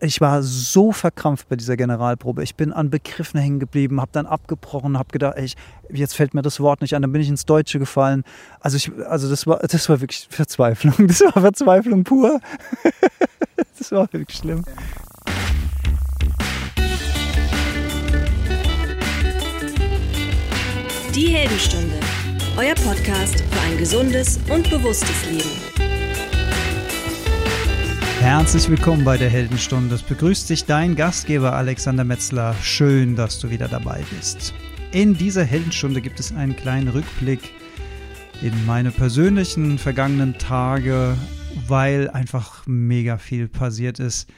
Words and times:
ich 0.00 0.20
war 0.20 0.42
so 0.42 0.92
verkrampft 0.92 1.48
bei 1.48 1.56
dieser 1.56 1.76
Generalprobe. 1.76 2.42
Ich 2.42 2.54
bin 2.54 2.72
an 2.72 2.90
Begriffen 2.90 3.40
hängen 3.40 3.58
geblieben, 3.58 4.00
habe 4.00 4.10
dann 4.12 4.26
abgebrochen, 4.26 4.98
habe 4.98 5.10
gedacht, 5.10 5.34
ey, 5.36 5.50
jetzt 5.90 6.14
fällt 6.14 6.34
mir 6.34 6.42
das 6.42 6.60
Wort 6.60 6.80
nicht 6.80 6.94
an, 6.94 7.02
dann 7.02 7.12
bin 7.12 7.20
ich 7.20 7.28
ins 7.28 7.44
Deutsche 7.44 7.78
gefallen. 7.78 8.24
Also, 8.60 8.76
ich, 8.76 8.92
also 9.06 9.28
das, 9.28 9.46
war, 9.46 9.58
das 9.58 9.88
war 9.88 10.00
wirklich 10.00 10.28
Verzweiflung. 10.30 10.94
Das 11.06 11.20
war 11.20 11.32
Verzweiflung 11.32 12.04
pur. 12.04 12.40
das 13.78 13.92
war 13.92 14.08
wirklich 14.12 14.38
schlimm. 14.38 14.64
Die 21.14 21.28
Heldenstunde, 21.28 21.94
euer 22.58 22.74
Podcast 22.74 23.40
für 23.40 23.60
ein 23.60 23.78
gesundes 23.78 24.38
und 24.50 24.68
bewusstes 24.68 25.24
Leben. 25.30 25.85
Herzlich 28.20 28.68
willkommen 28.70 29.04
bei 29.04 29.18
der 29.18 29.28
Heldenstunde. 29.28 29.94
Es 29.94 30.02
begrüßt 30.02 30.48
dich 30.48 30.64
dein 30.64 30.96
Gastgeber 30.96 31.52
Alexander 31.52 32.02
Metzler. 32.02 32.54
Schön, 32.62 33.14
dass 33.14 33.38
du 33.38 33.50
wieder 33.50 33.68
dabei 33.68 34.02
bist. 34.10 34.54
In 34.90 35.14
dieser 35.14 35.44
Heldenstunde 35.44 36.00
gibt 36.00 36.18
es 36.18 36.32
einen 36.32 36.56
kleinen 36.56 36.88
Rückblick 36.88 37.52
in 38.40 38.66
meine 38.66 38.90
persönlichen 38.90 39.78
vergangenen 39.78 40.38
Tage, 40.38 41.16
weil 41.68 42.08
einfach 42.10 42.66
mega 42.66 43.18
viel 43.18 43.48
passiert 43.48 44.00
ist. 44.00 44.28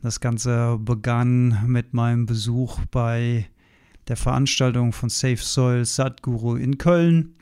Das 0.00 0.20
Ganze 0.20 0.78
begann 0.78 1.64
mit 1.66 1.92
meinem 1.92 2.26
Besuch 2.26 2.78
bei 2.90 3.46
der 4.06 4.16
Veranstaltung 4.16 4.92
von 4.92 5.08
Safe 5.08 5.36
Soil 5.36 5.84
Sadhguru 5.84 6.54
in 6.54 6.78
Köln. 6.78 7.34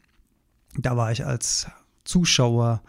Da 0.74 0.96
war 0.96 1.12
ich 1.12 1.24
als 1.26 1.66
Zuschauer 2.04 2.82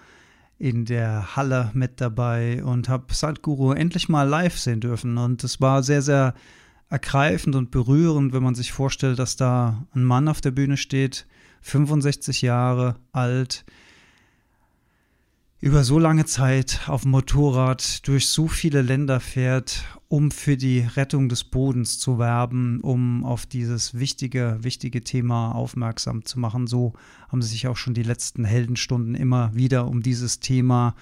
in 0.63 0.85
der 0.85 1.35
Halle 1.35 1.71
mit 1.73 1.99
dabei 1.99 2.63
und 2.63 2.87
habe 2.87 3.13
Sadhguru 3.13 3.73
endlich 3.73 4.07
mal 4.07 4.23
live 4.23 4.57
sehen 4.57 4.79
dürfen. 4.79 5.17
Und 5.17 5.43
es 5.43 5.59
war 5.59 5.83
sehr, 5.83 6.01
sehr 6.01 6.35
ergreifend 6.89 7.57
und 7.57 7.69
berührend, 7.69 8.31
wenn 8.31 8.43
man 8.43 8.55
sich 8.55 8.71
vorstellt, 8.71 9.19
dass 9.19 9.35
da 9.35 9.85
ein 9.93 10.05
Mann 10.05 10.29
auf 10.29 10.39
der 10.39 10.51
Bühne 10.51 10.77
steht, 10.77 11.27
65 11.63 12.41
Jahre 12.41 12.95
alt, 13.11 13.65
über 15.63 15.85
so 15.85 15.97
lange 15.97 16.25
Zeit 16.25 16.81
auf 16.87 17.03
dem 17.03 17.11
Motorrad 17.11 18.05
durch 18.05 18.27
so 18.27 18.49
viele 18.49 18.81
Länder 18.81 19.21
fährt, 19.21 19.85
um 20.09 20.29
für 20.29 20.57
die 20.57 20.79
Rettung 20.81 21.29
des 21.29 21.45
Bodens 21.45 21.99
zu 21.99 22.19
werben, 22.19 22.81
um 22.81 23.23
auf 23.23 23.45
dieses 23.45 23.97
wichtige, 23.97 24.57
wichtige 24.59 25.05
Thema 25.05 25.53
aufmerksam 25.53 26.25
zu 26.25 26.37
machen. 26.37 26.67
So 26.67 26.91
haben 27.29 27.41
sich 27.41 27.65
auch 27.69 27.77
schon 27.77 27.93
die 27.93 28.03
letzten 28.03 28.43
Heldenstunden 28.43 29.15
immer 29.15 29.55
wieder 29.55 29.87
um 29.87 30.03
dieses 30.03 30.41
Thema 30.41 30.95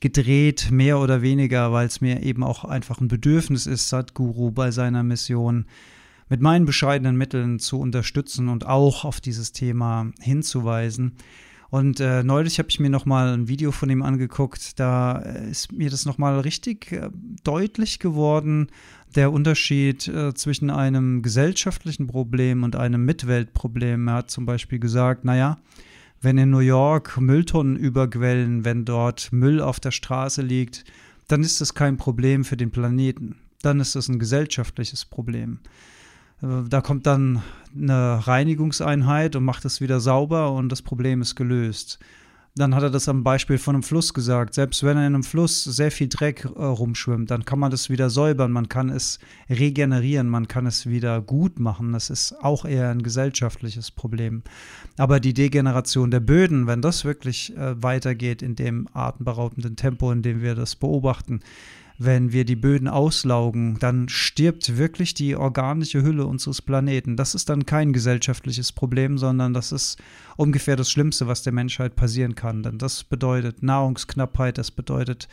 gedreht, 0.00 0.68
mehr 0.70 0.98
oder 0.98 1.22
weniger, 1.22 1.72
weil 1.72 1.86
es 1.86 2.02
mir 2.02 2.22
eben 2.22 2.44
auch 2.44 2.66
einfach 2.66 3.00
ein 3.00 3.08
Bedürfnis 3.08 3.66
ist, 3.66 3.88
Sadhguru 3.88 4.50
bei 4.50 4.72
seiner 4.72 5.02
Mission 5.02 5.64
mit 6.28 6.42
meinen 6.42 6.66
bescheidenen 6.66 7.16
Mitteln 7.16 7.58
zu 7.58 7.80
unterstützen 7.80 8.50
und 8.50 8.66
auch 8.66 9.06
auf 9.06 9.22
dieses 9.22 9.52
Thema 9.52 10.12
hinzuweisen. 10.20 11.12
Und 11.72 12.00
äh, 12.00 12.22
neulich 12.22 12.58
habe 12.58 12.68
ich 12.68 12.80
mir 12.80 12.90
noch 12.90 13.06
mal 13.06 13.32
ein 13.32 13.48
Video 13.48 13.72
von 13.72 13.88
ihm 13.88 14.02
angeguckt. 14.02 14.78
Da 14.78 15.20
äh, 15.20 15.50
ist 15.50 15.72
mir 15.72 15.88
das 15.88 16.04
noch 16.04 16.18
mal 16.18 16.38
richtig 16.40 16.92
äh, 16.92 17.08
deutlich 17.44 17.98
geworden, 17.98 18.66
der 19.14 19.32
Unterschied 19.32 20.06
äh, 20.06 20.34
zwischen 20.34 20.68
einem 20.68 21.22
gesellschaftlichen 21.22 22.08
Problem 22.08 22.62
und 22.62 22.76
einem 22.76 23.06
Mitweltproblem. 23.06 24.06
Er 24.06 24.14
hat 24.16 24.30
zum 24.30 24.44
Beispiel 24.44 24.80
gesagt, 24.80 25.24
naja, 25.24 25.56
wenn 26.20 26.36
in 26.36 26.50
New 26.50 26.58
York 26.58 27.18
Mülltonnen 27.18 27.76
überquellen, 27.76 28.66
wenn 28.66 28.84
dort 28.84 29.32
Müll 29.32 29.58
auf 29.58 29.80
der 29.80 29.92
Straße 29.92 30.42
liegt, 30.42 30.84
dann 31.28 31.42
ist 31.42 31.62
das 31.62 31.72
kein 31.72 31.96
Problem 31.96 32.44
für 32.44 32.58
den 32.58 32.70
Planeten. 32.70 33.36
Dann 33.62 33.80
ist 33.80 33.94
das 33.94 34.08
ein 34.08 34.18
gesellschaftliches 34.18 35.06
Problem. 35.06 35.60
Äh, 36.42 36.68
da 36.68 36.80
kommt 36.80 37.06
dann 37.06 37.42
eine 37.74 38.26
Reinigungseinheit 38.26 39.36
und 39.36 39.44
macht 39.44 39.64
es 39.64 39.80
wieder 39.80 40.00
sauber 40.00 40.52
und 40.52 40.70
das 40.70 40.82
Problem 40.82 41.22
ist 41.22 41.36
gelöst. 41.36 41.98
Dann 42.54 42.74
hat 42.74 42.82
er 42.82 42.90
das 42.90 43.08
am 43.08 43.24
Beispiel 43.24 43.56
von 43.56 43.76
einem 43.76 43.82
Fluss 43.82 44.12
gesagt. 44.12 44.52
Selbst 44.52 44.82
wenn 44.82 44.98
in 44.98 45.04
einem 45.04 45.22
Fluss 45.22 45.64
sehr 45.64 45.90
viel 45.90 46.08
Dreck 46.08 46.44
äh, 46.44 46.62
rumschwimmt, 46.62 47.30
dann 47.30 47.46
kann 47.46 47.58
man 47.58 47.70
das 47.70 47.88
wieder 47.88 48.10
säubern, 48.10 48.52
man 48.52 48.68
kann 48.68 48.90
es 48.90 49.20
regenerieren, 49.48 50.28
man 50.28 50.48
kann 50.48 50.66
es 50.66 50.84
wieder 50.84 51.22
gut 51.22 51.58
machen. 51.58 51.94
Das 51.94 52.10
ist 52.10 52.34
auch 52.42 52.66
eher 52.66 52.90
ein 52.90 53.02
gesellschaftliches 53.02 53.90
Problem. 53.90 54.42
Aber 54.98 55.18
die 55.18 55.32
Degeneration 55.32 56.10
der 56.10 56.20
Böden, 56.20 56.66
wenn 56.66 56.82
das 56.82 57.06
wirklich 57.06 57.56
äh, 57.56 57.82
weitergeht 57.82 58.42
in 58.42 58.54
dem 58.54 58.86
atemberaubenden 58.92 59.76
Tempo, 59.76 60.12
in 60.12 60.20
dem 60.20 60.42
wir 60.42 60.54
das 60.54 60.76
beobachten, 60.76 61.40
wenn 62.04 62.32
wir 62.32 62.44
die 62.44 62.56
Böden 62.56 62.88
auslaugen, 62.88 63.78
dann 63.78 64.08
stirbt 64.08 64.76
wirklich 64.76 65.14
die 65.14 65.36
organische 65.36 66.02
Hülle 66.02 66.26
unseres 66.26 66.62
Planeten. 66.62 67.16
Das 67.16 67.34
ist 67.34 67.48
dann 67.48 67.66
kein 67.66 67.92
gesellschaftliches 67.92 68.72
Problem, 68.72 69.18
sondern 69.18 69.54
das 69.54 69.72
ist 69.72 70.00
ungefähr 70.36 70.76
das 70.76 70.90
Schlimmste, 70.90 71.26
was 71.26 71.42
der 71.42 71.52
Menschheit 71.52 71.96
passieren 71.96 72.34
kann. 72.34 72.62
Denn 72.62 72.78
das 72.78 73.04
bedeutet 73.04 73.62
Nahrungsknappheit, 73.62 74.58
das 74.58 74.70
bedeutet 74.70 75.28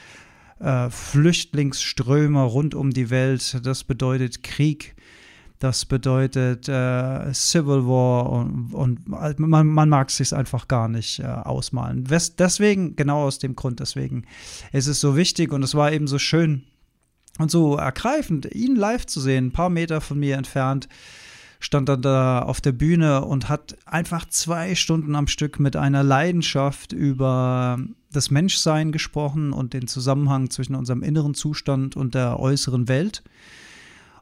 äh, 0.59 0.90
Flüchtlingsströme 0.90 2.44
rund 2.44 2.75
um 2.75 2.91
die 2.91 3.09
Welt, 3.09 3.59
das 3.63 3.84
bedeutet 3.84 4.44
Krieg. 4.44 4.96
Das 5.59 5.86
bedeutet 5.86 6.70
äh, 6.70 7.34
Civil 7.34 7.86
War 7.86 8.30
und, 8.31 8.74
und 8.74 9.08
man, 9.09 9.68
man, 9.68 9.90
mag 9.90 10.08
es 10.08 10.18
sich 10.18 10.34
einfach 10.34 10.70
gar 10.70 10.88
nicht 10.88 11.20
äh, 11.20 11.25
ausmalen. 11.25 12.06
Deswegen, 12.38 12.96
genau 12.96 13.25
aus 13.25 13.40
dem 13.40 13.56
Grund, 13.56 13.81
deswegen 13.81 14.24
ist 14.72 14.88
es 14.88 15.02
so 15.02 15.18
wichtig 15.18 15.52
und 15.52 15.62
es 15.64 15.75
war 15.75 15.92
eben 15.92 16.08
so 16.08 16.18
schön 16.18 16.64
und 17.40 17.52
so 17.52 17.75
ergreifend, 17.75 18.53
ihn 18.56 18.75
live 18.75 19.06
zu 19.06 19.20
sehen, 19.20 19.47
ein 19.47 19.52
paar 19.52 19.70
Meter 19.70 20.00
von 20.00 20.18
mir 20.18 20.38
entfernt 20.38 20.88
stand 21.59 21.90
dann 21.90 22.02
da 22.02 22.40
auf 22.40 22.62
der 22.62 22.72
Bühne 22.72 23.26
und 23.26 23.50
hat 23.50 23.76
einfach 23.86 24.26
zwei 24.30 24.76
Stunden 24.76 25.16
am 25.16 25.28
Stück 25.28 25.59
mit 25.59 25.76
einer 25.76 26.03
Leidenschaft 26.03 26.94
über 26.94 27.80
das 28.12 28.31
Menschsein 28.31 28.91
gesprochen 28.91 29.52
und 29.52 29.74
den 29.74 29.88
Zusammenhang 29.88 30.50
zwischen 30.50 30.76
unserem 30.76 31.03
inneren 31.03 31.34
Zustand 31.34 31.97
und 31.97 32.16
der 32.16 32.40
äußeren 32.40 32.88
Welt. 32.88 33.24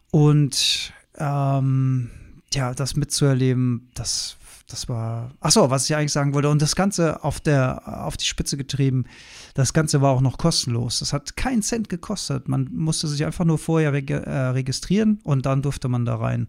Und 0.09 0.94
ähm, 1.17 2.09
ja, 2.53 2.73
das 2.73 2.95
mitzuerleben, 2.95 3.89
das, 3.94 4.38
das 4.69 4.88
war. 4.88 5.31
Achso, 5.39 5.69
was 5.69 5.89
ich 5.89 5.95
eigentlich 5.95 6.11
sagen 6.11 6.33
wollte. 6.33 6.50
Und 6.50 6.61
das 6.61 6.75
Ganze 6.75 7.23
auf 7.23 7.39
der, 7.39 8.05
auf 8.05 8.17
die 8.17 8.25
Spitze 8.25 8.57
getrieben, 8.57 9.05
das 9.53 9.73
Ganze 9.73 10.01
war 10.01 10.11
auch 10.11 10.22
noch 10.22 10.38
kostenlos. 10.38 11.00
Das 11.00 11.13
hat 11.13 11.35
keinen 11.35 11.61
Cent 11.61 11.89
gekostet. 11.89 12.47
Man 12.47 12.69
musste 12.73 13.07
sich 13.07 13.25
einfach 13.25 13.45
nur 13.45 13.57
vorher 13.57 13.94
reg 13.94 14.09
äh, 14.09 14.29
registrieren 14.50 15.19
und 15.23 15.45
dann 15.45 15.61
durfte 15.61 15.88
man 15.88 16.06
da 16.06 16.16
rein. 16.16 16.47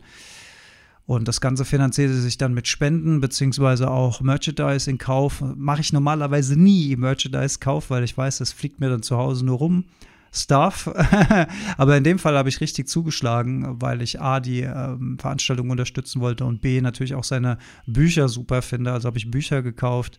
Und 1.08 1.26
das 1.26 1.40
Ganze 1.40 1.64
finanzierte 1.64 2.20
sich 2.20 2.36
dann 2.36 2.52
mit 2.52 2.68
Spenden 2.68 3.22
beziehungsweise 3.22 3.90
auch 3.90 4.20
Merchandise 4.20 4.90
in 4.90 4.98
Kauf. 4.98 5.42
Mache 5.56 5.80
ich 5.80 5.90
normalerweise 5.94 6.54
nie 6.54 6.94
Merchandise-Kauf, 6.96 7.88
weil 7.88 8.04
ich 8.04 8.14
weiß, 8.14 8.38
das 8.38 8.52
fliegt 8.52 8.78
mir 8.78 8.90
dann 8.90 9.02
zu 9.02 9.16
Hause 9.16 9.46
nur 9.46 9.56
rum. 9.56 9.84
Stuff. 10.32 10.90
Aber 11.76 11.96
in 11.96 12.04
dem 12.04 12.18
Fall 12.18 12.36
habe 12.36 12.48
ich 12.48 12.60
richtig 12.60 12.88
zugeschlagen, 12.88 13.80
weil 13.80 14.02
ich 14.02 14.20
A, 14.20 14.40
die 14.40 14.60
ähm, 14.60 15.18
Veranstaltung 15.18 15.70
unterstützen 15.70 16.20
wollte 16.20 16.44
und 16.44 16.60
B, 16.60 16.80
natürlich 16.80 17.14
auch 17.14 17.24
seine 17.24 17.58
Bücher 17.86 18.28
super 18.28 18.62
finde. 18.62 18.92
Also 18.92 19.06
habe 19.06 19.18
ich 19.18 19.30
Bücher 19.30 19.62
gekauft 19.62 20.18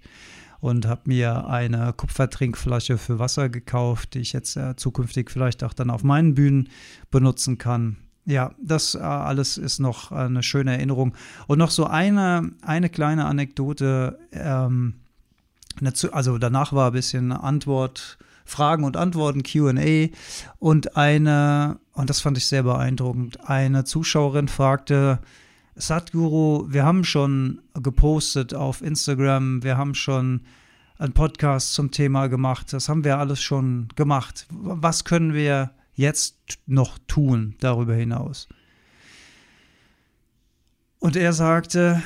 und 0.60 0.88
habe 0.88 1.02
mir 1.06 1.48
eine 1.48 1.94
Kupfertrinkflasche 1.94 2.98
für 2.98 3.20
Wasser 3.20 3.50
gekauft, 3.50 4.14
die 4.14 4.20
ich 4.20 4.34
jetzt 4.34 4.58
äh, 4.58 4.76
zukünftig 4.76 5.32
vielleicht 5.32 5.64
auch 5.64 5.74
dann 5.74 5.90
auf 5.90 6.04
meinen 6.04 6.36
Bühnen 6.36 6.70
benutzen 7.12 7.58
kann. 7.58 7.98
Ja, 8.26 8.54
das 8.62 8.96
äh, 8.96 9.00
alles 9.00 9.58
ist 9.58 9.80
noch 9.80 10.12
eine 10.12 10.44
schöne 10.44 10.74
Erinnerung. 10.74 11.16
Und 11.48 11.60
noch 11.60 11.72
so 11.72 11.86
eine, 11.86 12.52
eine 12.62 12.90
kleine 12.90 13.26
Anekdote. 13.26 14.20
Ähm, 14.32 14.96
also 16.12 16.38
danach 16.38 16.74
war 16.74 16.88
ein 16.88 16.94
bisschen 16.94 17.32
Antwort 17.32 18.18
Fragen 18.50 18.84
und 18.84 18.98
Antworten, 18.98 19.44
QA. 19.44 20.10
Und 20.58 20.98
eine, 20.98 21.80
und 21.94 22.10
das 22.10 22.20
fand 22.20 22.38
ich 22.38 22.48
sehr 22.48 22.64
beeindruckend, 22.64 23.48
eine 23.48 23.84
Zuschauerin 23.84 24.48
fragte, 24.48 25.20
Sadhguru, 25.76 26.66
wir 26.68 26.84
haben 26.84 27.06
schon 27.06 27.62
gepostet 27.74 28.54
auf 28.54 28.82
Instagram, 28.82 29.64
wir 29.64 29.78
haben 29.78 29.96
schon 29.96 30.42
einen 30.98 31.14
Podcast 31.14 31.74
zum 31.74 31.92
Thema 31.92 32.28
gemacht, 32.28 32.74
das 32.74 32.90
haben 32.90 33.06
wir 33.06 33.18
alles 33.18 33.42
schon 33.42 33.88
gemacht. 33.96 34.48
Was 34.50 35.06
können 35.06 35.34
wir 35.34 35.72
jetzt 35.94 36.36
noch 36.66 36.98
tun 37.08 37.56
darüber 37.60 37.94
hinaus? 37.94 38.50
Und 41.00 41.16
er 41.16 41.32
sagte, 41.32 42.04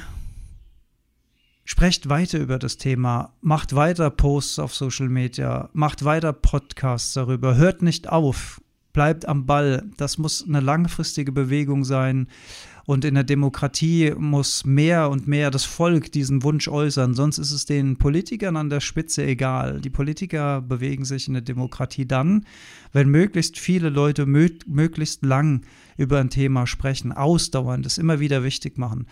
Sprecht 1.66 2.10
weiter 2.10 2.40
über 2.40 2.60
das 2.60 2.78
Thema, 2.78 3.34
macht 3.42 3.74
weiter 3.74 4.10
Posts 4.10 4.60
auf 4.60 4.76
Social 4.76 5.08
Media, 5.08 5.70
macht 5.72 6.04
weiter 6.04 6.34
Podcasts 6.34 7.14
darüber, 7.14 7.56
hört 7.56 7.82
nicht 7.82 8.10
auf. 8.10 8.60
bleibt 8.92 9.28
am 9.28 9.46
Ball. 9.46 9.84
Das 9.98 10.18
muss 10.18 10.46
eine 10.48 10.60
langfristige 10.60 11.32
Bewegung 11.32 11.84
sein. 11.84 12.28
Und 12.86 13.06
in 13.06 13.16
der 13.16 13.24
Demokratie 13.24 14.14
muss 14.16 14.66
mehr 14.66 15.10
und 15.10 15.28
mehr 15.28 15.52
das 15.52 15.64
Volk 15.64 16.12
diesen 16.12 16.44
Wunsch 16.44 16.68
äußern. 16.68 17.14
Sonst 17.14 17.38
ist 17.38 17.52
es 17.52 17.66
den 17.66 17.98
Politikern 17.98 18.58
an 18.58 18.70
der 18.70 18.82
Spitze 18.82 19.26
egal. 19.26 19.80
Die 19.80 19.90
Politiker 19.90 20.62
bewegen 20.62 21.06
sich 21.06 21.28
in 21.28 21.34
der 21.34 21.42
Demokratie 21.42 22.06
dann, 22.06 22.46
wenn 22.92 23.10
möglichst 23.10 23.58
viele 23.58 23.90
Leute 23.90 24.26
mö 24.26 24.50
möglichst 24.68 25.24
lang 25.24 25.62
über 25.98 26.20
ein 26.20 26.30
Thema 26.30 26.68
sprechen, 26.68 27.14
ausdauernd, 27.14 27.86
es 27.86 27.98
immer 27.98 28.20
wieder 28.20 28.44
wichtig 28.44 28.78
machen. 28.78 29.08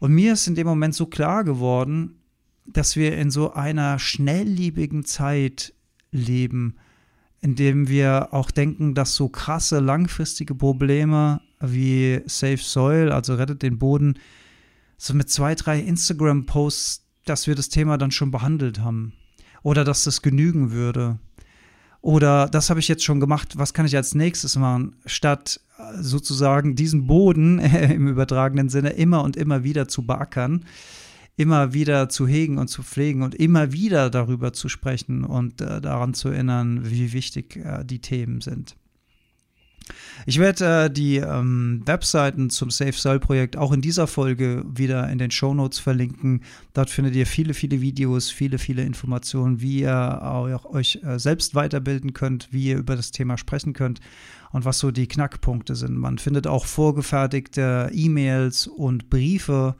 Und 0.00 0.12
mir 0.12 0.32
ist 0.32 0.48
in 0.48 0.54
dem 0.54 0.66
Moment 0.66 0.94
so 0.94 1.06
klar 1.06 1.44
geworden, 1.44 2.16
dass 2.66 2.96
wir 2.96 3.16
in 3.16 3.30
so 3.30 3.52
einer 3.52 3.98
schnelllebigen 3.98 5.04
Zeit 5.04 5.74
leben, 6.10 6.76
in 7.40 7.54
dem 7.54 7.88
wir 7.88 8.28
auch 8.32 8.50
denken, 8.50 8.94
dass 8.94 9.14
so 9.14 9.28
krasse 9.28 9.78
langfristige 9.78 10.54
Probleme 10.54 11.40
wie 11.60 12.20
Save 12.26 12.58
Soil, 12.58 13.12
also 13.12 13.34
rettet 13.34 13.62
den 13.62 13.78
Boden, 13.78 14.18
so 14.96 15.14
mit 15.14 15.30
zwei, 15.30 15.54
drei 15.54 15.78
Instagram-Posts, 15.80 17.06
dass 17.26 17.46
wir 17.46 17.54
das 17.54 17.68
Thema 17.68 17.98
dann 17.98 18.10
schon 18.10 18.30
behandelt 18.30 18.80
haben. 18.80 19.12
Oder 19.62 19.84
dass 19.84 20.04
das 20.04 20.22
genügen 20.22 20.72
würde. 20.72 21.18
Oder 22.02 22.48
das 22.48 22.70
habe 22.70 22.80
ich 22.80 22.88
jetzt 22.88 23.04
schon 23.04 23.20
gemacht, 23.20 23.58
was 23.58 23.74
kann 23.74 23.86
ich 23.86 23.96
als 23.96 24.14
nächstes 24.14 24.56
machen, 24.56 24.96
statt 25.04 25.60
sozusagen 25.98 26.74
diesen 26.74 27.06
Boden 27.06 27.58
äh, 27.58 27.92
im 27.94 28.08
übertragenen 28.08 28.68
Sinne 28.68 28.90
immer 28.90 29.22
und 29.22 29.36
immer 29.36 29.64
wieder 29.64 29.88
zu 29.88 30.06
beackern, 30.06 30.64
immer 31.36 31.72
wieder 31.72 32.08
zu 32.08 32.26
hegen 32.26 32.58
und 32.58 32.68
zu 32.68 32.82
pflegen 32.82 33.22
und 33.22 33.34
immer 33.34 33.72
wieder 33.72 34.10
darüber 34.10 34.52
zu 34.52 34.68
sprechen 34.68 35.24
und 35.24 35.60
äh, 35.60 35.80
daran 35.80 36.14
zu 36.14 36.28
erinnern, 36.28 36.90
wie 36.90 37.12
wichtig 37.12 37.56
äh, 37.56 37.84
die 37.84 38.00
Themen 38.00 38.40
sind. 38.40 38.76
Ich 40.26 40.38
werde 40.38 40.84
äh, 40.84 40.90
die 40.90 41.16
ähm, 41.16 41.82
Webseiten 41.86 42.50
zum 42.50 42.70
Safe 42.70 42.92
Soil 42.92 43.20
Projekt 43.20 43.56
auch 43.56 43.72
in 43.72 43.80
dieser 43.80 44.06
Folge 44.06 44.64
wieder 44.66 45.08
in 45.10 45.18
den 45.18 45.30
Show 45.30 45.54
Notes 45.54 45.78
verlinken. 45.78 46.42
Dort 46.74 46.90
findet 46.90 47.14
ihr 47.16 47.26
viele, 47.26 47.54
viele 47.54 47.80
Videos, 47.80 48.30
viele, 48.30 48.58
viele 48.58 48.82
Informationen, 48.82 49.60
wie 49.60 49.80
ihr 49.80 50.60
euch 50.70 51.00
äh, 51.04 51.18
selbst 51.18 51.54
weiterbilden 51.54 52.12
könnt, 52.12 52.48
wie 52.50 52.68
ihr 52.68 52.78
über 52.78 52.96
das 52.96 53.10
Thema 53.10 53.38
sprechen 53.38 53.72
könnt 53.72 54.00
und 54.52 54.64
was 54.64 54.78
so 54.78 54.90
die 54.90 55.08
Knackpunkte 55.08 55.74
sind. 55.74 55.96
Man 55.96 56.18
findet 56.18 56.46
auch 56.46 56.66
vorgefertigte 56.66 57.90
E-Mails 57.92 58.66
und 58.66 59.10
Briefe 59.10 59.76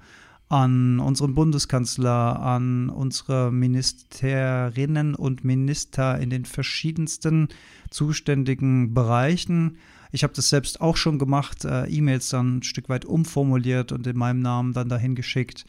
an 0.50 0.98
unseren 0.98 1.34
Bundeskanzler, 1.34 2.40
an 2.40 2.90
unsere 2.90 3.52
Ministerinnen 3.52 5.14
und 5.14 5.44
Minister 5.44 6.18
in 6.18 6.28
den 6.28 6.44
verschiedensten 6.44 7.48
zuständigen 7.90 8.92
Bereichen. 8.92 9.78
Ich 10.12 10.22
habe 10.22 10.32
das 10.34 10.48
selbst 10.48 10.80
auch 10.80 10.96
schon 10.96 11.18
gemacht, 11.18 11.64
äh, 11.64 11.86
E-Mails 11.86 12.28
dann 12.30 12.58
ein 12.58 12.62
Stück 12.62 12.88
weit 12.88 13.04
umformuliert 13.04 13.92
und 13.92 14.06
in 14.06 14.16
meinem 14.16 14.40
Namen 14.40 14.72
dann 14.72 14.88
dahin 14.88 15.14
geschickt. 15.14 15.64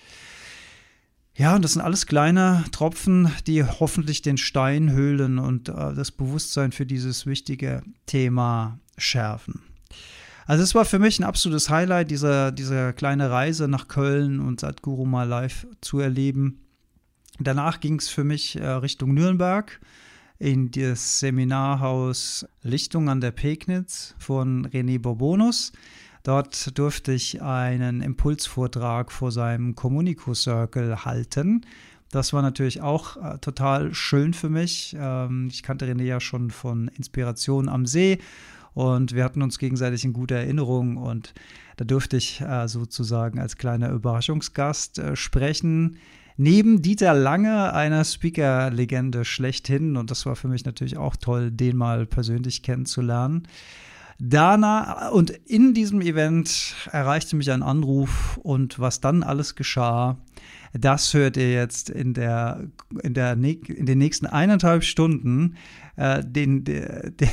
Ja, 1.35 1.55
und 1.55 1.63
das 1.63 1.73
sind 1.73 1.81
alles 1.81 2.07
kleine 2.07 2.65
Tropfen, 2.71 3.31
die 3.47 3.63
hoffentlich 3.63 4.21
den 4.21 4.37
Stein 4.37 4.91
höhlen 4.91 5.39
und 5.39 5.69
äh, 5.69 5.93
das 5.93 6.11
Bewusstsein 6.11 6.71
für 6.71 6.85
dieses 6.85 7.25
wichtige 7.25 7.83
Thema 8.05 8.79
schärfen. 8.97 9.61
Also 10.45 10.63
es 10.63 10.75
war 10.75 10.85
für 10.85 10.99
mich 10.99 11.19
ein 11.19 11.23
absolutes 11.23 11.69
Highlight, 11.69 12.11
diese, 12.11 12.51
diese 12.51 12.93
kleine 12.93 13.29
Reise 13.29 13.67
nach 13.67 13.87
Köln 13.87 14.39
und 14.39 14.59
Sadhguru 14.59 15.05
mal 15.05 15.27
live 15.27 15.65
zu 15.79 15.99
erleben. 15.99 16.65
Danach 17.39 17.79
ging 17.79 17.99
es 17.99 18.09
für 18.09 18.23
mich 18.23 18.57
äh, 18.57 18.65
Richtung 18.67 19.13
Nürnberg 19.13 19.79
in 20.41 20.71
das 20.71 21.19
Seminarhaus 21.19 22.47
Lichtung 22.63 23.09
an 23.09 23.21
der 23.21 23.29
Pegnitz 23.29 24.15
von 24.17 24.65
René 24.65 24.99
Bourbonus. 24.99 25.71
Dort 26.23 26.79
durfte 26.79 27.13
ich 27.13 27.43
einen 27.43 28.01
Impulsvortrag 28.01 29.11
vor 29.11 29.31
seinem 29.31 29.75
Communico 29.75 30.33
Circle 30.33 31.05
halten. 31.05 31.61
Das 32.09 32.33
war 32.33 32.41
natürlich 32.41 32.81
auch 32.81 33.17
äh, 33.17 33.37
total 33.37 33.93
schön 33.93 34.33
für 34.33 34.49
mich. 34.49 34.95
Ähm, 34.99 35.49
ich 35.51 35.61
kannte 35.61 35.85
René 35.85 36.05
ja 36.05 36.19
schon 36.19 36.49
von 36.49 36.87
Inspiration 36.87 37.69
am 37.69 37.85
See 37.85 38.17
und 38.73 39.13
wir 39.13 39.23
hatten 39.23 39.43
uns 39.43 39.59
gegenseitig 39.59 40.03
in 40.05 40.13
guter 40.13 40.37
Erinnerung 40.37 40.97
und 40.97 41.35
da 41.77 41.85
durfte 41.85 42.17
ich 42.17 42.41
äh, 42.41 42.67
sozusagen 42.67 43.37
als 43.39 43.57
kleiner 43.57 43.91
Überraschungsgast 43.91 44.97
äh, 44.97 45.15
sprechen 45.15 45.97
neben 46.41 46.81
Dieter 46.81 47.13
Lange, 47.13 47.71
einer 47.73 48.03
Speaker-Legende 48.03 49.25
schlechthin. 49.25 49.95
Und 49.95 50.09
das 50.09 50.25
war 50.25 50.35
für 50.35 50.47
mich 50.47 50.65
natürlich 50.65 50.97
auch 50.97 51.15
toll, 51.15 51.51
den 51.51 51.77
mal 51.77 52.07
persönlich 52.07 52.63
kennenzulernen. 52.63 53.47
Dana 54.17 55.09
und 55.09 55.31
in 55.31 55.73
diesem 55.73 56.01
Event 56.01 56.75
erreichte 56.91 57.35
mich 57.35 57.51
ein 57.51 57.63
Anruf 57.63 58.39
und 58.43 58.79
was 58.79 59.01
dann 59.01 59.23
alles 59.23 59.55
geschah, 59.55 60.17
das 60.73 61.13
hört 61.13 61.37
ihr 61.37 61.51
jetzt 61.51 61.89
in 61.89 62.13
der 62.13 62.67
in 63.01 63.15
der 63.15 63.33
in 63.33 63.85
den 63.85 63.97
nächsten 63.97 64.27
eineinhalb 64.27 64.83
Stunden. 64.83 65.55
Äh, 65.95 66.23
den, 66.23 66.63
de, 66.63 67.11
de, 67.11 67.27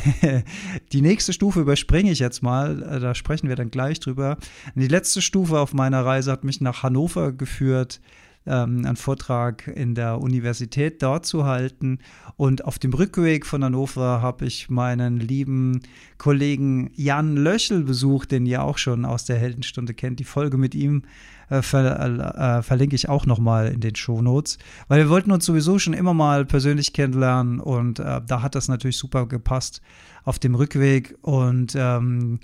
die 0.92 1.02
nächste 1.02 1.32
Stufe 1.32 1.60
überspringe 1.60 2.10
ich 2.10 2.18
jetzt 2.18 2.42
mal, 2.42 2.82
äh, 2.82 3.00
da 3.00 3.14
sprechen 3.14 3.48
wir 3.48 3.56
dann 3.56 3.70
gleich 3.70 4.00
drüber. 4.00 4.38
Die 4.74 4.88
letzte 4.88 5.22
Stufe 5.22 5.58
auf 5.58 5.74
meiner 5.74 6.04
Reise 6.04 6.32
hat 6.32 6.42
mich 6.42 6.60
nach 6.60 6.82
Hannover 6.82 7.32
geführt 7.32 8.00
ähm, 8.48 8.84
einen 8.84 8.96
Vortrag 8.96 9.66
in 9.68 9.94
der 9.94 10.20
Universität 10.20 11.02
dort 11.02 11.26
zu 11.26 11.44
halten. 11.44 11.98
Und 12.36 12.64
auf 12.64 12.78
dem 12.78 12.92
Rückweg 12.94 13.46
von 13.46 13.62
Hannover 13.62 14.22
habe 14.22 14.46
ich 14.46 14.70
meinen 14.70 15.18
lieben 15.18 15.80
Kollegen 16.18 16.90
Jan 16.94 17.36
Löschel 17.36 17.82
besucht, 17.82 18.32
den 18.32 18.46
ihr 18.46 18.62
auch 18.62 18.78
schon 18.78 19.04
aus 19.04 19.24
der 19.24 19.38
Heldenstunde 19.38 19.94
kennt. 19.94 20.20
Die 20.20 20.24
Folge 20.24 20.56
mit 20.56 20.74
ihm 20.74 21.02
äh, 21.50 21.62
ver, 21.62 22.58
äh, 22.58 22.62
verlinke 22.62 22.96
ich 22.96 23.08
auch 23.08 23.26
nochmal 23.26 23.68
in 23.68 23.80
den 23.80 23.94
Shownotes, 23.94 24.58
weil 24.88 25.00
wir 25.00 25.08
wollten 25.08 25.32
uns 25.32 25.44
sowieso 25.44 25.78
schon 25.78 25.94
immer 25.94 26.14
mal 26.14 26.44
persönlich 26.44 26.92
kennenlernen 26.92 27.60
und 27.60 27.98
äh, 27.98 28.20
da 28.26 28.42
hat 28.42 28.54
das 28.54 28.68
natürlich 28.68 28.98
super 28.98 29.26
gepasst 29.26 29.80
auf 30.24 30.38
dem 30.38 30.54
Rückweg. 30.54 31.16
Und 31.22 31.74
ähm, 31.76 32.40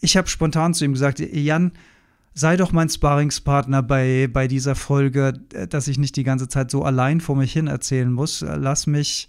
ich 0.00 0.16
habe 0.16 0.28
spontan 0.28 0.74
zu 0.74 0.84
ihm 0.84 0.92
gesagt, 0.92 1.20
Jan, 1.20 1.72
sei 2.36 2.58
doch 2.58 2.70
mein 2.70 2.90
Sparringspartner 2.90 3.82
bei, 3.82 4.28
bei 4.30 4.46
dieser 4.46 4.74
Folge, 4.74 5.32
dass 5.70 5.88
ich 5.88 5.98
nicht 5.98 6.16
die 6.16 6.22
ganze 6.22 6.48
Zeit 6.48 6.70
so 6.70 6.84
allein 6.84 7.20
vor 7.20 7.34
mich 7.34 7.52
hin 7.52 7.66
erzählen 7.66 8.12
muss. 8.12 8.42
Lass 8.42 8.86
mich 8.86 9.28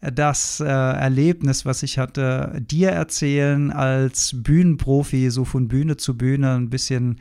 das 0.00 0.60
äh, 0.60 0.66
Erlebnis, 0.66 1.66
was 1.66 1.82
ich 1.82 1.98
hatte, 1.98 2.62
dir 2.64 2.90
erzählen 2.90 3.72
als 3.72 4.32
Bühnenprofi, 4.34 5.30
so 5.30 5.44
von 5.44 5.66
Bühne 5.66 5.96
zu 5.96 6.16
Bühne, 6.16 6.54
ein 6.54 6.70
bisschen 6.70 7.20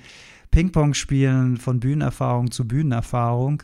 Ping-Pong 0.52 0.94
spielen, 0.94 1.58
von 1.58 1.80
Bühnenerfahrung 1.80 2.52
zu 2.52 2.68
Bühnenerfahrung. 2.68 3.64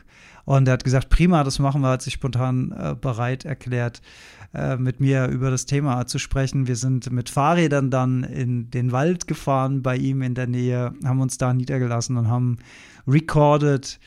Und 0.49 0.67
er 0.67 0.73
hat 0.73 0.83
gesagt, 0.83 1.09
prima, 1.09 1.43
das 1.43 1.59
machen 1.59 1.81
wir, 1.81 1.89
hat 1.89 2.01
sich 2.01 2.15
spontan 2.15 2.71
äh, 2.71 2.95
bereit 2.99 3.45
erklärt, 3.45 4.01
äh, 4.51 4.77
mit 4.77 4.99
mir 4.99 5.27
über 5.27 5.51
das 5.51 5.67
Thema 5.67 6.07
zu 6.07 6.17
sprechen. 6.17 6.65
Wir 6.65 6.75
sind 6.75 7.11
mit 7.11 7.29
Fahrrädern 7.29 7.91
dann 7.91 8.23
in 8.23 8.71
den 8.71 8.91
Wald 8.91 9.27
gefahren, 9.27 9.83
bei 9.83 9.95
ihm 9.95 10.23
in 10.23 10.33
der 10.33 10.47
Nähe, 10.47 10.95
haben 11.05 11.21
uns 11.21 11.37
da 11.37 11.53
niedergelassen 11.53 12.17
und 12.17 12.29
haben 12.29 12.57
recorded. 13.07 13.99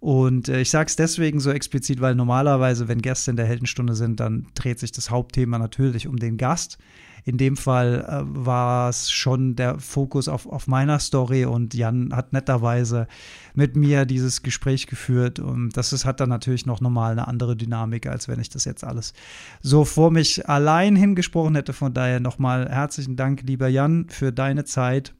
Und 0.00 0.48
äh, 0.48 0.62
ich 0.62 0.70
sage 0.70 0.86
es 0.86 0.96
deswegen 0.96 1.40
so 1.40 1.50
explizit, 1.50 2.00
weil 2.00 2.14
normalerweise, 2.14 2.88
wenn 2.88 3.02
Gäste 3.02 3.30
in 3.30 3.36
der 3.36 3.44
Heldenstunde 3.44 3.94
sind, 3.94 4.18
dann 4.18 4.46
dreht 4.54 4.78
sich 4.78 4.92
das 4.92 5.10
Hauptthema 5.10 5.58
natürlich 5.58 6.08
um 6.08 6.16
den 6.16 6.38
Gast. 6.38 6.78
In 7.24 7.38
dem 7.38 7.56
Fall 7.56 8.04
äh, 8.08 8.44
war 8.44 8.88
es 8.88 9.10
schon 9.10 9.54
der 9.54 9.78
Fokus 9.78 10.28
auf, 10.28 10.46
auf 10.46 10.66
meiner 10.66 10.98
Story 10.98 11.44
und 11.44 11.74
Jan 11.74 12.14
hat 12.14 12.32
netterweise 12.32 13.06
mit 13.54 13.76
mir 13.76 14.04
dieses 14.06 14.42
Gespräch 14.42 14.86
geführt 14.86 15.38
und 15.38 15.76
das 15.76 15.92
ist, 15.92 16.04
hat 16.04 16.20
dann 16.20 16.28
natürlich 16.28 16.66
noch 16.66 16.80
nochmal 16.80 17.12
eine 17.12 17.28
andere 17.28 17.56
Dynamik, 17.56 18.06
als 18.06 18.28
wenn 18.28 18.40
ich 18.40 18.48
das 18.48 18.64
jetzt 18.64 18.84
alles 18.84 19.12
so 19.60 19.84
vor 19.84 20.10
mich 20.10 20.48
allein 20.48 20.96
hingesprochen 20.96 21.54
hätte. 21.54 21.72
Von 21.72 21.94
daher 21.94 22.20
nochmal 22.20 22.68
herzlichen 22.68 23.16
Dank, 23.16 23.42
lieber 23.42 23.68
Jan, 23.68 24.06
für 24.08 24.32
deine 24.32 24.64
Zeit. 24.64 25.14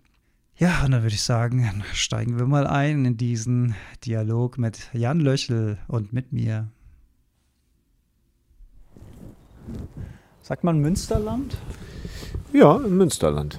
Ja, 0.56 0.84
und 0.84 0.90
dann 0.92 1.02
würde 1.02 1.14
ich 1.14 1.22
sagen, 1.22 1.82
steigen 1.92 2.38
wir 2.38 2.46
mal 2.46 2.66
ein 2.66 3.04
in 3.04 3.16
diesen 3.16 3.74
Dialog 4.04 4.58
mit 4.58 4.90
Jan 4.92 5.20
Löchel 5.20 5.78
und 5.88 6.12
mit 6.12 6.32
mir. 6.32 6.68
Sagt 10.52 10.64
man 10.64 10.80
Münsterland? 10.80 11.56
Ja, 12.52 12.76
im 12.76 12.98
Münsterland. 12.98 13.58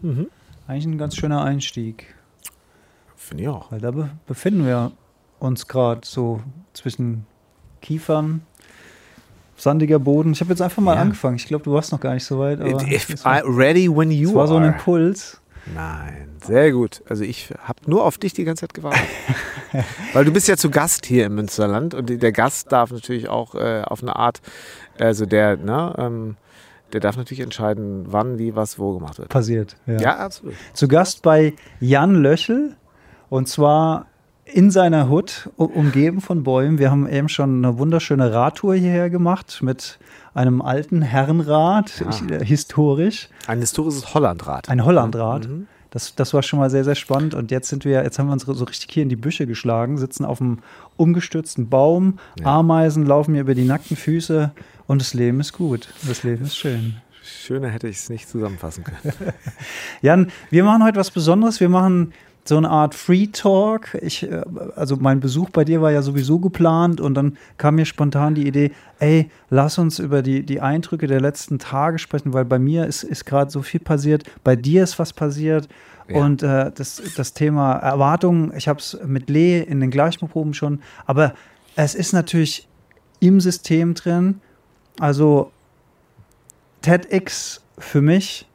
Mhm. 0.00 0.28
Eigentlich 0.66 0.86
ein 0.86 0.96
ganz 0.96 1.14
schöner 1.14 1.44
Einstieg. 1.44 2.14
Finde 3.14 3.42
ich 3.42 3.48
auch. 3.50 3.70
Weil 3.70 3.82
da 3.82 3.90
be 3.90 4.08
befinden 4.26 4.64
wir 4.64 4.92
uns 5.38 5.68
gerade 5.68 6.00
so 6.02 6.40
zwischen 6.72 7.26
Kiefern, 7.82 8.40
sandiger 9.54 9.98
Boden. 9.98 10.32
Ich 10.32 10.40
habe 10.40 10.48
jetzt 10.48 10.62
einfach 10.62 10.82
mal 10.82 10.94
ja. 10.94 11.02
angefangen. 11.02 11.36
Ich 11.36 11.46
glaube, 11.46 11.64
du 11.64 11.74
warst 11.74 11.92
noch 11.92 12.00
gar 12.00 12.14
nicht 12.14 12.24
so 12.24 12.38
weit. 12.38 12.62
Aber 12.62 12.90
If 12.90 13.22
war, 13.22 13.42
ready 13.44 13.94
when 13.94 14.10
you 14.10 14.28
das 14.28 14.34
war 14.34 14.48
so 14.48 14.56
ein 14.56 14.64
Impuls. 14.64 15.42
Nein, 15.74 16.28
sehr 16.44 16.72
gut. 16.72 17.02
Also 17.08 17.22
ich 17.22 17.52
habe 17.62 17.80
nur 17.86 18.04
auf 18.04 18.18
dich 18.18 18.32
die 18.32 18.44
ganze 18.44 18.62
Zeit 18.62 18.74
gewartet. 18.74 19.02
Weil 20.12 20.24
du 20.24 20.32
bist 20.32 20.48
ja 20.48 20.56
zu 20.56 20.70
Gast 20.70 21.06
hier 21.06 21.26
im 21.26 21.34
Münsterland 21.34 21.94
und 21.94 22.08
der 22.08 22.32
Gast 22.32 22.72
darf 22.72 22.90
natürlich 22.90 23.28
auch 23.28 23.54
äh, 23.54 23.82
auf 23.82 24.02
eine 24.02 24.16
Art, 24.16 24.40
also 25.00 25.26
der, 25.26 25.56
ne, 25.56 25.94
ähm, 25.98 26.36
der 26.92 27.00
darf 27.00 27.16
natürlich 27.16 27.40
entscheiden, 27.40 28.04
wann, 28.06 28.38
wie, 28.38 28.54
was, 28.56 28.78
wo 28.78 28.94
gemacht 28.94 29.18
wird. 29.18 29.28
Passiert. 29.28 29.76
Ja. 29.86 30.00
Ja, 30.00 30.16
absolut. 30.18 30.54
Zu 30.72 30.88
Gast 30.88 31.22
bei 31.22 31.54
Jan 31.80 32.14
Löchel 32.16 32.76
und 33.28 33.48
zwar 33.48 34.06
in 34.52 34.72
seiner 34.72 35.08
Hut, 35.08 35.48
umgeben 35.56 36.20
von 36.20 36.42
Bäumen. 36.42 36.78
Wir 36.78 36.90
haben 36.90 37.08
eben 37.08 37.28
schon 37.28 37.64
eine 37.64 37.78
wunderschöne 37.78 38.32
Radtour 38.32 38.74
hierher 38.74 39.08
gemacht 39.08 39.60
mit 39.62 40.00
einem 40.34 40.60
alten 40.60 41.02
Herrenrad, 41.02 42.00
Ja. 42.00 42.08
ich, 42.10 42.30
äh, 42.30 42.44
historisch. 42.44 43.28
Ein 43.46 43.60
historisches 43.60 44.12
Hollandrad. 44.12 44.68
Ein 44.68 44.84
Hollandrad. 44.84 45.46
Mhm. 45.48 45.68
Das, 45.90 46.14
das 46.14 46.34
war 46.34 46.42
schon 46.42 46.58
mal 46.60 46.70
sehr, 46.70 46.84
sehr 46.84 46.94
spannend. 46.94 47.34
Und 47.34 47.50
jetzt 47.50 47.68
sind 47.68 47.84
wir, 47.84 48.02
jetzt 48.02 48.18
haben 48.18 48.26
wir 48.26 48.32
uns 48.32 48.42
so 48.44 48.64
richtig 48.64 48.92
hier 48.92 49.02
in 49.04 49.08
die 49.08 49.16
Büsche 49.16 49.46
geschlagen, 49.46 49.98
sitzen 49.98 50.24
auf 50.24 50.40
einem 50.40 50.58
umgestürzten 50.96 51.68
Baum, 51.68 52.18
Ja. 52.38 52.46
Ameisen 52.58 53.06
laufen 53.06 53.32
mir 53.32 53.40
über 53.40 53.54
die 53.54 53.64
nackten 53.64 53.96
Füße 53.96 54.50
und 54.90 55.00
das 55.00 55.14
Leben 55.14 55.38
ist 55.38 55.52
gut. 55.52 55.88
Das 56.08 56.24
Leben 56.24 56.44
ist 56.44 56.56
schön. 56.56 56.96
Schöner 57.22 57.68
hätte 57.68 57.86
ich 57.86 57.98
es 57.98 58.10
nicht 58.10 58.28
zusammenfassen 58.28 58.82
können. 58.82 59.14
Jan, 60.02 60.32
wir 60.50 60.64
machen 60.64 60.82
heute 60.82 60.98
was 60.98 61.12
Besonderes. 61.12 61.60
Wir 61.60 61.68
machen 61.68 62.12
so 62.44 62.56
eine 62.56 62.68
Art 62.68 62.96
Free 62.96 63.28
Talk. 63.28 63.96
Ich, 64.02 64.24
äh, 64.24 64.42
also 64.74 64.96
mein 64.96 65.20
Besuch 65.20 65.50
bei 65.50 65.64
dir 65.64 65.80
war 65.80 65.92
ja 65.92 66.02
sowieso 66.02 66.40
geplant 66.40 67.00
und 67.00 67.14
dann 67.14 67.38
kam 67.56 67.76
mir 67.76 67.84
spontan 67.84 68.34
die 68.34 68.48
Idee, 68.48 68.72
ey, 68.98 69.30
lass 69.48 69.78
uns 69.78 70.00
über 70.00 70.22
die, 70.22 70.44
die 70.44 70.60
Eindrücke 70.60 71.06
der 71.06 71.20
letzten 71.20 71.60
Tage 71.60 72.00
sprechen, 72.00 72.32
weil 72.32 72.44
bei 72.44 72.58
mir 72.58 72.86
ist, 72.86 73.04
ist 73.04 73.26
gerade 73.26 73.52
so 73.52 73.62
viel 73.62 73.78
passiert, 73.78 74.24
bei 74.42 74.56
dir 74.56 74.82
ist 74.82 74.98
was 74.98 75.12
passiert. 75.12 75.68
Ja. 76.08 76.16
Und 76.16 76.42
äh, 76.42 76.72
das, 76.74 77.00
das 77.16 77.32
Thema 77.32 77.74
Erwartungen, 77.74 78.52
ich 78.56 78.66
habe 78.66 78.80
es 78.80 78.98
mit 79.06 79.30
Lee 79.30 79.60
in 79.60 79.78
den 79.78 79.92
Gleichproben 79.92 80.52
schon, 80.52 80.80
aber 81.06 81.34
es 81.76 81.94
ist 81.94 82.12
natürlich 82.12 82.66
im 83.20 83.40
System 83.40 83.94
drin. 83.94 84.40
Also 85.00 85.50
TEDx 86.82 87.62
für 87.78 88.00
mich 88.00 88.46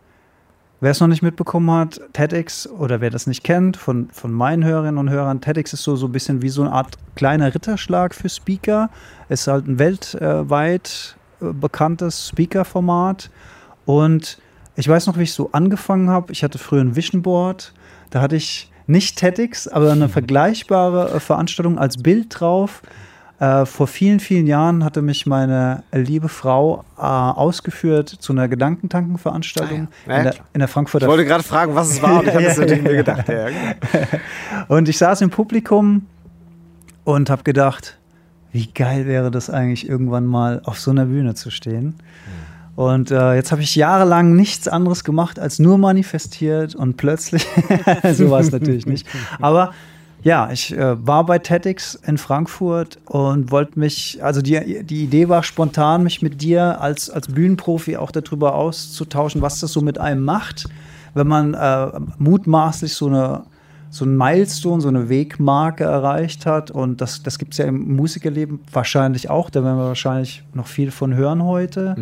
Wer 0.81 0.91
es 0.91 0.99
noch 0.99 1.07
nicht 1.07 1.23
mitbekommen 1.23 1.71
hat, 1.71 2.01
TEDx 2.13 2.67
oder 2.67 2.99
wer 2.99 3.09
das 3.09 3.27
nicht 3.27 3.43
kennt, 3.43 3.77
von, 3.77 4.09
von 4.11 4.31
meinen 4.31 4.63
Hörerinnen 4.65 4.97
und 4.97 5.09
Hörern, 5.09 5.39
TEDx 5.39 5.71
ist 5.71 5.83
so, 5.83 5.95
so 5.95 6.07
ein 6.07 6.11
bisschen 6.11 6.41
wie 6.41 6.49
so 6.49 6.63
eine 6.63 6.73
Art 6.73 6.97
kleiner 7.15 7.55
Ritterschlag 7.55 8.13
für 8.13 8.27
Speaker. 8.27 8.89
Es 9.29 9.41
ist 9.41 9.47
halt 9.47 9.67
ein 9.67 9.79
weltweit 9.79 11.15
äh, 11.41 11.45
bekanntes 11.53 12.27
Speaker-Format. 12.27 13.31
Und 13.85 14.37
ich 14.75 14.87
weiß 14.87 15.07
noch, 15.07 15.17
wie 15.17 15.23
ich 15.23 15.33
so 15.33 15.49
angefangen 15.53 16.09
habe. 16.09 16.33
Ich 16.33 16.43
hatte 16.43 16.57
früher 16.57 16.81
ein 16.81 16.95
Vision 16.95 17.21
Board. 17.21 17.73
Da 18.09 18.21
hatte 18.21 18.35
ich 18.35 18.69
nicht 18.85 19.17
TEDx, 19.17 19.69
aber 19.69 19.93
eine 19.93 20.09
vergleichbare 20.09 21.15
äh, 21.15 21.19
Veranstaltung 21.21 21.79
als 21.79 21.97
Bild 21.97 22.27
drauf. 22.29 22.81
Äh, 23.37 23.65
vor 23.65 23.87
vielen, 23.87 24.21
vielen 24.21 24.47
Jahren 24.47 24.85
hatte 24.85 25.01
mich 25.01 25.25
meine 25.25 25.83
liebe 25.91 26.29
Frau 26.29 26.85
äh, 26.97 27.01
ausgeführt 27.01 28.07
zu 28.07 28.31
einer 28.31 28.47
Gedankentanken-Veranstaltung 28.47 29.89
Ah 30.07 30.09
ja. 30.09 30.17
In, 30.17 30.23
der, 30.23 30.35
in 30.53 30.59
der 30.59 30.67
Ich 30.67 30.73
Frankfurter 30.73 31.07
wollte 31.07 31.25
gerade 31.25 31.43
fragen, 31.43 31.75
was 31.75 31.89
es 31.91 32.01
war 32.01 32.19
und 32.19 32.27
ich 32.27 32.33
habe 32.33 32.45
es 32.45 32.57
natürlich 32.57 32.83
mir 32.83 32.95
gedacht. 32.95 33.27
Ja, 33.27 33.47
genau. 33.47 34.23
Und 34.69 34.87
ich 34.87 34.97
saß 34.97 35.19
im 35.21 35.31
Publikum 35.31 36.05
und 37.03 37.29
habe 37.29 37.43
gedacht, 37.43 37.97
wie 38.53 38.67
geil 38.67 39.05
wäre 39.05 39.31
das 39.31 39.49
eigentlich, 39.49 39.89
irgendwann 39.89 40.25
mal 40.25 40.61
auf 40.63 40.79
so 40.79 40.91
einer 40.91 41.05
Bühne 41.05 41.35
zu 41.35 41.51
stehen. 41.51 41.95
Und 42.77 43.11
äh, 43.11 43.35
jetzt 43.35 43.51
habe 43.51 43.61
ich 43.61 43.75
jahrelang 43.75 44.35
nichts 44.35 44.69
anderes 44.69 45.03
gemacht, 45.03 45.39
als 45.39 45.59
nur 45.59 45.77
manifestiert 45.77 46.73
und 46.73 46.95
plötzlich, 46.95 47.45
so 48.13 48.29
war 48.29 48.39
es 48.39 48.51
natürlich 48.51 48.85
nicht. 48.85 49.07
Aber 49.39 49.71
ja, 50.25 50.49
ich 50.51 50.75
äh, 50.75 51.05
war 51.05 51.23
bei 51.27 51.37
TEDx 51.37 51.93
in 51.93 52.17
Frankfurt 52.17 52.97
und 53.05 53.51
wollte 53.51 53.79
mich, 53.79 54.17
also 54.23 54.41
die, 54.41 54.83
die 54.83 55.03
Idee 55.03 55.29
war 55.29 55.43
spontan, 55.43 56.01
mich 56.01 56.23
mit 56.23 56.41
dir 56.41 56.81
als, 56.81 57.11
als 57.11 57.27
Bühnenprofi 57.27 57.95
auch 57.95 58.09
darüber 58.09 58.55
auszutauschen, 58.55 59.43
was 59.43 59.59
das 59.59 59.71
so 59.71 59.81
mit 59.81 59.99
einem 59.99 60.25
macht, 60.25 60.65
wenn 61.13 61.27
man 61.27 61.53
äh, 61.53 61.91
mutmaßlich 62.17 62.95
so 62.95 63.05
eine 63.05 63.43
so 63.95 64.03
ein 64.03 64.17
Milestone, 64.17 64.81
so 64.81 64.89
eine 64.89 65.07
Wegmarke 65.07 65.85
erreicht 65.85 66.45
hat. 66.45 66.69
Und 66.69 66.99
das, 66.99 67.23
das 67.23 67.39
gibt 67.39 67.53
es 67.53 67.59
ja 67.59 67.65
im 67.65 67.95
Musikerleben 67.95 68.59
wahrscheinlich 68.69 69.29
auch. 69.29 69.49
Da 69.49 69.63
werden 69.63 69.77
wir 69.77 69.87
wahrscheinlich 69.87 70.43
noch 70.53 70.67
viel 70.67 70.91
von 70.91 71.15
hören 71.15 71.43
heute. 71.43 71.95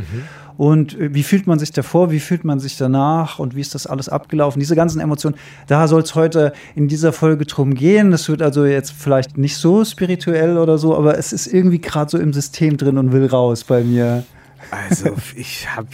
Und 0.57 0.99
äh, 0.99 1.13
wie 1.13 1.21
fühlt 1.21 1.45
man 1.45 1.59
sich 1.59 1.71
davor, 1.71 2.09
wie 2.09 2.19
fühlt 2.19 2.45
man 2.45 2.59
sich 2.59 2.77
danach 2.77 3.37
und 3.37 3.55
wie 3.55 3.61
ist 3.61 3.75
das 3.75 3.85
alles 3.85 4.09
abgelaufen? 4.09 4.59
Diese 4.59 4.75
ganzen 4.75 5.01
Emotionen, 5.01 5.35
da 5.67 5.87
soll 5.87 6.01
es 6.01 6.15
heute 6.15 6.53
in 6.75 6.87
dieser 6.87 7.13
Folge 7.13 7.45
drum 7.45 7.75
gehen. 7.75 8.09
Das 8.09 8.27
wird 8.27 8.41
also 8.41 8.65
jetzt 8.65 8.91
vielleicht 8.91 9.37
nicht 9.37 9.57
so 9.57 9.85
spirituell 9.85 10.57
oder 10.57 10.79
so, 10.79 10.97
aber 10.97 11.19
es 11.19 11.31
ist 11.31 11.45
irgendwie 11.45 11.79
gerade 11.79 12.09
so 12.09 12.17
im 12.17 12.33
System 12.33 12.77
drin 12.77 12.97
und 12.97 13.11
will 13.11 13.27
raus 13.27 13.63
bei 13.63 13.83
mir. 13.83 14.23
Also 14.89 15.15
ich 15.35 15.67
habe 15.75 15.87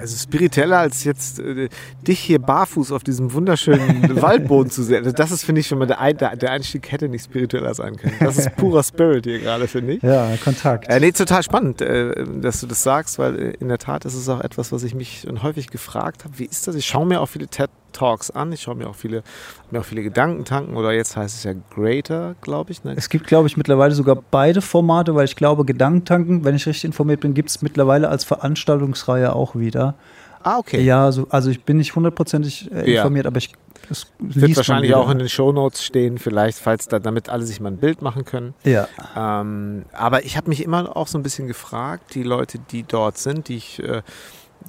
also 0.00 0.16
spiritueller 0.16 0.78
als 0.78 1.04
jetzt 1.04 1.38
äh, 1.38 1.68
dich 2.06 2.18
hier 2.20 2.38
barfuß 2.38 2.92
auf 2.92 3.02
diesem 3.04 3.32
wunderschönen 3.32 4.20
Waldboden 4.22 4.70
zu 4.70 4.82
sehen. 4.82 4.98
Also 5.04 5.12
das 5.12 5.30
ist 5.30 5.44
finde 5.44 5.60
ich 5.60 5.66
schon 5.66 5.78
mal 5.78 5.86
der, 5.86 6.00
Ein- 6.00 6.16
der, 6.16 6.36
der 6.36 6.50
Einstieg 6.52 6.90
hätte 6.90 7.08
nicht 7.08 7.24
spiritueller 7.24 7.74
sein 7.74 7.96
können. 7.96 8.14
Das 8.20 8.38
ist 8.38 8.54
purer 8.56 8.82
Spirit 8.82 9.24
hier 9.24 9.38
gerade 9.40 9.68
finde 9.68 9.94
ich. 9.94 10.02
Ja, 10.02 10.28
Kontakt. 10.42 10.88
Äh, 10.88 11.00
nee, 11.00 11.12
total 11.12 11.42
spannend, 11.42 11.80
äh, 11.80 12.24
dass 12.40 12.60
du 12.60 12.66
das 12.66 12.82
sagst, 12.82 13.18
weil 13.18 13.38
äh, 13.38 13.50
in 13.60 13.68
der 13.68 13.78
Tat 13.78 14.04
ist 14.04 14.14
es 14.14 14.28
auch 14.28 14.40
etwas, 14.40 14.72
was 14.72 14.82
ich 14.82 14.94
mich 14.94 15.26
häufig 15.42 15.68
gefragt 15.68 16.24
habe. 16.24 16.38
Wie 16.38 16.44
ist 16.46 16.66
das? 16.66 16.74
Ich 16.74 16.86
schaue 16.86 17.06
mir 17.06 17.20
auch 17.20 17.26
viele 17.28 17.46
TED 17.48 17.70
Talks 17.92 18.30
an, 18.30 18.52
ich 18.52 18.62
schaue 18.62 18.74
mir 18.76 18.88
auch 18.88 18.94
viele, 18.94 19.22
mir 19.70 19.80
auch 19.80 19.84
viele 19.84 20.02
Gedanken 20.02 20.44
tanken 20.44 20.76
oder 20.76 20.92
jetzt 20.92 21.16
heißt 21.16 21.36
es 21.36 21.44
ja 21.44 21.52
Greater, 21.74 22.34
glaube 22.42 22.72
ich. 22.72 22.84
Ne? 22.84 22.94
Es 22.96 23.08
gibt, 23.08 23.26
glaube 23.26 23.48
ich, 23.48 23.56
mittlerweile 23.56 23.94
sogar 23.94 24.16
beide 24.30 24.60
Formate, 24.60 25.14
weil 25.14 25.24
ich 25.24 25.36
glaube, 25.36 25.64
Gedankentanken, 25.64 26.44
wenn 26.44 26.54
ich 26.54 26.66
richtig 26.66 26.84
informiert 26.84 27.20
bin, 27.20 27.34
gibt 27.34 27.50
es 27.50 27.62
mittlerweile 27.62 28.08
als 28.08 28.24
Veranstaltungsreihe 28.24 29.34
auch 29.34 29.54
wieder. 29.54 29.94
Ah, 30.42 30.58
okay. 30.58 30.80
Ja, 30.82 31.10
so, 31.12 31.26
also 31.30 31.50
ich 31.50 31.64
bin 31.64 31.78
nicht 31.78 31.94
hundertprozentig 31.96 32.70
äh, 32.72 32.90
Ja. 32.92 32.98
informiert, 33.02 33.26
aber 33.26 33.38
ich 33.38 33.52
es 33.90 34.06
Wird 34.18 34.54
wahrscheinlich 34.56 34.94
auch 34.94 35.08
in 35.10 35.18
den 35.18 35.28
Shownotes 35.28 35.82
stehen, 35.82 36.18
vielleicht, 36.18 36.58
falls 36.58 36.88
da, 36.88 36.98
damit 36.98 37.28
alle 37.30 37.44
sich 37.44 37.58
mal 37.60 37.70
ein 37.70 37.78
Bild 37.78 38.02
machen 38.02 38.24
können. 38.24 38.54
Ja, 38.64 38.86
Ähm, 39.16 39.84
aber 39.92 40.24
ich 40.24 40.36
habe 40.36 40.48
mich 40.50 40.62
immer 40.62 40.94
auch 40.96 41.06
so 41.06 41.16
ein 41.18 41.22
bisschen 41.22 41.46
gefragt, 41.46 42.14
die 42.14 42.22
Leute, 42.22 42.58
die 42.58 42.82
dort 42.82 43.16
sind, 43.18 43.48
die 43.48 43.56
ich 43.56 43.82
äh, 43.82 44.02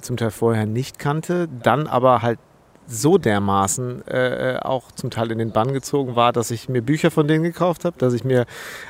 zum 0.00 0.16
Teil 0.16 0.30
vorher 0.30 0.64
nicht 0.64 0.98
kannte, 0.98 1.48
dann 1.62 1.86
aber 1.86 2.22
halt 2.22 2.38
so 2.92 3.18
dermaßen 3.18 4.06
äh, 4.08 4.58
auch 4.60 4.90
zum 4.92 5.10
Teil 5.10 5.30
in 5.30 5.38
den 5.38 5.52
Bann 5.52 5.72
gezogen 5.72 6.16
war, 6.16 6.32
dass 6.32 6.50
ich 6.50 6.68
mir 6.68 6.82
Bücher 6.82 7.10
von 7.10 7.28
denen 7.28 7.44
gekauft 7.44 7.84
habe, 7.84 7.96
dass 7.98 8.12
ich 8.12 8.24
mir 8.24 8.46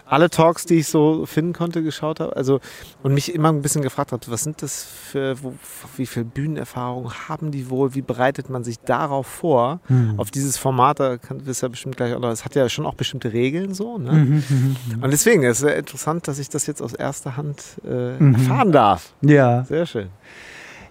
alle 0.07 0.30
Talks, 0.30 0.64
die 0.66 0.76
ich 0.80 0.88
so 0.88 1.26
finden 1.26 1.52
konnte, 1.52 1.83
geschaut 1.83 2.19
habe. 2.21 2.35
Also 2.37 2.61
und 3.02 3.14
mich 3.14 3.35
immer 3.35 3.49
ein 3.50 3.62
bisschen 3.62 3.83
gefragt 3.83 4.12
habe, 4.12 4.23
was 4.28 4.42
sind 4.42 4.62
das 4.62 4.85
für, 4.85 5.42
wo, 5.42 5.54
wie 5.97 6.07
viel 6.07 6.25
Bühnenerfahrung 6.25 7.12
haben 7.28 7.50
die 7.50 7.69
wohl? 7.71 7.95
Wie 7.95 8.02
bereitet 8.02 8.49
man 8.50 8.64
sich 8.64 8.78
darauf 8.80 9.26
vor? 9.26 9.80
Hm. 9.87 10.14
Auf 10.19 10.30
dieses 10.30 10.57
Format, 10.57 10.99
da 11.00 11.16
kann 11.19 11.42
es 11.47 11.61
ja 11.61 11.69
bestimmt 11.69 11.97
gleich 11.97 12.19
noch, 12.19 12.30
es 12.30 12.45
hat 12.45 12.54
ja 12.54 12.69
schon 12.69 12.87
auch 12.87 12.95
bestimmte 12.95 13.33
Regeln 13.33 13.75
so, 13.75 13.99
ne? 13.99 14.12
Mhm, 14.12 14.45
mhm, 14.49 15.02
Und 15.02 15.11
deswegen 15.12 15.42
ist 15.42 15.59
es 15.59 15.59
sehr 15.59 15.76
interessant, 15.76 16.26
dass 16.28 16.38
ich 16.38 16.49
das 16.49 16.66
jetzt 16.66 16.80
aus 16.83 16.95
erster 16.95 17.37
Hand 17.37 17.62
äh, 17.85 18.19
Mhm. 18.19 18.35
erfahren 18.35 18.73
darf. 18.73 19.12
ja. 19.21 19.64
Sehr 19.64 19.85
schön. 19.87 20.09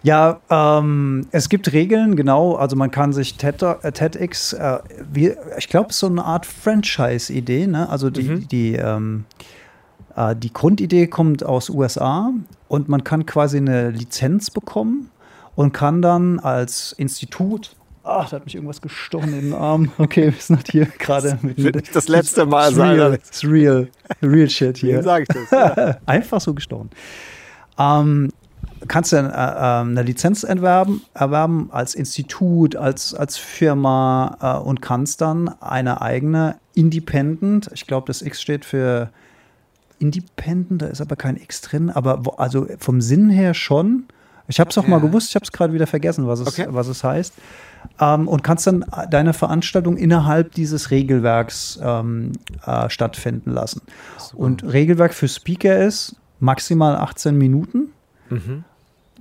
Ja, 0.01 0.39
ähm, 0.49 1.27
es 1.31 1.49
gibt 1.49 1.73
Regeln, 1.73 2.15
genau. 2.15 2.55
Also 2.55 2.75
man 2.75 2.89
kann 2.89 3.11
sich 3.11 3.35
TED, 3.35 3.61
äh, 3.61 3.91
TEDx, 3.91 4.53
äh, 4.53 4.79
wie, 5.11 5.33
ich 5.57 5.67
glaube, 5.67 5.89
es 5.89 5.95
ist 5.97 5.99
so 5.99 6.07
eine 6.07 6.23
Art 6.23 6.45
Franchise-Idee. 6.45 7.67
Ne? 7.67 7.89
Also 7.89 8.09
die, 8.09 8.23
Mhm. 8.23 8.47
die, 8.47 8.75
ähm, 8.75 9.25
äh, 10.15 10.35
die 10.35 10.53
Grundidee 10.53 11.07
kommt 11.07 11.43
aus 11.43 11.69
USA 11.69 12.31
und 12.69 12.87
man 12.87 13.03
kann 13.03 13.25
quasi 13.25 13.57
eine 13.57 13.89
Lizenz 13.89 14.49
bekommen 14.51 15.09
und 15.55 15.73
kann 15.73 16.01
dann 16.01 16.39
als 16.39 16.93
Institut 16.93 17.75
Ach, 18.01 18.27
da 18.29 18.37
hat 18.37 18.45
mich 18.45 18.55
irgendwas 18.55 18.81
gestochen 18.81 19.33
in 19.33 19.41
den 19.51 19.53
Arm. 19.53 19.91
Okay, 19.99 20.27
wir 20.33 20.39
sind 20.39 20.71
hier 20.71 20.85
gerade 20.85 21.37
mit 21.41 21.57
nicht 21.59 21.93
das 21.95 22.07
letzte 22.07 22.45
Mal 22.45 22.69
It's 22.69 22.77
sein, 22.77 22.95
real, 22.95 23.13
it's 23.13 23.43
real, 23.43 23.87
real 24.23 24.49
shit 24.49 24.77
hier. 24.77 24.95
Wem 24.95 25.03
sage 25.03 25.23
ich 25.23 25.27
das? 25.27 25.51
Ja. 25.51 25.97
Einfach 26.07 26.39
so 26.41 26.53
gestochen. 26.55 26.89
Ähm, 27.77 28.31
kannst 28.87 29.11
du 29.11 29.17
äh, 29.17 29.21
äh, 29.21 29.23
eine 29.25 30.03
Lizenz 30.03 30.43
erwerben, 30.43 31.01
erwerben 31.13 31.69
als 31.71 31.95
Institut, 31.95 32.75
als, 32.75 33.13
als 33.13 33.37
Firma 33.37 34.37
äh, 34.41 34.65
und 34.67 34.81
kannst 34.81 35.21
dann 35.21 35.49
eine 35.61 36.01
eigene 36.01 36.55
Independent, 36.75 37.69
ich 37.73 37.87
glaube, 37.87 38.07
das 38.07 38.21
X 38.21 38.41
steht 38.41 38.63
für 38.65 39.09
Independent, 39.99 40.81
da 40.81 40.87
ist 40.87 41.01
aber 41.01 41.15
kein 41.15 41.35
X 41.35 41.61
drin, 41.61 41.89
aber 41.89 42.25
wo, 42.25 42.29
also 42.31 42.67
vom 42.77 43.01
Sinn 43.01 43.29
her 43.29 43.53
schon. 43.53 44.05
Ich 44.47 44.59
habe 44.59 44.69
es 44.69 44.77
auch 44.77 44.87
mal 44.87 44.97
Ja. 44.99 45.05
gewusst, 45.05 45.29
ich 45.29 45.35
habe 45.35 45.43
es 45.43 45.51
gerade 45.51 45.73
wieder 45.73 45.85
vergessen, 45.87 46.25
was 46.27 46.39
es, 46.39 46.47
Okay. 46.47 46.67
was 46.69 46.87
es 46.87 47.03
heißt. 47.03 47.33
Ähm, 47.99 48.27
und 48.27 48.43
kannst 48.43 48.65
dann 48.65 48.85
deine 49.11 49.33
Veranstaltung 49.33 49.97
innerhalb 49.97 50.53
dieses 50.53 50.89
Regelwerks 50.89 51.79
ähm, 51.83 52.31
äh, 52.65 52.89
stattfinden 52.89 53.51
lassen. 53.51 53.81
Und 54.33 54.63
Regelwerk 54.63 55.13
für 55.13 55.27
Speaker 55.27 55.77
ist 55.85 56.15
maximal 56.39 56.95
18 56.95 57.37
Minuten. 57.37 57.89
Mhm. 58.29 58.63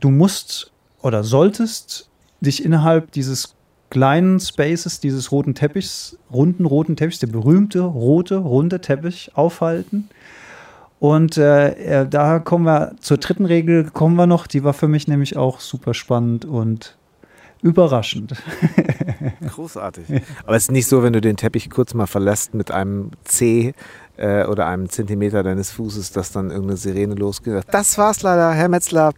Du 0.01 0.11
musst 0.11 0.73
oder 1.03 1.25
solltest 1.25 2.09
dich 2.41 2.65
innerhalb 2.65 3.13
dieses 3.13 3.55
kleinen 3.91 4.39
Spaces, 4.39 5.01
dieses 5.01 5.33
roten 5.33 5.55
Teppichs, 5.55 6.19
runden 6.33 6.67
roten 6.67 6.97
Teppichs, 6.97 7.21
der 7.21 7.29
berühmte 7.29 7.81
rote, 7.81 8.37
runde 8.37 8.81
Teppich 8.81 9.33
aufhalten. 9.35 10.09
Und 11.01 11.37
äh, 11.37 12.03
äh, 12.03 12.09
da 12.09 12.39
kommen 12.41 12.65
wir 12.65 12.97
zur 13.01 13.19
dritten 13.19 13.47
Regel, 13.47 13.85
kommen 13.91 14.17
wir 14.17 14.27
noch. 14.27 14.47
Die 14.47 14.65
war 14.65 14.73
für 14.73 14.89
mich 14.89 15.07
nämlich 15.07 15.37
auch 15.37 15.61
super 15.61 15.95
spannend 15.95 16.45
und 16.45 16.97
überraschend. 17.63 18.35
Großartig. 19.47 20.07
Aber 20.45 20.57
es 20.57 20.65
ist 20.65 20.73
nicht 20.73 20.87
so, 20.87 21.03
wenn 21.03 21.13
du 21.13 21.21
den 21.21 21.37
Teppich 21.37 21.71
kurz 21.71 21.95
mal 21.95 22.07
verlässt 22.07 22.55
mit 22.55 22.71
einem 22.71 23.13
C, 23.25 23.75
äh, 24.19 24.45
oder 24.45 24.67
einem 24.67 24.89
Zentimeter 24.89 25.43
deines 25.43 25.71
Fußes, 25.71 26.13
dass 26.13 26.33
dann 26.33 26.51
irgendeine 26.51 26.77
Sirene 26.77 27.15
losgeht. 27.15 27.63
Das 27.71 27.97
war's 27.99 28.23
leider, 28.23 28.53
Herr 28.53 28.69
Metzler. 28.69 29.13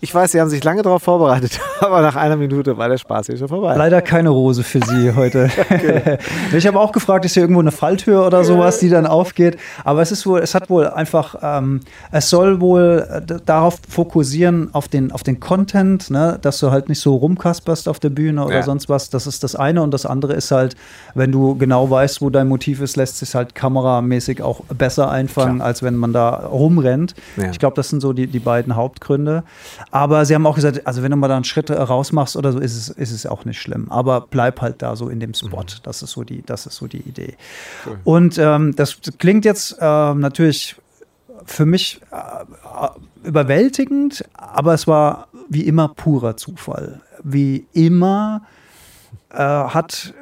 Ich 0.00 0.14
weiß, 0.14 0.32
Sie 0.32 0.40
haben 0.40 0.50
sich 0.50 0.62
lange 0.62 0.82
darauf 0.82 1.02
vorbereitet, 1.02 1.58
aber 1.80 2.02
nach 2.02 2.16
einer 2.16 2.36
Minute 2.36 2.76
war 2.76 2.88
der 2.88 2.98
Spaß 2.98 3.26
hier 3.26 3.36
schon 3.38 3.48
vorbei. 3.48 3.74
Leider 3.76 4.02
keine 4.02 4.28
Rose 4.28 4.62
für 4.62 4.80
Sie 4.84 5.14
heute. 5.14 5.50
okay. 5.70 6.18
ich 6.56 6.66
habe 6.66 6.78
auch 6.78 6.92
gefragt, 6.92 7.24
ist 7.24 7.34
hier 7.34 7.42
irgendwo 7.42 7.60
eine 7.60 7.72
Falltür 7.72 8.26
oder 8.26 8.44
sowas, 8.44 8.78
die 8.78 8.90
dann 8.90 9.06
aufgeht. 9.06 9.58
Aber 9.84 10.02
es 10.02 10.12
ist 10.12 10.26
wohl, 10.26 10.40
es 10.40 10.54
hat 10.54 10.68
wohl 10.68 10.86
einfach, 10.86 11.36
ähm, 11.42 11.80
es 12.10 12.28
soll 12.28 12.60
wohl 12.60 13.06
äh, 13.10 13.38
darauf 13.46 13.78
fokussieren, 13.88 14.70
auf 14.74 14.88
den, 14.88 15.12
auf 15.12 15.22
den 15.22 15.40
Content, 15.40 16.10
ne? 16.10 16.38
dass 16.42 16.58
du 16.58 16.70
halt 16.70 16.88
nicht 16.88 17.00
so 17.00 17.16
rumkasperst 17.16 17.88
auf 17.88 17.98
der 17.98 18.10
Bühne 18.10 18.44
oder 18.44 18.56
ja. 18.56 18.62
sonst 18.62 18.88
was. 18.88 19.08
Das 19.08 19.26
ist 19.26 19.42
das 19.44 19.56
eine. 19.56 19.82
Und 19.82 19.92
das 19.92 20.04
andere 20.04 20.34
ist 20.34 20.50
halt, 20.50 20.76
wenn 21.14 21.32
du 21.32 21.56
genau 21.56 21.88
weißt, 21.88 22.20
wo 22.20 22.28
dein 22.28 22.48
Motiv 22.48 22.80
ist, 22.82 22.96
lässt 22.96 23.18
sich 23.18 23.34
halt 23.34 23.54
kameramäßig 23.54 24.41
auch 24.42 24.64
besser 24.64 25.10
einfangen, 25.10 25.56
Klar. 25.56 25.68
als 25.68 25.82
wenn 25.82 25.96
man 25.96 26.12
da 26.12 26.30
rumrennt. 26.46 27.14
Ja. 27.36 27.50
Ich 27.50 27.58
glaube, 27.58 27.76
das 27.76 27.88
sind 27.88 28.00
so 28.00 28.12
die, 28.12 28.26
die 28.26 28.38
beiden 28.38 28.76
Hauptgründe. 28.76 29.44
Aber 29.90 30.24
sie 30.24 30.34
haben 30.34 30.46
auch 30.46 30.54
gesagt, 30.56 30.86
also 30.86 31.02
wenn 31.02 31.10
du 31.10 31.16
mal 31.16 31.28
da 31.28 31.36
einen 31.36 31.44
Schritt 31.44 31.70
rausmachst 31.70 32.36
oder 32.36 32.52
so, 32.52 32.58
ist 32.58 32.76
es, 32.76 32.88
ist 32.88 33.12
es 33.12 33.26
auch 33.26 33.44
nicht 33.44 33.60
schlimm. 33.60 33.90
Aber 33.90 34.20
bleib 34.20 34.60
halt 34.60 34.82
da 34.82 34.96
so 34.96 35.08
in 35.08 35.20
dem 35.20 35.34
Spot. 35.34 35.62
Mhm. 35.62 35.82
Das, 35.82 36.02
ist 36.02 36.10
so 36.10 36.24
die, 36.24 36.42
das 36.42 36.66
ist 36.66 36.76
so 36.76 36.86
die 36.86 37.00
Idee. 37.00 37.36
Cool. 37.86 37.98
Und 38.04 38.38
ähm, 38.38 38.74
das 38.76 38.98
klingt 39.18 39.44
jetzt 39.44 39.76
äh, 39.80 40.14
natürlich 40.14 40.76
für 41.44 41.66
mich 41.66 42.00
äh, 42.10 43.26
überwältigend, 43.26 44.24
aber 44.34 44.74
es 44.74 44.86
war 44.86 45.28
wie 45.48 45.62
immer 45.62 45.88
purer 45.88 46.36
Zufall. 46.36 47.00
Wie 47.22 47.66
immer 47.72 48.42
äh, 49.30 49.38
hat 49.38 50.14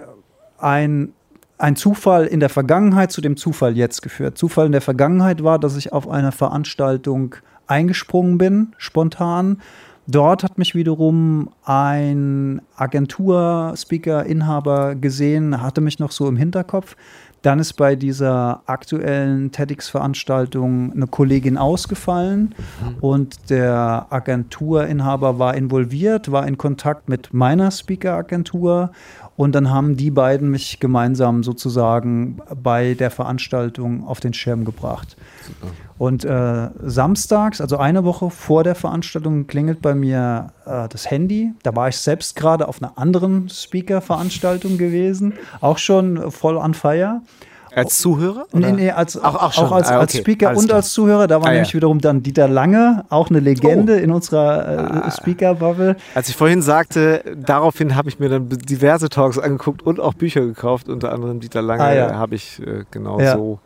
ein 0.59 1.13
ein 1.61 1.77
Zufall 1.77 2.27
in 2.27 2.41
der 2.41 2.49
Vergangenheit 2.49 3.13
zu 3.13 3.21
dem 3.21 3.37
Zufall 3.37 3.77
jetzt 3.77 4.03
geführt. 4.03 4.39
Zufall 4.39 4.67
in 4.67 4.73
der 4.73 4.81
Vergangenheit 4.81 5.45
war, 5.45 5.59
dass 5.59 5.77
ich 5.77 5.93
auf 5.93 6.09
eine 6.09 6.33
Veranstaltung 6.33 7.37
eingesprungen 7.67 8.39
bin, 8.39 8.75
spontan. 8.79 9.59
Dort 10.07 10.43
hat 10.43 10.59
mich 10.59 10.75
wiederum 10.75 11.51
ein 11.65 12.63
Agentur-Speaker, 12.77 14.25
Inhaber 14.25 14.97
gesehen, 14.97 15.63
hatte 15.63 15.81
mich 15.81 15.99
noch 15.99 16.11
so 16.11 16.27
im 16.27 16.37
Hinterkopf. 16.37 16.97
Dann 17.43 17.59
ist 17.59 17.75
bei 17.75 17.97
dieser 17.97 18.63
aktuellen 18.67 19.51
TEDx-Veranstaltung 19.51 20.93
eine 20.93 21.07
Kollegin 21.07 21.57
ausgefallen 21.57 22.55
mhm. 22.81 22.97
und 23.01 23.51
der 23.51 24.07
Agenturinhaber 24.11 25.39
war 25.39 25.55
involviert, 25.55 26.31
war 26.31 26.47
in 26.47 26.59
Kontakt 26.59 27.09
mit 27.09 27.33
meiner 27.33 27.71
Speaker-Agentur 27.71 28.91
und 29.41 29.55
dann 29.55 29.71
haben 29.71 29.97
die 29.97 30.11
beiden 30.11 30.51
mich 30.51 30.81
gemeinsam 30.81 31.43
sozusagen 31.43 32.43
bei 32.63 32.93
der 32.93 33.11
Veranstaltung 33.11 34.07
auf 34.07 34.21
den 34.21 34.35
Schirm 34.35 34.67
gebracht. 34.67 35.17
Super. 35.47 35.73
Und 35.97 36.27
äh, 36.27 36.69
samstags, 36.83 37.63
also 37.63 37.79
eine 37.79 38.05
Woche 38.05 38.29
vor 38.29 38.65
der 38.65 38.75
Veranstaltung, 38.75 39.47
klingelt 39.47 39.81
bei 39.81 39.95
mir 39.95 40.53
äh, 40.67 40.89
das 40.91 41.11
Handy. 41.11 41.55
Da 41.63 41.75
war 41.75 41.89
ich 41.89 41.97
selbst 41.97 42.37
gerade 42.37 42.69
auf 42.69 42.83
einer 42.83 42.99
anderen 42.99 43.49
Speaker-Veranstaltung 43.49 44.77
gewesen, 44.77 45.33
auch 45.63 45.79
schon 45.79 46.31
voll 46.31 46.59
an 46.59 46.75
Feier. 46.75 47.23
Als 47.75 47.99
Zuhörer? 47.99 48.47
Oder? 48.53 48.71
Nee, 48.71 48.73
nee, 48.73 48.91
als, 48.91 49.17
auch, 49.17 49.35
auch, 49.35 49.59
auch 49.59 49.73
als, 49.73 49.89
ah, 49.89 49.95
okay. 49.95 50.01
als, 50.01 50.17
Speaker 50.17 50.49
Alles 50.49 50.61
und 50.61 50.67
klar. 50.67 50.77
als 50.77 50.93
Zuhörer. 50.93 51.27
Da 51.27 51.41
war 51.41 51.49
ah, 51.49 51.53
nämlich 51.53 51.71
ja. 51.71 51.75
wiederum 51.75 52.01
dann 52.01 52.23
Dieter 52.23 52.49
Lange, 52.49 53.05
auch 53.09 53.31
eine 53.31 53.41
Legende 53.41 53.95
oh. 53.95 54.03
in 54.03 54.11
unserer 54.11 54.69
äh, 54.69 55.07
ah. 55.07 55.11
Speaker-Bubble. 55.11 55.97
Als 56.15 56.29
ich 56.29 56.37
vorhin 56.37 56.63
sagte, 56.63 57.23
daraufhin 57.37 57.97
habe 57.97 58.09
ich 58.09 58.19
mir 58.19 58.29
dann 58.29 58.49
diverse 58.49 59.09
Talks 59.09 59.39
angeguckt 59.39 59.83
und 59.83 60.01
auch 60.01 60.15
Bücher 60.15 60.41
gekauft, 60.41 60.89
unter 60.89 61.13
anderem 61.13 61.41
Dieter 61.41 61.63
Lange 61.63 61.83
ah, 61.83 61.95
ja. 61.95 62.15
habe 62.15 62.35
ich 62.35 62.61
äh, 62.61 62.85
genau 62.91 63.21
ja. 63.21 63.37
so. 63.37 63.61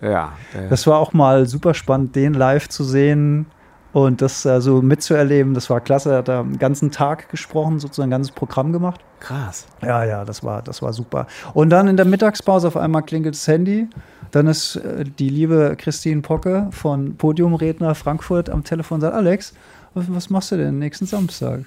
Ja, 0.00 0.32
äh. 0.54 0.68
das 0.68 0.86
war 0.86 0.98
auch 0.98 1.12
mal 1.12 1.46
super 1.46 1.74
spannend, 1.74 2.14
den 2.14 2.34
live 2.34 2.68
zu 2.68 2.84
sehen. 2.84 3.46
Und 3.92 4.20
das 4.20 4.44
äh, 4.44 4.60
so 4.60 4.82
mitzuerleben, 4.82 5.54
das 5.54 5.70
war 5.70 5.80
klasse. 5.80 6.12
Er 6.12 6.18
hat 6.18 6.28
da 6.28 6.40
einen 6.40 6.58
ganzen 6.58 6.90
Tag 6.90 7.30
gesprochen, 7.30 7.78
sozusagen 7.78 8.08
ein 8.08 8.10
ganzes 8.10 8.32
Programm 8.32 8.72
gemacht. 8.72 9.00
Krass. 9.20 9.66
Ja, 9.82 10.04
ja, 10.04 10.24
das 10.24 10.44
war, 10.44 10.62
das 10.62 10.82
war 10.82 10.92
super. 10.92 11.26
Und 11.54 11.70
dann 11.70 11.88
in 11.88 11.96
der 11.96 12.04
Mittagspause 12.04 12.68
auf 12.68 12.76
einmal 12.76 13.02
klingelt 13.02 13.34
das 13.34 13.48
Handy. 13.48 13.88
Dann 14.30 14.46
ist 14.46 14.76
äh, 14.76 15.04
die 15.04 15.30
liebe 15.30 15.74
Christine 15.78 16.20
Pocke 16.20 16.68
von 16.70 17.16
Podiumredner 17.16 17.94
Frankfurt 17.94 18.50
am 18.50 18.62
Telefon 18.62 18.96
und 18.96 19.00
sagt: 19.02 19.14
Alex, 19.14 19.54
was, 19.94 20.04
was 20.14 20.30
machst 20.30 20.52
du 20.52 20.56
denn 20.56 20.78
nächsten 20.78 21.06
Samstag? 21.06 21.60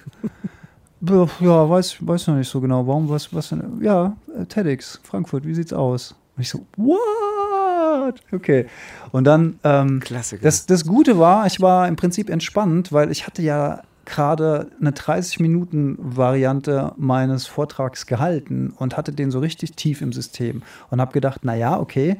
ja, 1.00 1.70
weiß, 1.70 1.96
weiß 2.00 2.28
noch 2.28 2.36
nicht 2.36 2.48
so 2.48 2.60
genau. 2.60 2.86
Warum, 2.86 3.08
was, 3.08 3.34
was 3.34 3.48
denn? 3.48 3.80
Ja, 3.82 4.16
äh, 4.38 4.44
TEDx 4.46 5.00
Frankfurt, 5.02 5.44
wie 5.44 5.54
sieht's 5.54 5.72
aus? 5.72 6.14
Und 6.36 6.42
ich 6.42 6.48
so, 6.48 6.64
what? 6.76 8.20
Okay. 8.32 8.66
Und 9.10 9.24
dann, 9.24 9.58
ähm, 9.64 10.00
Klassiker. 10.00 10.42
Das, 10.42 10.66
das 10.66 10.86
Gute 10.86 11.18
war, 11.18 11.46
ich 11.46 11.60
war 11.60 11.88
im 11.88 11.96
Prinzip 11.96 12.30
entspannt, 12.30 12.92
weil 12.92 13.10
ich 13.10 13.26
hatte 13.26 13.42
ja 13.42 13.82
gerade 14.04 14.70
eine 14.80 14.90
30-Minuten-Variante 14.90 16.92
meines 16.96 17.46
Vortrags 17.46 18.06
gehalten 18.06 18.74
und 18.76 18.96
hatte 18.96 19.12
den 19.12 19.30
so 19.30 19.38
richtig 19.38 19.76
tief 19.76 20.00
im 20.00 20.12
System 20.12 20.62
und 20.90 21.00
habe 21.00 21.12
gedacht, 21.12 21.44
naja, 21.44 21.78
okay, 21.78 22.18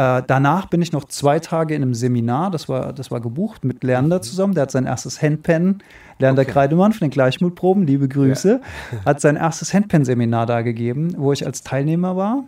äh, 0.00 0.22
danach 0.26 0.64
bin 0.64 0.80
ich 0.80 0.92
noch 0.92 1.04
zwei 1.04 1.40
Tage 1.40 1.74
in 1.74 1.82
einem 1.82 1.92
Seminar, 1.92 2.50
das 2.50 2.70
war, 2.70 2.94
das 2.94 3.10
war 3.10 3.20
gebucht, 3.20 3.64
mit 3.64 3.84
Lerner 3.84 4.16
mhm. 4.16 4.22
zusammen. 4.22 4.54
Der 4.54 4.62
hat 4.62 4.70
sein 4.70 4.86
erstes 4.86 5.20
Handpen, 5.20 5.82
Lerner 6.18 6.40
okay. 6.40 6.52
Kreidemann 6.52 6.92
von 6.92 7.06
den 7.06 7.10
Gleichmutproben, 7.10 7.86
liebe 7.86 8.08
Grüße, 8.08 8.62
ja. 8.92 9.04
hat 9.04 9.20
sein 9.20 9.36
erstes 9.36 9.74
Handpen-Seminar 9.74 10.46
da 10.46 10.62
gegeben, 10.62 11.12
wo 11.18 11.34
ich 11.34 11.44
als 11.44 11.64
Teilnehmer 11.64 12.16
war. 12.16 12.44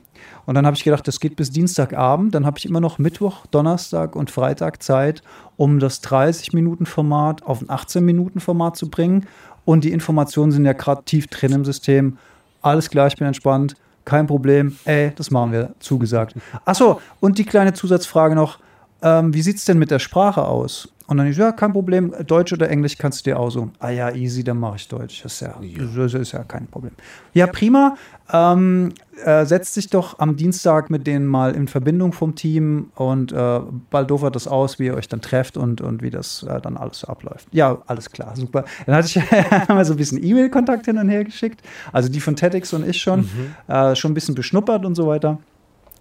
Und 0.47 0.55
dann 0.55 0.65
habe 0.65 0.77
ich 0.77 0.85
gedacht, 0.85 1.07
das 1.07 1.21
geht 1.21 1.37
bis 1.37 1.51
Dienstagabend. 1.51 2.35
Dann 2.35 2.47
habe 2.47 2.57
ich 2.57 2.65
immer 2.65 2.81
noch 2.81 2.99
Mittwoch, 2.99 3.45
Donnerstag 3.51 4.17
und 4.17 4.31
Freitag 4.31 4.83
Zeit, 4.83 5.23
um 5.59 5.79
das 5.79 6.03
30-Minuten-Format 6.05 7.43
auf 7.43 7.61
ein 7.61 7.69
18-Minuten-Format 7.69 8.79
zu 8.79 8.89
bringen. 8.89 9.27
Und 9.67 9.85
die 9.85 9.93
Informationen 9.93 10.53
sind 10.53 10.65
ja 10.65 10.73
gerade 10.73 11.05
tief 11.05 11.27
drin 11.27 11.53
im 11.53 11.67
System. 11.67 12.17
Alles 12.63 12.89
klar, 12.89 13.09
ich 13.09 13.17
bin 13.17 13.27
entspannt. 13.27 13.75
Kein 14.05 14.27
Problem. 14.27 14.77
Ey, 14.85 15.13
das 15.15 15.31
machen 15.31 15.53
wir. 15.53 15.71
Zugesagt. 15.81 16.35
Achso, 16.65 17.01
und 17.21 17.39
die 17.39 17.45
kleine 17.45 17.73
Zusatzfrage 17.73 18.35
noch. 18.35 18.59
Ähm, 19.03 19.35
wie 19.35 19.43
sieht 19.43 19.57
es 19.57 19.65
denn 19.65 19.79
mit 19.79 19.91
der 19.91 19.99
Sprache 19.99 20.45
aus? 20.45 20.89
Und 21.13 21.19
dann 21.19 21.27
ich, 21.27 21.37
ja, 21.37 21.53
kein 21.53 21.75
Problem, 21.75 22.15
Deutsch 22.27 22.55
oder 22.55 22.71
Englisch 22.71 22.97
kannst 22.97 23.21
du 23.21 23.31
dir 23.31 23.39
aussuchen. 23.39 23.73
Ah 23.81 23.91
ja, 23.91 24.11
easy, 24.15 24.43
dann 24.43 24.59
mache 24.59 24.77
ich 24.77 24.89
Deutsch. 24.89 25.23
Das 25.23 25.35
ist 25.35 25.41
ja, 25.41 25.55
ja. 25.61 25.85
Das 25.95 26.15
ist 26.15 26.33
ja 26.33 26.43
kein 26.43 26.67
Problem. 26.67 26.93
Ja, 27.35 27.47
prima. 27.49 27.99
Ähm, 28.33 28.95
äh, 29.23 29.45
setzt 29.45 29.75
sich 29.75 29.91
doch 29.91 30.21
am 30.21 30.37
Dienstag 30.37 30.89
mit 30.89 31.07
denen 31.07 31.27
mal 31.27 31.55
in 31.55 31.69
Verbindung 31.69 32.15
vom 32.15 32.35
Team 32.35 32.93
und 32.95 33.31
äh, 33.31 33.61
baldofert 33.91 34.35
das 34.35 34.49
aus, 34.49 34.79
wie 34.79 34.87
ihr 34.87 34.95
euch 34.95 35.07
dann 35.07 35.21
trefft 35.21 35.59
und, 35.59 35.83
und 35.83 36.01
wie 36.01 36.09
das 36.09 36.45
äh, 36.45 36.63
dann 36.63 36.79
alles 36.79 37.01
so 37.01 37.09
abläuft. 37.09 37.47
Ja, 37.53 37.83
alles 37.89 38.11
klar, 38.11 38.35
super. 38.35 38.65
Dann 38.87 38.95
hatte 38.95 39.09
ich 39.09 39.69
mal 39.69 39.85
so 39.85 39.93
ein 39.93 39.99
bisschen 39.99 40.25
E-Mail-Kontakt 40.25 40.87
hin 40.87 40.97
und 40.97 41.11
her 41.11 41.25
geschickt. 41.25 41.61
Also 41.93 42.09
die 42.09 42.21
von 42.21 42.37
TEDx 42.37 42.73
und 42.73 42.89
ich 42.89 43.03
schon. 43.03 43.21
Mhm. 43.21 43.55
Äh, 43.69 43.95
schon 43.97 44.13
ein 44.13 44.15
bisschen 44.15 44.35
beschnuppert 44.35 44.87
und 44.87 44.95
so 44.95 45.07
weiter. 45.07 45.39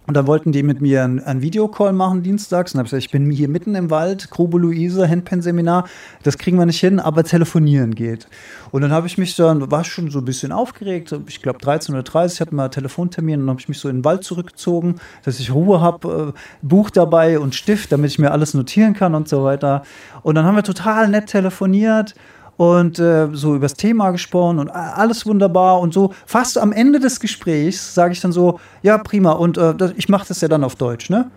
Und 0.06 0.14
dann 0.14 0.26
wollten 0.26 0.50
die 0.50 0.64
mit 0.64 0.80
mir 0.80 1.04
einen, 1.04 1.42
Videocall 1.42 1.92
machen 1.92 2.22
dienstags. 2.22 2.74
Und 2.74 2.78
habe 2.78 2.86
ich 2.86 2.90
gesagt, 2.90 3.04
ich 3.04 3.10
bin 3.10 3.30
hier 3.30 3.48
mitten 3.48 3.74
im 3.76 3.90
Wald, 3.90 4.30
Grube 4.30 4.58
Luise, 4.58 5.08
Handpen-Seminar. 5.08 5.88
Das 6.24 6.38
kriegen 6.38 6.58
wir 6.58 6.66
nicht 6.66 6.80
hin, 6.80 6.98
aber 6.98 7.22
telefonieren 7.22 7.94
geht. 7.94 8.26
Und 8.72 8.82
dann 8.82 8.90
habe 8.90 9.06
ich 9.06 9.16
mich 9.16 9.36
dann, 9.36 9.70
war 9.70 9.84
schon 9.84 10.10
so 10.10 10.18
ein 10.18 10.24
bisschen 10.24 10.50
aufgeregt. 10.50 11.14
Ich 11.28 11.40
glaube 11.40 11.60
13.30 11.60 11.92
Uhr 11.94 12.40
hatten 12.40 12.56
wir 12.56 12.62
einen 12.62 12.72
Telefontermin. 12.72 13.40
Und 13.40 13.46
dann 13.46 13.50
habe 13.50 13.60
ich 13.60 13.68
mich 13.68 13.78
so 13.78 13.88
in 13.88 13.98
den 13.98 14.04
Wald 14.04 14.24
zurückgezogen, 14.24 14.96
dass 15.24 15.38
ich 15.38 15.52
Ruhe 15.52 15.80
habe, 15.80 16.34
äh, 16.34 16.38
Buch 16.62 16.90
dabei 16.90 17.38
und 17.38 17.54
Stift, 17.54 17.92
damit 17.92 18.10
ich 18.10 18.18
mir 18.18 18.32
alles 18.32 18.54
notieren 18.54 18.94
kann 18.94 19.14
und 19.14 19.28
so 19.28 19.44
weiter. 19.44 19.82
Und 20.22 20.34
dann 20.34 20.44
haben 20.44 20.56
wir 20.56 20.64
total 20.64 21.08
nett 21.08 21.26
telefoniert 21.26 22.14
und 22.62 23.00
äh, 23.00 23.28
so 23.32 23.56
über 23.56 23.64
das 23.64 23.74
Thema 23.74 24.12
gesprochen 24.12 24.60
und 24.60 24.68
alles 24.68 25.26
wunderbar 25.26 25.80
und 25.80 25.92
so. 25.92 26.12
Fast 26.26 26.58
am 26.58 26.70
Ende 26.70 27.00
des 27.00 27.18
Gesprächs 27.18 27.92
sage 27.92 28.12
ich 28.12 28.20
dann 28.20 28.30
so, 28.30 28.60
ja 28.82 28.98
prima 28.98 29.32
und 29.32 29.58
äh, 29.58 29.74
ich 29.96 30.08
mache 30.08 30.28
das 30.28 30.40
ja 30.42 30.46
dann 30.46 30.62
auf 30.62 30.76
Deutsch, 30.76 31.10
ne? 31.10 31.28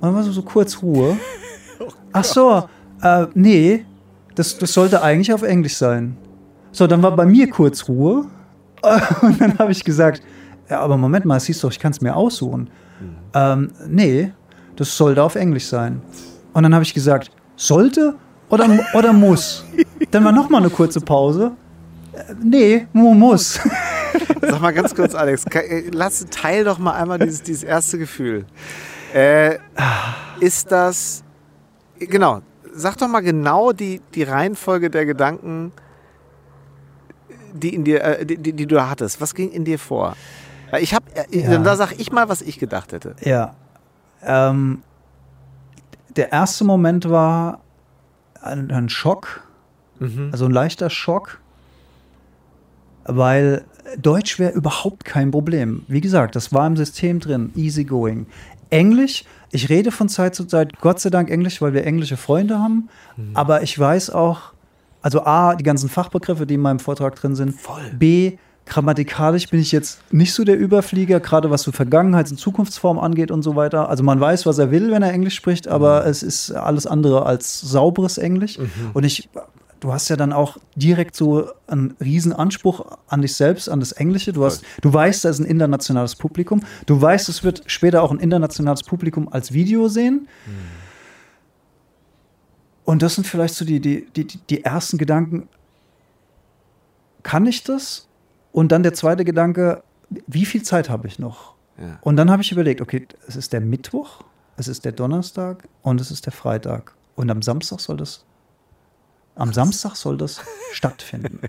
Und 0.00 0.08
dann 0.08 0.14
war 0.14 0.22
so, 0.22 0.32
so 0.32 0.40
kurz 0.40 0.80
Ruhe. 0.80 1.18
oh 1.80 1.88
Ach 2.12 2.24
so, 2.24 2.66
äh, 3.02 3.26
nee, 3.34 3.84
das, 4.34 4.56
das 4.56 4.72
sollte 4.72 5.02
eigentlich 5.02 5.34
auf 5.34 5.42
Englisch 5.42 5.76
sein. 5.76 6.16
So, 6.70 6.86
dann 6.86 7.02
war 7.02 7.14
bei 7.14 7.26
mir 7.26 7.50
kurz 7.50 7.86
Ruhe 7.86 8.24
und 9.20 9.38
dann 9.38 9.58
habe 9.58 9.72
ich 9.72 9.84
gesagt, 9.84 10.22
ja, 10.70 10.80
aber 10.80 10.96
Moment 10.96 11.26
mal, 11.26 11.40
siehst 11.40 11.62
du, 11.62 11.68
ich 11.68 11.78
kann 11.78 11.92
es 11.92 12.00
mir 12.00 12.16
aussuchen. 12.16 12.70
Mhm. 13.00 13.16
Ähm, 13.34 13.70
nee, 13.86 14.32
das 14.76 14.96
sollte 14.96 15.22
auf 15.22 15.34
Englisch 15.34 15.66
sein. 15.66 16.00
Und 16.54 16.62
dann 16.62 16.72
habe 16.72 16.84
ich 16.84 16.94
gesagt, 16.94 17.30
sollte 17.56 18.14
oder, 18.52 18.68
oder 18.94 19.12
muss? 19.12 19.64
Dann 20.10 20.24
war 20.24 20.32
noch 20.32 20.50
mal 20.50 20.58
eine 20.58 20.70
kurze 20.70 21.00
Pause. 21.00 21.52
Äh, 22.12 22.34
nee, 22.42 22.86
muss. 22.92 23.58
Sag 24.42 24.60
mal 24.60 24.72
ganz 24.74 24.94
kurz, 24.94 25.14
Alex, 25.14 25.44
äh, 25.54 25.88
lass, 25.90 26.26
teil 26.30 26.64
doch 26.64 26.78
mal 26.78 26.92
einmal 26.92 27.18
dieses, 27.18 27.42
dieses 27.42 27.62
erste 27.64 27.98
Gefühl. 27.98 28.44
Äh, 29.14 29.56
ist 30.40 30.70
das 30.70 31.24
genau. 31.98 32.42
Sag 32.74 32.96
doch 32.98 33.08
mal 33.08 33.20
genau 33.20 33.72
die, 33.72 34.00
die 34.14 34.22
Reihenfolge 34.22 34.90
der 34.90 35.06
Gedanken, 35.06 35.72
die, 37.54 37.74
in 37.74 37.84
dir, 37.84 38.02
äh, 38.04 38.26
die, 38.26 38.36
die, 38.36 38.52
die 38.52 38.66
du 38.66 38.86
hattest. 38.86 39.20
Was 39.20 39.34
ging 39.34 39.50
in 39.50 39.64
dir 39.64 39.78
vor? 39.78 40.14
Ich 40.78 40.94
habe, 40.94 41.04
äh, 41.14 41.38
Ja. 41.38 41.58
da 41.58 41.76
sag 41.76 41.92
ich 41.98 42.12
mal, 42.12 42.28
was 42.28 42.42
ich 42.42 42.58
gedacht 42.58 42.92
hätte. 42.92 43.16
Ja. 43.20 43.54
Ähm, 44.22 44.82
der 46.16 46.32
erste 46.32 46.64
Moment 46.64 47.08
war 47.08 47.60
ein, 48.42 48.70
ein 48.70 48.88
Schock, 48.88 49.42
also 50.32 50.46
ein 50.46 50.50
leichter 50.50 50.90
Schock, 50.90 51.38
weil 53.04 53.64
Deutsch 54.00 54.38
wäre 54.38 54.52
überhaupt 54.52 55.04
kein 55.04 55.30
Problem. 55.30 55.84
Wie 55.88 56.00
gesagt, 56.00 56.34
das 56.36 56.52
war 56.52 56.66
im 56.66 56.76
System 56.76 57.20
drin, 57.20 57.52
easy 57.54 57.84
going. 57.84 58.26
Englisch, 58.70 59.24
ich 59.50 59.68
rede 59.68 59.92
von 59.92 60.08
Zeit 60.08 60.34
zu 60.34 60.44
Zeit, 60.44 60.80
Gott 60.80 60.98
sei 60.98 61.10
Dank 61.10 61.30
Englisch, 61.30 61.60
weil 61.60 61.74
wir 61.74 61.84
englische 61.84 62.16
Freunde 62.16 62.58
haben, 62.58 62.88
aber 63.34 63.62
ich 63.62 63.78
weiß 63.78 64.10
auch, 64.10 64.52
also 65.02 65.24
A, 65.24 65.54
die 65.56 65.64
ganzen 65.64 65.88
Fachbegriffe, 65.88 66.46
die 66.46 66.54
in 66.54 66.60
meinem 66.60 66.78
Vortrag 66.78 67.16
drin 67.16 67.34
sind, 67.34 67.60
Voll. 67.60 67.82
B, 67.92 68.38
grammatikalisch 68.66 69.48
bin 69.48 69.60
ich 69.60 69.72
jetzt 69.72 70.00
nicht 70.12 70.32
so 70.32 70.44
der 70.44 70.58
Überflieger, 70.58 71.20
gerade 71.20 71.50
was 71.50 71.62
so 71.62 71.72
Vergangenheits- 71.72 72.30
und 72.30 72.38
Zukunftsform 72.38 72.98
angeht 72.98 73.30
und 73.30 73.42
so 73.42 73.56
weiter. 73.56 73.88
Also 73.88 74.02
man 74.04 74.20
weiß, 74.20 74.46
was 74.46 74.58
er 74.58 74.70
will, 74.70 74.90
wenn 74.90 75.02
er 75.02 75.12
Englisch 75.12 75.34
spricht, 75.34 75.68
aber 75.68 76.06
es 76.06 76.22
ist 76.22 76.52
alles 76.52 76.86
andere 76.86 77.26
als 77.26 77.60
sauberes 77.60 78.18
Englisch. 78.18 78.58
Und 78.94 79.04
ich, 79.04 79.28
du 79.80 79.92
hast 79.92 80.08
ja 80.08 80.16
dann 80.16 80.32
auch 80.32 80.58
direkt 80.76 81.16
so 81.16 81.48
einen 81.66 81.96
riesen 82.00 82.32
Anspruch 82.32 82.86
an 83.08 83.20
dich 83.22 83.34
selbst, 83.34 83.68
an 83.68 83.80
das 83.80 83.92
Englische. 83.92 84.32
Du, 84.32 84.44
hast, 84.44 84.62
du 84.80 84.92
weißt, 84.92 85.24
da 85.24 85.30
ist 85.30 85.40
ein 85.40 85.46
internationales 85.46 86.14
Publikum. 86.14 86.62
Du 86.86 87.00
weißt, 87.00 87.28
es 87.28 87.42
wird 87.42 87.64
später 87.66 88.02
auch 88.02 88.12
ein 88.12 88.20
internationales 88.20 88.84
Publikum 88.84 89.28
als 89.28 89.52
Video 89.52 89.88
sehen. 89.88 90.28
Und 92.84 93.02
das 93.02 93.16
sind 93.16 93.26
vielleicht 93.26 93.54
so 93.54 93.64
die, 93.64 93.80
die, 93.80 94.06
die, 94.14 94.26
die 94.26 94.64
ersten 94.64 94.98
Gedanken. 94.98 95.48
Kann 97.22 97.46
ich 97.46 97.64
das? 97.64 98.08
Und 98.52 98.70
dann 98.70 98.82
der 98.82 98.94
zweite 98.94 99.24
Gedanke, 99.24 99.82
wie 100.26 100.44
viel 100.44 100.62
Zeit 100.62 100.90
habe 100.90 101.08
ich 101.08 101.18
noch? 101.18 101.54
Ja. 101.78 101.98
Und 102.02 102.16
dann 102.16 102.30
habe 102.30 102.42
ich 102.42 102.52
überlegt, 102.52 102.80
okay, 102.80 103.06
es 103.26 103.36
ist 103.36 103.52
der 103.52 103.60
Mittwoch, 103.60 104.22
es 104.56 104.68
ist 104.68 104.84
der 104.84 104.92
Donnerstag 104.92 105.68
und 105.82 106.00
es 106.00 106.10
ist 106.10 106.26
der 106.26 106.32
Freitag. 106.32 106.94
Und 107.16 107.30
am 107.30 107.42
Samstag 107.42 107.80
soll 107.80 107.96
das, 107.96 108.24
am 109.34 109.52
Samstag 109.52 109.96
soll 109.96 110.18
das 110.18 110.40
stattfinden. 110.72 111.40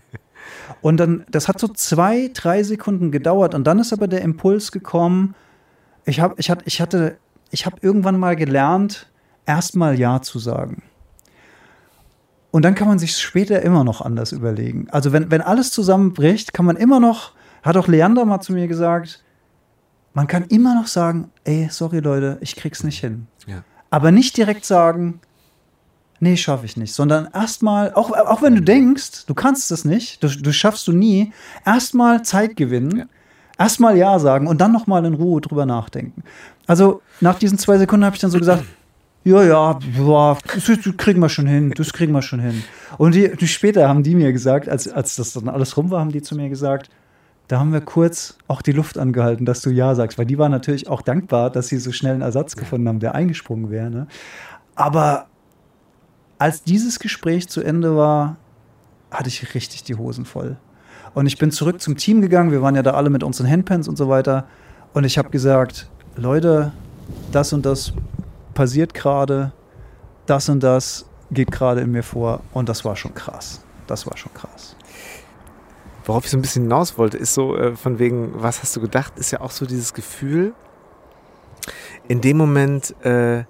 Und 0.82 0.98
dann, 0.98 1.26
das 1.30 1.48
hat 1.48 1.60
so 1.60 1.68
zwei, 1.68 2.30
drei 2.34 2.64
Sekunden 2.64 3.12
gedauert 3.12 3.56
und 3.56 3.66
dann 3.66 3.80
ist 3.80 3.94
aber 3.94 4.08
der 4.08 4.22
Impuls 4.22 4.72
gekommen, 4.72 5.36
ich, 6.06 6.20
hab, 6.20 6.38
ich, 6.38 6.50
hatte, 6.50 6.64
ich 6.66 6.82
hatte, 6.82 7.18
ich 7.50 7.66
habe 7.66 7.78
irgendwann 7.82 8.20
mal 8.20 8.36
gelernt, 8.36 9.10
erstmal 9.46 9.98
Ja 9.98 10.22
zu 10.22 10.40
sagen. 10.40 10.84
Und 12.54 12.62
dann 12.64 12.76
kann 12.76 12.88
man 12.88 13.00
sich 13.00 13.18
später 13.18 13.64
immer 13.64 13.84
noch 13.84 14.00
anders 14.02 14.32
überlegen. 14.32 14.88
Also 14.92 15.12
wenn, 15.12 15.32
wenn 15.32 15.42
alles 15.42 15.72
zusammenbricht, 15.72 16.54
kann 16.54 16.68
man 16.68 16.76
immer 16.76 17.00
noch, 17.00 17.32
hat 17.64 17.78
auch 17.78 17.88
Leander 17.88 18.26
mal 18.26 18.42
zu 18.42 18.54
mir 18.54 18.68
gesagt, 18.68 19.24
man 20.14 20.28
kann 20.28 20.44
immer 20.46 20.76
noch 20.76 20.86
sagen, 20.86 21.32
ey, 21.46 21.68
sorry 21.72 21.98
Leute, 21.98 22.38
ich 22.42 22.56
krieg's 22.56 22.84
nicht 22.84 23.00
hin. 23.00 23.26
Ja. 23.48 23.64
Aber 23.90 24.12
nicht 24.12 24.38
direkt 24.38 24.66
sagen, 24.66 25.20
nee, 26.20 26.38
schaffe 26.38 26.68
ich 26.68 26.78
nicht, 26.78 26.94
sondern 26.94 27.28
erstmal, 27.34 27.92
auch, 27.96 28.12
auch 28.12 28.44
wenn 28.44 28.54
du 28.54 28.62
denkst, 28.62 29.26
du 29.26 29.34
kannst 29.34 29.72
es 29.72 29.84
nicht, 29.84 30.22
du, 30.24 30.28
du 30.28 30.54
schaffst 30.54 30.88
du 30.88 30.92
nie, 30.92 31.34
erstmal 31.66 32.22
Zeit 32.22 32.56
gewinnen, 32.56 32.98
Ja. 33.00 33.06
erstmal 33.58 33.98
Ja 33.98 34.20
sagen 34.20 34.46
und 34.46 34.62
dann 34.62 34.72
nochmal 34.72 35.04
in 35.06 35.16
Ruhe 35.16 35.42
drüber 35.42 35.66
nachdenken. 35.66 36.24
Also 36.68 37.02
nach 37.20 37.40
diesen 37.40 37.58
zwei 37.58 37.80
Sekunden 37.80 38.06
habe 38.06 38.16
ich 38.16 38.22
dann 38.22 38.30
so 38.30 38.38
gesagt, 38.38 38.64
ja, 39.24 39.42
ja, 39.44 39.80
ja, 39.98 40.38
das, 40.54 40.98
kriegen 40.98 41.22
wir 41.22 41.30
schon 41.30 41.48
hin, 41.48 41.72
das 41.76 41.94
kriegen 41.94 42.12
wir 42.12 42.22
schon 42.22 42.40
hin. 42.40 42.64
Und 42.98 43.16
die, 43.16 43.48
später 43.48 43.88
haben 43.88 44.04
die 44.04 44.16
mir 44.16 44.34
gesagt, 44.34 44.68
als, 44.68 44.88
als 44.88 45.16
das 45.16 45.34
dann 45.34 45.48
alles 45.48 45.78
rum 45.78 45.90
war, 45.92 46.02
haben 46.02 46.12
die 46.12 46.22
zu 46.22 46.36
mir 46.36 46.50
gesagt, 46.50 46.90
da 47.48 47.60
haben 47.60 47.72
wir 47.72 47.82
kurz 47.82 48.38
auch 48.48 48.62
die 48.62 48.72
Luft 48.72 48.98
angehalten, 48.98 49.46
dass 49.46 49.62
du 49.62 49.70
Ja 49.70 49.96
sagst, 49.96 50.18
weil 50.18 50.26
die 50.26 50.38
waren 50.38 50.52
natürlich 50.52 50.90
auch 50.90 51.02
dankbar, 51.02 51.50
dass 51.50 51.68
sie 51.68 51.78
so 51.78 51.92
schnell 51.92 52.14
einen 52.14 52.22
Ersatz 52.22 52.56
gefunden 52.56 52.88
haben, 52.88 53.00
der 53.00 53.16
eingesprungen 53.16 53.70
wäre. 53.70 53.90
Ne? 53.90 54.08
Aber 54.76 55.28
als 56.38 56.64
dieses 56.64 57.00
Gespräch 57.00 57.48
zu 57.48 57.62
Ende 57.62 57.96
war, 57.96 58.38
hatte 59.12 59.30
ich 59.30 59.54
richtig 59.54 59.84
die 59.84 59.96
Hosen 59.96 60.26
voll. 60.26 60.58
Und 61.14 61.28
ich 61.28 61.38
bin 61.38 61.52
zurück 61.52 61.80
zum 61.80 61.96
Team 61.96 62.22
gegangen. 62.22 62.52
Wir 62.52 62.62
waren 62.62 62.76
ja 62.76 62.82
da 62.82 62.92
alle 62.92 63.10
mit 63.10 63.24
unseren 63.24 63.50
Handpens 63.50 63.88
und 63.88 63.98
so 63.98 64.10
weiter. 64.10 64.48
Und 64.94 65.04
ich 65.04 65.18
habe 65.18 65.30
gesagt, 65.30 65.88
Leute, 66.16 66.72
das 67.32 67.54
und 67.54 67.66
das 67.66 67.94
passiert 68.54 68.94
gerade, 68.94 69.54
das 70.26 70.50
und 70.50 70.62
das 70.62 71.06
geht 71.32 71.52
gerade 71.52 71.82
in 71.82 71.92
mir 71.92 72.04
vor. 72.04 72.42
Und 72.54 72.70
das 72.70 72.86
war 72.86 72.96
schon 72.96 73.14
krass. 73.14 73.64
Das 73.88 74.06
war 74.06 74.18
schon 74.18 74.34
krass. 74.34 74.76
Worauf 76.06 76.26
ich 76.26 76.32
so 76.32 76.38
ein 76.38 76.42
bisschen 76.42 76.64
hinaus 76.64 76.98
wollte, 76.98 77.18
ist 77.18 77.34
so 77.34 77.56
äh, 77.56 77.76
von 77.76 78.00
wegen, 78.00 78.32
was 78.36 78.62
hast 78.62 78.76
du 78.76 78.82
gedacht, 78.82 79.18
ist 79.18 79.32
ja 79.32 79.42
auch 79.42 79.52
so 79.52 79.66
dieses 79.66 79.94
Gefühl, 79.94 80.54
in 82.08 82.20
dem 82.20 82.38
Moment 82.38 82.94
äh, 83.06 83.46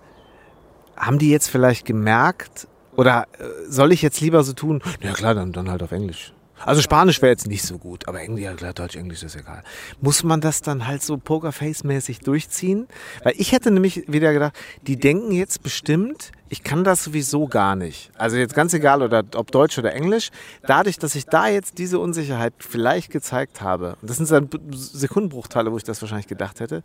haben 0.96 1.18
die 1.18 1.30
jetzt 1.30 1.50
vielleicht 1.50 1.86
gemerkt, 1.86 2.68
oder 2.96 3.26
äh, 3.39 3.46
soll 3.68 3.92
ich 3.92 4.04
jetzt 4.04 4.22
lieber 4.22 4.44
so 4.44 4.54
tun, 4.54 4.82
na 5.02 5.13
klar, 5.13 5.34
dann, 5.34 5.52
dann 5.52 5.70
halt 5.70 5.82
auf 5.82 5.92
Englisch. 5.92 6.34
Also 6.60 6.82
Spanisch 6.82 7.22
wäre 7.22 7.32
jetzt 7.32 7.48
nicht 7.48 7.63
so 7.63 7.78
gut, 7.78 8.08
aber 8.08 8.22
Englisch, 8.22 8.46
ja 8.46 8.54
klar, 8.54 8.74
Deutsch, 8.74 8.96
Englisch 8.96 9.24
ist 9.24 9.36
egal. 9.36 9.63
Muss 10.02 10.24
man 10.24 10.39
das 10.39 10.62
dann 10.62 10.88
halt 10.88 11.04
so 11.04 11.16
Pokerface-mäßig 11.16 12.20
durchziehen? 12.20 12.88
Weil 13.24 13.34
ich 13.38 13.52
hätte 13.52 13.72
nämlich 13.72 14.06
wieder 14.08 14.32
gedacht, 14.34 14.54
die 14.88 14.98
denken 14.98 15.32
jetzt 15.32 15.63
bestimmt, 15.63 16.32
ich 16.50 16.63
kann 16.63 16.84
das 16.84 17.04
sowieso 17.04 17.48
gar 17.48 17.76
nicht. 17.76 18.12
Also 18.16 18.38
jetzt 18.38 18.54
ganz 18.54 18.74
egal, 18.74 19.02
oder 19.02 19.24
ob 19.36 19.52
Deutsch 19.52 19.78
oder 19.78 19.94
Englisch. 19.94 20.30
Dadurch, 20.66 21.00
dass 21.00 21.16
ich 21.16 21.26
da 21.26 21.48
jetzt 21.48 21.80
diese 21.80 22.00
Unsicherheit 22.00 22.54
vielleicht 22.60 23.12
gezeigt 23.12 23.62
habe, 23.62 23.98
und 24.02 24.10
das 24.10 24.18
sind 24.18 24.32
dann 24.32 24.50
Sekundenbruchteile, 24.72 25.72
wo 25.72 25.78
ich 25.78 25.84
das 25.84 26.02
wahrscheinlich 26.02 26.28
gedacht 26.28 26.60
hätte, 26.60 26.84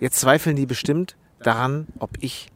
jetzt 0.00 0.20
zweifeln 0.20 0.56
die 0.56 0.66
bestimmt 0.66 1.16
daran, 1.40 1.88
ob 1.98 2.10
ich 2.20 2.48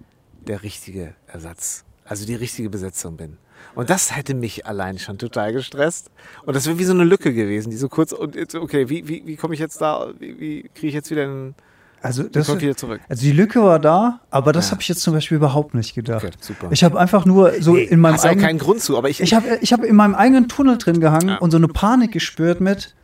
der 0.47 0.63
richtige 0.63 1.15
Ersatz, 1.27 1.85
also 2.05 2.25
die 2.25 2.37
richtige 2.37 2.71
Besetzung 2.71 3.17
bin. 3.17 3.37
Und 3.75 3.91
das 3.91 4.17
hätte 4.17 4.35
mich 4.35 4.67
allein 4.67 4.99
schon 4.99 5.19
total 5.19 5.53
gestresst. 5.53 6.11
Und 6.45 6.57
das 6.57 6.67
wäre 6.67 6.79
wie 6.79 6.85
so 6.85 6.93
eine 6.93 7.05
Lücke 7.05 7.33
gewesen, 7.33 7.71
die 7.71 7.77
so 7.77 7.89
kurz, 7.89 8.13
und 8.13 8.35
jetzt, 8.35 8.55
okay, 8.55 8.89
wie, 8.89 9.07
wie, 9.09 9.23
wie 9.27 9.37
komme 9.37 9.55
ich 9.55 9.61
jetzt 9.61 9.81
da, 9.81 10.09
wie, 10.19 10.39
wie 10.41 10.63
kriege 10.75 10.89
ich 10.89 10.95
jetzt 10.95 11.11
wieder 11.11 11.23
einen, 11.25 11.55
Also, 12.03 12.25
das, 12.25 12.49
wieder 12.61 12.77
zurück? 12.77 13.01
also 13.09 13.23
die 13.23 13.33
Lücke 13.33 13.63
war 13.63 13.79
da, 13.79 14.21
aber 14.31 14.53
das 14.53 14.67
Ja. 14.67 14.73
habe 14.73 14.83
ich 14.83 14.89
jetzt 14.89 15.01
zum 15.03 15.15
Beispiel 15.15 15.37
überhaupt 15.37 15.75
nicht 15.75 15.95
gedacht. 15.95 16.25
Okay, 16.25 16.35
super. 16.41 16.69
Ich 16.71 16.83
habe 16.85 16.99
einfach 16.99 17.25
nur 17.25 17.53
so 17.61 17.75
Nee, 17.75 17.83
in 17.85 18.01
meinem 18.01 18.15
hast 18.15 18.25
auch 18.25 18.31
eigenen 18.31 18.47
keinen 18.47 18.59
Grund 18.59 18.81
zu, 18.81 18.97
aber 18.99 19.09
ich, 19.11 19.21
Ich 19.21 19.35
habe 19.35 19.59
ich 19.61 19.73
hab 19.73 19.85
in 19.85 19.95
meinem 19.97 20.15
eigenen 20.15 20.49
Tunnel 20.49 20.77
drin 20.79 21.01
gehangen 21.01 21.29
Ja. 21.29 21.39
und 21.39 21.51
so 21.53 21.57
eine 21.57 21.69
Panik 21.69 22.13
gespürt 22.13 22.61
mit, 22.61 22.95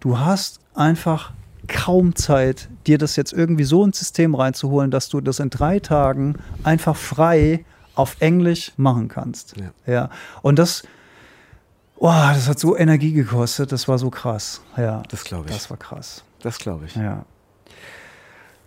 du 0.00 0.18
hast 0.18 0.60
einfach 0.74 1.32
kaum 1.68 2.16
Zeit, 2.16 2.68
dir 2.86 2.98
das 2.98 3.14
jetzt 3.14 3.32
irgendwie 3.32 3.62
so 3.64 3.84
ins 3.84 3.98
System 4.00 4.34
reinzuholen, 4.34 4.90
dass 4.90 5.08
du 5.08 5.20
das 5.20 5.38
in 5.38 5.50
drei 5.50 5.78
Tagen 5.78 6.34
einfach 6.64 6.96
frei 6.96 7.64
auf 7.94 8.16
Englisch 8.20 8.72
machen 8.76 9.08
kannst. 9.08 9.54
Ja. 9.56 9.92
ja. 9.92 10.10
Und 10.42 10.58
das, 10.58 10.82
oh, 11.96 12.08
das 12.08 12.48
hat 12.48 12.58
so 12.58 12.76
Energie 12.76 13.12
gekostet, 13.12 13.72
das 13.72 13.88
war 13.88 13.98
so 13.98 14.10
krass. 14.10 14.60
Ja, 14.76 15.02
Das 15.08 15.24
glaube 15.24 15.48
ich. 15.48 15.54
Das 15.54 15.70
war 15.70 15.76
krass. 15.76 16.24
das 16.42 16.58
glaube 16.58 16.86
ich. 16.86 16.96
Ja. 16.96 17.24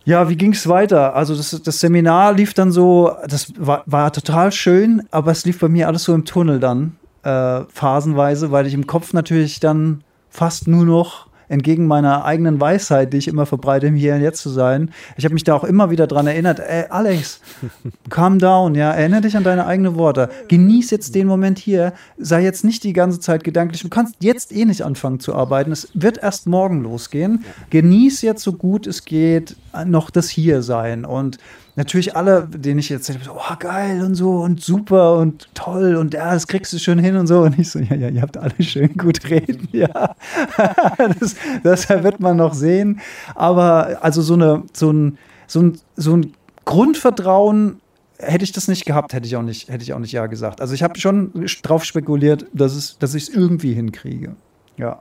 Ja, 0.06 0.28
wie 0.28 0.36
ging 0.36 0.52
es 0.52 0.68
weiter? 0.68 1.16
Also 1.16 1.34
das, 1.36 1.62
das 1.64 1.80
Seminar 1.80 2.34
lief 2.34 2.54
dann 2.54 2.72
so, 2.74 3.16
das 3.26 3.54
war, 3.58 3.84
war 3.86 4.12
total 4.12 4.52
schön, 4.52 5.08
aber 5.12 5.32
es 5.32 5.46
lief 5.46 5.60
bei 5.60 5.70
mir 5.70 5.88
alles 5.88 6.04
so 6.04 6.14
im 6.14 6.26
Tunnel 6.26 6.60
dann, 6.60 6.98
äh, 7.24 7.62
phasenweise, 7.70 8.52
weil 8.52 8.68
ich 8.68 8.74
im 8.74 8.86
Kopf 8.86 9.14
natürlich 9.14 9.62
dann 9.62 10.04
fast 10.30 10.68
nur 10.68 10.84
noch 10.86 11.28
entgegen 11.54 11.88
meiner 11.88 12.26
eigenen 12.26 12.60
Weisheit, 12.60 13.14
die 13.14 13.18
ich 13.18 13.28
immer 13.28 13.46
verbreite, 13.46 13.88
im 13.88 13.96
Hier 13.96 14.16
und 14.16 14.22
Jetzt 14.22 14.42
zu 14.42 14.50
sein. 14.50 14.92
Ich 15.18 15.26
habe 15.26 15.34
mich 15.34 15.44
da 15.44 15.56
auch 15.56 15.64
immer 15.64 15.90
wieder 15.90 16.08
dran 16.08 16.28
erinnert, 16.28 16.60
ey, 16.60 16.86
Alex, 16.90 17.42
calm 18.10 18.40
down, 18.40 18.76
ja, 18.76 18.92
erinnere 18.92 19.22
dich 19.22 19.38
an 19.38 19.44
deine 19.44 19.66
eigenen 19.66 19.96
Worte. 19.96 20.30
Genieß 20.48 20.92
jetzt 20.92 21.16
den 21.16 21.28
Moment 21.28 21.60
hier, 21.60 21.94
sei 22.18 22.44
jetzt 22.44 22.64
nicht 22.64 22.84
die 22.84 22.94
ganze 22.94 23.20
Zeit 23.20 23.44
gedanklich. 23.44 23.82
Du 23.82 23.90
kannst 23.90 24.16
jetzt 24.20 24.52
eh 24.52 24.66
nicht 24.66 24.84
anfangen 24.84 25.20
zu 25.20 25.36
arbeiten. 25.36 25.72
Es 25.72 25.90
wird 25.94 26.18
erst 26.18 26.48
morgen 26.48 26.82
losgehen. 26.82 27.46
Genieß 27.70 28.22
jetzt 28.22 28.44
so 28.44 28.54
gut 28.54 28.88
es 28.88 29.06
geht 29.06 29.56
noch 29.86 30.10
das 30.10 30.30
hier 30.30 30.62
sein 30.62 31.06
und 31.06 31.38
Natürlich 31.76 32.16
alle, 32.16 32.48
denen 32.48 32.80
ich 32.80 32.90
jetzt 32.90 33.08
so, 33.08 33.14
oh 33.32 33.56
geil 33.58 34.04
und 34.04 34.14
so 34.14 34.42
und 34.42 34.62
super 34.62 35.18
und 35.18 35.48
toll 35.56 35.96
und 35.96 36.14
ja, 36.14 36.32
das 36.32 36.46
kriegst 36.46 36.72
du 36.72 36.78
schon 36.78 37.00
hin 37.00 37.16
und 37.16 37.26
so. 37.26 37.42
Und 37.42 37.58
ich 37.58 37.72
so, 37.72 37.80
ja, 37.80 37.96
ja, 37.96 38.10
ihr 38.10 38.22
habt 38.22 38.38
alle 38.38 38.54
schön 38.60 38.96
gut 38.96 39.28
reden, 39.30 39.68
ja. 39.72 40.16
das, 41.20 41.36
das 41.64 41.90
wird 41.90 42.20
man 42.20 42.38
noch 42.38 42.54
sehen. 42.54 43.02
Aber 43.34 44.04
also 44.04 44.22
so, 44.22 44.36
eine, 44.36 44.64
so, 44.74 44.92
ein, 44.92 45.18
so, 45.48 45.62
ein, 45.62 45.80
so 45.96 46.16
ein 46.16 46.34
Grundvertrauen 46.66 47.82
hätte 48.20 48.44
ich 48.44 48.52
das 48.52 48.68
nicht 48.68 48.86
gehabt, 48.86 49.14
hätte 49.14 49.26
ich 49.26 49.36
auch 49.36 49.42
nicht, 49.42 49.70
hätte 49.70 49.84
ich 49.84 49.94
auch 49.94 50.00
nicht 50.00 50.12
ja 50.12 50.28
gesagt. 50.28 50.62
Also 50.62 50.76
ich 50.76 50.84
habe 50.84 51.00
schon 51.00 51.48
drauf 51.64 51.84
spekuliert, 51.84 52.46
dass, 52.54 52.76
es, 52.76 53.00
dass 53.00 53.16
ich 53.16 53.24
es 53.24 53.30
irgendwie 53.30 53.74
hinkriege. 53.74 54.36
Ja. 54.78 55.00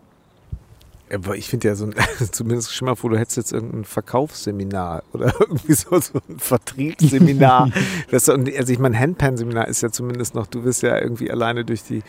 Aber 1.13 1.37
ich 1.37 1.49
finde 1.49 1.69
ja 1.69 1.75
so 1.75 1.87
ein, 1.87 1.95
zumindest 2.33 2.75
schon 2.75 2.87
mal 2.87 2.95
vor, 2.95 3.11
du 3.11 3.19
hättest 3.19 3.37
jetzt 3.37 3.53
irgendein 3.53 3.85
Verkaufsseminar 3.85 5.03
oder 5.13 5.35
irgendwie 5.41 5.75
so, 5.75 5.99
so 6.01 6.21
ein 6.29 6.39
Vertriebsseminar. 6.39 7.71
das, 8.11 8.29
also 8.29 8.73
ich 8.73 8.79
meine, 8.79 8.99
Handpan-Seminar 8.99 9.69
ist 9.69 9.83
ja 9.83 9.91
zumindest 9.91 10.35
noch, 10.35 10.47
du 10.47 10.65
wirst 10.65 10.83
ja 10.83 10.99
irgendwie 10.99 11.31
alleine 11.31 11.65
durch 11.65 11.83
die, 11.83 12.03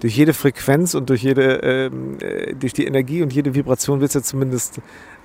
durch 0.00 0.16
jede 0.16 0.34
Frequenz 0.34 0.94
und 0.94 1.10
durch 1.10 1.22
jede, 1.22 1.56
ähm, 1.56 2.18
äh, 2.20 2.54
durch 2.54 2.72
die 2.72 2.86
Energie 2.86 3.22
und 3.22 3.32
jede 3.32 3.54
Vibration 3.54 4.00
wirst 4.00 4.14
ja 4.14 4.22
zumindest, 4.22 4.80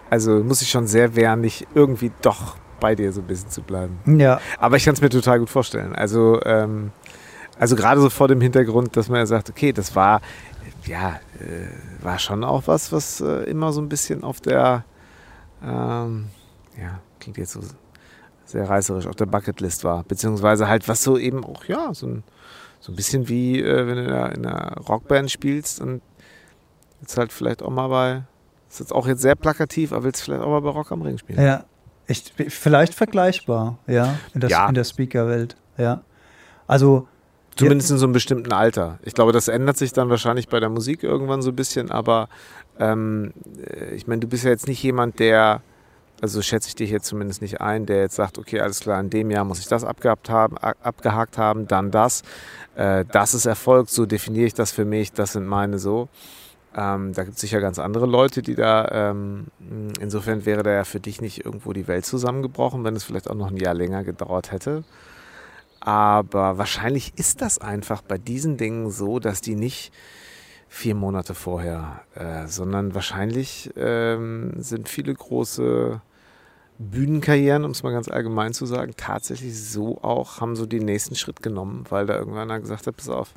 also 0.09 0.43
muss 0.43 0.61
ich 0.61 0.69
schon 0.69 0.87
sehr 0.87 1.15
wehren, 1.15 1.41
nicht 1.41 1.67
irgendwie 1.75 2.11
doch 2.21 2.55
bei 2.79 2.95
dir 2.95 3.11
so 3.11 3.21
ein 3.21 3.27
bisschen 3.27 3.49
zu 3.49 3.61
bleiben. 3.61 3.99
Ja. 4.17 4.39
Aber 4.57 4.77
ich 4.77 4.85
kann 4.85 4.93
es 4.93 5.01
mir 5.01 5.09
total 5.09 5.39
gut 5.39 5.49
vorstellen. 5.49 5.95
Also, 5.95 6.39
ähm, 6.45 6.91
also 7.59 7.75
gerade 7.75 7.99
so 7.99 8.09
vor 8.09 8.29
dem 8.29 8.39
Hintergrund, 8.39 8.95
dass 8.95 9.09
man 9.09 9.19
ja 9.19 9.25
sagt, 9.25 9.49
okay, 9.49 9.73
das 9.73 9.93
war, 9.95 10.21
ja, 10.89 11.19
äh, 11.39 12.03
war 12.03 12.19
schon 12.19 12.43
auch 12.43 12.63
was, 12.67 12.91
was 12.91 13.21
äh, 13.21 13.43
immer 13.43 13.71
so 13.71 13.81
ein 13.81 13.89
bisschen 13.89 14.23
auf 14.23 14.41
der, 14.41 14.83
ähm, 15.63 16.29
ja, 16.77 16.99
klingt 17.19 17.37
jetzt 17.37 17.53
so 17.53 17.61
sehr 18.45 18.67
reißerisch, 18.67 19.05
auf 19.05 19.15
der 19.15 19.27
Bucketlist 19.27 19.83
war. 19.83 20.03
Beziehungsweise 20.03 20.67
halt, 20.67 20.87
was 20.87 21.03
so 21.03 21.17
eben 21.17 21.45
auch, 21.45 21.65
ja, 21.65 21.93
so 21.93 22.07
ein, 22.07 22.23
so 22.79 22.91
ein 22.91 22.95
bisschen 22.95 23.27
wie, 23.29 23.61
äh, 23.61 23.87
wenn 23.87 23.95
du 23.97 24.03
in 24.05 24.09
einer, 24.09 24.31
in 24.33 24.45
einer 24.45 24.77
Rockband 24.87 25.29
spielst 25.29 25.79
und 25.79 26.01
jetzt 27.01 27.17
halt 27.17 27.31
vielleicht 27.31 27.61
auch 27.61 27.69
mal 27.69 27.87
bei, 27.89 28.23
ist 28.69 28.79
jetzt 28.79 28.93
auch 28.93 29.07
jetzt 29.07 29.21
sehr 29.21 29.35
plakativ, 29.35 29.91
aber 29.91 30.05
willst 30.05 30.21
vielleicht 30.23 30.41
auch 30.41 30.49
mal 30.49 30.61
bei 30.61 30.69
Rock 30.69 30.91
am 30.91 31.01
Ring 31.01 31.17
spielen. 31.17 31.39
Ja, 31.41 31.65
ich, 32.07 32.33
vielleicht 32.49 32.95
vergleichbar, 32.95 33.77
ja, 33.85 34.15
in, 34.33 34.41
das, 34.41 34.51
Ja. 34.51 34.67
in 34.67 34.73
der 34.73 34.83
Speaker-Welt, 34.83 35.55
ja. 35.77 36.01
Also, 36.67 37.07
Zumindest 37.59 37.91
in 37.91 37.97
so 37.97 38.05
einem 38.05 38.13
bestimmten 38.13 38.51
Alter. 38.51 38.99
Ich 39.03 39.13
glaube, 39.13 39.31
das 39.31 39.47
ändert 39.47 39.77
sich 39.77 39.93
dann 39.93 40.09
wahrscheinlich 40.09 40.47
bei 40.47 40.59
der 40.59 40.69
Musik 40.69 41.03
irgendwann 41.03 41.41
so 41.41 41.51
ein 41.51 41.55
bisschen, 41.55 41.91
aber 41.91 42.29
ähm, 42.79 43.33
äh, 43.65 43.93
ich 43.95 44.07
meine, 44.07 44.21
du 44.21 44.27
bist 44.27 44.43
ja 44.43 44.49
jetzt 44.49 44.67
nicht 44.67 44.81
jemand, 44.81 45.19
der, 45.19 45.61
also 46.21 46.41
schätze 46.41 46.69
ich 46.69 46.75
dich 46.75 46.89
jetzt 46.89 47.05
zumindest 47.05 47.41
nicht 47.41 47.61
ein, 47.61 47.85
der 47.85 48.01
jetzt 48.01 48.15
sagt, 48.15 48.37
okay, 48.37 48.59
alles 48.61 48.79
klar, 48.79 48.99
in 48.99 49.09
dem 49.09 49.31
Jahr 49.31 49.45
muss 49.45 49.59
ich 49.59 49.67
das 49.67 49.83
abgehabt 49.83 50.29
haben, 50.29 50.57
abgehakt 50.57 51.37
haben, 51.37 51.67
dann 51.67 51.91
das. 51.91 52.23
Äh, 52.75 53.05
das 53.11 53.33
ist 53.33 53.45
Erfolg, 53.45 53.89
so 53.89 54.05
definiere 54.05 54.47
ich 54.47 54.53
das 54.53 54.71
für 54.71 54.85
mich, 54.85 55.11
das 55.13 55.33
sind 55.33 55.45
meine 55.45 55.79
so. 55.79 56.09
Ähm, 56.75 57.13
da 57.13 57.23
gibt 57.23 57.35
es 57.35 57.41
sicher 57.41 57.61
ganz 57.61 57.79
andere 57.79 58.05
Leute, 58.05 58.41
die 58.41 58.55
da, 58.55 59.09
ähm, 59.09 59.47
insofern 59.99 60.45
wäre 60.45 60.63
da 60.63 60.71
ja 60.71 60.83
für 60.83 60.99
dich 60.99 61.19
nicht 61.19 61.43
irgendwo 61.43 61.73
die 61.73 61.87
Welt 61.87 62.05
zusammengebrochen, 62.05 62.83
wenn 62.83 62.95
es 62.95 63.03
vielleicht 63.03 63.29
auch 63.29 63.35
noch 63.35 63.49
ein 63.49 63.57
Jahr 63.57 63.73
länger 63.73 64.03
gedauert 64.03 64.51
hätte. 64.51 64.83
Aber 65.89 66.59
wahrscheinlich 66.59 67.13
ist 67.15 67.41
das 67.41 67.57
einfach 67.57 68.03
bei 68.03 68.19
diesen 68.19 68.57
Dingen 68.57 68.91
so, 68.91 69.17
dass 69.17 69.41
die 69.41 69.55
nicht 69.55 69.91
vier 70.67 70.93
Monate 70.93 71.33
vorher, 71.33 72.01
äh, 72.13 72.45
sondern 72.45 72.93
wahrscheinlich 72.93 73.71
ähm, 73.75 74.53
sind 74.59 74.87
viele 74.87 75.11
große 75.15 75.99
Bühnenkarrieren, 76.77 77.65
um 77.65 77.71
es 77.71 77.81
mal 77.81 77.91
ganz 77.91 78.07
allgemein 78.07 78.53
zu 78.53 78.67
sagen, 78.67 78.93
tatsächlich 78.97 79.59
so 79.59 79.97
auch, 80.03 80.41
haben 80.41 80.55
so 80.55 80.67
den 80.67 80.85
nächsten 80.85 81.15
Schritt 81.15 81.41
genommen, 81.41 81.85
weil 81.89 82.05
da 82.05 82.15
irgendwann 82.17 82.51
einer 82.51 82.59
gesagt 82.59 82.85
hat, 82.85 82.95
pass 82.95 83.09
auf. 83.09 83.33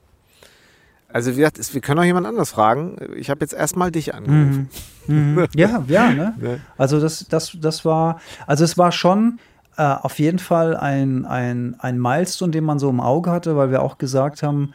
Also 1.09 1.33
wie 1.33 1.37
gesagt, 1.37 1.59
es- 1.59 1.73
wir 1.73 1.81
können 1.81 2.01
auch 2.01 2.05
jemand 2.05 2.27
anders 2.27 2.51
fragen. 2.51 2.97
Ich 3.17 3.31
habe 3.31 3.41
jetzt 3.41 3.55
erstmal 3.55 3.91
dich 3.91 4.15
angerufen. 4.15 4.69
mhm, 5.07 5.35
mhm. 5.37 5.47
ja, 5.57 5.83
ja, 5.89 6.11
ne? 6.11 6.35
Ne? 6.39 6.61
Also 6.77 7.01
das, 7.01 7.27
das, 7.31 7.57
das 7.59 7.87
war, 7.87 8.21
also 8.47 8.63
es 8.63 8.77
war 8.77 8.93
schon 8.93 9.39
äh, 9.77 9.83
auf 9.83 10.19
jeden 10.19 10.39
Fall 10.39 10.77
ein, 10.77 11.25
ein, 11.25 11.77
ein 11.79 12.01
Milestone, 12.01 12.53
den 12.53 12.65
man 12.65 12.79
so 12.79 12.91
im 12.91 13.01
Auge 13.01 13.31
hatte, 13.31 13.57
weil 13.57 13.71
wir 13.71 13.83
auch 13.83 13.99
gesagt 13.99 14.43
haben, 14.43 14.75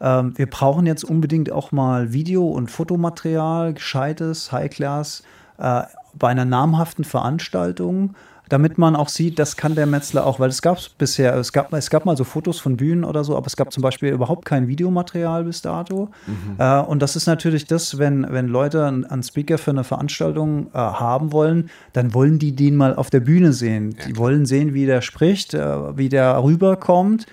ähm, 0.00 0.36
wir 0.36 0.48
brauchen 0.48 0.86
jetzt 0.86 1.04
unbedingt 1.04 1.50
auch 1.50 1.72
mal 1.72 2.12
Video- 2.12 2.48
und 2.48 2.70
Fotomaterial, 2.70 3.74
gescheites, 3.74 4.52
High-Class, 4.52 5.22
äh, 5.58 5.82
bei 6.14 6.28
einer 6.28 6.44
namhaften 6.44 7.04
Veranstaltung, 7.04 8.14
damit 8.48 8.78
man 8.78 8.96
auch 8.96 9.08
sieht, 9.08 9.38
das 9.38 9.56
kann 9.56 9.74
der 9.74 9.86
Metzler 9.86 10.26
auch, 10.26 10.40
weil 10.40 10.48
es 10.48 10.62
gab 10.62 10.78
bisher, 10.98 11.34
es 11.36 11.52
gab, 11.52 11.72
es 11.72 11.90
gab 11.90 12.04
mal 12.04 12.16
so 12.16 12.24
Fotos 12.24 12.58
von 12.58 12.76
Bühnen 12.76 13.04
oder 13.04 13.24
so, 13.24 13.36
aber 13.36 13.46
es 13.46 13.56
gab 13.56 13.72
zum 13.72 13.82
Beispiel 13.82 14.10
überhaupt 14.10 14.44
kein 14.44 14.68
Videomaterial 14.68 15.44
bis 15.44 15.62
dato. 15.62 16.08
Äh, 16.58 16.80
und 16.80 17.02
das 17.02 17.16
ist 17.16 17.26
natürlich 17.26 17.66
das, 17.66 17.98
wenn, 17.98 18.26
wenn 18.30 18.48
Leute 18.48 18.84
einen 18.86 19.22
Speaker 19.22 19.58
für 19.58 19.70
eine 19.70 19.84
Veranstaltung 19.84 20.68
äh, 20.68 20.78
haben 20.78 21.32
wollen, 21.32 21.70
dann 21.92 22.14
wollen 22.14 22.38
die 22.38 22.52
den 22.52 22.76
mal 22.76 22.94
auf 22.94 23.10
der 23.10 23.20
Bühne 23.20 23.52
sehen. 23.52 23.96
Die 24.06 24.16
wollen 24.16 24.46
sehen, 24.46 24.74
wie 24.74 24.86
der 24.86 25.02
spricht, 25.02 25.54
äh, 25.54 25.96
wie 25.96 26.08
der 26.08 26.42
rüberkommt. 26.42 27.26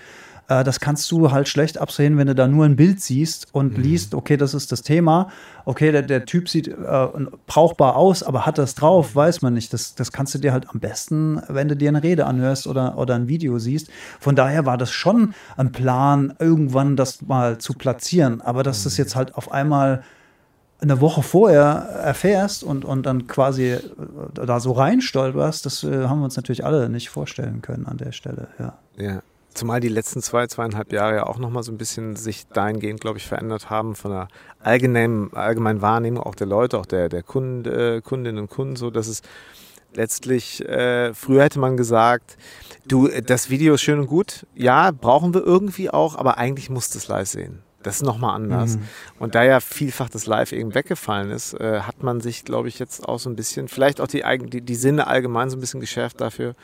Äh, 0.48 0.64
das 0.64 0.80
kannst 0.80 1.10
du 1.10 1.30
halt 1.30 1.48
schlecht 1.48 1.78
absehen, 1.78 2.16
wenn 2.16 2.26
du 2.26 2.34
da 2.34 2.46
nur 2.46 2.64
ein 2.64 2.76
Bild 2.76 3.00
siehst 3.00 3.48
und 3.52 3.76
liest, 3.78 4.14
okay, 4.14 4.36
das 4.36 4.54
ist 4.54 4.72
das 4.72 4.82
Thema. 4.82 5.28
Okay, 5.64 5.92
der, 5.92 6.02
der 6.02 6.24
Typ 6.24 6.48
sieht 6.48 6.68
äh, 6.68 7.08
brauchbar 7.46 7.96
aus, 7.96 8.22
aber 8.22 8.46
hat 8.46 8.58
das 8.58 8.74
drauf, 8.74 9.14
weiß 9.14 9.42
man 9.42 9.54
nicht. 9.54 9.72
Das, 9.72 9.94
das 9.94 10.12
kannst 10.12 10.34
du 10.34 10.38
dir 10.38 10.52
halt 10.52 10.70
am 10.70 10.80
besten, 10.80 11.40
wenn 11.48 11.68
du 11.68 11.76
dir 11.76 11.88
eine 11.88 12.02
Rede 12.02 12.26
anhörst 12.26 12.66
oder, 12.66 12.98
oder 12.98 13.14
ein 13.14 13.28
Video 13.28 13.58
siehst. 13.58 13.88
Von 14.20 14.36
daher 14.36 14.66
war 14.66 14.78
das 14.78 14.90
schon 14.90 15.34
ein 15.56 15.72
Plan, 15.72 16.34
irgendwann 16.38 16.96
das 16.96 17.22
mal 17.22 17.58
zu 17.58 17.74
platzieren. 17.74 18.40
Aber 18.40 18.62
dass 18.62 18.84
das 18.84 18.96
jetzt 18.96 19.16
halt 19.16 19.34
auf 19.34 19.50
einmal 19.50 20.02
eine 20.78 21.00
Woche 21.00 21.22
vorher 21.22 21.64
erfährst 22.02 22.62
und, 22.62 22.84
und 22.84 23.06
dann 23.06 23.26
quasi 23.26 23.72
äh, 23.72 23.80
da 24.34 24.60
so 24.60 24.72
reinstolperst, 24.72 25.64
das 25.64 25.82
äh, 25.82 26.04
haben 26.04 26.20
wir 26.20 26.26
uns 26.26 26.36
natürlich 26.36 26.64
alle 26.64 26.88
nicht 26.90 27.08
vorstellen 27.08 27.62
können 27.62 27.86
an 27.86 27.96
der 27.96 28.12
Stelle, 28.12 28.48
ja. 28.58 28.78
Ja. 28.96 29.22
Zumal 29.56 29.80
die 29.80 29.88
letzten 29.88 30.20
zwei, 30.20 30.46
zweieinhalb 30.46 30.92
Jahre 30.92 31.16
ja 31.16 31.26
auch 31.26 31.38
nochmal 31.38 31.62
so 31.62 31.72
ein 31.72 31.78
bisschen 31.78 32.14
sich 32.14 32.46
dahingehend, 32.48 33.00
glaube 33.00 33.16
ich, 33.16 33.26
verändert 33.26 33.70
haben 33.70 33.94
von 33.94 34.10
der 34.10 34.28
allgemeinen, 34.60 35.32
allgemeinen 35.32 35.80
Wahrnehmung 35.80 36.22
auch 36.22 36.34
der 36.34 36.46
Leute, 36.46 36.78
auch 36.78 36.84
der, 36.84 37.08
der 37.08 37.22
Kunden, 37.22 37.64
äh, 37.64 38.02
Kundinnen 38.02 38.38
und 38.42 38.50
Kunden, 38.50 38.76
so 38.76 38.90
dass 38.90 39.08
es 39.08 39.22
letztlich, 39.94 40.62
äh, 40.68 41.14
früher 41.14 41.44
hätte 41.44 41.58
man 41.58 41.78
gesagt, 41.78 42.36
du, 42.86 43.08
das 43.08 43.48
Video 43.48 43.74
ist 43.74 43.80
schön 43.80 43.98
und 43.98 44.08
gut, 44.08 44.46
ja, 44.54 44.90
brauchen 44.90 45.32
wir 45.32 45.42
irgendwie 45.42 45.88
auch, 45.88 46.16
aber 46.16 46.36
eigentlich 46.36 46.68
musst 46.68 46.94
du 46.94 46.98
es 46.98 47.08
live 47.08 47.28
sehen. 47.28 47.62
Das 47.82 47.96
ist 47.96 48.02
nochmal 48.02 48.34
anders. 48.34 48.78
Und 49.20 49.36
da 49.36 49.44
ja 49.44 49.60
vielfach 49.60 50.10
das 50.10 50.26
Live 50.26 50.50
eben 50.50 50.74
weggefallen 50.74 51.30
ist, 51.30 51.54
äh, 51.54 51.82
hat 51.82 52.02
man 52.02 52.20
sich, 52.20 52.44
glaube 52.44 52.66
ich, 52.66 52.80
jetzt 52.80 53.08
auch 53.08 53.20
so 53.20 53.30
ein 53.30 53.36
bisschen, 53.36 53.68
vielleicht 53.68 54.00
auch 54.00 54.08
die, 54.08 54.24
die, 54.50 54.60
die 54.60 54.74
Sinne 54.74 55.06
allgemein 55.06 55.50
so 55.50 55.56
ein 55.56 55.60
bisschen 55.60 55.78
geschärft 55.78 56.20
dafür, 56.20 56.54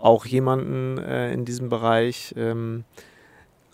auch 0.00 0.26
jemanden 0.26 0.98
äh, 0.98 1.32
in 1.32 1.44
diesem 1.44 1.68
Bereich 1.68 2.34
ähm, 2.36 2.84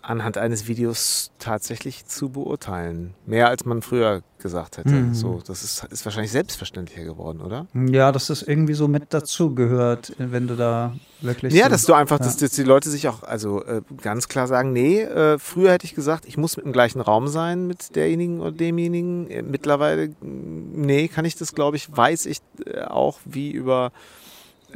anhand 0.07 0.37
eines 0.37 0.67
Videos 0.67 1.31
tatsächlich 1.37 2.05
zu 2.05 2.29
beurteilen. 2.29 3.13
Mehr 3.25 3.49
als 3.49 3.65
man 3.65 3.81
früher 3.81 4.21
gesagt 4.39 4.77
hätte. 4.77 4.89
Mhm. 4.89 5.13
So, 5.13 5.41
das 5.45 5.63
ist, 5.63 5.83
ist 5.85 6.05
wahrscheinlich 6.05 6.31
selbstverständlicher 6.31 7.03
geworden, 7.03 7.41
oder? 7.41 7.67
Ja, 7.73 8.13
dass 8.13 8.27
das 8.27 8.41
irgendwie 8.41 8.73
so 8.73 8.87
mit 8.87 9.05
dazu 9.09 9.53
gehört, 9.53 10.13
wenn 10.17 10.47
du 10.47 10.55
da 10.55 10.95
wirklich. 11.19 11.53
Ja, 11.53 11.65
so, 11.65 11.71
dass 11.71 11.85
du 11.85 11.93
einfach, 11.93 12.19
ja. 12.19 12.25
dass, 12.25 12.37
dass 12.37 12.51
die 12.51 12.63
Leute 12.63 12.89
sich 12.89 13.09
auch 13.09 13.23
also 13.23 13.63
äh, 13.65 13.81
ganz 14.01 14.29
klar 14.29 14.47
sagen, 14.47 14.71
nee, 14.71 15.01
äh, 15.01 15.37
früher 15.39 15.73
hätte 15.73 15.85
ich 15.85 15.95
gesagt, 15.95 16.25
ich 16.25 16.37
muss 16.37 16.53
im 16.53 16.71
gleichen 16.71 17.01
Raum 17.01 17.27
sein 17.27 17.67
mit 17.67 17.95
derjenigen 17.95 18.39
oder 18.39 18.51
demjenigen. 18.53 19.29
Äh, 19.29 19.41
mittlerweile, 19.41 20.15
nee, 20.21 21.09
kann 21.09 21.25
ich 21.25 21.35
das, 21.35 21.53
glaube 21.53 21.75
ich, 21.75 21.95
weiß 21.95 22.27
ich 22.27 22.39
äh, 22.65 22.83
auch, 22.83 23.19
wie 23.25 23.51
über 23.51 23.91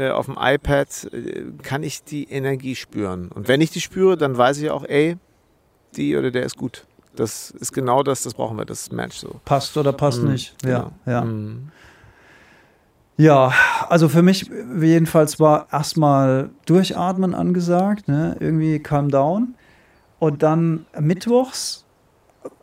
auf 0.09 0.25
dem 0.25 0.37
iPad 0.39 0.87
äh, 1.13 1.43
kann 1.63 1.83
ich 1.83 2.03
die 2.03 2.23
Energie 2.29 2.75
spüren. 2.75 3.29
Und 3.29 3.47
wenn 3.47 3.61
ich 3.61 3.71
die 3.71 3.81
spüre, 3.81 4.17
dann 4.17 4.37
weiß 4.37 4.59
ich 4.59 4.69
auch, 4.69 4.83
ey, 4.85 5.17
die 5.95 6.15
oder 6.15 6.31
der 6.31 6.43
ist 6.43 6.57
gut. 6.57 6.85
Das 7.15 7.51
ist 7.51 7.73
genau 7.73 8.03
das, 8.03 8.23
das 8.23 8.33
brauchen 8.33 8.57
wir, 8.57 8.65
das 8.65 8.91
Match 8.91 9.17
so. 9.17 9.41
passt 9.43 9.75
oder 9.75 9.91
passt 9.91 10.23
Mhm, 10.23 10.31
nicht. 10.31 10.55
Ja, 10.63 10.77
genau. 10.79 10.91
ja. 11.05 11.21
Mhm. 11.25 11.69
Ja, 13.17 13.53
also 13.89 14.09
für 14.09 14.21
mich 14.23 14.49
jedenfalls 14.79 15.39
war 15.39 15.67
erstmal 15.71 16.49
Durchatmen 16.65 17.35
angesagt, 17.35 18.07
ne? 18.07 18.35
irgendwie 18.39 18.79
calm 18.79 19.09
down. 19.09 19.55
Und 20.17 20.41
dann 20.41 20.85
mittwochs, 20.99 21.85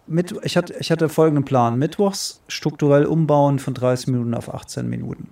mit, 0.07 0.35
ich, 0.43 0.57
hatte, 0.57 0.75
ich 0.81 0.91
hatte 0.91 1.09
folgenden 1.09 1.45
Plan: 1.45 1.79
Mittwochs 1.79 2.41
strukturell 2.49 3.05
umbauen 3.05 3.59
von 3.59 3.75
30 3.75 4.09
Minuten 4.09 4.35
auf 4.35 4.53
18 4.53 4.89
Minuten. 4.89 5.29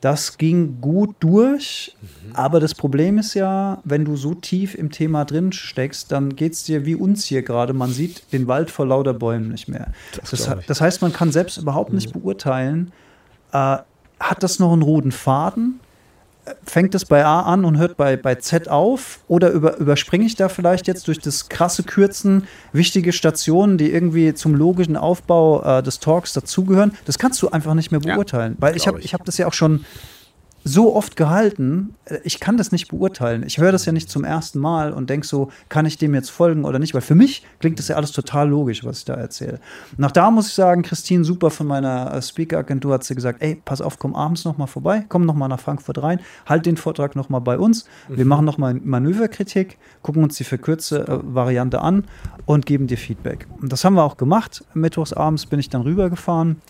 Das 0.00 0.36
ging 0.36 0.80
gut 0.80 1.16
durch, 1.20 1.96
aber 2.34 2.60
das 2.60 2.74
Problem 2.74 3.18
ist 3.18 3.34
ja, 3.34 3.80
wenn 3.84 4.04
du 4.04 4.16
so 4.16 4.34
tief 4.34 4.74
im 4.74 4.90
Thema 4.90 5.24
drin 5.24 5.52
steckst, 5.52 6.12
dann 6.12 6.36
geht 6.36 6.52
es 6.52 6.64
dir 6.64 6.84
wie 6.84 6.94
uns 6.94 7.24
hier 7.24 7.42
gerade. 7.42 7.72
Man 7.72 7.90
sieht 7.90 8.32
den 8.32 8.46
Wald 8.46 8.70
vor 8.70 8.86
lauter 8.86 9.14
Bäumen 9.14 9.48
nicht 9.48 9.68
mehr. 9.68 9.92
Das, 10.20 10.32
ich. 10.32 10.66
das 10.66 10.80
heißt, 10.80 11.00
man 11.02 11.12
kann 11.12 11.32
selbst 11.32 11.56
überhaupt 11.56 11.92
nicht 11.92 12.12
beurteilen, 12.12 12.92
äh, 13.52 13.78
hat 14.20 14.42
das 14.42 14.58
noch 14.58 14.72
einen 14.72 14.82
roten 14.82 15.12
Faden? 15.12 15.80
Fängt 16.64 16.94
es 16.94 17.04
bei 17.04 17.24
A 17.24 17.40
an 17.42 17.64
und 17.64 17.78
hört 17.78 17.96
bei, 17.96 18.16
bei 18.16 18.36
Z 18.36 18.68
auf? 18.68 19.20
Oder 19.28 19.50
über, 19.50 19.76
überspringe 19.78 20.24
ich 20.24 20.36
da 20.36 20.48
vielleicht 20.48 20.86
jetzt 20.86 21.08
durch 21.08 21.18
das 21.18 21.48
krasse 21.48 21.82
Kürzen 21.82 22.46
wichtige 22.72 23.12
Stationen, 23.12 23.78
die 23.78 23.90
irgendwie 23.92 24.32
zum 24.34 24.54
logischen 24.54 24.96
Aufbau 24.96 25.78
äh, 25.78 25.82
des 25.82 25.98
Talks 25.98 26.32
dazugehören? 26.32 26.92
Das 27.04 27.18
kannst 27.18 27.42
du 27.42 27.48
einfach 27.50 27.74
nicht 27.74 27.90
mehr 27.90 28.00
Ja, 28.04 28.14
beurteilen. 28.14 28.56
Weil 28.60 28.76
ich 28.76 28.86
habe 28.86 28.98
ich. 28.98 29.06
ich 29.06 29.14
hab 29.14 29.24
das 29.24 29.38
ja 29.38 29.46
auch 29.46 29.52
schon 29.52 29.84
so 30.68 30.96
oft 30.96 31.14
gehalten, 31.14 31.94
äh, 32.06 32.18
ich 32.24 32.40
kann 32.40 32.56
das 32.56 32.72
nicht 32.72 32.88
beurteilen. 32.88 33.44
Ich 33.46 33.58
höre 33.58 33.70
das 33.70 33.84
ja 33.84 33.92
nicht 33.92 34.10
zum 34.10 34.24
ersten 34.24 34.58
Mal 34.58 34.92
und 34.92 35.08
denke 35.08 35.24
so, 35.24 35.50
kann 35.68 35.86
ich 35.86 35.96
dem 35.96 36.12
jetzt 36.12 36.30
folgen 36.30 36.64
oder 36.64 36.80
nicht? 36.80 36.92
Weil 36.92 37.02
für 37.02 37.14
mich 37.14 37.46
klingt 37.60 37.78
das 37.78 37.86
ja 37.86 37.94
alles 37.94 38.10
total 38.10 38.48
logisch, 38.48 38.84
was 38.84 38.98
ich 38.98 39.04
da 39.04 39.14
erzähle. 39.14 39.60
Nach 39.96 40.10
da 40.10 40.30
muss 40.30 40.48
ich 40.48 40.54
sagen, 40.54 40.82
Christine 40.82 41.24
Super 41.24 41.50
von 41.50 41.68
meiner 41.68 42.12
äh, 42.12 42.20
Speaker-Agentur 42.20 42.94
hat 42.94 43.04
sie 43.04 43.14
gesagt, 43.14 43.42
ey, 43.42 43.62
pass 43.64 43.80
auf, 43.80 44.00
komm 44.00 44.16
abends 44.16 44.44
noch 44.44 44.58
mal 44.58 44.66
vorbei, 44.66 45.04
komm 45.08 45.24
noch 45.24 45.36
mal 45.36 45.46
nach 45.46 45.60
Frankfurt 45.60 46.02
rein, 46.02 46.18
halt 46.46 46.66
den 46.66 46.76
Vortrag 46.76 47.14
noch 47.14 47.28
mal 47.28 47.38
bei 47.38 47.58
uns. 47.58 47.84
Wir 48.08 48.24
mhm. 48.24 48.28
machen 48.28 48.44
noch 48.44 48.58
mal 48.58 48.74
Manöverkritik, 48.74 49.78
gucken 50.02 50.24
uns 50.24 50.36
die 50.36 50.44
verkürzte 50.44 51.06
äh, 51.06 51.18
Variante 51.22 51.80
an 51.80 52.06
und 52.44 52.66
geben 52.66 52.88
dir 52.88 52.98
Feedback. 52.98 53.46
Und 53.62 53.72
das 53.72 53.84
haben 53.84 53.94
wir 53.94 54.02
auch 54.02 54.16
gemacht. 54.16 54.64
Mittwochs 54.74 55.12
abends 55.12 55.46
bin 55.46 55.60
ich 55.60 55.70
dann 55.70 55.82
rübergefahren, 55.82 56.60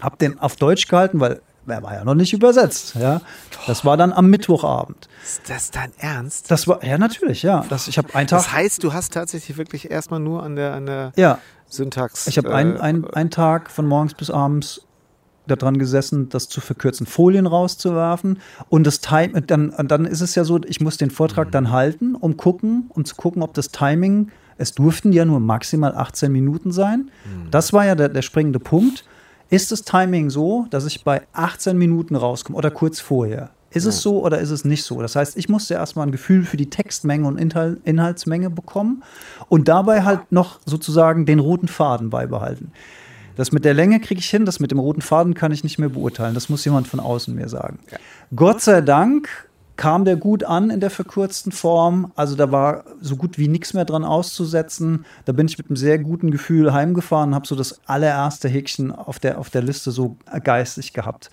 habe 0.00 0.16
den 0.16 0.38
auf 0.38 0.56
Deutsch 0.56 0.88
gehalten, 0.88 1.20
weil 1.20 1.42
er 1.74 1.82
war 1.82 1.94
ja 1.94 2.04
noch 2.04 2.14
nicht 2.14 2.32
übersetzt. 2.32 2.94
Ja, 2.94 3.20
das 3.66 3.84
war 3.84 3.96
dann 3.96 4.12
am 4.12 4.28
Mittwochabend. 4.28 5.08
Ist 5.22 5.48
das 5.48 5.70
dein 5.70 5.92
Ernst? 5.98 6.50
Das 6.50 6.66
war 6.66 6.84
ja 6.84 6.98
natürlich, 6.98 7.42
ja. 7.42 7.64
Das, 7.68 7.88
ich 7.88 7.98
habe 7.98 8.14
einen 8.14 8.28
Tag. 8.28 8.40
Das 8.40 8.52
heißt, 8.52 8.82
du 8.84 8.92
hast 8.92 9.12
tatsächlich 9.12 9.56
wirklich 9.56 9.90
erstmal 9.90 10.20
nur 10.20 10.42
an 10.42 10.56
der, 10.56 10.74
an 10.74 10.86
der 10.86 11.12
ja. 11.16 11.38
Syntax. 11.68 12.26
Ich 12.26 12.38
habe 12.38 12.48
äh, 12.48 12.54
einen, 12.54 12.78
einen, 12.78 13.04
einen 13.10 13.30
Tag 13.30 13.70
von 13.70 13.86
morgens 13.86 14.14
bis 14.14 14.30
abends 14.30 14.82
daran 15.48 15.78
gesessen, 15.78 16.28
das 16.28 16.48
zu 16.48 16.60
verkürzen, 16.60 17.06
Folien 17.06 17.46
rauszuwerfen 17.46 18.38
und 18.68 18.86
das 18.86 19.00
Time, 19.00 19.40
dann, 19.42 19.74
dann 19.86 20.04
ist 20.04 20.20
es 20.20 20.34
ja 20.34 20.44
so, 20.44 20.60
ich 20.66 20.80
muss 20.80 20.98
den 20.98 21.10
Vortrag 21.10 21.48
mhm. 21.48 21.52
dann 21.52 21.70
halten, 21.70 22.14
um 22.14 22.36
gucken, 22.36 22.90
um 22.90 23.04
zu 23.04 23.16
gucken, 23.16 23.42
ob 23.42 23.54
das 23.54 23.70
Timing, 23.70 24.30
es 24.58 24.72
durften 24.72 25.12
ja 25.12 25.24
nur 25.24 25.40
maximal 25.40 25.94
18 25.94 26.30
Minuten 26.30 26.72
sein. 26.72 27.10
Mhm. 27.24 27.50
Das 27.50 27.72
war 27.72 27.86
ja 27.86 27.94
der, 27.94 28.08
der 28.08 28.22
springende 28.22 28.58
Punkt. 28.58 29.04
Ist 29.50 29.72
das 29.72 29.82
Timing 29.82 30.30
so, 30.30 30.66
dass 30.70 30.84
ich 30.84 31.04
bei 31.04 31.22
18 31.32 31.76
Minuten 31.76 32.16
rauskomme 32.16 32.58
oder 32.58 32.70
kurz 32.70 33.00
vorher? 33.00 33.50
Ist 33.70 33.84
ja. 33.84 33.90
es 33.90 34.00
so 34.00 34.24
oder 34.24 34.38
ist 34.38 34.50
es 34.50 34.64
nicht 34.64 34.84
so? 34.84 35.00
Das 35.00 35.16
heißt, 35.16 35.36
ich 35.36 35.48
musste 35.48 35.74
erstmal 35.74 36.06
ein 36.06 36.12
Gefühl 36.12 36.44
für 36.44 36.56
die 36.56 36.70
Textmenge 36.70 37.26
und 37.26 37.38
Inhal 37.38 37.78
Inhaltsmenge 37.84 38.50
bekommen 38.50 39.02
und 39.48 39.68
dabei 39.68 40.04
halt 40.04 40.32
noch 40.32 40.58
sozusagen 40.64 41.26
den 41.26 41.38
roten 41.38 41.68
Faden 41.68 42.10
beibehalten. 42.10 42.72
Das 43.36 43.52
mit 43.52 43.64
der 43.64 43.74
Länge 43.74 44.00
kriege 44.00 44.18
ich 44.18 44.28
hin, 44.28 44.44
das 44.44 44.58
mit 44.58 44.70
dem 44.70 44.80
roten 44.80 45.00
Faden 45.00 45.34
kann 45.34 45.52
ich 45.52 45.62
nicht 45.62 45.78
mehr 45.78 45.90
beurteilen. 45.90 46.34
Das 46.34 46.48
muss 46.48 46.64
jemand 46.64 46.88
von 46.88 46.98
außen 46.98 47.34
mir 47.34 47.48
sagen. 47.48 47.78
Ja. 47.90 47.98
Gott 48.34 48.60
sei 48.60 48.80
Dank 48.80 49.47
kam 49.78 50.04
der 50.04 50.16
gut 50.16 50.42
an 50.42 50.70
in 50.70 50.80
der 50.80 50.90
verkürzten 50.90 51.52
Form. 51.52 52.12
Also 52.16 52.34
da 52.34 52.50
war 52.50 52.84
so 53.00 53.16
gut 53.16 53.38
wie 53.38 53.46
nichts 53.46 53.72
mehr 53.74 53.84
dran 53.84 54.04
auszusetzen. 54.04 55.06
Da 55.24 55.32
bin 55.32 55.46
ich 55.46 55.56
mit 55.56 55.68
einem 55.68 55.76
sehr 55.76 55.98
guten 56.00 56.32
Gefühl 56.32 56.72
heimgefahren, 56.72 57.34
habe 57.34 57.46
so 57.46 57.54
das 57.54 57.80
allererste 57.86 58.48
Häkchen 58.48 58.90
auf 58.90 59.20
der, 59.20 59.38
auf 59.38 59.50
der 59.50 59.62
Liste 59.62 59.92
so 59.92 60.16
geistig 60.42 60.92
gehabt. 60.92 61.30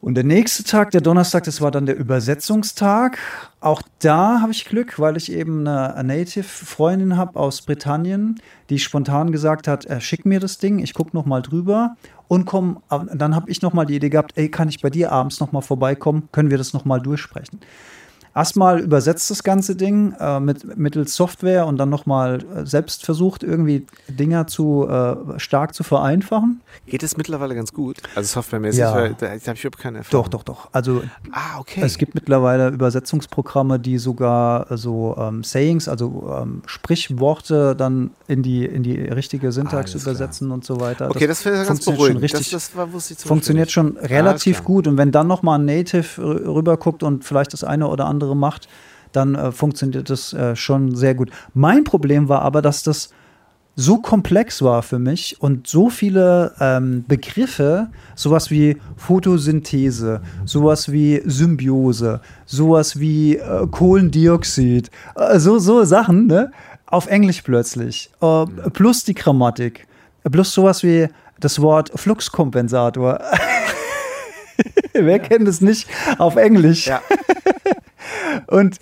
Und 0.00 0.14
der 0.14 0.24
nächste 0.24 0.64
Tag, 0.64 0.90
der 0.90 1.00
Donnerstag, 1.00 1.44
das 1.44 1.60
war 1.60 1.70
dann 1.70 1.86
der 1.86 1.96
Übersetzungstag. 1.96 3.18
Auch 3.60 3.82
da 4.00 4.40
habe 4.40 4.50
ich 4.50 4.64
Glück, 4.64 4.98
weil 4.98 5.16
ich 5.16 5.30
eben 5.30 5.68
eine 5.68 6.02
Native-Freundin 6.02 7.16
habe 7.16 7.38
aus 7.38 7.62
Britannien, 7.62 8.40
die 8.68 8.80
spontan 8.80 9.30
gesagt 9.30 9.68
hat, 9.68 9.84
äh, 9.84 10.00
schick 10.00 10.26
mir 10.26 10.40
das 10.40 10.58
Ding, 10.58 10.80
ich 10.80 10.94
gucke 10.94 11.14
noch 11.14 11.26
mal 11.26 11.40
drüber 11.40 11.94
und 12.32 12.46
komm. 12.46 12.82
Dann 12.88 13.36
habe 13.36 13.50
ich 13.50 13.60
noch 13.60 13.74
mal 13.74 13.84
die 13.84 13.96
Idee 13.96 14.08
gehabt, 14.08 14.32
ey, 14.36 14.48
kann 14.48 14.70
ich 14.70 14.80
bei 14.80 14.88
dir 14.88 15.12
abends 15.12 15.38
noch 15.38 15.52
mal 15.52 15.60
vorbeikommen? 15.60 16.30
Können 16.32 16.50
wir 16.50 16.56
das 16.56 16.72
noch 16.72 16.86
mal 16.86 16.98
durchsprechen? 16.98 17.60
Erstmal 18.34 18.80
übersetzt 18.80 19.30
das 19.30 19.42
ganze 19.42 19.76
Ding 19.76 20.14
äh, 20.18 20.40
mit 20.40 20.76
mittels 20.76 21.14
Software 21.14 21.66
und 21.66 21.76
dann 21.78 21.90
nochmal 21.90 22.38
äh, 22.54 22.66
selbst 22.66 23.04
versucht, 23.04 23.42
irgendwie 23.42 23.86
Dinger 24.08 24.46
zu 24.46 24.88
äh, 24.88 25.38
stark 25.38 25.74
zu 25.74 25.82
vereinfachen. 25.82 26.60
Geht 26.86 27.02
es 27.02 27.16
mittlerweile 27.16 27.54
ganz 27.54 27.72
gut? 27.72 27.98
Also 28.14 28.34
softwaremäßig, 28.34 28.80
ja. 28.80 28.94
weil 28.94 29.14
da 29.18 29.30
habe 29.30 29.36
ich 29.36 29.64
überhaupt 29.64 29.78
keine 29.78 29.98
Erfahrung. 29.98 30.24
Doch, 30.24 30.28
doch, 30.28 30.42
doch. 30.42 30.68
Also 30.72 31.02
ah, 31.32 31.58
okay. 31.58 31.80
es 31.82 31.98
gibt 31.98 32.14
mittlerweile 32.14 32.68
Übersetzungsprogramme, 32.68 33.78
die 33.78 33.98
sogar 33.98 34.66
so 34.76 35.16
ähm, 35.18 35.44
Sayings, 35.44 35.88
also 35.88 36.32
ähm, 36.40 36.62
Sprichworte 36.66 37.76
dann 37.76 38.10
in 38.28 38.42
die, 38.42 38.64
in 38.64 38.82
die 38.82 38.98
richtige 38.98 39.52
Syntax 39.52 39.92
Alles 39.92 40.02
übersetzen 40.02 40.48
klar. 40.48 40.54
und 40.54 40.64
so 40.64 40.80
weiter. 40.80 41.10
Okay, 41.10 41.26
das, 41.26 41.42
das 41.42 41.68
ganz 41.68 41.84
beruhigend. 41.84 42.22
Richtig, 42.22 42.50
das, 42.50 42.72
das 42.72 42.76
war, 42.76 42.88
funktioniert 43.16 43.70
schon 43.70 43.96
relativ 43.98 44.64
gut 44.64 44.86
und 44.86 44.96
wenn 44.96 45.12
dann 45.12 45.26
nochmal 45.26 45.58
ein 45.58 45.64
Native 45.64 46.22
rüberguckt 46.22 47.02
und 47.02 47.24
vielleicht 47.24 47.52
das 47.52 47.64
eine 47.64 47.88
oder 47.88 48.06
andere 48.06 48.21
andere 48.22 48.36
macht, 48.36 48.68
dann 49.12 49.34
äh, 49.34 49.52
funktioniert 49.52 50.08
das 50.08 50.32
äh, 50.32 50.56
schon 50.56 50.94
sehr 50.94 51.14
gut. 51.14 51.30
Mein 51.54 51.84
Problem 51.84 52.28
war 52.28 52.42
aber, 52.42 52.62
dass 52.62 52.82
das 52.82 53.10
so 53.74 53.98
komplex 53.98 54.60
war 54.60 54.82
für 54.82 54.98
mich 54.98 55.40
und 55.40 55.66
so 55.66 55.88
viele 55.88 56.52
ähm, 56.60 57.04
Begriffe, 57.08 57.88
sowas 58.14 58.50
wie 58.50 58.76
Photosynthese, 58.96 60.20
sowas 60.44 60.92
wie 60.92 61.22
Symbiose, 61.24 62.20
sowas 62.44 63.00
wie 63.00 63.36
äh, 63.36 63.66
Kohlendioxid, 63.70 64.90
äh, 65.16 65.38
so, 65.38 65.58
so 65.58 65.84
Sachen, 65.84 66.26
ne? 66.26 66.52
auf 66.86 67.06
Englisch 67.06 67.40
plötzlich, 67.40 68.10
äh, 68.20 68.44
plus 68.74 69.04
die 69.04 69.14
Grammatik, 69.14 69.86
plus 70.30 70.52
sowas 70.52 70.82
wie 70.82 71.08
das 71.40 71.60
Wort 71.60 71.90
Fluxkompensator. 71.94 73.20
Wer 74.92 75.16
ja. 75.16 75.18
kennt 75.18 75.48
es 75.48 75.60
nicht 75.60 75.88
auf 76.18 76.36
Englisch? 76.36 76.86
Ja. 76.86 77.00
und, 78.46 78.78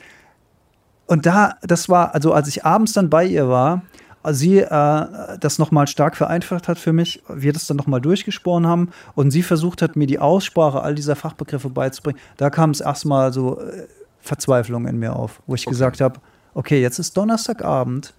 und 1.06 1.26
da, 1.26 1.54
das 1.62 1.88
war, 1.88 2.14
also 2.14 2.32
als 2.32 2.48
ich 2.48 2.64
abends 2.64 2.92
dann 2.92 3.10
bei 3.10 3.24
ihr 3.24 3.48
war, 3.48 3.82
sie 4.28 4.58
äh, 4.58 5.38
das 5.38 5.58
nochmal 5.58 5.86
stark 5.86 6.16
vereinfacht 6.16 6.68
hat 6.68 6.78
für 6.78 6.92
mich, 6.92 7.22
wir 7.28 7.52
das 7.52 7.66
dann 7.66 7.76
nochmal 7.76 8.00
durchgesprochen 8.00 8.66
haben 8.66 8.90
und 9.14 9.30
sie 9.30 9.42
versucht 9.42 9.82
hat, 9.82 9.96
mir 9.96 10.06
die 10.06 10.18
Aussprache 10.18 10.82
all 10.82 10.94
dieser 10.94 11.16
Fachbegriffe 11.16 11.70
beizubringen, 11.70 12.18
da 12.36 12.50
kam 12.50 12.70
es 12.70 12.80
erstmal 12.80 13.32
so 13.32 13.60
äh, 13.60 13.86
Verzweiflung 14.20 14.86
in 14.86 14.98
mir 14.98 15.16
auf, 15.16 15.40
wo 15.46 15.54
ich 15.54 15.66
okay. 15.66 15.70
gesagt 15.70 16.00
habe, 16.00 16.20
okay, 16.54 16.80
jetzt 16.82 16.98
ist 16.98 17.16
Donnerstagabend, 17.16 18.14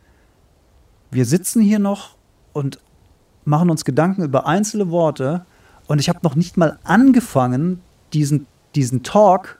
wir 1.11 1.25
sitzen 1.25 1.61
hier 1.61 1.79
noch 1.79 2.15
und 2.53 2.79
machen 3.45 3.69
uns 3.69 3.85
Gedanken 3.85 4.23
über 4.23 4.47
einzelne 4.47 4.89
Worte 4.89 5.45
und 5.91 5.99
ich 5.99 6.07
habe 6.07 6.19
noch 6.23 6.35
nicht 6.35 6.55
mal 6.55 6.79
angefangen, 6.85 7.81
diesen, 8.13 8.47
diesen 8.75 9.03
Talk 9.03 9.59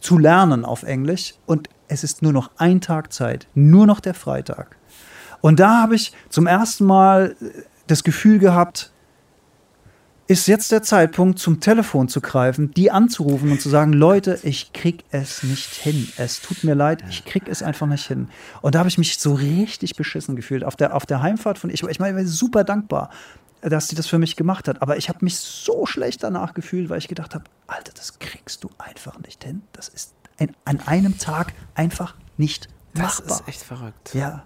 zu 0.00 0.16
lernen 0.16 0.64
auf 0.64 0.84
Englisch 0.84 1.34
und 1.46 1.68
es 1.88 2.04
ist 2.04 2.22
nur 2.22 2.32
noch 2.32 2.52
ein 2.58 2.80
Tag 2.80 3.12
Zeit, 3.12 3.48
nur 3.56 3.84
noch 3.84 3.98
der 3.98 4.14
Freitag. 4.14 4.76
Und 5.40 5.58
da 5.58 5.82
habe 5.82 5.96
ich 5.96 6.12
zum 6.28 6.46
ersten 6.46 6.84
Mal 6.84 7.34
das 7.88 8.04
Gefühl 8.04 8.38
gehabt, 8.38 8.92
ist 10.28 10.46
jetzt 10.46 10.70
der 10.70 10.84
Zeitpunkt, 10.84 11.40
zum 11.40 11.58
Telefon 11.58 12.06
zu 12.06 12.20
greifen, 12.20 12.70
die 12.74 12.92
anzurufen 12.92 13.50
und 13.50 13.60
zu 13.60 13.68
sagen, 13.68 13.92
Leute, 13.92 14.38
ich 14.44 14.72
krieg 14.72 15.02
es 15.10 15.42
nicht 15.42 15.74
hin. 15.74 16.06
Es 16.18 16.40
tut 16.40 16.62
mir 16.62 16.74
leid, 16.74 17.02
ich 17.10 17.24
krieg 17.24 17.48
es 17.48 17.64
einfach 17.64 17.88
nicht 17.88 18.06
hin. 18.06 18.28
Und 18.62 18.76
da 18.76 18.78
habe 18.78 18.90
ich 18.90 18.98
mich 18.98 19.18
so 19.18 19.34
richtig 19.34 19.96
beschissen 19.96 20.36
gefühlt. 20.36 20.62
Auf 20.62 20.76
der, 20.76 20.94
auf 20.94 21.04
der 21.04 21.20
Heimfahrt 21.20 21.58
von, 21.58 21.70
ich, 21.70 21.82
ich 21.82 21.98
meine, 21.98 22.24
super 22.28 22.62
dankbar 22.62 23.10
dass 23.60 23.88
sie 23.88 23.96
das 23.96 24.06
für 24.06 24.18
mich 24.18 24.36
gemacht 24.36 24.68
hat. 24.68 24.82
Aber 24.82 24.96
ich 24.96 25.08
habe 25.08 25.18
mich 25.22 25.36
so 25.36 25.86
schlecht 25.86 26.22
danach 26.22 26.54
gefühlt, 26.54 26.88
weil 26.90 26.98
ich 26.98 27.08
gedacht 27.08 27.34
habe, 27.34 27.44
Alter, 27.66 27.92
das 27.94 28.18
kriegst 28.18 28.64
du 28.64 28.70
einfach 28.78 29.18
nicht 29.20 29.44
hin. 29.44 29.62
Das 29.72 29.88
ist 29.88 30.14
ein, 30.38 30.54
an 30.64 30.80
einem 30.86 31.18
Tag 31.18 31.52
einfach 31.74 32.14
nicht 32.36 32.68
machbar. 32.94 33.26
Das 33.26 33.40
ist 33.40 33.48
echt 33.48 33.62
verrückt. 33.62 34.14
Ja. 34.14 34.44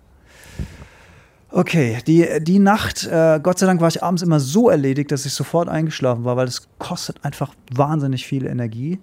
Okay, 1.51 1.99
die, 2.07 2.27
die 2.41 2.59
Nacht, 2.59 3.07
äh, 3.07 3.39
Gott 3.43 3.59
sei 3.59 3.67
Dank 3.67 3.81
war 3.83 3.89
ich 3.89 4.03
abends 4.03 4.23
immer 4.23 4.41
so 4.41 4.71
erledigt, 4.71 5.13
dass 5.13 5.27
ich 5.27 5.35
sofort 5.35 5.69
eingeschlafen 5.69 6.25
war, 6.25 6.37
weil 6.37 6.49
es 6.49 6.67
kostet 6.79 7.23
einfach 7.25 7.55
wahnsinnig 7.71 8.27
viel 8.27 8.47
Energie. 8.47 9.01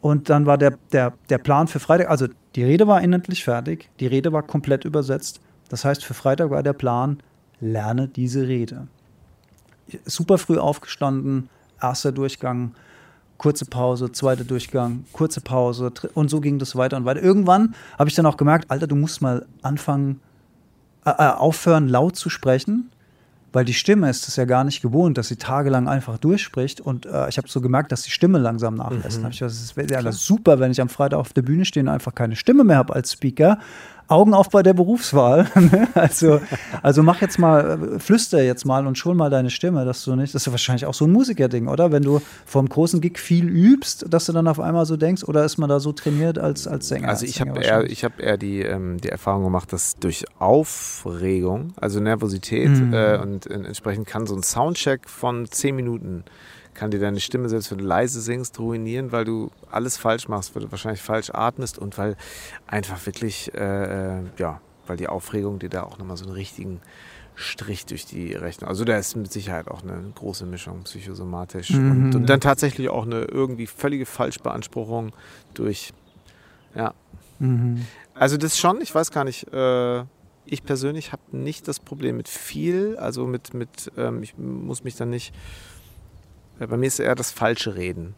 Und 0.00 0.28
dann 0.28 0.44
war 0.44 0.58
der, 0.58 0.76
der, 0.92 1.14
der 1.30 1.38
Plan 1.38 1.68
für 1.68 1.78
Freitag, 1.78 2.10
also 2.10 2.26
die 2.56 2.64
Rede 2.64 2.88
war 2.88 3.00
inhaltlich 3.00 3.44
fertig, 3.44 3.88
die 4.00 4.06
Rede 4.06 4.32
war 4.32 4.42
komplett 4.42 4.84
übersetzt. 4.84 5.40
Das 5.68 5.84
heißt, 5.84 6.04
für 6.04 6.14
Freitag 6.14 6.50
war 6.50 6.62
der 6.62 6.72
Plan, 6.72 7.22
lerne 7.60 8.08
diese 8.08 8.46
Rede 8.46 8.88
super 10.04 10.38
früh 10.38 10.58
aufgestanden, 10.58 11.48
erster 11.80 12.12
Durchgang, 12.12 12.74
kurze 13.38 13.64
Pause, 13.66 14.12
zweiter 14.12 14.44
Durchgang, 14.44 15.04
kurze 15.12 15.40
Pause 15.40 15.92
und 16.14 16.30
so 16.30 16.40
ging 16.40 16.58
das 16.58 16.76
weiter 16.76 16.96
und 16.96 17.04
weiter. 17.04 17.22
Irgendwann 17.22 17.74
habe 17.98 18.08
ich 18.08 18.14
dann 18.14 18.26
auch 18.26 18.36
gemerkt, 18.36 18.70
Alter, 18.70 18.86
du 18.86 18.96
musst 18.96 19.22
mal 19.22 19.46
anfangen, 19.62 20.20
äh, 21.04 21.10
äh 21.10 21.30
aufhören, 21.30 21.88
laut 21.88 22.16
zu 22.16 22.30
sprechen, 22.30 22.90
weil 23.52 23.64
die 23.64 23.74
Stimme 23.74 24.10
ist 24.10 24.26
es 24.26 24.36
ja 24.36 24.46
gar 24.46 24.64
nicht 24.64 24.82
gewohnt, 24.82 25.16
dass 25.16 25.28
sie 25.28 25.36
tagelang 25.36 25.88
einfach 25.88 26.18
durchspricht. 26.18 26.80
Und 26.80 27.06
äh, 27.06 27.28
ich 27.28 27.38
habe 27.38 27.48
so 27.48 27.60
gemerkt, 27.60 27.92
dass 27.92 28.02
die 28.02 28.10
Stimme 28.10 28.38
langsam 28.38 28.74
nachlässt. 28.74 29.20
Mhm. 29.20 29.26
es 29.28 29.76
wäre 29.76 30.02
ja 30.02 30.12
super, 30.12 30.58
wenn 30.58 30.72
ich 30.72 30.80
am 30.80 30.88
Freitag 30.88 31.20
auf 31.20 31.32
der 31.32 31.42
Bühne 31.42 31.64
stehe 31.64 31.84
und 31.84 31.88
einfach 31.88 32.14
keine 32.14 32.34
Stimme 32.34 32.64
mehr 32.64 32.78
habe 32.78 32.94
als 32.94 33.12
Speaker. 33.12 33.58
Augen 34.14 34.32
auf 34.32 34.48
bei 34.48 34.62
der 34.62 34.74
Berufswahl. 34.74 35.46
Ne? 35.64 35.88
also, 35.94 36.42
also 36.82 37.02
mach 37.02 37.22
jetzt 37.22 37.38
mal, 37.38 37.98
flüster 37.98 38.42
jetzt 38.42 38.66
mal 38.66 38.86
und 38.86 38.98
schon 38.98 39.16
mal 39.16 39.30
deine 39.30 39.48
Stimme, 39.48 39.86
dass 39.86 40.04
du 40.04 40.14
nicht, 40.14 40.34
das 40.34 40.42
ist 40.42 40.46
ja 40.46 40.52
wahrscheinlich 40.52 40.84
auch 40.84 40.92
so 40.92 41.06
ein 41.06 41.10
Musikerding, 41.10 41.68
oder? 41.68 41.90
Wenn 41.90 42.02
du 42.02 42.20
vom 42.44 42.68
großen 42.68 43.00
Gig 43.00 43.18
viel 43.18 43.48
übst, 43.48 44.04
dass 44.10 44.26
du 44.26 44.32
dann 44.32 44.46
auf 44.46 44.60
einmal 44.60 44.84
so 44.84 44.98
denkst, 44.98 45.24
oder 45.24 45.42
ist 45.42 45.56
man 45.56 45.70
da 45.70 45.80
so 45.80 45.92
trainiert 45.92 46.38
als, 46.38 46.66
als 46.66 46.88
Sänger? 46.88 47.08
Also 47.08 47.24
ich 47.24 47.40
habe 47.40 47.58
eher, 47.62 47.84
ich 47.84 48.04
hab 48.04 48.20
eher 48.20 48.36
die, 48.36 48.60
ähm, 48.60 48.98
die 48.98 49.08
Erfahrung 49.08 49.44
gemacht, 49.44 49.72
dass 49.72 49.96
durch 49.96 50.26
Aufregung, 50.38 51.72
also 51.76 51.98
Nervosität 51.98 52.68
mhm. 52.68 52.92
äh, 52.92 53.16
und 53.16 53.46
äh, 53.46 53.54
entsprechend 53.54 54.06
kann 54.06 54.26
so 54.26 54.34
ein 54.34 54.42
Soundcheck 54.42 55.08
von 55.08 55.46
zehn 55.46 55.74
Minuten 55.74 56.24
kann 56.74 56.90
dir 56.90 57.00
deine 57.00 57.20
Stimme, 57.20 57.48
selbst 57.48 57.70
wenn 57.70 57.78
du 57.78 57.84
leise 57.84 58.20
singst, 58.20 58.58
ruinieren, 58.58 59.12
weil 59.12 59.24
du 59.24 59.50
alles 59.70 59.96
falsch 59.96 60.28
machst, 60.28 60.54
weil 60.54 60.62
du 60.62 60.70
wahrscheinlich 60.70 61.02
falsch 61.02 61.30
atmest 61.32 61.78
und 61.78 61.96
weil 61.98 62.16
einfach 62.66 63.04
wirklich, 63.06 63.52
äh, 63.54 64.18
äh 64.18 64.22
ja, 64.38 64.60
weil 64.86 64.96
die 64.96 65.08
Aufregung 65.08 65.58
dir 65.58 65.70
da 65.70 65.84
auch 65.84 65.98
nochmal 65.98 66.16
so 66.16 66.24
einen 66.24 66.34
richtigen 66.34 66.80
Strich 67.36 67.86
durch 67.86 68.06
die 68.06 68.32
Rechnung. 68.32 68.68
Also 68.68 68.84
da 68.84 68.96
ist 68.96 69.16
mit 69.16 69.32
Sicherheit 69.32 69.68
auch 69.68 69.82
eine 69.82 70.12
große 70.14 70.46
Mischung 70.46 70.82
psychosomatisch 70.84 71.70
mhm. 71.70 71.90
und, 71.90 72.14
und, 72.14 72.26
dann 72.30 72.40
tatsächlich 72.40 72.88
auch 72.90 73.04
eine 73.04 73.22
irgendwie 73.22 73.66
völlige 73.66 74.06
Falschbeanspruchung 74.06 75.12
durch, 75.54 75.92
ja. 76.74 76.94
Mhm. 77.40 77.86
Also 78.14 78.36
das 78.36 78.58
schon, 78.58 78.80
ich 78.80 78.94
weiß 78.94 79.10
gar 79.10 79.24
nicht, 79.24 79.52
äh, 79.52 80.04
ich 80.46 80.62
persönlich 80.64 81.12
habe 81.12 81.22
nicht 81.32 81.66
das 81.66 81.80
Problem 81.80 82.16
mit 82.16 82.28
viel, 82.28 82.96
also 82.96 83.26
mit, 83.26 83.54
mit 83.54 83.90
ähm, 83.96 84.22
ich 84.22 84.36
muss 84.38 84.84
mich 84.84 84.94
dann 84.94 85.10
nicht, 85.10 85.34
bei 86.58 86.76
mir 86.76 86.86
ist 86.86 86.98
eher 86.98 87.14
das 87.14 87.30
falsche 87.30 87.74
Reden 87.76 88.14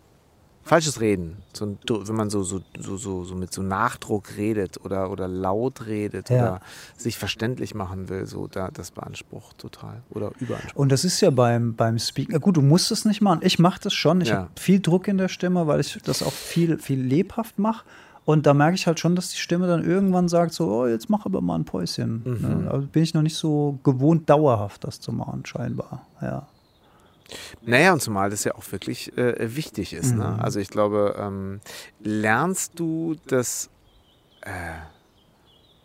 falsches 0.66 1.01
Reden. 1.01 1.37
So, 1.53 1.76
wenn 1.89 2.16
man 2.16 2.28
so, 2.28 2.43
so, 2.43 2.61
so, 2.78 3.24
so, 3.24 3.34
mit 3.34 3.53
so 3.53 3.62
Nachdruck 3.62 4.37
redet 4.37 4.84
oder, 4.84 5.11
oder 5.11 5.28
laut 5.28 5.87
redet 5.87 6.28
ja. 6.28 6.37
oder 6.37 6.61
sich 6.97 7.16
verständlich 7.16 7.74
machen 7.74 8.09
will, 8.09 8.26
so 8.26 8.49
da, 8.49 8.70
das 8.72 8.91
beansprucht 8.91 9.59
total 9.59 10.03
oder 10.11 10.32
überansprucht. 10.41 10.76
Und 10.76 10.93
das 10.93 11.05
ist 11.05 11.20
ja 11.20 11.30
beim, 11.30 11.74
beim 11.74 11.99
Speaking, 11.99 12.39
gut, 12.41 12.57
du 12.57 12.62
musst 12.62 12.91
es 12.91 13.05
nicht 13.05 13.22
machen. 13.22 13.41
Ich 13.43 13.59
mache 13.59 13.80
das 13.80 13.95
schon. 13.95 14.20
Ich 14.20 14.28
ja. 14.28 14.37
habe 14.37 14.51
viel 14.57 14.80
Druck 14.80 15.09
in 15.09 15.18
der 15.18 15.28
Stimme, 15.28 15.66
weil 15.66 15.80
ich 15.80 15.99
das 16.05 16.22
auch 16.22 16.32
viel, 16.32 16.78
viel 16.78 17.01
lebhaft 17.01 17.59
mache. 17.59 17.84
Und 18.24 18.45
da 18.45 18.55
merke 18.55 18.74
ich 18.74 18.89
halt 18.89 18.99
schon, 18.99 19.14
dass 19.14 19.30
die 19.30 19.39
Stimme 19.39 19.68
dann 19.68 19.84
irgendwann 19.84 20.28
sagt, 20.28 20.53
so, 20.53 20.68
oh, 20.68 20.87
jetzt 20.89 21.09
mach 21.09 21.26
aber 21.26 21.41
mal 21.41 21.55
ein 21.55 21.64
Päuschen. 21.64 22.22
Mhm. 22.24 22.64
Ne? 22.64 22.70
Also 22.70 22.89
bin 22.89 23.05
ich 23.05 23.14
noch 23.14 23.22
nicht 23.22 23.37
so 23.37 23.78
gewohnt, 23.84 24.28
dauerhaft 24.28 24.82
das 24.82 24.99
zu 24.99 25.12
machen, 25.12 25.47
scheinbar. 25.47 26.05
Ja. 26.20 26.49
Naja, 27.62 27.93
und 27.93 28.01
zumal 28.01 28.31
das 28.31 28.45
ja 28.45 28.55
auch 28.55 28.70
wirklich 28.70 29.16
äh, 29.16 29.57
wichtig 29.57 29.93
ist. 29.93 30.14
Ne? 30.14 30.24
Mhm. 30.24 30.37
Ne? 30.37 30.45
Also 30.45 30.61
ich 30.61 30.68
glaube, 30.68 31.16
ähm, 31.18 31.61
lernst 32.01 32.79
du 32.79 33.16
das, 33.27 33.70
äh, 34.43 34.51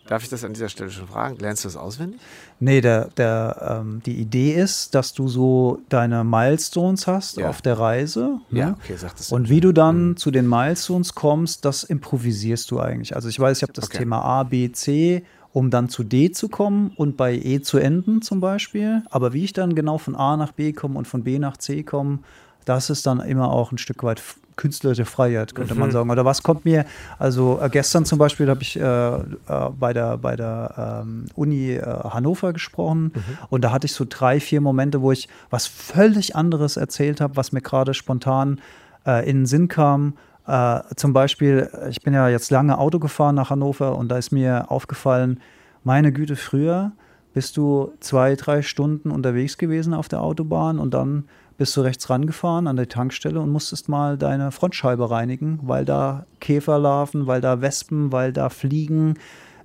darf 0.07 0.23
ich 0.23 0.29
das 0.29 0.43
an 0.43 0.53
dieser 0.53 0.69
Stelle 0.69 0.91
schon 0.91 1.07
fragen, 1.07 1.37
lernst 1.37 1.63
du 1.63 1.67
das 1.67 1.77
auswendig? 1.77 2.19
Nee, 2.59 2.81
der, 2.81 3.05
der, 3.17 3.79
ähm, 3.81 4.01
die 4.05 4.17
Idee 4.17 4.53
ist, 4.53 4.93
dass 4.93 5.13
du 5.13 5.27
so 5.27 5.79
deine 5.89 6.23
Milestones 6.23 7.07
hast 7.07 7.37
ja. 7.37 7.49
auf 7.49 7.61
der 7.61 7.79
Reise. 7.79 8.39
Ne? 8.51 8.59
Ja, 8.59 8.77
okay, 8.79 8.95
sag 8.97 9.15
das. 9.15 9.31
Und 9.31 9.49
wie 9.49 9.61
du 9.61 9.71
dann 9.71 10.09
mhm. 10.09 10.17
zu 10.17 10.29
den 10.29 10.47
Milestones 10.47 11.15
kommst, 11.15 11.65
das 11.65 11.83
improvisierst 11.83 12.69
du 12.69 12.79
eigentlich. 12.79 13.15
Also 13.15 13.29
ich 13.29 13.39
weiß, 13.39 13.57
ich 13.57 13.63
habe 13.63 13.73
das 13.73 13.85
okay. 13.85 13.99
Thema 13.99 14.21
A, 14.21 14.43
B, 14.43 14.71
C 14.71 15.23
um 15.53 15.69
dann 15.69 15.89
zu 15.89 16.03
D 16.03 16.31
zu 16.31 16.49
kommen 16.49 16.91
und 16.95 17.17
bei 17.17 17.33
E 17.35 17.61
zu 17.61 17.77
enden 17.77 18.21
zum 18.21 18.39
Beispiel. 18.39 19.03
Aber 19.09 19.33
wie 19.33 19.43
ich 19.43 19.53
dann 19.53 19.75
genau 19.75 19.97
von 19.97 20.15
A 20.15 20.37
nach 20.37 20.51
B 20.51 20.73
komme 20.73 20.97
und 20.97 21.07
von 21.07 21.23
B 21.23 21.39
nach 21.39 21.57
C 21.57 21.83
komme, 21.83 22.19
das 22.65 22.89
ist 22.89 23.05
dann 23.05 23.19
immer 23.19 23.51
auch 23.51 23.71
ein 23.71 23.77
Stück 23.77 24.03
weit 24.03 24.21
künstlerische 24.55 25.05
Freiheit, 25.05 25.55
könnte 25.55 25.73
mhm. 25.73 25.79
man 25.79 25.91
sagen. 25.91 26.09
Oder 26.09 26.25
was 26.25 26.43
kommt 26.43 26.65
mir, 26.65 26.85
also 27.17 27.59
äh, 27.61 27.69
gestern 27.69 28.05
zum 28.05 28.19
Beispiel 28.19 28.49
habe 28.49 28.61
ich 28.61 28.79
äh, 28.79 28.81
äh, 28.83 29.21
bei 29.79 29.93
der, 29.93 30.17
bei 30.17 30.35
der 30.35 31.01
ähm, 31.03 31.25
Uni 31.35 31.71
äh, 31.71 31.81
Hannover 31.81 32.53
gesprochen 32.53 33.11
mhm. 33.15 33.37
und 33.49 33.63
da 33.63 33.71
hatte 33.71 33.85
ich 33.85 33.93
so 33.93 34.05
drei, 34.07 34.39
vier 34.39 34.61
Momente, 34.61 35.01
wo 35.01 35.11
ich 35.11 35.27
was 35.49 35.67
völlig 35.67 36.35
anderes 36.35 36.77
erzählt 36.77 37.21
habe, 37.21 37.37
was 37.37 37.51
mir 37.51 37.61
gerade 37.61 37.93
spontan 37.93 38.61
äh, 39.05 39.27
in 39.27 39.37
den 39.37 39.45
Sinn 39.45 39.67
kam 39.67 40.13
äh, 40.51 40.81
zum 40.97 41.13
Beispiel, 41.13 41.69
ich 41.89 42.01
bin 42.01 42.13
ja 42.13 42.27
jetzt 42.27 42.51
lange 42.51 42.77
Auto 42.77 42.99
gefahren 42.99 43.35
nach 43.35 43.51
Hannover 43.51 43.97
und 43.97 44.09
da 44.09 44.17
ist 44.17 44.31
mir 44.31 44.69
aufgefallen, 44.69 45.39
meine 45.85 46.11
Güte, 46.11 46.35
früher 46.35 46.91
bist 47.33 47.55
du 47.55 47.93
zwei, 48.01 48.35
drei 48.35 48.61
Stunden 48.61 49.11
unterwegs 49.11 49.57
gewesen 49.57 49.93
auf 49.93 50.09
der 50.09 50.21
Autobahn 50.21 50.77
und 50.77 50.93
dann 50.93 51.23
bist 51.57 51.77
du 51.77 51.81
rechts 51.81 52.09
rangefahren 52.09 52.67
an 52.67 52.75
der 52.75 52.89
Tankstelle 52.89 53.39
und 53.39 53.49
musstest 53.49 53.87
mal 53.87 54.17
deine 54.17 54.51
Frontscheibe 54.51 55.09
reinigen, 55.09 55.59
weil 55.63 55.85
da 55.85 56.25
Käferlarven, 56.41 57.27
weil 57.27 57.39
da 57.39 57.61
Wespen, 57.61 58.11
weil 58.11 58.33
da 58.33 58.49
Fliegen 58.49 59.13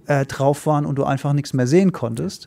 äh, 0.06 0.24
drauf 0.24 0.66
waren 0.66 0.86
und 0.86 0.96
du 0.96 1.04
einfach 1.04 1.32
nichts 1.32 1.52
mehr 1.52 1.66
sehen 1.66 1.90
konntest. 1.90 2.46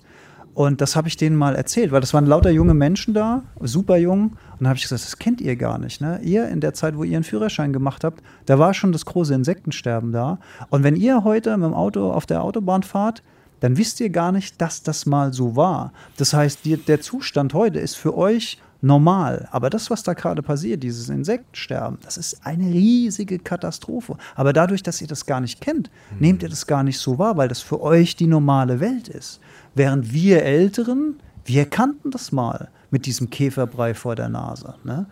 Und 0.59 0.81
das 0.81 0.97
habe 0.97 1.07
ich 1.07 1.15
denen 1.15 1.37
mal 1.37 1.55
erzählt, 1.55 1.93
weil 1.93 2.01
das 2.01 2.13
waren 2.13 2.25
lauter 2.25 2.49
junge 2.49 2.73
Menschen 2.73 3.13
da, 3.13 3.43
super 3.61 3.95
jung. 3.95 4.31
Und 4.31 4.59
dann 4.59 4.67
habe 4.67 4.75
ich 4.75 4.83
gesagt, 4.83 5.05
das 5.05 5.17
kennt 5.17 5.39
ihr 5.39 5.55
gar 5.55 5.77
nicht. 5.77 6.01
Ne? 6.01 6.19
Ihr 6.21 6.49
in 6.49 6.59
der 6.59 6.73
Zeit, 6.73 6.97
wo 6.97 7.05
ihr 7.05 7.15
einen 7.15 7.23
Führerschein 7.23 7.71
gemacht 7.71 8.03
habt, 8.03 8.21
da 8.45 8.59
war 8.59 8.73
schon 8.73 8.91
das 8.91 9.05
große 9.05 9.33
Insektensterben 9.33 10.11
da. 10.11 10.37
Und 10.69 10.83
wenn 10.83 10.97
ihr 10.97 11.23
heute 11.23 11.55
mit 11.55 11.67
dem 11.67 11.73
Auto 11.73 12.11
auf 12.11 12.25
der 12.25 12.43
Autobahn 12.43 12.83
fahrt, 12.83 13.23
dann 13.61 13.77
wisst 13.77 14.01
ihr 14.01 14.09
gar 14.09 14.33
nicht, 14.33 14.59
dass 14.59 14.83
das 14.83 15.05
mal 15.05 15.31
so 15.31 15.55
war. 15.55 15.93
Das 16.17 16.33
heißt, 16.33 16.65
die, 16.65 16.75
der 16.75 16.99
Zustand 16.99 17.53
heute 17.53 17.79
ist 17.79 17.95
für 17.95 18.17
euch 18.17 18.57
normal. 18.81 19.47
Aber 19.51 19.69
das, 19.69 19.89
was 19.89 20.03
da 20.03 20.13
gerade 20.13 20.41
passiert, 20.41 20.83
dieses 20.83 21.09
Insektensterben, 21.09 21.99
das 22.03 22.17
ist 22.17 22.45
eine 22.45 22.65
riesige 22.65 23.39
Katastrophe. 23.39 24.15
Aber 24.35 24.53
dadurch, 24.53 24.83
dass 24.83 25.01
ihr 25.01 25.07
das 25.07 25.25
gar 25.25 25.41
nicht 25.41 25.61
kennt, 25.61 25.89
mhm. 26.11 26.19
nehmt 26.19 26.43
ihr 26.43 26.49
das 26.49 26.67
gar 26.67 26.83
nicht 26.83 26.99
so 26.99 27.17
wahr, 27.17 27.37
weil 27.37 27.47
das 27.47 27.61
für 27.61 27.81
euch 27.81 28.15
die 28.15 28.27
normale 28.27 28.79
Welt 28.79 29.07
ist. 29.07 29.39
Während 29.75 30.13
wir 30.13 30.43
Älteren, 30.43 31.19
wir 31.45 31.65
kannten 31.65 32.11
das 32.11 32.31
mal 32.31 32.69
mit 32.91 33.05
diesem 33.05 33.29
Käferbrei 33.29 33.93
vor 33.93 34.15
der 34.15 34.29
Nase. 34.29 34.75
Ne? 34.83 35.05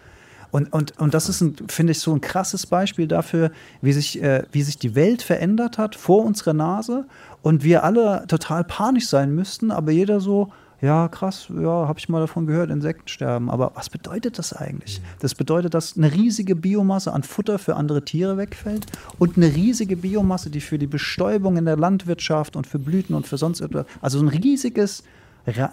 Und, 0.51 0.71
und, 0.71 0.97
und 0.97 1.13
das 1.13 1.29
ist, 1.29 1.43
finde 1.67 1.91
ich, 1.91 1.99
so 1.99 2.13
ein 2.13 2.21
krasses 2.21 2.65
Beispiel 2.65 3.07
dafür, 3.07 3.51
wie 3.81 3.93
sich, 3.93 4.21
äh, 4.21 4.43
wie 4.51 4.61
sich 4.63 4.77
die 4.77 4.95
Welt 4.95 5.21
verändert 5.21 5.77
hat 5.77 5.95
vor 5.95 6.23
unserer 6.23 6.53
Nase 6.53 7.05
und 7.41 7.63
wir 7.63 7.83
alle 7.83 8.25
total 8.27 8.63
panisch 8.63 9.07
sein 9.07 9.35
müssten, 9.35 9.71
aber 9.71 9.91
jeder 9.91 10.19
so, 10.19 10.51
ja, 10.81 11.07
krass, 11.07 11.47
ja, 11.49 11.87
habe 11.87 11.97
ich 11.97 12.07
mal 12.07 12.19
davon 12.19 12.45
gehört, 12.45 12.69
Insektensterben. 12.69 13.49
Aber 13.49 13.71
was 13.73 13.89
bedeutet 13.89 14.37
das 14.37 14.53
eigentlich? 14.53 14.99
Mhm. 14.99 15.05
Das 15.19 15.33
bedeutet, 15.33 15.73
dass 15.73 15.97
eine 15.97 16.13
riesige 16.13 16.55
Biomasse 16.55 17.13
an 17.13 17.23
Futter 17.23 17.57
für 17.57 17.75
andere 17.75 18.05
Tiere 18.05 18.37
wegfällt 18.37 18.85
und 19.17 19.37
eine 19.37 19.47
riesige 19.47 19.97
Biomasse, 19.97 20.49
die 20.49 20.61
für 20.61 20.77
die 20.77 20.87
Bestäubung 20.87 21.57
in 21.57 21.65
der 21.65 21.77
Landwirtschaft 21.77 22.55
und 22.55 22.67
für 22.67 22.77
Blüten 22.77 23.15
und 23.15 23.25
für 23.25 23.37
sonst 23.37 23.61
etwas, 23.61 23.85
also 24.01 24.19
ein 24.19 24.27
riesiges 24.27 25.03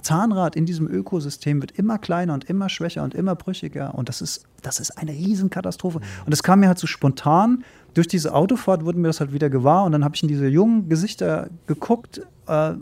Zahnrad 0.03 0.55
in 0.55 0.67
diesem 0.67 0.89
Ökosystem 0.89 1.61
wird 1.61 1.73
immer 1.73 1.99
kleiner 1.99 2.35
und 2.35 2.45
immer 2.45 2.69
schwächer 2.69 3.03
und 3.03 3.13
immer 3.15 3.35
brüchiger. 3.35 3.95
Und 3.95 4.09
das 4.09 4.23
ist, 4.23 4.47
das 4.63 4.79
ist 4.79 4.93
eine 4.93 5.11
Riesenkatastrophe. 5.11 5.99
Und 5.99 6.31
das 6.31 6.45
kam 6.45 6.61
mir 6.61 6.69
halt 6.69 6.79
so 6.79 6.87
spontan. 6.87 7.65
Durch 7.93 8.07
diese 8.07 8.35
Autofahrt 8.35 8.85
wurden 8.85 9.03
mir 9.03 9.09
das 9.09 9.19
halt 9.19 9.33
wieder 9.33 9.51
gewahr. 9.51 9.85
Und 9.85 9.93
dann 9.93 10.05
habe 10.05 10.15
ich 10.15 10.23
in 10.23 10.29
diese 10.29 10.47
jungen 10.47 10.89
Gesichter 10.89 11.49
geguckt. 11.67 12.23
Äh, 12.47 12.75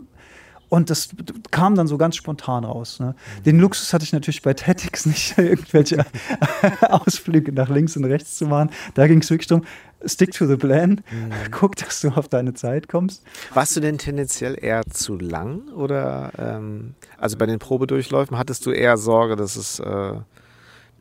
und 0.73 0.89
das 0.89 1.09
kam 1.51 1.75
dann 1.75 1.85
so 1.85 1.99
ganz 1.99 2.15
spontan 2.15 2.63
raus. 2.63 2.99
Ne? 2.99 3.13
Den 3.45 3.59
Luxus 3.59 3.93
hatte 3.93 4.05
ich 4.05 4.11
natürlich 4.11 4.41
bei 4.41 4.55
TEDx 4.55 5.05
nicht, 5.05 5.37
irgendwelche 5.37 6.03
Ausflüge 6.81 7.51
nach 7.51 7.69
links 7.69 7.95
und 7.95 8.05
rechts 8.05 8.39
zu 8.39 8.47
machen. 8.47 8.71
Da 8.95 9.05
ging 9.05 9.19
es 9.19 9.29
wirklich 9.29 9.45
darum, 9.45 9.65
stick 10.03 10.31
to 10.31 10.47
the 10.47 10.55
plan, 10.55 11.03
mhm. 11.11 11.31
guck, 11.51 11.75
dass 11.75 12.01
du 12.01 12.09
auf 12.09 12.27
deine 12.27 12.55
Zeit 12.55 12.87
kommst. 12.87 13.23
Warst 13.53 13.75
du 13.75 13.81
denn 13.81 13.99
tendenziell 13.99 14.57
eher 14.59 14.81
zu 14.89 15.15
lang 15.15 15.67
oder 15.75 16.31
ähm, 16.39 16.95
also 17.19 17.37
bei 17.37 17.45
den 17.45 17.59
Probedurchläufen 17.59 18.39
hattest 18.39 18.65
du 18.65 18.71
eher 18.71 18.97
Sorge, 18.97 19.35
dass 19.35 19.55
es 19.55 19.77
äh, 19.77 20.13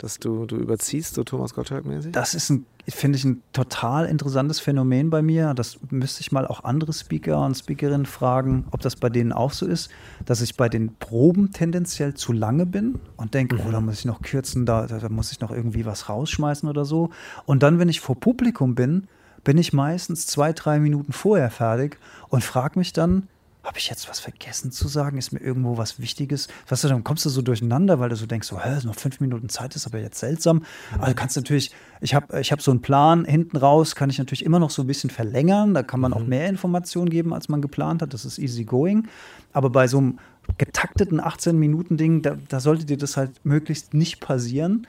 dass 0.03 0.18
du, 0.18 0.46
du 0.46 0.57
überziehst, 0.57 1.14
so 1.14 1.22
Thomas 1.22 1.55
Gottschalk-mäßig? 1.55 2.11
Das 2.11 2.34
ist, 2.34 2.53
finde 2.88 3.16
ich, 3.16 3.24
ein 3.24 3.40
total 3.53 4.07
interessantes 4.07 4.59
Phänomen 4.59 5.11
bei 5.11 5.22
mir. 5.22 5.55
Das 5.55 5.78
müsste 5.90 6.22
ich 6.22 6.32
mal 6.32 6.44
auch 6.44 6.64
andere 6.64 6.92
Speaker 6.92 7.44
und 7.46 7.55
Speakerinnen 7.55 8.05
fragen, 8.05 8.66
ob 8.72 8.80
das 8.80 8.96
bei 8.96 9.09
denen 9.09 9.30
auch 9.30 9.53
so 9.53 9.64
ist, 9.64 9.90
dass 10.26 10.40
ich 10.40 10.57
bei 10.57 10.68
den 10.68 10.96
Proben 10.96 11.53
tendenziell 11.53 12.14
zu 12.14 12.32
lange 12.32 12.66
bin 12.66 12.98
und 13.16 13.34
denke, 13.34 13.55
mhm. 13.55 13.61
oh, 13.68 13.70
da 13.70 13.80
muss 13.80 14.00
ich 14.00 14.05
noch 14.05 14.22
kürzen, 14.22 14.66
da, 14.66 14.88
da 14.88 15.09
muss 15.09 15.30
ich 15.30 15.38
noch 15.38 15.53
irgendwie 15.53 15.86
was 15.86 16.09
rausschmeißen 16.09 16.68
oder 16.68 16.84
so. 16.84 17.11
Und 17.46 17.62
dann, 17.62 17.78
wenn 17.78 17.88
ich 17.88 18.00
vor 18.00 18.18
Publikum 18.18 18.74
bin, 18.74 19.07
bin 19.44 19.57
ich 19.57 19.72
meistens 19.72 20.26
zwei, 20.26 20.53
drei 20.53 20.80
Minuten 20.80 21.12
vorher 21.12 21.50
fertig 21.50 21.98
und 22.28 22.42
frage 22.42 22.76
mich 22.76 22.92
dann, 22.92 23.28
habe 23.64 23.78
ich 23.78 23.88
jetzt 23.88 24.08
was 24.08 24.18
vergessen 24.18 24.72
zu 24.72 24.88
sagen? 24.88 25.18
Ist 25.18 25.32
mir 25.32 25.40
irgendwo 25.40 25.76
was 25.76 26.00
Wichtiges? 26.00 26.48
Weißt 26.68 26.82
du, 26.82 26.88
dann 26.88 27.04
kommst 27.04 27.24
du 27.24 27.30
so 27.30 27.42
durcheinander, 27.42 28.00
weil 28.00 28.08
du 28.08 28.16
so 28.16 28.26
denkst, 28.26 28.48
so, 28.48 28.60
hä, 28.60 28.78
noch 28.84 28.96
fünf 28.96 29.20
Minuten 29.20 29.48
Zeit 29.48 29.76
ist 29.76 29.86
aber 29.86 30.00
jetzt 30.00 30.18
seltsam. 30.18 30.58
Mhm. 30.94 31.00
Also 31.00 31.14
kannst 31.14 31.36
natürlich, 31.36 31.70
ich 32.00 32.14
habe 32.14 32.40
ich 32.40 32.50
hab 32.50 32.60
so 32.60 32.72
einen 32.72 32.82
Plan 32.82 33.24
hinten 33.24 33.56
raus, 33.56 33.94
kann 33.94 34.10
ich 34.10 34.18
natürlich 34.18 34.44
immer 34.44 34.58
noch 34.58 34.70
so 34.70 34.82
ein 34.82 34.88
bisschen 34.88 35.10
verlängern. 35.10 35.74
Da 35.74 35.84
kann 35.84 36.00
man 36.00 36.10
mhm. 36.10 36.16
auch 36.16 36.26
mehr 36.26 36.48
Informationen 36.48 37.08
geben, 37.08 37.32
als 37.32 37.48
man 37.48 37.62
geplant 37.62 38.02
hat. 38.02 38.12
Das 38.14 38.24
ist 38.24 38.38
easy 38.38 38.64
going. 38.64 39.08
Aber 39.52 39.70
bei 39.70 39.86
so 39.86 39.98
einem 39.98 40.18
getakteten 40.58 41.20
18-Minuten-Ding, 41.20 42.22
da, 42.22 42.36
da 42.48 42.58
sollte 42.58 42.84
dir 42.84 42.96
das 42.96 43.16
halt 43.16 43.44
möglichst 43.44 43.94
nicht 43.94 44.20
passieren. 44.20 44.88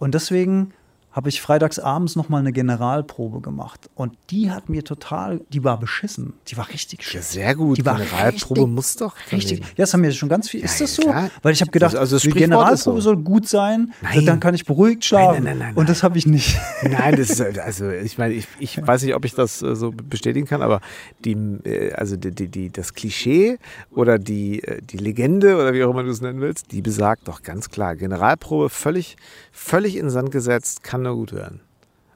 Und 0.00 0.14
deswegen 0.14 0.72
habe 1.18 1.28
ich 1.30 1.40
freitags 1.42 1.80
abends 1.80 2.14
nochmal 2.14 2.38
eine 2.42 2.52
Generalprobe 2.52 3.40
gemacht. 3.40 3.90
Und 3.96 4.12
die 4.30 4.52
hat 4.52 4.68
mir 4.68 4.84
total, 4.84 5.40
die 5.52 5.64
war 5.64 5.76
beschissen. 5.80 6.34
Die 6.46 6.56
war 6.56 6.68
richtig 6.68 7.02
schön. 7.02 7.20
Ja, 7.20 7.26
sehr 7.26 7.56
gut. 7.56 7.76
Die 7.78 7.82
Generalprobe 7.82 8.60
richtig, 8.60 8.66
muss 8.76 8.94
doch. 8.94 9.16
Richtig. 9.32 9.58
Ja, 9.58 9.64
das 9.78 9.92
haben 9.94 10.04
wir 10.04 10.12
schon 10.12 10.28
ganz 10.28 10.48
viel. 10.48 10.62
Ist 10.62 10.78
Ja, 10.78 10.86
das 10.86 10.94
so? 10.94 11.02
klar. 11.02 11.28
Weil 11.42 11.52
ich 11.54 11.60
habe 11.60 11.72
gedacht, 11.72 11.96
Also 11.96 12.14
das 12.14 12.22
die 12.22 12.30
Generalprobe 12.30 12.98
ist 12.98 13.04
so. 13.04 13.10
soll 13.10 13.16
gut 13.16 13.48
sein, 13.48 13.92
Nein. 14.00 14.26
dann 14.26 14.38
kann 14.38 14.54
ich 14.54 14.64
beruhigt 14.64 15.04
schlafen. 15.06 15.42
nein, 15.42 15.58
nein, 15.58 15.68
nein, 15.70 15.74
Und 15.74 15.88
das 15.88 16.04
habe 16.04 16.16
ich 16.18 16.26
nicht. 16.28 16.56
Nein, 16.84 17.16
das 17.16 17.30
ist 17.30 17.40
also 17.58 17.90
ich 17.90 18.16
meine, 18.16 18.34
ich, 18.34 18.46
ich 18.60 18.80
weiß 18.86 19.02
nicht, 19.02 19.16
ob 19.16 19.24
ich 19.24 19.34
das 19.34 19.60
äh, 19.60 19.74
so 19.74 19.90
bestätigen 19.90 20.46
kann, 20.46 20.62
aber 20.62 20.80
die, 21.24 21.32
äh, 21.64 21.94
also 21.94 22.14
die, 22.16 22.30
die, 22.30 22.46
die, 22.46 22.70
das 22.70 22.94
Klischee 22.94 23.58
oder 23.90 24.20
die, 24.20 24.62
äh, 24.62 24.80
die 24.82 24.98
Legende 24.98 25.56
oder 25.56 25.74
wie 25.74 25.82
auch 25.82 25.90
immer 25.90 26.04
du 26.04 26.10
es 26.10 26.20
nennen 26.20 26.40
willst, 26.40 26.70
die 26.70 26.80
besagt 26.80 27.26
doch 27.26 27.42
ganz 27.42 27.70
klar, 27.70 27.96
Generalprobe 27.96 28.68
völlig, 28.68 29.16
völlig 29.50 29.96
in 29.96 30.10
Sand 30.10 30.30
gesetzt, 30.30 30.84
kann 30.84 31.07
nur 31.08 31.16
gut 31.16 31.32
werden. 31.32 31.60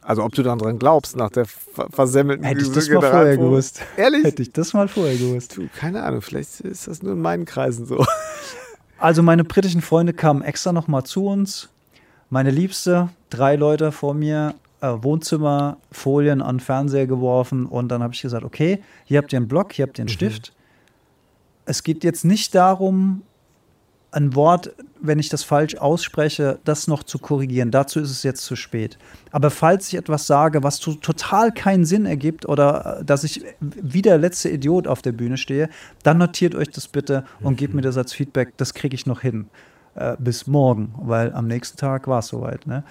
Also 0.01 0.25
ob 0.25 0.33
du 0.35 0.43
dann 0.43 0.59
dran 0.59 0.79
glaubst 0.79 1.17
nach 1.17 1.31
der 1.31 1.45
ver 1.45 1.89
versemmelten 1.91 2.45
Hätte 2.45 2.63
ich 2.63 2.73
das 2.73 2.89
mal 2.89 3.01
vorher 3.01 3.37
gewusst. 3.37 3.83
Ehrlich? 3.97 4.25
Hätte 4.25 4.43
ich 4.43 4.53
das 4.53 4.73
mal 4.73 4.89
vorher 4.89 5.17
gewusst. 5.17 5.57
Du, 5.57 5.69
keine 5.75 6.03
Ahnung, 6.03 6.23
vielleicht 6.23 6.61
ist 6.61 6.89
das 6.89 7.03
nur 7.03 7.13
in 7.13 7.21
meinen 7.21 7.45
Kreisen 7.45 7.87
so. 7.87 8.05
Also 8.99 9.23
meine 9.23 9.43
britischen 9.43 9.81
Freunde 9.81 10.13
kamen 10.13 10.43
extra 10.43 10.73
nochmal 10.73 11.03
zu 11.03 11.27
uns. 11.27 11.69
Meine 12.31 12.53
Liebste, 12.53 13.09
drei 13.31 13.57
Leute 13.57 13.91
vor 13.91 14.15
mir, 14.15 14.55
äh, 14.81 14.93
Wohnzimmer, 15.01 15.77
Folien 15.91 16.41
an 16.41 16.57
den 16.57 16.61
Fernseher 16.61 17.07
geworfen 17.07 17.67
und 17.67 17.89
dann 17.89 18.03
habe 18.03 18.15
ich 18.15 18.23
gesagt, 18.23 18.45
okay, 18.45 18.83
hier 19.05 19.19
habt 19.19 19.33
ihr 19.33 19.39
einen 19.39 19.49
Block, 19.49 19.73
hier 19.73 19.87
habt 19.87 19.99
ihr 19.99 20.03
einen 20.03 20.09
Stift. 20.09 20.53
Es 21.65 21.83
geht 21.83 22.05
jetzt 22.05 22.25
nicht 22.25 22.55
darum, 22.55 23.23
ein 24.13 24.35
Wort, 24.35 24.73
wenn 25.03 25.19
ich 25.19 25.29
das 25.29 25.43
falsch 25.43 25.77
ausspreche, 25.77 26.59
das 26.65 26.89
noch 26.89 27.03
zu 27.03 27.19
korrigieren. 27.19 27.71
Dazu 27.71 28.01
ist 28.01 28.11
es 28.11 28.23
jetzt 28.23 28.45
zu 28.45 28.57
spät. 28.57 28.99
Aber 29.31 29.51
falls 29.51 29.89
ich 29.89 29.95
etwas 29.97 30.27
sage, 30.27 30.63
was 30.63 30.79
to 30.79 30.95
total 30.95 31.53
keinen 31.53 31.85
Sinn 31.85 32.07
ergibt 32.07 32.49
oder 32.49 33.01
äh, 33.01 33.05
dass 33.05 33.25
ich 33.25 33.45
wie 33.61 34.03
der 34.03 34.19
letzte 34.19 34.49
Idiot 34.49 34.87
auf 34.87 35.03
der 35.03 35.13
Bühne 35.13 35.37
stehe, 35.37 35.69
dann 36.03 36.19
notiert 36.19 36.55
euch 36.55 36.71
das 36.71 36.89
bitte 36.89 37.25
und 37.41 37.57
gebt 37.57 37.75
mir 37.75 37.83
das 37.83 37.97
als 37.97 38.13
Feedback. 38.13 38.57
Das 38.57 38.75
kriege 38.75 38.95
ich 38.95 39.07
noch 39.07 39.21
hin. 39.21 39.49
Äh, 39.95 40.17
bis 40.19 40.47
morgen, 40.47 40.95
weil 41.03 41.35
am 41.35 41.47
nächsten 41.47 41.77
Tag 41.77 42.09
war 42.09 42.21
es 42.21 42.29
soweit. 42.29 42.67
Ne? 42.67 42.83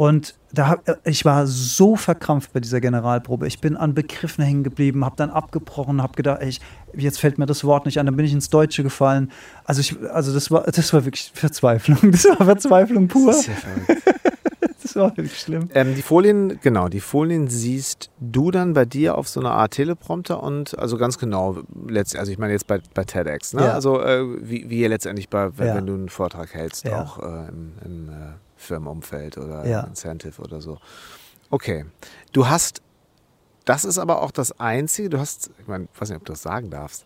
Und 0.00 0.34
da 0.54 0.68
hab, 0.68 0.88
äh, 0.88 0.96
ich 1.04 1.26
war 1.26 1.46
so 1.46 1.94
verkrampft 1.94 2.54
bei 2.54 2.60
dieser 2.60 2.80
Generalprobe. 2.80 3.46
Ich 3.46 3.60
bin 3.60 3.76
an 3.76 3.92
Begriffen 3.92 4.42
hängen 4.42 4.64
geblieben, 4.64 5.04
habe 5.04 5.14
dann 5.16 5.28
abgebrochen, 5.28 6.00
habe 6.00 6.14
gedacht, 6.14 6.40
ich, 6.42 6.58
jetzt 6.96 7.20
fällt 7.20 7.36
mir 7.36 7.44
das 7.44 7.64
Wort 7.64 7.84
nicht 7.84 8.00
an, 8.00 8.06
dann 8.06 8.16
bin 8.16 8.24
ich 8.24 8.32
ins 8.32 8.48
Deutsche 8.48 8.82
gefallen. 8.82 9.30
Also 9.66 9.82
ich, 9.82 9.94
also 10.10 10.32
das 10.32 10.50
war, 10.50 10.62
das 10.62 10.90
war 10.94 11.04
wirklich 11.04 11.30
Verzweiflung. 11.34 11.98
Das 12.12 12.24
war 12.24 12.46
Verzweiflung 12.46 13.08
pur. 13.08 13.26
Das 13.26 13.40
ist 13.40 13.48
ja 13.48 13.54
verrückt. 13.56 14.09
Das 14.94 14.96
war 14.96 15.16
wirklich 15.16 15.38
schlimm. 15.40 15.68
Ähm, 15.74 15.94
die 15.94 16.02
Folien, 16.02 16.58
genau, 16.62 16.88
die 16.88 17.00
Folien 17.00 17.48
siehst 17.48 18.10
du 18.20 18.50
dann 18.50 18.72
bei 18.72 18.84
dir 18.84 19.16
auf 19.16 19.28
so 19.28 19.40
einer 19.40 19.52
Art 19.52 19.72
Teleprompter 19.72 20.42
und 20.42 20.78
also 20.78 20.96
ganz 20.98 21.18
genau, 21.18 21.58
letzt, 21.86 22.16
also 22.16 22.32
ich 22.32 22.38
meine 22.38 22.52
jetzt 22.52 22.66
bei, 22.66 22.80
bei 22.94 23.04
TEDx, 23.04 23.54
ne? 23.54 23.62
Ja. 23.66 23.72
Also 23.74 24.00
äh, 24.00 24.24
wie, 24.48 24.68
wie 24.68 24.84
letztendlich 24.86 25.28
bei, 25.28 25.56
wenn, 25.58 25.66
Ja. 25.68 25.74
wenn 25.76 25.86
du 25.86 25.94
einen 25.94 26.08
Vortrag 26.08 26.52
hältst, 26.54 26.84
Ja. 26.84 27.02
auch 27.02 27.18
äh, 27.18 27.48
im, 27.48 27.72
im 27.84 28.08
äh, 28.08 28.12
Firmenumfeld 28.56 29.38
oder 29.38 29.86
Incentive 29.86 30.40
oder 30.42 30.60
so. 30.60 30.78
Okay. 31.50 31.86
Du 32.32 32.48
hast, 32.48 32.82
das 33.64 33.84
ist 33.84 33.98
aber 33.98 34.22
auch 34.22 34.30
das 34.30 34.58
Einzige, 34.60 35.08
du 35.10 35.18
hast, 35.18 35.50
ich 35.60 35.66
meine, 35.68 35.88
ich 35.92 36.00
weiß 36.00 36.08
nicht, 36.10 36.18
ob 36.18 36.24
du 36.24 36.32
das 36.32 36.42
sagen 36.42 36.70
darfst, 36.70 37.04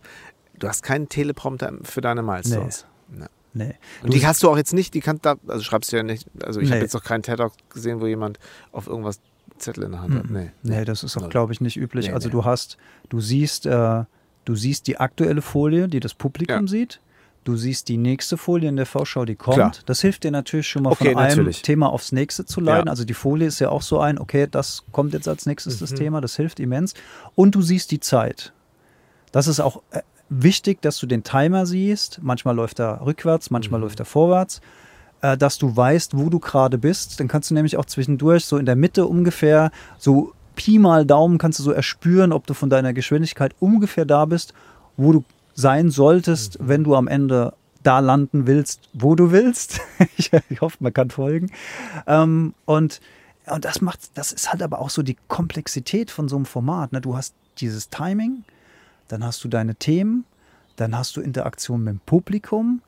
du 0.57 0.67
hast 0.67 0.83
keinen 0.83 1.07
Teleprompter 1.09 1.71
für 1.83 2.01
deine 2.01 2.23
Milestones. 2.23 2.85
Nee. 3.09 3.25
Nee. 3.55 3.73
Und 4.03 4.13
die 4.13 4.25
hast 4.27 4.43
du 4.43 4.49
auch 4.49 4.57
jetzt 4.57 4.73
nicht, 4.73 4.93
die 4.93 4.99
kannst 4.99 5.25
da, 5.25 5.35
also 5.47 5.63
schreibst 5.63 5.91
du 5.91 5.95
ja 5.97 6.03
nicht, 6.03 6.27
also 6.43 6.59
ich 6.59 6.67
Nee. 6.69 6.75
habe 6.75 6.83
jetzt 6.83 6.93
noch 6.93 7.03
keinen 7.03 7.23
TED-Talk 7.23 7.53
gesehen, 7.69 8.01
wo 8.01 8.05
jemand 8.05 8.37
auf 8.73 8.85
irgendwas 8.87 9.19
Zettel 9.57 9.83
in 9.85 9.91
der 9.93 10.01
Hand 10.01 10.13
hat. 10.13 10.29
Nee. 10.29 10.51
Nee, 10.63 10.83
das 10.83 11.03
ist 11.03 11.15
auch, 11.17 11.29
glaube 11.29 11.53
ich, 11.53 11.61
nicht 11.61 11.77
üblich. 11.77 12.13
Also 12.13 12.27
du 12.29 12.43
hast, 12.43 12.77
du 13.09 13.21
siehst, 13.21 13.65
äh, 13.65 14.03
du 14.43 14.55
siehst 14.55 14.87
die 14.87 14.97
aktuelle 14.99 15.41
Folie, 15.41 15.87
die 15.87 16.01
das 16.01 16.13
Publikum 16.13 16.65
Ja. 16.65 16.67
sieht. 16.67 16.99
Du 17.45 17.55
siehst 17.55 17.87
die 17.89 17.97
nächste 17.97 18.37
Folie 18.37 18.67
in 18.67 18.75
der 18.75 18.87
Vorschau, 18.87 19.23
die 19.23 19.35
kommt. 19.35 19.55
Klar. 19.57 19.71
Das 19.85 20.01
hilft 20.01 20.23
dir 20.23 20.31
natürlich 20.31 20.67
schon 20.67 20.81
mal 20.83 20.91
Okay, 20.91 21.13
von 21.13 21.17
einem 21.21 21.29
natürlich. 21.29 21.61
Thema 21.61 21.89
aufs 21.93 22.11
nächste 22.11 22.43
zu 22.45 22.59
leiten. 22.59 22.87
Ja. 22.87 22.91
Also 22.91 23.05
die 23.05 23.13
Folie 23.13 23.47
ist 23.47 23.59
ja 23.59 23.69
auch 23.69 23.83
so 23.83 23.99
ein, 23.99 24.17
okay, 24.19 24.47
das 24.49 24.83
kommt 24.91 25.13
jetzt 25.13 25.27
als 25.27 25.45
nächstes 25.45 25.77
das 25.79 25.91
Mhm. 25.91 25.95
Thema, 25.95 26.21
das 26.21 26.35
hilft 26.35 26.59
immens. 26.59 26.93
Und 27.35 27.53
du 27.55 27.61
siehst 27.61 27.91
die 27.91 27.99
Zeit. 27.99 28.51
Das 29.31 29.47
ist 29.47 29.59
auch 29.59 29.83
äh, 29.91 30.01
wichtig, 30.29 30.81
dass 30.81 30.97
du 30.99 31.05
den 31.07 31.23
Timer 31.23 31.65
siehst. 31.65 32.19
Manchmal 32.21 32.55
läuft 32.55 32.79
er 32.79 33.05
rückwärts, 33.05 33.51
manchmal 33.51 33.79
Mhm. 33.79 33.85
läuft 33.85 33.99
er 33.99 34.05
vorwärts. 34.05 34.61
Äh, 35.21 35.37
dass 35.37 35.57
du 35.57 35.75
weißt, 35.75 36.17
wo 36.17 36.29
du 36.29 36.39
gerade 36.39 36.77
bist. 36.77 37.19
Dann 37.19 37.27
kannst 37.27 37.49
du 37.49 37.53
nämlich 37.53 37.77
auch 37.77 37.85
zwischendurch 37.85 38.45
so 38.45 38.57
in 38.57 38.65
der 38.65 38.75
Mitte 38.75 39.05
ungefähr 39.07 39.71
so 39.97 40.33
Pi 40.55 40.79
mal 40.79 41.05
Daumen 41.05 41.37
kannst 41.37 41.59
du 41.59 41.63
so 41.63 41.71
erspüren, 41.71 42.31
ob 42.31 42.47
du 42.47 42.53
von 42.53 42.69
deiner 42.69 42.93
Geschwindigkeit 42.93 43.53
ungefähr 43.59 44.05
da 44.05 44.23
bist, 44.25 44.53
wo 44.97 45.11
du 45.11 45.23
sein 45.53 45.89
solltest, 45.91 46.59
Mhm. 46.59 46.67
wenn 46.69 46.83
du 46.85 46.95
am 46.95 47.07
Ende 47.07 47.53
da 47.83 47.99
landen 47.99 48.47
willst, 48.47 48.89
wo 48.93 49.15
du 49.15 49.31
willst. 49.31 49.79
ich, 50.17 50.31
ich 50.49 50.61
hoffe, 50.61 50.77
man 50.79 50.93
kann 50.93 51.09
folgen. 51.11 51.51
Ähm, 52.07 52.53
und, 52.65 52.99
und 53.47 53.63
das 53.65 53.81
macht, 53.81 53.99
das 54.15 54.31
ist 54.31 54.51
halt 54.51 54.63
aber 54.63 54.79
auch 54.79 54.89
so 54.89 55.01
die 55.03 55.17
Komplexität 55.27 56.09
von 56.11 56.27
so 56.29 56.35
einem 56.35 56.45
Format. 56.45 56.91
Ne? 56.93 57.01
Du 57.01 57.15
hast 57.15 57.33
dieses 57.59 57.89
Timing, 57.89 58.43
dann 59.07 59.23
hast 59.23 59.43
du 59.43 59.47
deine 59.47 59.75
Themen, 59.75 60.25
dann 60.75 60.97
hast 60.97 61.15
du 61.17 61.21
Interaktion 61.21 61.83
mit 61.83 61.93
dem 61.93 61.99
Publikum. 62.05 62.81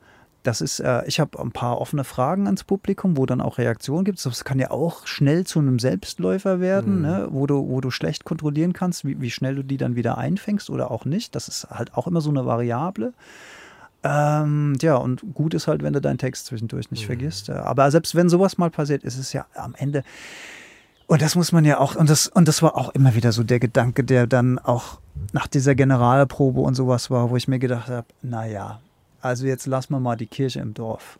Das 0.44 0.60
ist, 0.60 0.78
äh, 0.80 1.04
ich 1.06 1.20
habe 1.20 1.38
ein 1.40 1.50
paar 1.50 1.80
offene 1.80 2.04
Fragen 2.04 2.46
ans 2.46 2.64
Publikum, 2.64 3.16
wo 3.16 3.26
dann 3.26 3.40
auch 3.40 3.58
Reaktionen 3.58 4.04
gibt. 4.04 4.24
Das 4.24 4.44
kann 4.44 4.58
ja 4.58 4.70
auch 4.70 5.06
schnell 5.06 5.44
zu 5.44 5.58
einem 5.58 5.78
Selbstläufer 5.78 6.60
werden, 6.60 6.96
Mhm. 6.96 7.02
ne? 7.02 7.28
wo, 7.30 7.46
du, 7.46 7.68
wo 7.68 7.80
du 7.80 7.90
schlecht 7.90 8.24
kontrollieren 8.24 8.72
kannst, 8.72 9.04
wie, 9.04 9.20
wie 9.20 9.30
schnell 9.30 9.56
du 9.56 9.62
die 9.64 9.76
dann 9.76 9.96
wieder 9.96 10.16
einfängst 10.16 10.70
oder 10.70 10.90
auch 10.90 11.04
nicht. 11.04 11.34
Das 11.34 11.48
ist 11.48 11.68
halt 11.70 11.94
auch 11.94 12.06
immer 12.06 12.20
so 12.20 12.30
eine 12.30 12.46
Variable. 12.46 13.12
Ähm, 14.04 14.76
ja, 14.80 14.94
und 14.96 15.34
gut 15.34 15.54
ist 15.54 15.66
halt, 15.66 15.82
wenn 15.82 15.92
du 15.92 16.00
deinen 16.00 16.18
Text 16.18 16.46
zwischendurch 16.46 16.90
nicht 16.92 17.04
vergisst. 17.06 17.48
Äh, 17.48 17.52
Aber 17.52 17.90
selbst 17.90 18.14
wenn 18.14 18.28
sowas 18.28 18.56
mal 18.56 18.70
passiert, 18.70 19.02
ist 19.02 19.18
es 19.18 19.32
ja 19.32 19.46
am 19.54 19.74
Ende. 19.76 20.04
Und 21.08 21.22
das 21.22 21.36
muss 21.36 21.52
man 21.52 21.64
ja 21.64 21.78
auch, 21.80 21.94
und 21.94 22.10
das, 22.10 22.28
und 22.28 22.46
das 22.46 22.62
war 22.62 22.76
auch 22.76 22.90
immer 22.90 23.14
wieder 23.14 23.32
so 23.32 23.42
der 23.42 23.58
Gedanke, 23.58 24.04
der 24.04 24.26
dann 24.26 24.58
auch 24.58 25.00
nach 25.32 25.46
dieser 25.46 25.74
Generalprobe 25.74 26.60
und 26.60 26.74
sowas 26.74 27.10
war, 27.10 27.30
wo 27.30 27.36
ich 27.36 27.48
mir 27.48 27.58
gedacht 27.58 27.88
habe, 27.88 28.06
naja, 28.20 28.80
also 29.22 29.46
jetzt 29.46 29.66
lassen 29.66 29.94
wir 29.94 30.00
mal 30.00 30.16
die 30.16 30.26
Kirche 30.26 30.60
im 30.60 30.74
Dorf. 30.74 31.18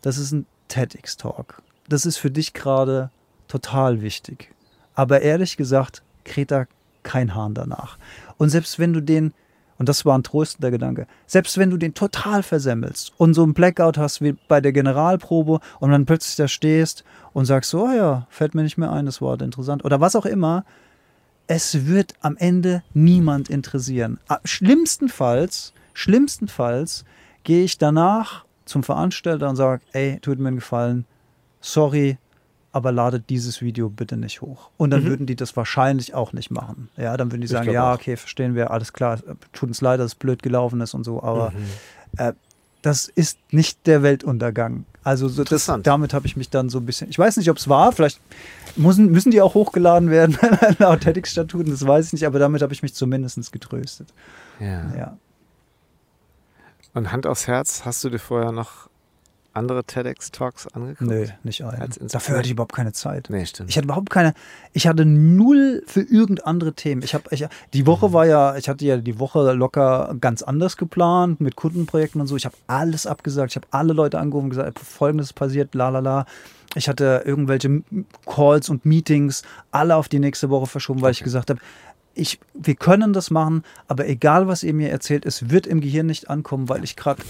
Das 0.00 0.16
ist 0.16 0.32
ein 0.32 0.46
TEDx-Talk. 0.68 1.60
Das 1.90 2.06
ist 2.06 2.16
für 2.16 2.30
dich 2.30 2.54
gerade 2.54 3.10
total 3.48 4.00
wichtig. 4.00 4.50
Aber 4.94 5.20
ehrlich 5.20 5.58
gesagt, 5.58 6.02
kräht 6.24 6.50
da 6.50 6.64
kein 7.02 7.34
Hahn 7.34 7.52
danach. 7.52 7.98
Und 8.38 8.48
selbst 8.48 8.78
wenn 8.78 8.94
du 8.94 9.02
den, 9.02 9.34
und 9.78 9.88
das 9.88 10.04
war 10.04 10.18
ein 10.18 10.22
tröstender 10.22 10.70
Gedanke, 10.70 11.06
selbst 11.26 11.56
wenn 11.56 11.70
du 11.70 11.76
den 11.76 11.94
total 11.94 12.42
versemmelst 12.42 13.12
und 13.16 13.34
so 13.34 13.42
einen 13.42 13.54
Blackout 13.54 13.96
hast 13.96 14.20
wie 14.20 14.36
bei 14.48 14.60
der 14.60 14.72
Generalprobe 14.72 15.60
und 15.78 15.90
dann 15.90 16.04
plötzlich 16.04 16.36
da 16.36 16.48
stehst 16.48 17.04
und 17.32 17.46
sagst, 17.46 17.74
oh 17.74 17.88
ja, 17.90 18.26
fällt 18.28 18.54
mir 18.54 18.62
nicht 18.62 18.78
mehr 18.78 18.92
ein, 18.92 19.06
das 19.06 19.20
Wort 19.20 19.42
interessant. 19.42 19.84
Oder 19.84 20.00
was 20.00 20.16
auch 20.16 20.26
immer, 20.26 20.64
es 21.46 21.86
wird 21.86 22.14
am 22.20 22.36
Ende 22.36 22.82
niemand 22.92 23.48
interessieren. 23.48 24.18
Ah, 24.28 24.40
Schlimmstenfalls, 24.44 25.72
schlimmstenfalls 25.94 27.04
gehe 27.44 27.64
ich 27.64 27.78
danach 27.78 28.44
zum 28.64 28.82
Veranstalter 28.82 29.48
und 29.48 29.56
sage, 29.56 29.82
ey, 29.92 30.18
tut 30.20 30.38
mir 30.38 30.48
einen 30.48 30.58
Gefallen, 30.58 31.06
sorry, 31.60 32.18
aber 32.72 32.92
ladet 32.92 33.30
dieses 33.30 33.60
Video 33.62 33.88
bitte 33.88 34.16
nicht 34.16 34.42
hoch. 34.42 34.70
Und 34.76 34.90
dann 34.90 35.04
Mhm. 35.04 35.08
würden 35.08 35.26
die 35.26 35.36
das 35.36 35.56
wahrscheinlich 35.56 36.14
auch 36.14 36.32
nicht 36.32 36.50
machen. 36.50 36.88
Ja, 36.96 37.16
dann 37.16 37.30
würden 37.32 37.40
die 37.40 37.46
sagen, 37.46 37.70
ja, 37.72 37.94
okay, 37.94 38.16
verstehen 38.16 38.54
wir, 38.54 38.70
alles 38.70 38.92
klar, 38.92 39.18
tut 39.52 39.68
uns 39.70 39.80
leid, 39.80 40.00
dass 40.00 40.06
es 40.12 40.14
blöd 40.14 40.42
gelaufen 40.42 40.80
ist 40.80 40.94
und 40.94 41.04
so, 41.04 41.22
aber 41.22 41.50
Mhm. 41.52 41.56
äh, 42.18 42.32
das 42.82 43.08
ist 43.08 43.38
nicht 43.50 43.86
der 43.86 44.02
Weltuntergang. 44.02 44.84
Also 45.02 45.28
so 45.28 45.42
das, 45.42 45.70
damit 45.82 46.12
habe 46.14 46.26
ich 46.26 46.36
mich 46.36 46.50
dann 46.50 46.68
so 46.68 46.78
ein 46.78 46.86
bisschen, 46.86 47.08
ich 47.10 47.18
weiß 47.18 47.38
nicht, 47.38 47.50
ob 47.50 47.56
es 47.56 47.68
war, 47.68 47.90
vielleicht 47.92 48.20
müssen, 48.76 49.10
müssen 49.10 49.30
die 49.32 49.40
auch 49.40 49.54
hochgeladen 49.54 50.10
werden 50.10 50.36
laut 50.78 51.00
TEDx-Statuten, 51.00 51.70
das 51.72 51.86
weiß 51.86 52.06
ich 52.08 52.12
nicht, 52.12 52.26
aber 52.26 52.38
damit 52.38 52.60
habe 52.62 52.72
ich 52.74 52.82
mich 52.82 52.94
zumindest 52.94 53.50
getröstet. 53.50 54.12
Ja. 54.60 54.94
Ja. 54.94 55.16
Und 56.94 57.12
Hand 57.12 57.26
aufs 57.26 57.46
Herz, 57.46 57.84
hast 57.84 58.04
du 58.04 58.10
dir 58.10 58.18
vorher 58.18 58.52
noch 58.52 58.87
andere 59.58 59.84
TEDx-Talks 59.84 60.68
angeguckt? 60.68 61.02
Nö, 61.10 61.26
nicht 61.42 61.62
ein. 61.62 61.68
Als 61.68 61.96
Inspiration? 61.96 62.08
Dafür 62.08 62.36
hatte 62.38 62.46
ich 62.46 62.52
überhaupt 62.52 62.74
keine 62.74 62.92
Zeit. 62.92 63.28
Nee, 63.28 63.44
stimmt. 63.44 63.68
Ich 63.68 63.76
hatte 63.76 63.84
überhaupt 63.84 64.10
keine, 64.10 64.32
ich 64.72 64.86
hatte 64.86 65.04
null 65.04 65.82
für 65.86 66.00
irgend 66.00 66.46
andere 66.46 66.72
Themen. 66.72 67.02
Ich 67.02 67.14
habe, 67.14 67.24
ich, 67.30 67.46
die 67.74 67.82
Mhm. 67.82 67.86
Woche 67.86 68.12
war 68.12 68.26
ja, 68.26 68.56
ich 68.56 68.68
hatte 68.68 68.84
ja 68.84 68.96
die 68.96 69.18
Woche 69.18 69.52
locker 69.52 70.14
ganz 70.20 70.42
anders 70.42 70.76
geplant 70.76 71.40
mit 71.40 71.56
Kundenprojekten 71.56 72.20
und 72.20 72.26
so. 72.26 72.36
Ich 72.36 72.44
habe 72.46 72.56
alles 72.66 73.06
abgesagt. 73.06 73.52
Ich 73.52 73.56
habe 73.56 73.66
alle 73.70 73.92
Leute 73.92 74.18
angerufen 74.18 74.44
und 74.44 74.50
gesagt, 74.50 74.78
folgendes 74.78 75.32
passiert, 75.32 75.74
la 75.74 75.88
la 75.90 75.98
la. 75.98 76.26
Ich 76.74 76.88
hatte 76.88 77.22
irgendwelche 77.24 77.82
Calls 78.26 78.68
und 78.68 78.84
Meetings 78.84 79.42
alle 79.70 79.96
auf 79.96 80.08
die 80.08 80.18
nächste 80.18 80.50
Woche 80.50 80.66
verschoben, 80.66 81.00
weil 81.02 81.12
ich 81.12 81.24
gesagt 81.24 81.50
habe, 81.50 81.60
ich, 82.14 82.40
wir 82.54 82.74
können 82.74 83.12
das 83.12 83.30
machen, 83.30 83.62
aber 83.86 84.08
egal, 84.08 84.48
was 84.48 84.62
ihr 84.62 84.74
mir 84.74 84.90
erzählt, 84.90 85.24
es 85.24 85.50
wird 85.50 85.66
im 85.66 85.80
Gehirn 85.80 86.06
nicht 86.06 86.28
ankommen, 86.28 86.68
weil 86.68 86.82
ich 86.82 86.96
gerade 86.96 87.22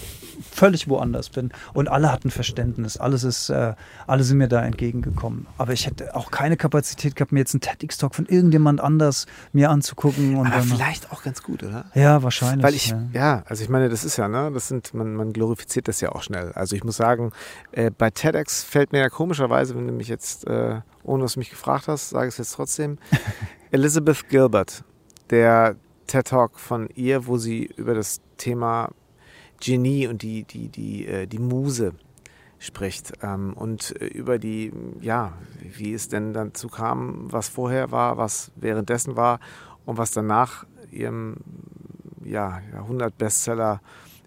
völlig 0.51 0.87
woanders 0.87 1.29
bin. 1.29 1.51
Und 1.73 1.89
alle 1.89 2.11
hatten 2.11 2.31
Verständnis, 2.31 2.97
alles 2.97 3.23
ist, 3.23 3.49
äh, 3.49 3.75
alle 4.07 4.23
sind 4.23 4.39
mir 4.39 4.47
da 4.47 4.63
entgegengekommen. 4.63 5.45
Aber 5.57 5.73
ich 5.73 5.85
hätte 5.85 6.15
auch 6.15 6.31
keine 6.31 6.57
Kapazität 6.57 7.15
gehabt, 7.15 7.31
mir 7.31 7.39
jetzt 7.39 7.53
einen 7.53 7.61
TEDx-Talk 7.61 8.15
von 8.15 8.25
irgendjemand 8.25 8.81
anders 8.81 9.27
mir 9.53 9.69
anzugucken. 9.69 10.35
Und 10.35 10.47
Aber 10.47 10.57
dann, 10.57 10.67
vielleicht 10.67 11.11
auch 11.11 11.21
ganz 11.21 11.43
gut, 11.43 11.63
oder? 11.63 11.85
Ja, 11.93 12.23
wahrscheinlich. 12.23 12.63
Weil 12.63 12.73
ich, 12.73 12.87
ja. 12.87 13.03
ja. 13.13 13.43
also 13.45 13.63
ich 13.63 13.69
meine, 13.69 13.89
das 13.89 14.03
ist 14.03 14.17
ja, 14.17 14.27
ne, 14.27 14.51
das 14.51 14.69
sind, 14.69 14.93
man, 14.93 15.13
man 15.13 15.33
glorifiziert 15.33 15.87
das 15.87 16.01
ja 16.01 16.11
auch 16.11 16.23
schnell. 16.23 16.51
Also 16.53 16.75
ich 16.75 16.83
muss 16.83 16.97
sagen, 16.97 17.31
äh, 17.71 17.91
bei 17.95 18.09
TEDx 18.09 18.63
fällt 18.63 18.91
mir 18.91 18.99
ja 18.99 19.09
komischerweise, 19.09 19.75
wenn 19.75 19.85
du 19.85 19.93
mich 19.93 20.07
jetzt, 20.07 20.47
äh, 20.47 20.81
ohne 21.09 21.23
dass 21.23 21.33
du 21.33 21.39
mich 21.39 21.49
gefragt 21.49 21.87
hast, 21.87 22.09
sage 22.09 22.27
ich 22.27 22.35
es 22.35 22.37
jetzt 22.37 22.53
trotzdem, 22.53 22.99
Elizabeth 23.71 24.29
Gilbert, 24.29 24.83
der 25.31 25.75
TED 26.07 26.27
Talk 26.27 26.59
von 26.59 26.87
ihr, 26.95 27.25
wo 27.27 27.37
sie 27.37 27.65
über 27.75 27.93
das 27.93 28.21
Thema 28.37 28.91
Genie 29.59 30.07
und 30.07 30.21
die, 30.21 30.43
die, 30.43 30.69
die, 30.69 31.07
äh, 31.07 31.27
die 31.27 31.39
Muse 31.39 31.93
spricht 32.59 33.13
ähm, 33.21 33.53
und 33.53 33.99
äh, 34.01 34.05
über 34.05 34.37
die, 34.37 34.71
ja, 35.01 35.33
wie 35.61 35.93
es 35.93 36.09
denn 36.09 36.33
dazu 36.33 36.67
kam, 36.67 37.31
was 37.31 37.49
vorher 37.49 37.91
war, 37.91 38.17
was 38.17 38.51
währenddessen 38.55 39.15
war 39.15 39.39
und 39.85 39.97
was 39.97 40.11
danach 40.11 40.65
ihrem 40.91 41.37
ja, 42.23 42.61
Jahrhundert-Bestseller 42.71 43.81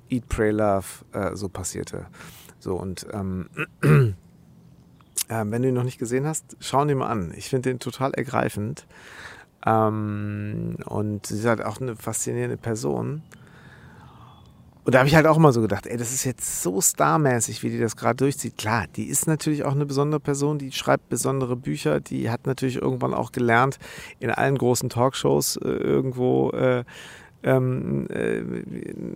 Eat, 0.08 0.28
Pray, 0.28 0.50
Love 0.50 0.86
äh, 1.12 1.36
so 1.36 1.48
passierte. 1.48 2.06
So 2.58 2.74
und 2.74 3.06
ähm, 3.12 3.48
äh, 5.40 5.50
wenn 5.50 5.62
du 5.62 5.68
ihn 5.68 5.74
noch 5.74 5.84
nicht 5.84 5.98
gesehen 5.98 6.26
hast, 6.26 6.56
schau 6.60 6.84
ihn 6.84 6.98
mal 6.98 7.08
an. 7.08 7.32
Ich 7.36 7.48
finde 7.48 7.70
den 7.70 7.78
total 7.78 8.12
ergreifend. 8.14 8.86
Ähm, 9.64 10.76
und 10.86 11.26
sie 11.26 11.36
ist 11.36 11.46
halt 11.46 11.64
auch 11.64 11.80
eine 11.80 11.96
faszinierende 11.96 12.56
Person. 12.56 13.22
Und 14.84 14.94
da 14.94 14.98
habe 14.98 15.08
ich 15.08 15.14
halt 15.14 15.26
auch 15.26 15.36
immer 15.36 15.52
so 15.52 15.60
gedacht, 15.60 15.86
ey, 15.86 15.96
das 15.96 16.12
ist 16.12 16.24
jetzt 16.24 16.60
so 16.60 16.80
starmäßig, 16.80 17.62
wie 17.62 17.70
die 17.70 17.78
das 17.78 17.94
gerade 17.94 18.16
durchzieht. 18.16 18.58
Klar, 18.58 18.86
die 18.96 19.04
ist 19.04 19.28
natürlich 19.28 19.64
auch 19.64 19.72
eine 19.72 19.86
besondere 19.86 20.18
Person, 20.18 20.58
die 20.58 20.72
schreibt 20.72 21.08
besondere 21.08 21.54
Bücher, 21.54 22.00
die 22.00 22.30
hat 22.30 22.46
natürlich 22.46 22.76
irgendwann 22.82 23.14
auch 23.14 23.30
gelernt, 23.30 23.78
in 24.18 24.30
allen 24.30 24.58
großen 24.58 24.90
Talkshows 24.90 25.56
äh, 25.56 25.68
irgendwo 25.68 26.50
äh, 26.50 26.82
ähm, 27.42 28.06
äh, 28.08 28.42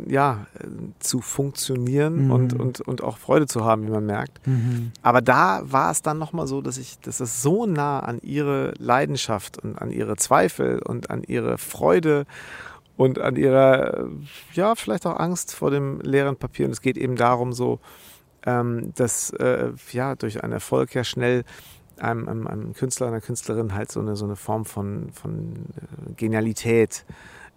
ja, 0.08 0.46
zu 0.98 1.20
funktionieren 1.20 2.26
Mhm. 2.26 2.30
und, 2.30 2.52
und, 2.54 2.80
und 2.80 3.02
auch 3.02 3.18
Freude 3.18 3.46
zu 3.46 3.64
haben, 3.64 3.86
wie 3.86 3.90
man 3.90 4.04
merkt. 4.06 4.44
Mhm. 4.46 4.92
Aber 5.02 5.20
da 5.20 5.60
war 5.64 5.90
es 5.90 6.02
dann 6.02 6.18
nochmal 6.18 6.46
so, 6.46 6.60
dass 6.60 6.78
ich, 6.78 6.98
dass 7.00 7.20
es 7.20 7.42
so 7.42 7.66
nah 7.66 8.00
an 8.00 8.18
ihre 8.22 8.74
Leidenschaft 8.78 9.58
und 9.58 9.80
an 9.80 9.90
ihre 9.90 10.16
Zweifel 10.16 10.80
und 10.80 11.10
an 11.10 11.22
ihre 11.22 11.58
Freude 11.58 12.26
und 12.96 13.18
an 13.18 13.36
ihrer, 13.36 14.08
ja, 14.54 14.74
vielleicht 14.74 15.06
auch 15.06 15.18
Angst 15.18 15.54
vor 15.54 15.70
dem 15.70 16.00
leeren 16.00 16.36
Papier. 16.36 16.66
Und 16.66 16.72
es 16.72 16.80
geht 16.80 16.96
eben 16.96 17.16
darum, 17.16 17.52
so, 17.52 17.78
ähm, 18.44 18.92
dass 18.94 19.30
äh, 19.30 19.72
ja 19.92 20.14
durch 20.14 20.42
einen 20.42 20.52
Erfolg 20.52 20.94
ja 20.94 21.04
schnell 21.04 21.44
einem, 21.98 22.28
einem, 22.28 22.46
einem 22.46 22.72
Künstler, 22.74 23.06
einer 23.08 23.20
Künstlerin 23.20 23.74
halt 23.74 23.90
so 23.92 24.00
eine, 24.00 24.16
so 24.16 24.24
eine 24.24 24.36
Form 24.36 24.64
von, 24.64 25.10
von 25.12 25.54
äh, 25.76 26.12
Genialität 26.16 27.04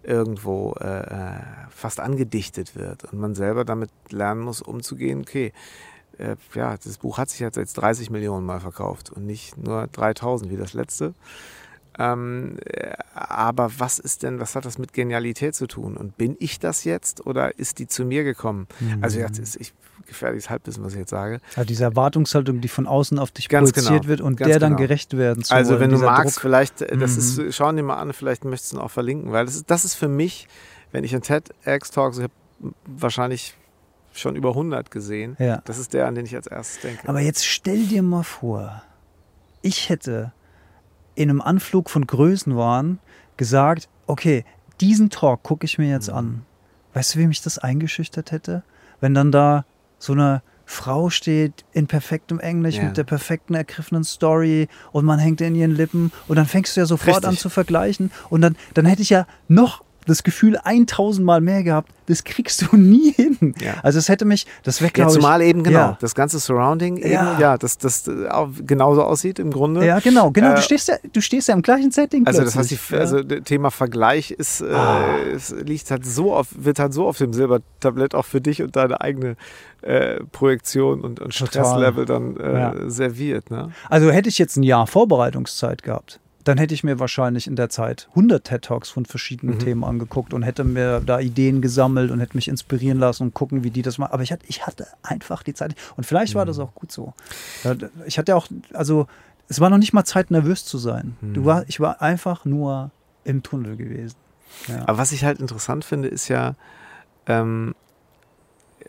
irgendwo 0.02 0.74
äh, 0.80 0.86
äh, 0.86 1.40
fast 1.70 2.00
angedichtet 2.00 2.74
wird 2.76 3.04
und 3.04 3.18
man 3.18 3.34
selber 3.34 3.64
damit 3.64 3.90
lernen 4.10 4.40
muss, 4.40 4.62
umzugehen, 4.62 5.20
okay, 5.20 5.52
äh, 6.18 6.36
ja, 6.54 6.76
das 6.76 6.98
Buch 6.98 7.18
hat 7.18 7.30
sich 7.30 7.40
jetzt 7.40 7.56
jetzt 7.56 7.74
30 7.74 8.10
Millionen 8.10 8.46
Mal 8.46 8.60
verkauft 8.60 9.10
und 9.10 9.26
nicht 9.26 9.56
nur 9.56 9.86
3000 9.88 10.50
wie 10.50 10.56
das 10.56 10.72
letzte. 10.72 11.14
Ähm, 11.98 12.56
äh, 12.64 12.92
aber 13.14 13.70
was 13.78 13.98
ist 13.98 14.22
denn, 14.22 14.40
was 14.40 14.54
hat 14.54 14.64
das 14.64 14.78
mit 14.78 14.92
Genialität 14.92 15.54
zu 15.54 15.66
tun? 15.66 15.96
Und 15.96 16.16
bin 16.16 16.36
ich 16.38 16.58
das 16.58 16.84
jetzt 16.84 17.26
oder 17.26 17.58
ist 17.58 17.78
die 17.78 17.88
zu 17.88 18.04
mir 18.04 18.24
gekommen? 18.24 18.68
Mhm. 18.78 19.02
Also 19.02 19.18
jetzt 19.18 19.38
ist 19.38 19.56
ich 19.56 19.72
gefährliches 20.10 20.50
Halbwissen, 20.50 20.84
was 20.84 20.92
ich 20.92 20.98
jetzt 20.98 21.10
sage. 21.10 21.40
Also 21.56 21.66
diese 21.66 21.84
Erwartungshaltung, 21.84 22.60
die 22.60 22.68
von 22.68 22.86
außen 22.86 23.18
auf 23.18 23.30
dich 23.30 23.48
Ganz 23.48 23.72
projiziert 23.72 24.02
genau, 24.02 24.08
wird 24.08 24.20
und 24.20 24.40
der 24.40 24.58
dann 24.58 24.72
genau. 24.76 24.82
gerecht 24.86 25.16
werden 25.16 25.42
zu 25.42 25.54
Also 25.54 25.80
wenn 25.80 25.90
du 25.90 25.98
magst, 25.98 26.36
Druck. 26.36 26.42
vielleicht, 26.42 26.82
äh, 26.82 26.96
das 26.98 27.12
Mhm. 27.38 27.46
ist, 27.48 27.56
schauen 27.56 27.76
dir 27.76 27.82
mal 27.82 27.96
an, 27.96 28.12
vielleicht 28.12 28.44
möchtest 28.44 28.72
du 28.72 28.76
ihn 28.76 28.82
auch 28.82 28.90
verlinken, 28.90 29.32
weil 29.32 29.46
das 29.46 29.54
ist, 29.56 29.70
das 29.70 29.84
ist 29.86 29.94
für 29.94 30.08
mich, 30.08 30.46
wenn 30.92 31.02
ich 31.04 31.12
einen 31.14 31.22
TEDx-Talk, 31.22 32.14
ich 32.14 32.22
habe 32.22 32.32
wahrscheinlich 32.86 33.56
schon 34.12 34.36
über 34.36 34.50
100 34.54 34.90
gesehen, 34.90 35.36
Ja. 35.38 35.62
das 35.64 35.78
ist 35.78 35.94
der, 35.94 36.06
an 36.06 36.14
den 36.14 36.26
ich 36.26 36.34
als 36.34 36.46
erstes 36.46 36.80
denke. 36.82 37.08
Aber 37.08 37.20
jetzt 37.20 37.46
stell 37.46 37.86
dir 37.86 38.02
mal 38.02 38.24
vor, 38.24 38.82
ich 39.62 39.88
hätte 39.88 40.32
in 41.14 41.30
einem 41.30 41.40
Anflug 41.40 41.90
von 41.90 42.06
Größenwahn 42.06 42.98
gesagt, 43.36 43.88
okay, 44.06 44.44
diesen 44.80 45.10
Talk 45.10 45.42
gucke 45.42 45.64
ich 45.64 45.78
mir 45.78 45.88
jetzt 45.90 46.08
Mhm. 46.08 46.14
an. 46.16 46.46
Weißt 46.94 47.14
du, 47.14 47.18
wie 47.20 47.26
mich 47.28 47.40
das 47.42 47.58
eingeschüchtert 47.58 48.32
hätte? 48.32 48.64
Wenn 49.00 49.14
dann 49.14 49.30
da 49.30 49.64
so 50.00 50.12
eine 50.14 50.42
Frau 50.66 51.10
steht 51.10 51.64
in 51.72 51.86
perfektem 51.86 52.38
Englisch 52.40 52.76
Ja. 52.76 52.84
mit 52.84 52.96
der 52.96 53.04
perfekten 53.04 53.54
ergriffenen 53.54 54.02
Story 54.04 54.66
und 54.92 55.04
man 55.04 55.18
hängt 55.18 55.40
in 55.40 55.54
ihren 55.54 55.72
Lippen 55.74 56.10
und 56.28 56.36
dann 56.36 56.46
fängst 56.46 56.76
du 56.76 56.80
ja 56.80 56.86
sofort 56.86 57.16
Richtig. 57.18 57.28
an 57.28 57.36
zu 57.36 57.48
vergleichen 57.48 58.10
und 58.30 58.40
dann, 58.40 58.56
dann 58.74 58.86
hätte 58.86 59.02
ich 59.02 59.10
ja 59.10 59.26
noch 59.48 59.82
das 60.10 60.22
Gefühl 60.22 60.56
1000 60.62 61.24
Mal 61.24 61.40
mehr 61.40 61.62
gehabt, 61.62 61.90
das 62.06 62.24
kriegst 62.24 62.62
du 62.62 62.76
nie 62.76 63.12
hin. 63.12 63.54
Ja. 63.60 63.74
Also 63.82 63.98
es 63.98 64.08
hätte 64.08 64.24
mich, 64.24 64.46
das 64.64 64.80
wäre 64.80 64.88
Ja, 64.90 64.94
glaube 64.94 65.10
ich... 65.10 65.14
zumal 65.16 65.42
eben 65.42 65.62
genau, 65.62 65.78
Ja. 65.78 65.98
das 66.00 66.14
ganze 66.14 66.38
Surrounding 66.38 66.96
eben, 66.98 67.10
Ja. 67.10 67.38
ja, 67.38 67.58
das, 67.58 67.78
das 67.78 68.06
äh, 68.08 68.12
genauso 68.66 69.02
aussieht 69.04 69.38
im 69.38 69.50
Grunde. 69.52 69.84
Ja, 69.86 69.98
genau, 70.00 70.30
genau. 70.30 70.52
Äh, 70.52 70.54
du, 70.56 70.62
stehst 70.62 70.88
ja, 70.88 70.96
du 71.12 71.20
stehst 71.20 71.48
ja 71.48 71.54
im 71.54 71.62
gleichen 71.62 71.90
Setting. 71.90 72.26
Also 72.26 72.42
das 72.42 72.56
heißt, 72.56 72.70
die, 72.70 72.78
also 72.96 73.22
das 73.22 73.40
Thema 73.44 73.70
Vergleich 73.70 74.30
ist, 74.32 74.60
äh, 74.60 74.66
Ah. 74.74 75.04
es 75.34 75.50
liegt 75.50 75.90
halt 75.90 76.04
so 76.04 76.34
auf, 76.34 76.48
wird 76.56 76.78
halt 76.78 76.92
so 76.92 77.06
auf 77.06 77.18
dem 77.18 77.32
Silbertablett 77.32 78.14
auch 78.14 78.24
für 78.24 78.40
dich 78.40 78.62
und 78.62 78.76
deine 78.76 79.00
eigene 79.00 79.36
äh, 79.82 80.16
Projektion 80.32 81.00
und, 81.02 81.20
und. 81.20 81.34
Stresslevel 81.34 82.04
dann 82.04 82.36
äh, 82.36 82.52
Ja. 82.60 82.74
serviert. 82.90 83.50
Ne? 83.50 83.70
also 83.88 84.10
hätte 84.10 84.28
ich 84.28 84.38
jetzt 84.38 84.56
ein 84.56 84.62
Jahr 84.62 84.86
Vorbereitungszeit 84.86 85.82
gehabt, 85.82 86.20
dann 86.44 86.56
hätte 86.58 86.72
ich 86.74 86.82
mir 86.84 86.98
wahrscheinlich 86.98 87.46
in 87.46 87.54
der 87.56 87.68
Zeit 87.68 88.06
100 88.10 88.44
TED 88.44 88.62
Talks 88.62 88.88
von 88.88 89.04
verschiedenen 89.04 89.56
Mhm. 89.56 89.58
Themen 89.60 89.84
angeguckt 89.84 90.32
und 90.32 90.42
hätte 90.42 90.64
mir 90.64 91.00
da 91.00 91.20
Ideen 91.20 91.60
gesammelt 91.60 92.10
und 92.10 92.20
hätte 92.20 92.36
mich 92.36 92.48
inspirieren 92.48 92.98
lassen 92.98 93.24
und 93.24 93.34
gucken, 93.34 93.62
wie 93.62 93.70
die 93.70 93.82
das 93.82 93.98
machen. 93.98 94.12
Aber 94.12 94.22
ich 94.22 94.32
hatte, 94.32 94.46
ich 94.48 94.66
hatte 94.66 94.86
einfach 95.02 95.42
die 95.42 95.52
Zeit. 95.54 95.74
Und 95.96 96.04
vielleicht 96.04 96.34
war 96.34 96.46
das 96.46 96.56
Mhm. 96.56 96.64
auch 96.64 96.74
gut 96.74 96.90
so. 96.92 97.12
Ich 98.06 98.18
hatte 98.18 98.34
auch, 98.36 98.46
also 98.72 99.06
es 99.48 99.60
war 99.60 99.68
noch 99.68 99.78
nicht 99.78 99.92
mal 99.92 100.04
Zeit, 100.04 100.30
nervös 100.30 100.64
zu 100.64 100.78
sein. 100.78 101.16
Du 101.20 101.40
Mhm. 101.40 101.44
war, 101.44 101.64
ich 101.68 101.78
war 101.80 102.00
einfach 102.00 102.44
nur 102.44 102.90
im 103.24 103.42
Tunnel 103.42 103.76
gewesen. 103.76 104.16
Ja. 104.66 104.82
Aber 104.88 104.96
was 104.98 105.12
ich 105.12 105.24
halt 105.24 105.40
interessant 105.40 105.84
finde, 105.84 106.08
ist 106.08 106.28
ja, 106.28 106.54
ähm, 107.26 107.74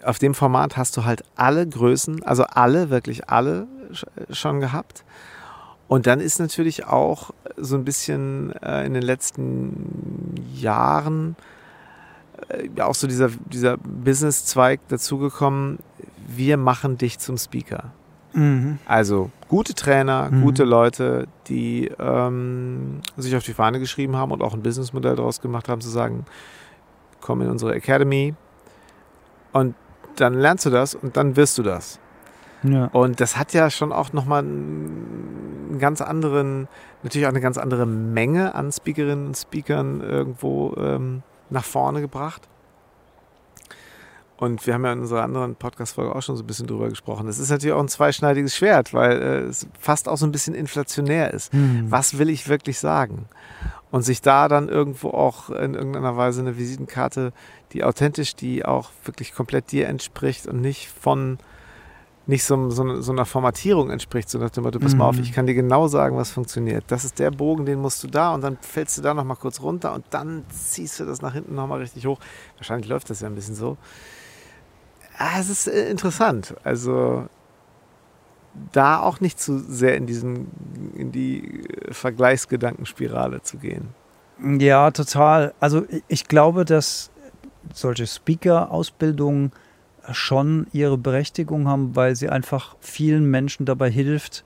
auf 0.03 0.19
dem 0.19 0.33
Format 0.33 0.77
hast 0.77 0.95
du 0.97 1.03
halt 1.05 1.23
alle 1.35 1.67
Größen, 1.67 2.23
also 2.23 2.43
alle, 2.45 2.89
wirklich 2.89 3.29
alle 3.29 3.67
sch- 3.91 4.07
schon 4.33 4.59
gehabt. 4.61 5.03
Und 5.91 6.07
dann 6.07 6.21
ist 6.21 6.39
natürlich 6.39 6.85
auch 6.87 7.31
so 7.57 7.75
ein 7.75 7.83
bisschen 7.83 8.53
äh, 8.63 8.85
in 8.85 8.93
den 8.93 9.03
letzten 9.03 10.35
Jahren 10.55 11.35
äh, 12.47 12.81
auch 12.81 12.95
so 12.95 13.07
dieser, 13.07 13.27
dieser 13.51 13.75
Business-Zweig 13.75 14.79
dazugekommen, 14.87 15.79
wir 16.33 16.55
machen 16.55 16.97
dich 16.97 17.19
zum 17.19 17.37
Speaker. 17.37 17.91
Mhm. 18.31 18.79
Also 18.85 19.31
gute 19.49 19.73
Trainer, 19.73 20.29
Mhm. 20.31 20.43
gute 20.43 20.63
Leute, 20.63 21.27
die 21.47 21.91
ähm, 21.99 23.01
sich 23.17 23.35
auf 23.35 23.43
die 23.43 23.53
Fahne 23.53 23.81
geschrieben 23.81 24.15
haben 24.15 24.31
und 24.31 24.41
auch 24.41 24.53
ein 24.53 24.63
Businessmodell 24.63 25.17
daraus 25.17 25.41
gemacht 25.41 25.67
haben, 25.67 25.81
zu 25.81 25.89
sagen, 25.89 26.25
komm 27.19 27.41
in 27.41 27.49
unsere 27.49 27.75
Academy 27.75 28.33
und 29.51 29.75
dann 30.15 30.35
lernst 30.35 30.65
du 30.65 30.69
das 30.69 30.95
und 30.95 31.17
dann 31.17 31.35
wirst 31.35 31.57
du 31.57 31.63
das. 31.63 31.99
Ja. 32.63 32.85
Und 32.87 33.19
das 33.19 33.37
hat 33.37 33.53
ja 33.53 33.69
schon 33.69 33.91
auch 33.91 34.13
nochmal 34.13 34.43
einen 34.43 35.77
ganz 35.79 36.01
anderen, 36.01 36.67
natürlich 37.03 37.25
auch 37.25 37.31
eine 37.31 37.41
ganz 37.41 37.57
andere 37.57 37.85
Menge 37.85 38.55
an 38.55 38.71
Speakerinnen 38.71 39.27
und 39.27 39.37
Speakern 39.37 40.01
irgendwo 40.01 40.75
ähm, 40.77 41.23
nach 41.49 41.63
vorne 41.63 42.01
gebracht. 42.01 42.47
Und 44.37 44.65
wir 44.65 44.73
haben 44.73 44.83
ja 44.85 44.93
in 44.93 45.01
unserer 45.01 45.21
anderen 45.21 45.55
Podcast-Folge 45.55 46.15
auch 46.15 46.23
schon 46.23 46.35
so 46.35 46.43
ein 46.43 46.47
bisschen 46.47 46.65
drüber 46.65 46.89
gesprochen. 46.89 47.27
Das 47.27 47.37
ist 47.37 47.51
natürlich 47.51 47.75
auch 47.75 47.79
ein 47.79 47.87
zweischneidiges 47.87 48.55
Schwert, 48.55 48.91
weil 48.91 49.21
äh, 49.21 49.39
es 49.41 49.67
fast 49.79 50.09
auch 50.09 50.17
so 50.17 50.25
ein 50.25 50.31
bisschen 50.31 50.55
inflationär 50.55 51.31
ist. 51.31 51.53
Mhm. 51.53 51.85
Was 51.89 52.17
will 52.17 52.27
ich 52.27 52.49
wirklich 52.49 52.79
sagen? 52.79 53.27
Und 53.91 54.01
sich 54.01 54.21
da 54.21 54.47
dann 54.47 54.67
irgendwo 54.67 55.09
auch 55.09 55.51
in 55.51 55.75
irgendeiner 55.75 56.17
Weise 56.17 56.41
eine 56.41 56.57
Visitenkarte, 56.57 57.33
die 57.73 57.83
authentisch, 57.83 58.35
die 58.35 58.65
auch 58.65 58.89
wirklich 59.03 59.35
komplett 59.35 59.71
dir 59.71 59.87
entspricht 59.87 60.47
und 60.47 60.59
nicht 60.59 60.89
von 60.89 61.37
nicht 62.27 62.43
so, 62.43 62.69
so, 62.69 63.01
so 63.01 63.11
einer 63.11 63.25
Formatierung 63.25 63.89
entspricht, 63.89 64.29
so 64.29 64.37
nach 64.37 64.51
dem 64.51 64.63
Motto, 64.63 64.79
pass 64.79 64.95
mal 64.95 65.05
auf, 65.05 65.15
Mhm. 65.17 65.23
ich 65.23 65.31
kann 65.33 65.47
dir 65.47 65.55
genau 65.55 65.87
sagen, 65.87 66.15
was 66.17 66.31
funktioniert. 66.31 66.83
Das 66.87 67.03
ist 67.03 67.17
der 67.19 67.31
Bogen, 67.31 67.65
den 67.65 67.79
musst 67.79 68.03
du 68.03 68.07
da 68.07 68.33
und 68.33 68.41
dann 68.41 68.57
fällst 68.61 68.97
du 68.97 69.01
da 69.01 69.13
nochmal 69.13 69.37
kurz 69.37 69.59
runter 69.61 69.93
und 69.93 70.05
dann 70.11 70.45
ziehst 70.49 70.99
du 70.99 71.05
das 71.05 71.21
nach 71.21 71.33
hinten 71.33 71.55
nochmal 71.55 71.79
richtig 71.79 72.05
hoch. 72.05 72.19
Wahrscheinlich 72.57 72.87
läuft 72.89 73.09
das 73.09 73.21
ja 73.21 73.27
ein 73.27 73.35
bisschen 73.35 73.55
so. 73.55 73.77
Ah, 75.17 75.39
es 75.39 75.49
ist 75.49 75.67
äh, 75.67 75.89
interessant. 75.89 76.55
Also 76.63 77.27
da 78.71 78.99
auch 78.99 79.19
nicht 79.19 79.39
zu 79.39 79.59
sehr 79.59 79.95
in 79.97 80.05
diesen, 80.05 80.47
in 80.95 81.11
die 81.11 81.63
äh, 81.63 81.93
Vergleichsgedankenspirale 81.93 83.41
zu 83.41 83.57
gehen. 83.57 83.89
Ja, 84.59 84.91
total. 84.91 85.53
Also 85.59 85.83
ich 86.07 86.27
glaube, 86.27 86.65
dass 86.65 87.11
solche 87.73 88.07
Speaker-Ausbildungen 88.07 89.51
schon 90.11 90.67
ihre 90.73 90.97
Berechtigung 90.97 91.67
haben, 91.67 91.95
weil 91.95 92.15
sie 92.15 92.29
einfach 92.29 92.75
vielen 92.79 93.25
Menschen 93.25 93.65
dabei 93.65 93.89
hilft, 93.89 94.43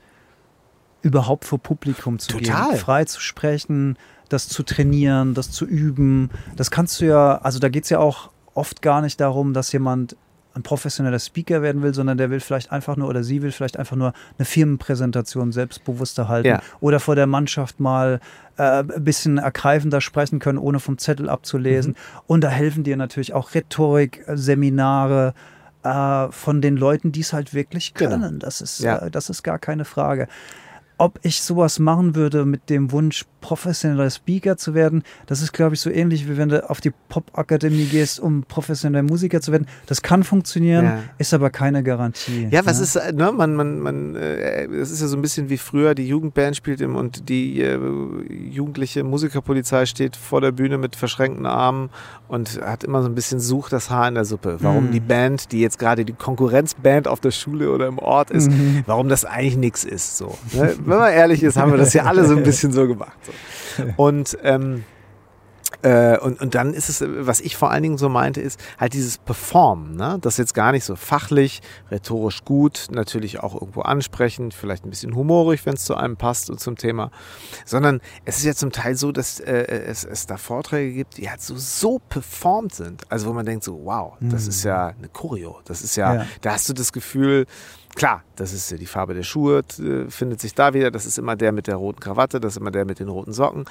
überhaupt 1.02 1.44
vor 1.44 1.58
Publikum 1.58 2.18
zu 2.18 2.32
Total. 2.32 2.70
gehen, 2.70 2.78
frei 2.78 3.04
zu 3.04 3.20
sprechen, 3.20 3.96
das 4.28 4.48
zu 4.48 4.62
trainieren, 4.62 5.34
das 5.34 5.50
zu 5.50 5.64
üben. 5.64 6.30
Das 6.56 6.70
kannst 6.70 7.00
du 7.00 7.06
ja, 7.06 7.38
also 7.38 7.58
da 7.58 7.68
geht 7.68 7.84
es 7.84 7.90
ja 7.90 7.98
auch 7.98 8.30
oft 8.54 8.82
gar 8.82 9.02
nicht 9.02 9.20
darum, 9.20 9.52
dass 9.52 9.72
jemand 9.72 10.16
ein 10.56 10.62
professioneller 10.62 11.18
Speaker 11.18 11.62
werden 11.62 11.82
will, 11.82 11.94
sondern 11.94 12.16
der 12.18 12.30
will 12.30 12.40
vielleicht 12.40 12.72
einfach 12.72 12.96
nur 12.96 13.08
oder 13.08 13.22
sie 13.22 13.42
will 13.42 13.52
vielleicht 13.52 13.78
einfach 13.78 13.96
nur 13.96 14.12
eine 14.38 14.44
Firmenpräsentation 14.46 15.52
selbstbewusster 15.52 16.28
halten 16.28 16.48
Ja. 16.48 16.62
oder 16.80 16.98
vor 16.98 17.14
der 17.14 17.26
Mannschaft 17.26 17.78
mal 17.78 18.20
äh, 18.56 18.62
ein 18.82 19.04
bisschen 19.04 19.38
ergreifender 19.38 20.00
sprechen 20.00 20.38
können, 20.38 20.58
ohne 20.58 20.80
vom 20.80 20.98
Zettel 20.98 21.28
abzulesen. 21.28 21.92
Mhm. 21.92 22.20
Und 22.26 22.40
da 22.44 22.48
helfen 22.48 22.84
dir 22.84 22.96
natürlich 22.96 23.34
auch 23.34 23.54
Rhetorik, 23.54 24.24
Seminare 24.34 25.34
äh, 25.82 26.28
von 26.30 26.60
den 26.62 26.76
Leuten, 26.76 27.12
die 27.12 27.20
es 27.20 27.32
halt 27.32 27.52
wirklich 27.54 27.94
Genau. 27.94 28.10
können. 28.12 28.38
Das, 28.38 28.60
ist, 28.60 28.80
Ja. 28.80 28.98
äh, 28.98 29.10
das 29.10 29.30
ist 29.30 29.42
gar 29.42 29.58
keine 29.58 29.84
Frage. 29.84 30.26
Ob 30.98 31.18
ich 31.22 31.42
sowas 31.42 31.78
machen 31.78 32.14
würde 32.14 32.46
mit 32.46 32.70
dem 32.70 32.90
Wunsch, 32.90 33.26
professioneller 33.46 34.10
Speaker 34.10 34.56
zu 34.56 34.74
werden, 34.74 35.04
das 35.26 35.40
ist, 35.40 35.52
glaube 35.52 35.74
ich, 35.76 35.80
so 35.80 35.88
ähnlich, 35.88 36.28
wie 36.28 36.36
wenn 36.36 36.48
du 36.48 36.68
auf 36.68 36.80
die 36.80 36.90
Popakademie 37.08 37.84
gehst, 37.84 38.18
um 38.18 38.42
professioneller 38.42 39.04
Musiker 39.04 39.40
zu 39.40 39.52
werden. 39.52 39.68
Das 39.86 40.02
kann 40.02 40.24
funktionieren, 40.24 40.84
Ja. 40.84 40.98
ist 41.18 41.32
aber 41.32 41.50
keine 41.50 41.84
Garantie. 41.84 42.48
Ja, 42.50 42.66
was 42.66 42.78
ne? 42.78 42.82
ist, 42.84 42.96
äh, 42.96 43.12
ne, 43.12 43.30
man, 43.30 43.54
man, 43.54 43.78
man, 43.78 44.16
äh, 44.16 44.64
es 44.66 44.90
ist 44.90 45.00
ja 45.00 45.06
so 45.06 45.16
ein 45.16 45.22
bisschen 45.22 45.48
wie 45.48 45.58
früher, 45.58 45.94
die 45.94 46.08
Jugendband 46.08 46.56
spielt 46.56 46.80
im, 46.80 46.96
und 46.96 47.28
die 47.28 47.60
äh, 47.60 47.78
jugendliche 48.50 49.04
Musikerpolizei 49.04 49.86
steht 49.86 50.16
vor 50.16 50.40
der 50.40 50.50
Bühne 50.52 50.76
mit 50.78 50.96
verschränkten 50.96 51.46
Armen 51.46 51.90
und 52.26 52.60
hat 52.62 52.82
immer 52.82 53.02
so 53.02 53.08
ein 53.08 53.14
bisschen 53.14 53.38
sucht 53.38 53.72
das 53.72 53.90
Haar 53.90 54.08
in 54.08 54.14
der 54.14 54.24
Suppe. 54.24 54.56
Warum 54.60 54.86
Mhm. 54.88 54.90
die 54.90 55.00
Band, 55.00 55.52
die 55.52 55.60
jetzt 55.60 55.78
gerade 55.78 56.04
die 56.04 56.12
Konkurrenzband 56.12 57.06
auf 57.06 57.20
der 57.20 57.30
Schule 57.30 57.70
oder 57.70 57.86
im 57.86 57.98
Ort 58.00 58.30
ist, 58.32 58.50
Mhm. 58.50 58.82
warum 58.86 59.08
das 59.08 59.24
eigentlich 59.24 59.56
nichts 59.56 59.84
ist. 59.84 60.16
So. 60.16 60.36
Ne? 60.52 60.74
Wenn 60.84 60.98
man 60.98 61.12
ehrlich 61.12 61.42
ist, 61.44 61.56
haben 61.56 61.70
wir 61.70 61.78
das 61.78 61.92
ja 61.94 62.02
alle 62.04 62.24
so 62.26 62.34
ein 62.36 62.42
bisschen 62.42 62.72
so 62.72 62.86
gemacht. 62.88 63.16
So. 63.22 63.32
Und 63.96 64.36
ähm, 64.42 64.84
äh, 65.82 66.16
und, 66.18 66.40
und 66.40 66.54
dann 66.54 66.72
ist 66.74 66.88
es, 66.88 67.00
äh, 67.00 67.26
was 67.26 67.40
ich 67.40 67.56
vor 67.56 67.70
allen 67.72 67.82
Dingen 67.82 67.98
so 67.98 68.08
meinte, 68.08 68.40
ist 68.40 68.58
halt 68.78 68.92
dieses 68.94 69.18
Performen, 69.18 69.96
ne? 69.96 70.16
Das 70.20 70.36
jetzt 70.36 70.54
gar 70.54 70.70
nicht 70.72 70.84
so 70.84 70.94
fachlich, 70.94 71.60
rhetorisch 71.90 72.44
gut, 72.44 72.86
natürlich 72.92 73.40
auch 73.40 73.54
irgendwo 73.54 73.82
ansprechend, 73.82 74.54
vielleicht 74.54 74.86
ein 74.86 74.90
bisschen 74.90 75.14
humorig, 75.16 75.66
wenn 75.66 75.74
es 75.74 75.84
zu 75.84 75.96
einem 75.96 76.16
passt 76.16 76.50
und 76.50 76.60
zum 76.60 76.76
Thema, 76.76 77.10
sondern 77.64 78.00
es 78.24 78.38
ist 78.38 78.44
ja 78.44 78.54
zum 78.54 78.70
Teil 78.70 78.94
so, 78.96 79.10
dass 79.10 79.40
äh, 79.40 79.52
es, 79.52 80.04
es 80.04 80.26
da 80.26 80.36
Vorträge 80.36 80.92
gibt, 80.94 81.18
die 81.18 81.28
halt 81.28 81.42
so, 81.42 81.56
so 81.56 81.98
performt 81.98 82.72
sind. 82.74 83.02
Also 83.10 83.26
wo 83.28 83.32
man 83.32 83.44
denkt 83.44 83.64
so, 83.64 83.80
wow, 83.84 84.14
das 84.20 84.46
ist 84.46 84.62
ja 84.64 84.88
eine 84.96 85.08
Choreo. 85.08 85.60
Das 85.64 85.82
ist 85.82 85.96
ja, 85.96 86.14
Ja. 86.14 86.26
da 86.42 86.52
hast 86.52 86.68
du 86.68 86.74
das 86.74 86.92
Gefühl, 86.92 87.44
Klar, 87.96 88.22
das 88.36 88.52
ist 88.52 88.70
äh, 88.70 88.76
die 88.78 88.86
Farbe 88.86 89.14
der 89.14 89.22
Schuhe, 89.24 89.62
äh, 89.80 90.08
findet 90.10 90.40
sich 90.40 90.54
da 90.54 90.72
wieder. 90.74 90.90
Das 90.92 91.04
ist 91.06 91.18
immer 91.18 91.34
der 91.34 91.50
mit 91.50 91.66
der 91.66 91.76
roten 91.76 91.98
Krawatte, 91.98 92.38
das 92.40 92.52
ist 92.54 92.58
immer 92.60 92.70
der 92.70 92.84
mit 92.84 93.00
den 93.00 93.08
roten 93.08 93.32
Socken. 93.32 93.64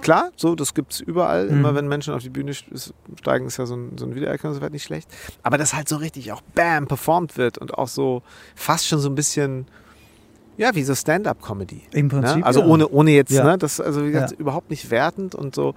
Klar, 0.00 0.30
so, 0.36 0.54
das 0.54 0.72
gibt 0.74 0.92
es 0.92 1.00
überall. 1.00 1.46
Mhm. 1.46 1.58
Immer 1.58 1.74
wenn 1.74 1.88
Menschen 1.88 2.14
auf 2.14 2.22
die 2.22 2.28
Bühne 2.30 2.52
st- 2.52 2.92
steigen, 3.18 3.46
ist 3.46 3.56
ja 3.56 3.66
so 3.66 3.74
ein, 3.76 3.96
so 3.98 4.04
ein 4.06 4.14
Wiedererkennungswert 4.14 4.72
nicht 4.72 4.84
schlecht. 4.84 5.08
Aber 5.42 5.58
dass 5.58 5.74
halt 5.74 5.88
so 5.88 5.96
richtig 5.96 6.32
auch 6.32 6.42
BAM 6.54 6.86
performt 6.86 7.36
wird 7.36 7.58
und 7.58 7.74
auch 7.74 7.88
so 7.88 8.22
fast 8.54 8.86
schon 8.86 8.98
so 9.00 9.08
ein 9.08 9.14
bisschen, 9.14 9.66
ja, 10.58 10.74
wie 10.74 10.82
so 10.84 10.94
Stand-up-Comedy. 10.94 11.82
Im 11.92 12.08
Prinzip. 12.08 12.36
Ne? 12.38 12.46
Also 12.46 12.60
ja. 12.60 12.66
ohne, 12.66 12.88
ohne 12.88 13.10
jetzt, 13.12 13.32
Ja. 13.32 13.44
ne, 13.44 13.58
das, 13.58 13.80
also 13.80 14.04
wie 14.04 14.12
gesagt, 14.12 14.32
Ja. 14.32 14.36
überhaupt 14.38 14.70
nicht 14.70 14.90
wertend 14.90 15.34
und 15.34 15.54
so. 15.54 15.74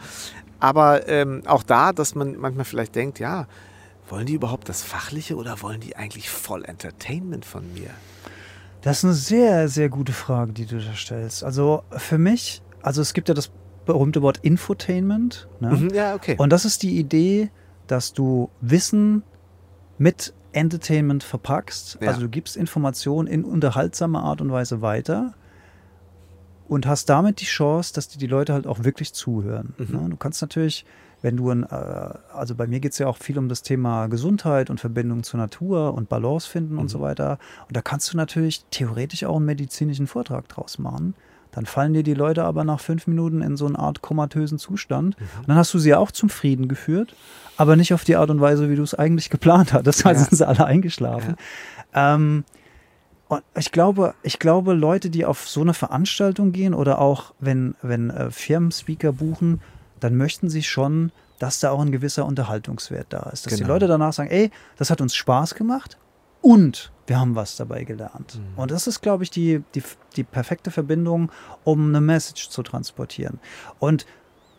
Aber 0.59 1.07
ähm, 1.07 1.41
auch 1.45 1.63
da, 1.63 1.93
dass 1.93 2.13
man 2.15 2.37
manchmal 2.37 2.65
vielleicht 2.65 2.95
denkt, 2.95 3.19
ja, 3.19 3.47
wollen 4.09 4.25
die 4.25 4.33
überhaupt 4.33 4.69
das 4.69 4.81
Fachliche 4.81 5.35
oder 5.35 5.61
wollen 5.61 5.79
die 5.79 5.95
eigentlich 5.95 6.29
voll 6.29 6.65
Entertainment 6.65 7.45
von 7.45 7.73
mir? 7.73 7.89
Das 8.81 8.99
ist 8.99 9.05
eine 9.05 9.13
sehr, 9.13 9.67
sehr 9.67 9.89
gute 9.89 10.13
Frage, 10.13 10.53
die 10.53 10.65
du 10.65 10.79
da 10.79 10.93
stellst. 10.93 11.43
Also 11.43 11.83
für 11.91 12.17
mich, 12.17 12.61
also 12.81 13.01
es 13.01 13.13
gibt 13.13 13.27
ja 13.27 13.33
das 13.33 13.51
berühmte 13.85 14.21
Wort 14.21 14.37
Infotainment. 14.41 15.47
Ne? 15.59 15.71
Mhm, 15.71 15.89
ja, 15.93 16.15
okay. 16.15 16.35
Und 16.37 16.51
das 16.51 16.65
ist 16.65 16.83
die 16.83 16.97
Idee, 16.97 17.51
dass 17.87 18.13
du 18.13 18.49
Wissen 18.61 19.23
mit 19.97 20.33
Entertainment 20.51 21.23
verpackst. 21.23 21.97
Ja. 22.01 22.09
Also 22.09 22.21
du 22.21 22.29
gibst 22.29 22.55
Informationen 22.55 23.27
in 23.27 23.43
unterhaltsamer 23.43 24.23
Art 24.23 24.41
und 24.41 24.51
Weise 24.51 24.81
weiter 24.81 25.33
und 26.67 26.85
hast 26.85 27.09
damit 27.09 27.41
die 27.41 27.45
Chance, 27.45 27.93
dass 27.93 28.07
dir 28.07 28.19
die 28.19 28.27
Leute 28.27 28.53
halt 28.53 28.67
auch 28.67 28.83
wirklich 28.83 29.13
zuhören. 29.13 29.73
Mhm. 29.77 30.01
Ne? 30.03 30.09
Du 30.09 30.17
kannst 30.17 30.41
natürlich, 30.41 30.85
wenn 31.21 31.37
du 31.37 31.49
ein, 31.51 31.63
äh, 31.63 32.13
also 32.33 32.55
bei 32.55 32.65
mir 32.67 32.79
geht 32.79 32.93
es 32.93 32.97
ja 32.99 33.07
auch 33.07 33.17
viel 33.17 33.37
um 33.37 33.49
das 33.49 33.61
Thema 33.61 34.07
Gesundheit 34.07 34.69
und 34.69 34.79
Verbindung 34.79 35.23
zur 35.23 35.39
Natur 35.39 35.93
und 35.93 36.09
Balance 36.09 36.49
finden 36.49 36.77
und 36.77 36.85
Mhm. 36.85 36.89
so 36.89 37.01
weiter. 37.01 37.39
Und 37.67 37.75
da 37.75 37.81
kannst 37.81 38.13
du 38.13 38.17
natürlich 38.17 38.63
theoretisch 38.71 39.23
auch 39.25 39.35
einen 39.37 39.45
medizinischen 39.45 40.07
Vortrag 40.07 40.47
draus 40.47 40.79
machen. 40.79 41.13
Dann 41.51 41.65
fallen 41.65 41.93
dir 41.93 42.03
die 42.03 42.13
Leute 42.13 42.43
aber 42.45 42.63
nach 42.63 42.79
fünf 42.79 43.07
Minuten 43.07 43.41
in 43.41 43.57
so 43.57 43.65
eine 43.65 43.79
Art 43.79 44.01
komatösen 44.03 44.59
Zustand. 44.59 45.19
Mhm. 45.19 45.25
Und 45.39 45.49
dann 45.49 45.57
hast 45.57 45.73
du 45.73 45.79
sie 45.79 45.95
auch 45.95 46.11
zum 46.11 46.29
Frieden 46.29 46.67
geführt, 46.67 47.15
aber 47.57 47.75
nicht 47.75 47.93
auf 47.93 48.03
die 48.03 48.15
Art 48.15 48.29
und 48.29 48.39
Weise, 48.39 48.69
wie 48.69 48.75
du 48.75 48.83
es 48.83 48.93
eigentlich 48.93 49.29
geplant 49.29 49.73
hattest. 49.73 50.05
Also 50.05 50.21
Ja. 50.21 50.25
sind 50.29 50.37
sie 50.37 50.47
alle 50.47 50.65
eingeschlafen. 50.65 51.35
Ähm, 51.93 52.43
und 53.29 53.41
ich 53.57 53.71
glaube, 53.71 54.13
ich 54.23 54.39
glaube, 54.39 54.73
Leute, 54.73 55.09
die 55.09 55.25
auf 55.25 55.47
so 55.49 55.61
eine 55.61 55.73
Veranstaltung 55.73 56.51
gehen 56.51 56.73
oder 56.73 56.99
auch 56.99 57.33
wenn, 57.39 57.75
wenn 57.81 58.09
äh, 58.09 58.31
Firmen 58.31 58.71
Speaker 58.71 59.11
buchen, 59.11 59.59
dann 59.99 60.15
möchten 60.15 60.49
sie 60.49 60.63
schon, 60.63 61.11
dass 61.39 61.59
da 61.59 61.71
auch 61.71 61.81
ein 61.81 61.91
gewisser 61.91 62.25
Unterhaltungswert 62.25 63.07
da 63.09 63.29
ist. 63.31 63.45
Dass 63.45 63.53
die 63.53 63.61
Genau. 63.61 63.73
Leute 63.73 63.87
danach 63.87 64.13
sagen, 64.13 64.29
ey, 64.29 64.51
das 64.77 64.89
hat 64.89 65.01
uns 65.01 65.15
Spaß 65.15 65.55
gemacht 65.55 65.97
und 66.41 66.91
wir 67.07 67.19
haben 67.19 67.35
was 67.35 67.55
dabei 67.55 67.83
gelernt. 67.83 68.35
Mhm. 68.35 68.59
Und 68.59 68.71
das 68.71 68.87
ist, 68.87 69.01
glaube 69.01 69.23
ich, 69.23 69.31
die, 69.31 69.63
die, 69.73 69.83
die 70.15 70.23
perfekte 70.23 70.69
Verbindung, 70.71 71.31
um 71.63 71.89
eine 71.89 72.01
Message 72.01 72.49
zu 72.49 72.61
transportieren. 72.61 73.39
Und 73.79 74.05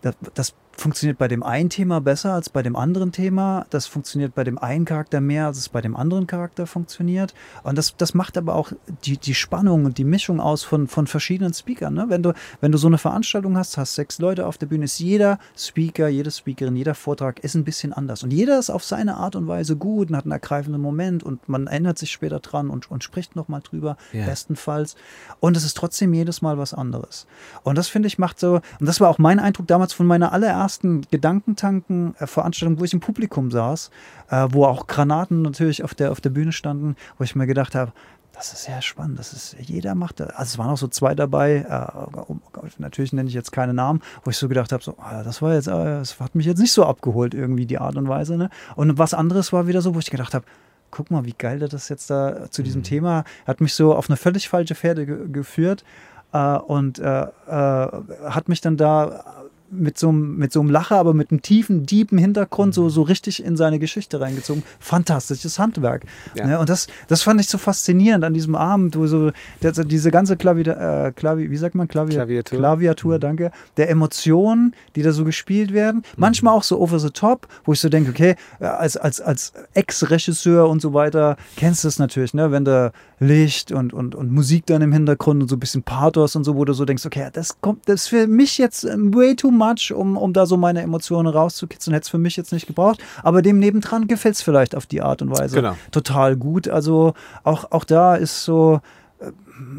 das, 0.03 0.15
das 0.35 0.55
funktioniert 0.81 1.19
bei 1.19 1.29
dem 1.29 1.43
einen 1.43 1.71
Thema 1.71 2.01
besser 2.01 2.33
als 2.33 2.49
bei 2.49 2.63
dem 2.63 2.75
anderen 2.75 3.13
Thema. 3.13 3.67
Das 3.71 3.87
funktioniert 3.87 4.35
bei 4.35 4.45
dem 4.45 4.59
einen 4.59 4.85
Charakter 4.85 5.21
mehr, 5.21 5.47
als 5.47 5.59
es 5.59 5.69
bei 5.69 5.81
dem 5.81 5.95
anderen 5.97 6.27
Charakter 6.27 6.67
funktioniert. 6.67 7.35
Und 7.63 7.77
das, 7.77 7.97
das 7.97 8.15
macht 8.15 8.37
aber 8.39 8.55
auch 8.55 8.73
die, 9.05 9.19
die 9.19 9.35
Spannung 9.35 9.85
und 9.85 9.99
die 9.99 10.05
Mischung 10.05 10.41
aus 10.41 10.65
von, 10.65 10.89
von 10.89 11.07
verschiedenen 11.07 11.53
Speakern. 11.53 11.95
Ne? 11.95 12.07
Wenn, 12.09 12.23
du, 12.23 12.33
wenn 12.61 12.73
du 12.73 12.79
so 12.79 12.87
eine 12.87 12.99
Veranstaltung 12.99 13.57
hast, 13.57 13.77
hast 13.77 13.95
sechs 13.95 14.19
Leute 14.19 14.47
auf 14.47 14.59
der 14.59 14.67
Bühne, 14.67 14.87
ist 14.87 14.99
jeder 14.99 15.39
Speaker, 15.57 16.09
jede 16.09 16.31
Speakerin, 16.31 16.75
jeder 16.77 16.95
Vortrag 16.95 17.41
ist 17.41 17.55
ein 17.55 17.65
bisschen 17.65 17.93
anders. 17.93 18.23
Und 18.23 18.33
jeder 18.33 18.59
ist 18.59 18.71
auf 18.71 18.83
seine 18.85 19.17
Art 19.19 19.37
und 19.37 19.47
Weise 19.47 19.77
gut 19.77 20.11
und 20.11 20.17
hat 20.17 20.25
einen 20.25 20.33
ergreifenden 20.33 20.81
Moment 20.81 21.23
und 21.23 21.49
man 21.49 21.67
erinnert 21.67 21.99
sich 21.99 22.11
später 22.11 22.41
dran 22.41 22.71
und, 22.71 22.91
und 22.91 23.05
spricht 23.05 23.37
nochmal 23.37 23.61
drüber, 23.61 23.97
Ja. 24.13 24.25
bestenfalls. 24.25 24.97
Und 25.41 25.57
es 25.57 25.65
ist 25.65 25.77
trotzdem 25.77 26.15
jedes 26.15 26.41
Mal 26.43 26.57
was 26.59 26.73
anderes. 26.73 27.27
Und 27.63 27.77
das 27.77 27.89
finde 27.89 28.07
ich 28.07 28.19
macht 28.19 28.41
so, 28.41 28.61
und 28.79 28.87
das 28.87 29.01
war 29.01 29.11
auch 29.11 29.19
mein 29.19 29.39
Eindruck 29.39 29.67
damals 29.67 29.93
von 29.93 30.07
meiner 30.07 30.33
allerersten 30.33 30.70
Gedankentanken-Veranstaltung, 30.79 32.79
wo 32.79 32.85
ich 32.85 32.93
im 32.93 33.01
Publikum 33.01 33.51
saß, 33.51 33.91
äh, 34.31 34.47
wo 34.51 34.65
auch 34.65 34.87
Granaten 34.87 35.43
natürlich 35.43 35.83
auf 35.83 35.95
der, 35.95 36.13
auf 36.13 36.21
der 36.21 36.31
Bühne 36.31 36.53
standen, 36.53 36.97
wo 37.19 37.25
ich 37.25 37.35
mir 37.35 37.47
gedacht 37.47 37.75
habe, 37.75 37.93
das 38.33 38.53
ist 38.53 38.65
sehr 38.65 38.81
spannend. 38.81 39.19
Das 39.19 39.33
ist, 39.33 39.57
jeder 39.61 39.95
macht 39.95 40.21
das. 40.21 40.31
Also 40.31 40.53
es 40.53 40.59
waren 40.59 40.71
auch 40.71 40.79
so 40.79 40.89
zwei 40.89 41.15
dabei, 41.15 41.57
äh, 41.57 42.69
natürlich 42.79 43.13
nenne 43.13 43.29
ich 43.29 43.35
jetzt 43.35 43.53
keine 43.53 43.75
Namen, 43.75 44.01
wo 44.25 44.31
ich 44.31 44.39
so 44.39 44.49
gedacht 44.49 44.73
habe, 44.73 44.83
so, 44.83 44.95
ah, 44.99 45.23
das 45.23 45.43
war 45.43 45.53
jetzt, 45.53 45.67
äh, 45.67 45.73
das 45.73 46.19
hat 46.21 46.35
mich 46.35 46.47
jetzt 46.47 46.59
nicht 46.59 46.73
so 46.73 46.87
abgeholt, 46.87 47.35
irgendwie 47.35 47.67
die 47.67 47.79
Art 47.79 47.97
und 47.97 48.09
Weise. 48.09 48.37
Ne? 48.37 48.49
Und 48.77 48.97
was 48.97 49.13
anderes 49.13 49.53
war 49.53 49.67
wieder 49.67 49.83
so, 49.83 49.95
wo 49.95 49.99
ich 49.99 50.11
gedacht 50.11 50.33
habe, 50.33 50.47
guck 50.91 51.11
mal, 51.11 51.25
wie 51.25 51.35
geil 51.37 51.59
der 51.59 51.69
das 51.69 51.89
jetzt 51.89 52.11
da 52.11 52.51
zu 52.51 52.63
diesem 52.63 52.83
Thema 52.83 53.25
hat 53.47 53.61
mich 53.61 53.75
so 53.75 53.95
auf 53.95 54.09
eine 54.09 54.17
völlig 54.17 54.49
falsche 54.49 54.75
Pferde 54.75 55.07
ge 55.07 55.29
geführt 55.29 55.85
äh, 56.33 56.57
und 56.57 56.99
äh, 56.99 57.23
äh, 57.23 57.27
hat 57.47 58.49
mich 58.49 58.61
dann 58.61 58.77
da 58.77 59.25
mit 59.71 59.99
so, 59.99 60.09
einem, 60.09 60.37
mit 60.37 60.53
so 60.53 60.61
einem 60.61 60.71
Lacher, 60.71 60.97
aber 60.97 61.15
mit 61.15 61.31
einem 61.31 61.43
tiefen, 61.43 61.87
deepen 61.87 62.19
Hintergrund 62.19 62.75
so, 62.75 62.89
so 62.89 63.03
richtig 63.03 63.45
in 63.45 63.57
seine 63.57 63.79
Geschichte 63.79 64.21
reingezogen. 64.21 64.63
Fantastisches 64.79 65.59
Handwerk. 65.59 66.05
Ja. 66.35 66.47
Ne? 66.47 66.59
Und 66.59 66.69
das, 66.69 66.89
das 67.09 67.23
fand 67.23 67.41
ich 67.41 67.49
so 67.49 67.59
faszinierend 67.59 68.25
an 68.25 68.35
diesem 68.35 68.55
Abend, 68.55 68.97
wo 68.97 69.07
so 69.07 69.31
der, 69.63 69.73
diese 69.73 70.11
ganze 70.11 70.37
Klavi, 70.37 70.63
äh, 70.63 71.13
Klavi, 71.13 71.51
wie 71.51 71.57
sagt 71.57 71.75
man, 71.75 71.89
Klavi, 71.89 72.15
Klaviatur. 72.15 72.59
Klaviatur, 72.59 73.19
danke, 73.19 73.53
der 73.77 73.91
Emotionen, 73.91 74.75
die 74.97 75.03
da 75.03 75.13
so 75.13 75.25
gespielt 75.25 75.73
werden. 75.73 76.03
Manchmal 76.17 76.55
auch 76.55 76.63
so 76.63 76.81
over 76.81 76.99
the 76.99 77.11
top, 77.11 77.47
wo 77.65 77.73
ich 77.73 77.81
so 77.81 77.89
denke, 77.89 78.11
okay, 78.11 78.35
äh, 78.59 78.65
als, 78.65 78.97
als, 78.97 79.21
als 79.21 79.53
Ex-Regisseur 79.75 80.69
und 80.69 80.83
so 80.83 80.95
weiter 80.95 81.37
kennst 81.57 81.85
du 81.85 81.89
es 81.89 81.99
natürlich, 81.99 82.35
ne? 82.35 82.51
wenn 82.51 82.65
da 82.65 82.93
Licht 83.23 83.71
und, 83.71 83.93
und, 83.93 84.15
und 84.15 84.33
Musik 84.33 84.65
dann 84.65 84.81
im 84.81 84.93
Hintergrund 84.93 85.43
und 85.43 85.49
so 85.49 85.57
ein 85.57 85.61
bisschen 85.61 85.83
Pathos 85.83 86.37
und 86.37 86.45
so, 86.45 86.57
wo 86.57 86.65
du 86.65 86.73
so 86.73 86.87
denkst, 86.87 87.05
okay, 87.05 87.29
das 87.33 87.61
kommt, 87.61 87.87
das 87.87 88.03
ist 88.03 88.09
für 88.09 88.27
mich 88.27 88.57
jetzt 88.57 88.85
ähm, 88.85 89.15
way 89.15 89.37
too 89.37 89.51
much, 89.51 89.93
um, 89.95 90.17
um 90.17 90.33
da 90.33 90.47
so 90.47 90.57
meine 90.57 90.81
Emotionen 90.81 91.29
rauszukitzeln, 91.29 91.93
hätte 91.93 92.05
es 92.05 92.09
für 92.09 92.19
mich 92.19 92.37
jetzt 92.37 92.51
nicht 92.53 92.67
gebraucht, 92.67 92.99
aber 93.23 93.43
dem 93.43 93.59
nebendran 93.59 94.07
gefällt 94.09 94.37
es 94.37 94.43
vielleicht 94.43 94.75
auf 94.75 94.87
die 94.87 95.03
Art 95.03 95.21
und 95.21 95.31
Weise 95.31 95.57
Genau. 95.57 95.77
total 95.91 96.35
gut. 96.37 96.69
Also 96.69 97.13
auch, 97.45 97.71
auch 97.73 97.85
da 97.85 98.15
ist 98.17 98.43
so 98.45 98.81
äh, 99.19 99.31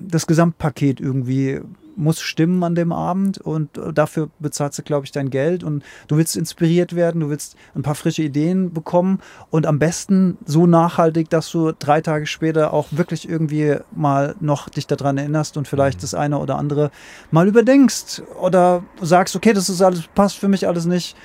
das 0.07 0.27
Gesamtpaket 0.27 0.99
irgendwie 1.01 1.61
muss 2.01 2.19
stimmen 2.19 2.63
an 2.63 2.75
dem 2.75 2.91
Abend 2.91 3.37
und 3.37 3.69
dafür 3.93 4.29
bezahlst 4.39 4.79
du, 4.79 4.83
glaube 4.83 5.05
ich, 5.05 5.11
dein 5.11 5.29
Geld 5.29 5.63
und 5.63 5.83
du 6.07 6.17
willst 6.17 6.35
inspiriert 6.35 6.95
werden, 6.95 7.21
du 7.21 7.29
willst 7.29 7.55
ein 7.75 7.83
paar 7.83 7.95
frische 7.95 8.23
Ideen 8.23 8.73
bekommen 8.73 9.19
und 9.49 9.65
am 9.65 9.79
besten 9.79 10.37
so 10.45 10.65
nachhaltig, 10.65 11.29
dass 11.29 11.49
du 11.51 11.71
drei 11.71 12.01
Tage 12.01 12.25
später 12.25 12.73
auch 12.73 12.87
wirklich 12.91 13.29
irgendwie 13.29 13.77
mal 13.95 14.35
noch 14.39 14.67
dich 14.69 14.87
daran 14.87 15.17
erinnerst 15.17 15.57
und 15.57 15.67
vielleicht 15.67 15.99
mhm. 15.99 16.01
das 16.01 16.13
eine 16.13 16.39
oder 16.39 16.57
andere 16.57 16.91
mal 17.29 17.47
überdenkst 17.47 18.23
oder 18.41 18.83
sagst, 19.01 19.35
okay, 19.35 19.53
das 19.53 19.69
ist 19.69 19.81
alles, 19.81 20.03
passt 20.15 20.37
für 20.37 20.47
mich 20.47 20.67
alles 20.67 20.85
nicht, 20.85 21.15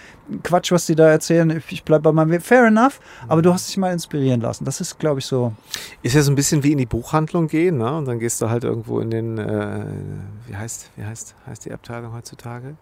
Quatsch, 0.42 0.72
was 0.72 0.86
die 0.86 0.94
da 0.94 1.08
erzählen. 1.08 1.62
Ich 1.68 1.84
bleibe 1.84 2.02
bei 2.02 2.12
meinem 2.12 2.30
Weg. 2.30 2.42
Fair 2.42 2.66
enough, 2.66 3.00
aber 3.28 3.42
du 3.42 3.52
hast 3.52 3.68
dich 3.68 3.76
mal 3.76 3.92
inspirieren 3.92 4.40
lassen. 4.40 4.64
Das 4.64 4.80
ist, 4.80 4.98
glaube 4.98 5.20
ich, 5.20 5.26
so. 5.26 5.52
Ist 6.02 6.14
ja 6.14 6.22
so 6.22 6.32
ein 6.32 6.34
bisschen 6.34 6.62
wie 6.62 6.72
in 6.72 6.78
die 6.78 6.86
Buchhandlung 6.86 7.48
gehen, 7.48 7.78
ne? 7.78 7.96
Und 7.96 8.06
dann 8.06 8.18
gehst 8.18 8.40
du 8.42 8.50
halt 8.50 8.64
irgendwo 8.64 9.00
in 9.00 9.10
den, 9.10 9.38
äh, 9.38 9.84
wie 10.46 10.56
heißt, 10.56 10.90
wie 10.96 11.04
heißt, 11.04 11.34
heißt 11.46 11.64
die 11.64 11.72
Abteilung 11.72 12.12
heutzutage? 12.12 12.76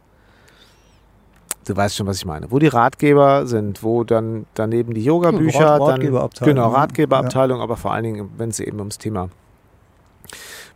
Du 1.67 1.77
weißt 1.77 1.97
schon, 1.97 2.07
was 2.07 2.19
ich 2.19 2.27
meine. 2.27 2.51
Wo 2.51 2.59
die 2.59 2.67
Ratgeber 2.67 3.47
sind, 3.47 3.83
wo 3.83 4.05
dann 4.05 4.47
daneben 4.55 4.93
die 4.93 5.03
Yoga-Bücher, 5.03 5.61
ja, 5.61 5.77
Ratgeberabteilung. 5.77 6.55
Genau, 6.55 6.69
Ratgeberabteilung, 6.69 7.59
ja. 7.59 7.65
aber 7.65 7.77
vor 7.77 7.93
allen 7.93 8.05
Dingen, 8.05 8.31
wenn 8.37 8.51
es 8.51 8.61
eben 8.61 8.79
ums 8.79 8.99
Thema 8.99 9.31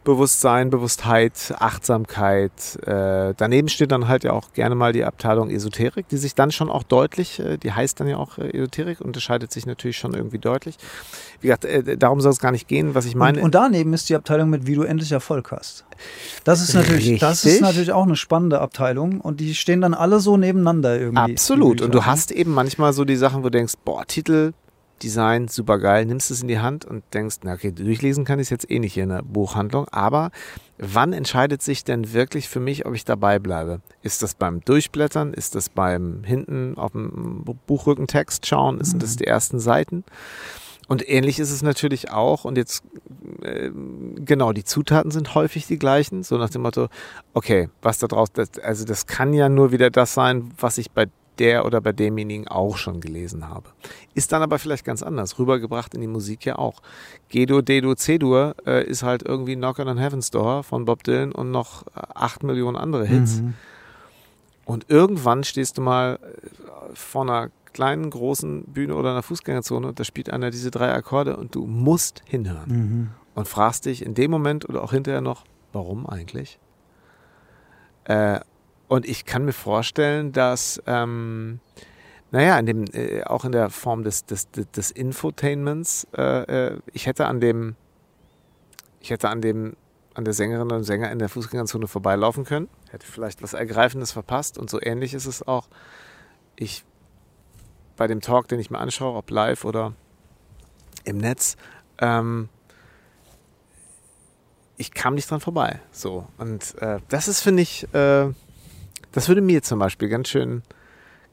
Bewusstsein, 0.09 0.71
Bewusstheit, 0.71 1.55
Achtsamkeit. 1.59 2.51
Äh, 2.87 3.35
daneben 3.37 3.69
steht 3.69 3.93
dann 3.93 4.09
halt 4.09 4.25
ja 4.25 4.33
auch 4.33 4.55
gerne 4.55 4.75
mal 4.75 4.95
die 4.95 5.05
Abteilung 5.05 5.51
Esoterik, 5.51 6.09
die 6.09 6.17
sich 6.17 6.35
dann 6.35 6.51
schon 6.51 6.71
auch 6.71 6.83
deutlich, 6.83 7.41
äh, 7.41 7.59
die 7.59 7.73
heißt 7.73 8.01
dann 8.01 8.09
ja 8.09 8.17
auch 8.17 8.39
äh, 8.39 8.57
Esoterik, 8.57 9.03
unterscheidet 9.03 9.53
sich 9.53 9.67
natürlich 9.67 9.99
schon 9.99 10.15
irgendwie 10.15 10.39
deutlich. 10.39 10.79
Wie 11.43 11.49
gesagt, 11.49 11.67
äh, 11.67 11.99
darum 11.99 12.23
soll 12.23 12.33
es 12.33 12.39
gar 12.39 12.53
nicht 12.53 12.69
gehen, 12.69 12.95
was 12.95 13.05
ich 13.05 13.17
meine. 13.17 13.37
Und, 13.37 13.45
und, 13.45 13.55
daneben 13.55 13.93
ist 13.93 14.09
die 14.09 14.15
Abteilung 14.15 14.49
mit, 14.49 14.67
wie 14.67 14.77
du 14.77 14.83
endlich 14.83 15.13
Erfolg 15.13 15.53
hast. 15.53 15.85
Das 16.45 16.63
ist 16.63 16.73
natürlich, 16.73 17.21
das 17.21 17.45
ist 17.45 17.61
natürlich 17.61 17.93
auch 17.93 18.05
eine 18.05 18.17
spannende 18.17 18.63
Abteilung 18.63 19.21
und 19.21 19.41
die 19.41 19.55
stehen 19.55 19.83
dann 19.83 19.93
alle 19.93 20.21
so 20.21 20.39
nebeneinander 20.39 20.99
irgendwie. 20.99 21.33
Absolut. 21.33 21.83
Und 21.83 21.93
du 21.93 22.07
hast 22.07 22.31
eben 22.31 22.55
manchmal 22.55 22.95
so 22.95 23.05
die 23.05 23.17
Sachen, 23.17 23.41
wo 23.41 23.51
du 23.51 23.59
denkst, 23.59 23.75
boah, 23.85 24.07
Titel, 24.07 24.55
Design, 24.99 25.49
super 25.49 25.79
geil, 25.79 26.07
nimmst 26.07 26.31
es 26.31 26.43
in 26.43 26.49
die 26.49 26.59
Hand 26.59 26.85
und 26.85 27.03
denkst, 27.15 27.37
na 27.43 27.55
okay, 27.55 27.73
durchlesen 27.73 28.25
kann 28.25 28.39
ich 28.39 28.47
es 28.47 28.51
jetzt 28.51 28.71
eh 28.71 28.79
nicht 28.79 28.95
hier 28.95 29.05
in 29.05 29.11
der 29.11 29.23
Buchhandlung, 29.23 29.87
aber 29.89 30.31
wann 30.79 31.13
entscheidet 31.13 31.63
sich 31.63 31.85
denn 31.85 32.13
wirklich 32.13 32.49
für 32.49 32.61
mich, 32.61 32.87
ob 32.87 32.95
ich 32.95 33.05
dabei 33.05 33.39
bleibe? 33.39 33.81
Ist 34.03 34.23
das 34.23 34.35
beim 34.35 34.61
Durchblättern? 34.61 35.35
Ist 35.35 35.55
das 35.55 35.69
beim 35.69 36.23
hinten 36.25 36.77
auf 36.77 36.93
dem 36.93 37.45
Buchrückentext 37.67 38.47
schauen? 38.47 38.83
Sind 38.85 39.03
das 39.03 39.15
mhm. 39.15 39.19
die 39.19 39.27
ersten 39.27 39.59
Seiten? 39.59 40.05
Und 40.89 41.07
ähnlich 41.07 41.39
ist 41.39 41.51
es 41.51 41.63
natürlich 41.63 42.11
auch, 42.11 42.47
und 42.47 42.57
jetzt, 42.57 42.83
äh, 43.43 43.71
genau, 44.17 44.53
die 44.53 44.65
Zutaten 44.65 45.11
sind 45.11 45.35
häufig 45.35 45.67
die 45.67 45.79
gleichen, 45.79 46.23
so 46.23 46.39
nach 46.39 46.49
dem 46.49 46.63
Motto, 46.63 46.89
okay, 47.35 47.69
was 47.83 47.99
da 47.99 48.07
draus, 48.07 48.33
das, 48.33 48.59
also 48.59 48.87
das 48.87 49.07
kann 49.07 49.35
ja 49.35 49.51
nur 49.51 49.71
wieder 49.71 49.91
das 49.91 50.15
sein, 50.15 50.51
was 50.59 50.79
ich 50.79 50.91
bei 50.91 51.07
der 51.39 51.65
oder 51.65 51.81
bei 51.81 51.93
demjenigen 51.93 52.49
auch 52.49 52.77
schon 52.77 53.01
gelesen 53.01 53.49
habe. 53.49 53.71
Ist 54.15 54.33
dann 54.33 54.43
aber 54.43 54.59
vielleicht 54.59 54.85
ganz 54.85 55.03
anders, 55.03 55.39
rübergebracht 55.39 55.95
in 55.95 56.01
die 56.01 56.07
Musik 56.07 56.45
ja 56.45 56.57
auch. 56.57 56.83
G-Dur, 57.29 57.63
D-Dur, 57.63 57.97
C-Dur 57.97 58.55
äh, 58.67 58.85
ist 58.85 59.03
halt 59.03 59.23
irgendwie 59.23 59.57
Knock 59.57 59.79
on 59.79 59.99
Heaven's 59.99 60.31
Door 60.31 60.65
von 60.65 60.85
Bob 60.85 61.05
Dylan 61.05 61.33
und 61.33 61.51
noch 61.51 61.87
äh, 61.89 62.01
acht 62.15 62.43
Millionen 62.43 62.77
andere 62.77 63.07
Hits. 63.07 63.41
Mhm. 63.41 63.55
Und 64.65 64.87
irgendwann 64.89 65.45
stehst 65.45 65.79
du 65.79 65.83
mal 65.83 66.19
äh, 66.23 66.49
vor 66.95 67.23
einer 67.23 67.51
kleinen, 67.73 68.11
großen 68.11 68.65
Bühne 68.65 68.97
oder 68.97 69.13
einer 69.13 69.23
Fußgängerzone 69.23 69.89
und 69.89 70.01
da 70.01 70.05
spielt 70.05 70.31
einer 70.31 70.51
diese 70.51 70.71
drei 70.71 70.93
Akkorde 70.93 71.37
und 71.37 71.55
du 71.55 71.67
musst 71.67 72.23
hinhören. 72.27 72.69
Mhm. 72.69 73.11
Und 73.35 73.47
fragst 73.47 73.87
dich 73.87 74.05
in 74.05 74.15
dem 74.15 74.33
Moment 74.33 74.69
oder 74.69 74.83
auch 74.83 74.93
hinterher 74.93 75.21
noch, 75.21 75.45
warum 75.73 76.09
eigentlich? 76.09 76.59
Äh, 78.05 78.41
und 78.89 79.07
ich 79.07 79.27
kann 79.27 79.45
mir 79.45 79.53
vorstellen, 79.53 80.33
dass, 80.33 80.83
ähm, 80.87 81.61
naja, 82.31 82.59
in 82.59 82.67
dem, 82.67 82.85
äh, 82.93 83.23
auch 83.25 83.45
in 83.45 83.53
der 83.53 83.71
Form 83.71 84.03
des, 84.03 84.25
des, 84.25 84.51
des 84.51 84.91
Infotainments, 84.91 86.07
äh, 86.17 86.73
äh, 86.73 86.81
ich 86.93 87.07
hätte 87.07 87.27
an 87.27 87.41
dem, 87.41 87.77
ich 89.01 89.11
hätte 89.11 89.29
an 89.29 89.43
dem, 89.43 89.77
an 90.15 90.25
der 90.25 90.35
Sängerin 90.35 90.73
und 90.73 90.85
Sänger 90.85 91.13
in 91.13 91.19
der 91.19 91.29
Fußgängerzone 91.29 91.87
vorbeilaufen 91.87 92.45
können, 92.45 92.69
hätte 92.91 93.07
vielleicht 93.07 93.43
was 93.43 93.53
Ergreifendes 93.53 94.11
verpasst 94.11 94.59
und 94.59 94.69
so 94.69 94.81
ähnlich 94.81 95.15
ist 95.15 95.27
es 95.27 95.47
auch. 95.47 95.69
Ich 96.57 96.85
bei 97.97 98.07
dem 98.07 98.21
Talk, 98.21 98.49
den 98.49 98.59
ich 98.59 98.71
mir 98.71 98.79
anschaue, 98.79 99.17
ob 99.17 99.31
live 99.31 99.65
oder 99.65 99.93
im 101.05 101.19
Netz, 101.19 101.57
ähm, 101.99 102.49
ich 104.77 104.93
kam 104.93 105.15
nicht 105.15 105.31
dran 105.31 105.41
vorbei. 105.41 105.81
So 105.93 106.27
und 106.39 106.75
äh, 106.81 107.01
das 107.09 107.29
ist 107.29 107.41
finde 107.41 107.63
ich 107.63 107.93
äh, 107.93 108.33
das 109.19 109.27
würde 109.27 109.41
mir 109.41 109.65
zum 109.65 109.81
Beispiel 109.81 110.09
ganz 110.09 110.29
schön, 110.29 110.63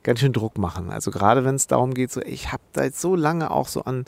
ganz 0.02 0.20
schön 0.20 0.34
Druck 0.34 0.58
machen. 0.58 0.90
Also 0.90 1.12
gerade 1.12 1.46
wenn 1.46 1.54
es 1.54 1.68
darum 1.68 1.94
geht, 1.94 2.12
so, 2.12 2.20
ich 2.20 2.52
habe 2.52 2.64
da 2.74 2.84
jetzt 2.84 3.00
so 3.00 3.16
lange 3.16 3.52
auch 3.52 3.68
so 3.68 3.84
an, 3.84 4.06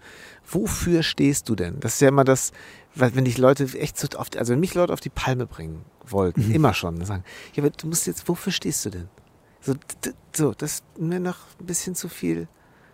wofür 0.49 1.03
stehst 1.03 1.47
du 1.47 1.55
denn? 1.55 1.79
Das 1.79 1.93
ist 1.93 2.01
ja 2.01 2.07
immer 2.07 2.23
das, 2.23 2.53
wenn 2.95 3.25
dich 3.25 3.37
Leute 3.37 3.65
echt 3.77 3.99
so 3.99 4.07
oft, 4.17 4.35
also 4.35 4.53
wenn 4.53 4.59
mich 4.59 4.73
Leute 4.73 4.91
auf 4.91 4.99
die 4.99 5.11
Palme 5.11 5.45
bringen 5.45 5.85
wollten, 6.03 6.47
mhm. 6.47 6.55
immer 6.55 6.73
schon, 6.73 7.05
sagen, 7.05 7.23
ja, 7.53 7.61
aber 7.61 7.69
du 7.69 7.85
musst 7.85 8.07
jetzt, 8.07 8.27
wofür 8.27 8.51
stehst 8.51 8.83
du 8.83 8.89
denn? 8.89 9.09
So, 9.61 9.75
so 10.35 10.55
das 10.57 10.73
ist 10.73 10.83
mir 10.97 11.19
noch 11.19 11.37
ein 11.59 11.67
bisschen 11.67 11.93
zu 11.93 12.09
viel. 12.09 12.47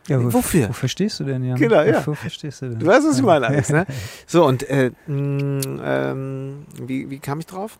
Ja, 0.09 0.21
wofür? 0.34 0.67
Wofür 0.67 0.89
stehst 0.89 1.17
du 1.21 1.23
denn, 1.23 1.45
Jan? 1.45 1.57
Genau, 1.57 1.81
ja. 1.81 2.05
Wofür 2.05 2.29
stehst 2.29 2.61
du 2.61 2.71
denn? 2.71 2.79
Du 2.79 2.86
weißt, 2.88 3.07
was 3.07 3.15
ich 3.15 3.23
meine 3.23 3.47
alles, 3.47 3.69
ne? 3.69 3.86
So, 4.27 4.45
und 4.45 4.69
äh, 4.69 4.91
mh, 5.07 5.15
mm, 5.15 5.81
ähm, 5.81 6.65
wie, 6.75 7.09
wie 7.09 7.19
kam 7.19 7.39
ich 7.39 7.45
drauf? 7.45 7.79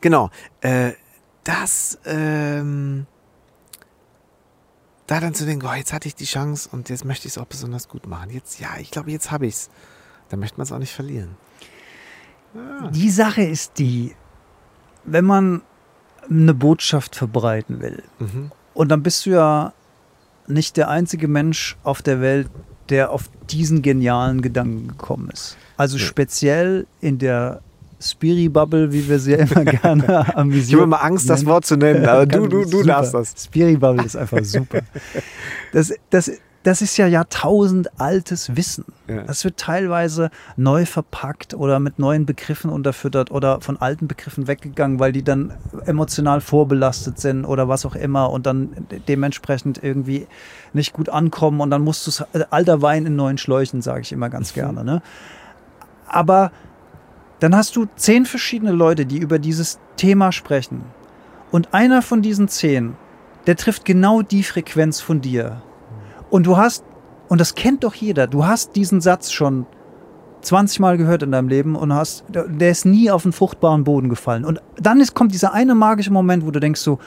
Genau, 0.00 0.30
äh, 0.62 0.92
das, 1.50 1.98
ähm, 2.04 3.06
da 5.06 5.20
dann 5.20 5.34
zu 5.34 5.44
denken, 5.44 5.66
oh, 5.66 5.74
jetzt 5.74 5.92
hatte 5.92 6.06
ich 6.06 6.14
die 6.14 6.24
Chance 6.24 6.68
und 6.70 6.88
jetzt 6.88 7.04
möchte 7.04 7.26
ich 7.26 7.34
es 7.34 7.38
auch 7.38 7.46
besonders 7.46 7.88
gut 7.88 8.06
machen. 8.06 8.30
Jetzt, 8.30 8.60
ja, 8.60 8.68
ich 8.78 8.90
glaube, 8.90 9.10
jetzt 9.10 9.30
habe 9.30 9.46
ich 9.46 9.54
es. 9.54 9.70
Da 10.28 10.36
möchte 10.36 10.58
man 10.58 10.64
es 10.64 10.72
auch 10.72 10.78
nicht 10.78 10.94
verlieren. 10.94 11.36
Ja. 12.54 12.88
Die 12.90 13.10
Sache 13.10 13.42
ist 13.42 13.78
die, 13.78 14.14
wenn 15.04 15.24
man 15.24 15.62
eine 16.28 16.54
Botschaft 16.54 17.16
verbreiten 17.16 17.80
will, 17.80 18.02
mhm. 18.20 18.52
und 18.74 18.88
dann 18.88 19.02
bist 19.02 19.26
du 19.26 19.30
ja 19.30 19.72
nicht 20.46 20.76
der 20.76 20.88
einzige 20.88 21.26
Mensch 21.26 21.76
auf 21.82 22.02
der 22.02 22.20
Welt, 22.20 22.48
der 22.88 23.10
auf 23.10 23.30
diesen 23.48 23.82
genialen 23.82 24.42
Gedanken 24.42 24.88
gekommen 24.88 25.30
ist. 25.30 25.56
Also 25.76 25.96
ja. 25.96 26.04
speziell 26.04 26.86
in 27.00 27.18
der 27.18 27.62
Spiri-Bubble, 28.00 28.92
wie 28.92 29.08
wir 29.08 29.18
sie 29.18 29.32
ja 29.32 29.38
immer 29.38 29.64
gerne 29.64 30.36
amüsieren. 30.36 30.66
Ich 30.66 30.74
habe 30.74 30.84
immer 30.84 31.04
Angst, 31.04 31.28
das 31.28 31.44
Wort 31.46 31.66
zu 31.66 31.76
nennen, 31.76 32.06
aber 32.06 32.26
du, 32.26 32.46
du, 32.46 32.64
du 32.64 32.82
darfst 32.82 33.14
das. 33.14 33.34
Spiri-Bubble 33.36 34.04
ist 34.04 34.16
einfach 34.16 34.38
super. 34.42 34.80
Das, 35.72 35.92
das, 36.10 36.30
das 36.62 36.82
ist 36.82 36.96
ja 36.98 37.06
Jahrtausend 37.06 38.00
altes 38.00 38.54
Wissen. 38.54 38.84
Ja. 39.08 39.22
Das 39.22 39.44
wird 39.44 39.56
teilweise 39.56 40.30
neu 40.56 40.84
verpackt 40.84 41.54
oder 41.54 41.80
mit 41.80 41.98
neuen 41.98 42.26
Begriffen 42.26 42.70
unterfüttert 42.70 43.30
oder 43.30 43.60
von 43.60 43.78
alten 43.78 44.08
Begriffen 44.08 44.46
weggegangen, 44.46 44.98
weil 44.98 45.12
die 45.12 45.22
dann 45.22 45.54
emotional 45.86 46.40
vorbelastet 46.42 47.18
sind 47.18 47.46
oder 47.46 47.68
was 47.68 47.86
auch 47.86 47.94
immer 47.94 48.30
und 48.30 48.44
dann 48.44 48.70
dementsprechend 49.08 49.82
irgendwie 49.82 50.26
nicht 50.74 50.92
gut 50.92 51.08
ankommen 51.08 51.60
und 51.60 51.70
dann 51.70 51.82
musst 51.82 52.06
du 52.06 52.10
es, 52.10 52.20
äh, 52.34 52.44
alter 52.50 52.82
Wein 52.82 53.06
in 53.06 53.16
neuen 53.16 53.38
Schläuchen, 53.38 53.80
sage 53.80 54.02
ich 54.02 54.12
immer 54.12 54.28
ganz 54.28 54.52
gerne. 54.52 54.84
Ne? 54.84 55.02
Aber 56.06 56.52
dann 57.40 57.56
hast 57.56 57.74
du 57.76 57.86
zehn 57.96 58.26
verschiedene 58.26 58.72
Leute, 58.72 59.06
die 59.06 59.18
über 59.18 59.38
dieses 59.38 59.78
Thema 59.96 60.30
sprechen. 60.30 60.84
Und 61.50 61.74
einer 61.74 62.02
von 62.02 62.22
diesen 62.22 62.48
zehn, 62.48 62.94
der 63.46 63.56
trifft 63.56 63.84
genau 63.84 64.22
die 64.22 64.42
Frequenz 64.42 65.00
von 65.00 65.20
dir. 65.20 65.62
Und 66.28 66.46
du 66.46 66.56
hast, 66.56 66.84
und 67.28 67.40
das 67.40 67.54
kennt 67.54 67.82
doch 67.82 67.94
jeder, 67.94 68.26
du 68.26 68.46
hast 68.46 68.76
diesen 68.76 69.00
Satz 69.00 69.32
schon 69.32 69.66
20 70.42 70.80
Mal 70.80 70.96
gehört 70.96 71.22
in 71.22 71.32
deinem 71.32 71.48
Leben 71.48 71.76
und 71.76 71.92
hast, 71.92 72.24
der 72.28 72.70
ist 72.70 72.84
nie 72.84 73.10
auf 73.10 73.24
einen 73.24 73.32
fruchtbaren 73.32 73.84
Boden 73.84 74.08
gefallen. 74.08 74.44
Und 74.44 74.60
dann 74.76 75.00
ist, 75.00 75.14
kommt 75.14 75.32
dieser 75.32 75.52
eine 75.52 75.74
magische 75.74 76.12
Moment, 76.12 76.46
wo 76.46 76.50
du 76.50 76.60
denkst 76.60 76.80
so, 76.80 76.98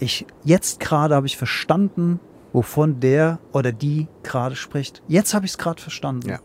ich, 0.00 0.26
jetzt 0.44 0.80
gerade 0.80 1.14
habe 1.14 1.26
ich 1.26 1.36
verstanden, 1.36 2.20
wovon 2.52 3.00
der 3.00 3.38
oder 3.52 3.72
die 3.72 4.08
gerade 4.22 4.56
spricht. 4.56 5.02
Jetzt 5.08 5.34
habe 5.34 5.44
ich 5.44 5.52
es 5.52 5.58
gerade 5.58 5.80
verstanden. 5.80 6.28
Ja. 6.28 6.38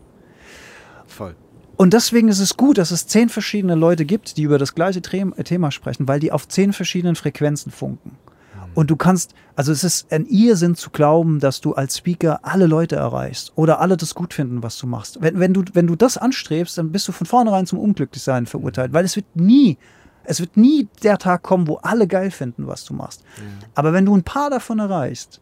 Und 1.76 1.92
deswegen 1.92 2.28
ist 2.28 2.40
es 2.40 2.56
gut, 2.56 2.78
dass 2.78 2.90
es 2.90 3.06
zehn 3.06 3.28
verschiedene 3.28 3.74
Leute 3.74 4.04
gibt, 4.04 4.36
die 4.36 4.42
über 4.42 4.58
das 4.58 4.74
gleiche 4.74 5.02
Thema 5.02 5.70
sprechen, 5.70 6.06
weil 6.06 6.20
die 6.20 6.32
auf 6.32 6.46
zehn 6.48 6.72
verschiedenen 6.72 7.16
Frequenzen 7.16 7.72
funken. 7.72 8.10
Mhm. 8.10 8.72
Und 8.74 8.90
du 8.90 8.96
kannst, 8.96 9.34
also 9.56 9.72
es 9.72 9.82
ist 9.82 10.12
ein 10.12 10.26
Irrsinn 10.26 10.76
zu 10.76 10.90
glauben, 10.90 11.40
dass 11.40 11.60
du 11.60 11.74
als 11.74 11.98
Speaker 11.98 12.40
alle 12.42 12.66
Leute 12.66 12.96
erreichst 12.96 13.52
oder 13.56 13.80
alle 13.80 13.96
das 13.96 14.14
gut 14.14 14.34
finden, 14.34 14.62
was 14.62 14.78
du 14.78 14.86
machst. 14.86 15.20
Wenn, 15.20 15.40
wenn, 15.40 15.52
du, 15.52 15.64
wenn 15.72 15.86
du 15.86 15.96
das 15.96 16.16
anstrebst, 16.16 16.78
dann 16.78 16.92
bist 16.92 17.08
du 17.08 17.12
von 17.12 17.26
vornherein 17.26 17.66
zum 17.66 17.78
Unglücklichsein 17.78 18.46
verurteilt, 18.46 18.92
weil 18.92 19.04
es 19.04 19.16
wird 19.16 19.26
nie, 19.34 19.76
es 20.24 20.40
wird 20.40 20.56
nie 20.56 20.88
der 21.02 21.18
Tag 21.18 21.42
kommen, 21.42 21.66
wo 21.66 21.76
alle 21.76 22.06
geil 22.06 22.30
finden, 22.30 22.66
was 22.66 22.84
du 22.84 22.94
machst. 22.94 23.24
Mhm. 23.38 23.64
Aber 23.74 23.92
wenn 23.92 24.06
du 24.06 24.16
ein 24.16 24.22
paar 24.22 24.50
davon 24.50 24.78
erreichst, 24.78 25.40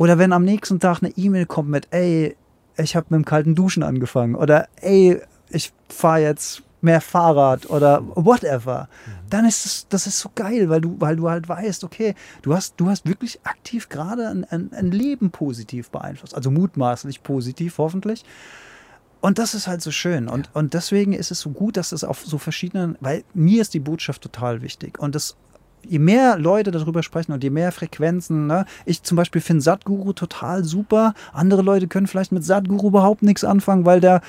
oder 0.00 0.16
wenn 0.16 0.32
am 0.32 0.44
nächsten 0.44 0.80
Tag 0.80 1.02
eine 1.02 1.12
E-Mail 1.16 1.44
kommt 1.44 1.68
mit, 1.68 1.88
ey, 1.90 2.34
ich 2.78 2.96
habe 2.96 3.06
mit 3.10 3.18
dem 3.18 3.24
kalten 3.26 3.54
Duschen 3.54 3.82
angefangen 3.82 4.34
oder 4.34 4.66
ey, 4.80 5.20
ich 5.50 5.72
fahre 5.88 6.20
jetzt 6.20 6.62
mehr 6.80 7.00
Fahrrad 7.00 7.68
oder 7.68 8.02
whatever, 8.14 8.88
dann 9.28 9.44
ist 9.44 9.66
es, 9.66 9.86
das 9.88 10.06
ist 10.06 10.18
so 10.18 10.30
geil, 10.34 10.68
weil 10.70 10.80
du, 10.80 10.96
weil 10.98 11.16
du 11.16 11.28
halt 11.28 11.48
weißt, 11.48 11.84
okay, 11.84 12.14
du 12.42 12.54
hast, 12.54 12.74
du 12.78 12.88
hast 12.88 13.06
wirklich 13.06 13.40
aktiv 13.44 13.88
gerade 13.88 14.28
ein, 14.28 14.44
ein, 14.44 14.72
ein 14.72 14.90
Leben 14.90 15.30
positiv 15.30 15.90
beeinflusst. 15.90 16.34
Also 16.34 16.50
mutmaßlich 16.50 17.22
positiv, 17.22 17.78
hoffentlich. 17.78 18.24
Und 19.20 19.38
das 19.38 19.54
ist 19.54 19.66
halt 19.66 19.82
so 19.82 19.90
schön. 19.90 20.28
Und, 20.28 20.50
und 20.54 20.72
deswegen 20.72 21.12
ist 21.12 21.30
es 21.30 21.40
so 21.40 21.50
gut, 21.50 21.76
dass 21.76 21.92
es 21.92 22.04
auf 22.04 22.24
so 22.24 22.38
verschiedenen, 22.38 22.96
weil 23.00 23.24
mir 23.34 23.60
ist 23.60 23.74
die 23.74 23.80
Botschaft 23.80 24.22
total 24.22 24.62
wichtig. 24.62 24.98
Und 24.98 25.14
das 25.14 25.36
je 25.86 25.98
mehr 25.98 26.38
Leute 26.38 26.70
darüber 26.70 27.02
sprechen 27.02 27.32
und 27.32 27.42
je 27.42 27.50
mehr 27.50 27.72
Frequenzen, 27.72 28.46
ne? 28.46 28.66
ich 28.84 29.02
zum 29.02 29.16
Beispiel 29.16 29.40
finde 29.40 29.62
Satguru 29.62 30.12
total 30.12 30.64
super. 30.64 31.14
Andere 31.32 31.62
Leute 31.62 31.88
können 31.88 32.06
vielleicht 32.06 32.32
mit 32.32 32.44
Satguru 32.44 32.88
überhaupt 32.88 33.22
nichts 33.22 33.44
anfangen, 33.44 33.84
weil 33.84 34.00
der 34.00 34.20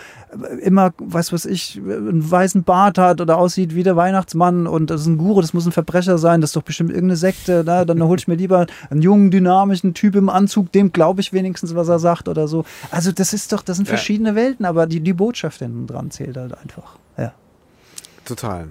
immer, 0.62 0.94
weiß 0.98 1.34
was 1.34 1.46
ich, 1.46 1.78
einen 1.78 2.30
weißen 2.30 2.64
Bart 2.64 2.98
hat 2.98 3.22
oder 3.22 3.38
aussieht 3.38 3.76
wie 3.76 3.84
der 3.84 3.96
Weihnachtsmann 3.96 4.68
und 4.68 4.90
das 4.90 5.02
ist 5.02 5.08
ein 5.08 5.18
Guru, 5.18 5.42
das 5.42 5.54
muss 5.54 5.66
ein 5.66 5.72
Verbrecher 5.72 6.18
sein, 6.18 6.42
das 6.42 6.52
ist 6.52 6.56
doch 6.56 6.64
bestimmt 6.64 6.90
irgendeine 6.90 7.18
Sekte. 7.18 7.64
Ne? 7.64 7.86
Dann 7.86 8.02
hole 8.04 8.18
ich 8.18 8.28
mir 8.28 8.36
lieber 8.36 8.66
einen 8.90 9.02
jungen, 9.02 9.32
dynamischen 9.32 9.94
Typ 9.94 10.16
im 10.16 10.30
Anzug, 10.30 10.72
dem 10.72 10.92
glaube 10.92 11.22
ich 11.22 11.34
wenigstens, 11.34 11.76
was 11.76 11.88
er 11.88 12.00
sagt 12.00 12.28
oder 12.28 12.48
so. 12.48 12.66
Also 12.90 13.12
das 13.12 13.34
ist 13.34 13.52
doch, 13.52 13.62
das 13.62 13.78
sind 13.78 13.88
verschiedene 13.88 14.36
Welten, 14.36 14.66
aber 14.66 14.88
die, 14.88 15.02
die 15.02 15.14
Botschaft 15.14 15.60
hinten 15.60 15.88
dran 15.88 16.12
zählt 16.12 16.38
halt 16.38 16.58
einfach. 16.58 16.98
Ja. 17.18 17.34
Total. 18.26 18.68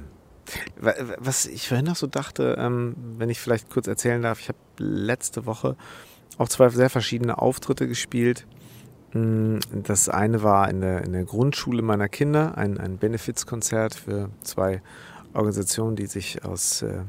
Was 0.79 1.47
ich 1.47 1.69
vorhin 1.69 1.87
noch 1.87 1.97
so 1.97 2.07
dachte, 2.07 2.57
ähm, 2.59 2.95
wenn 3.19 3.31
ich 3.31 3.41
vielleicht 3.41 3.71
kurz 3.71 3.87
erzählen 3.87 4.23
darf, 4.23 4.41
ich 4.41 4.49
habe 4.49 4.59
letzte 4.79 5.47
Woche 5.47 5.77
auch 6.39 6.49
zwei 6.49 6.69
sehr 6.71 6.91
verschiedene 6.91 7.39
Auftritte 7.39 7.87
gespielt. 7.87 8.47
Mm, 9.13 9.59
das 9.71 10.09
eine 10.09 10.43
war 10.43 10.69
in 10.71 10.81
der, 10.81 11.05
in 11.05 11.13
der 11.13 11.25
Grundschule 11.25 11.83
meiner 11.83 12.09
Kinder, 12.09 12.57
ein, 12.57 12.79
ein 12.79 12.99
Benefizkonzert 12.99 13.95
für 13.95 14.31
zwei 14.43 14.83
Organisationen, 15.35 15.97
die 15.97 16.07
sich 16.07 16.45
aus 16.45 16.83
äh, 16.83 17.03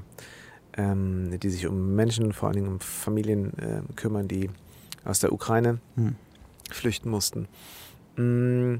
ähm, 0.77 1.37
die 1.39 1.49
sich 1.49 1.67
um 1.67 1.95
Menschen, 1.95 2.33
vor 2.33 2.47
allen 2.47 2.57
Dingen 2.57 2.67
um 2.67 2.79
Familien 2.79 3.57
äh, 3.57 3.81
kümmern, 3.95 4.27
die 4.27 4.49
aus 5.03 5.19
der 5.19 5.33
Ukraine 5.33 5.79
hm. 5.95 6.15
flüchten 6.69 7.09
mussten. 7.09 7.47
Mm, 8.15 8.75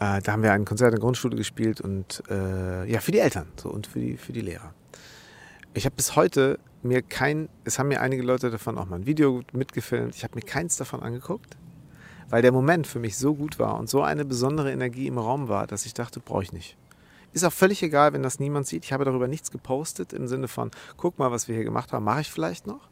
äh, 0.00 0.20
da 0.20 0.32
haben 0.32 0.42
wir 0.42 0.52
ein 0.52 0.64
Konzert 0.64 0.88
in 0.88 0.96
der 0.96 1.00
Grundschule 1.00 1.36
gespielt 1.36 1.80
und 1.80 2.22
äh, 2.28 2.90
ja, 2.90 3.00
für 3.00 3.12
die 3.12 3.20
Eltern 3.20 3.46
so, 3.56 3.70
und 3.70 3.86
für 3.86 4.00
die, 4.00 4.16
für 4.16 4.32
die 4.32 4.40
Lehrer. 4.40 4.74
Ich 5.72 5.84
habe 5.86 5.96
bis 5.96 6.16
heute 6.16 6.58
mir 6.82 7.02
kein, 7.02 7.48
es 7.64 7.78
haben 7.78 7.88
mir 7.88 8.00
einige 8.00 8.22
Leute 8.22 8.50
davon 8.50 8.78
auch 8.78 8.86
mal 8.86 8.96
ein 8.96 9.06
Video 9.06 9.42
mitgefilmt, 9.52 10.14
ich 10.14 10.24
habe 10.24 10.34
mir 10.34 10.42
keins 10.42 10.76
davon 10.76 11.02
angeguckt, 11.02 11.56
weil 12.28 12.42
der 12.42 12.52
Moment 12.52 12.86
für 12.86 12.98
mich 12.98 13.16
so 13.16 13.34
gut 13.34 13.58
war 13.58 13.78
und 13.78 13.88
so 13.88 14.02
eine 14.02 14.24
besondere 14.24 14.72
Energie 14.72 15.06
im 15.06 15.18
Raum 15.18 15.48
war, 15.48 15.66
dass 15.66 15.86
ich 15.86 15.94
dachte, 15.94 16.20
brauche 16.20 16.42
ich 16.42 16.52
nicht. 16.52 16.76
Ist 17.32 17.44
auch 17.44 17.52
völlig 17.52 17.82
egal, 17.82 18.12
wenn 18.12 18.22
das 18.22 18.38
niemand 18.38 18.68
sieht. 18.68 18.84
Ich 18.84 18.92
habe 18.92 19.04
darüber 19.04 19.26
nichts 19.26 19.50
gepostet 19.50 20.12
im 20.12 20.28
Sinne 20.28 20.46
von, 20.46 20.70
guck 20.96 21.18
mal, 21.18 21.32
was 21.32 21.48
wir 21.48 21.56
hier 21.56 21.64
gemacht 21.64 21.92
haben, 21.92 22.04
mache 22.04 22.20
ich 22.20 22.30
vielleicht 22.30 22.66
noch. 22.68 22.88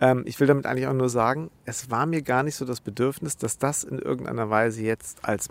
Ähm, 0.00 0.22
ich 0.26 0.38
will 0.38 0.46
damit 0.46 0.66
eigentlich 0.66 0.86
auch 0.86 0.92
nur 0.92 1.08
sagen, 1.08 1.50
es 1.64 1.90
war 1.90 2.06
mir 2.06 2.22
gar 2.22 2.44
nicht 2.44 2.54
so 2.54 2.64
das 2.64 2.80
Bedürfnis, 2.80 3.36
dass 3.36 3.58
das 3.58 3.82
in 3.82 3.98
irgendeiner 3.98 4.48
Weise 4.48 4.82
jetzt 4.82 5.24
als 5.24 5.48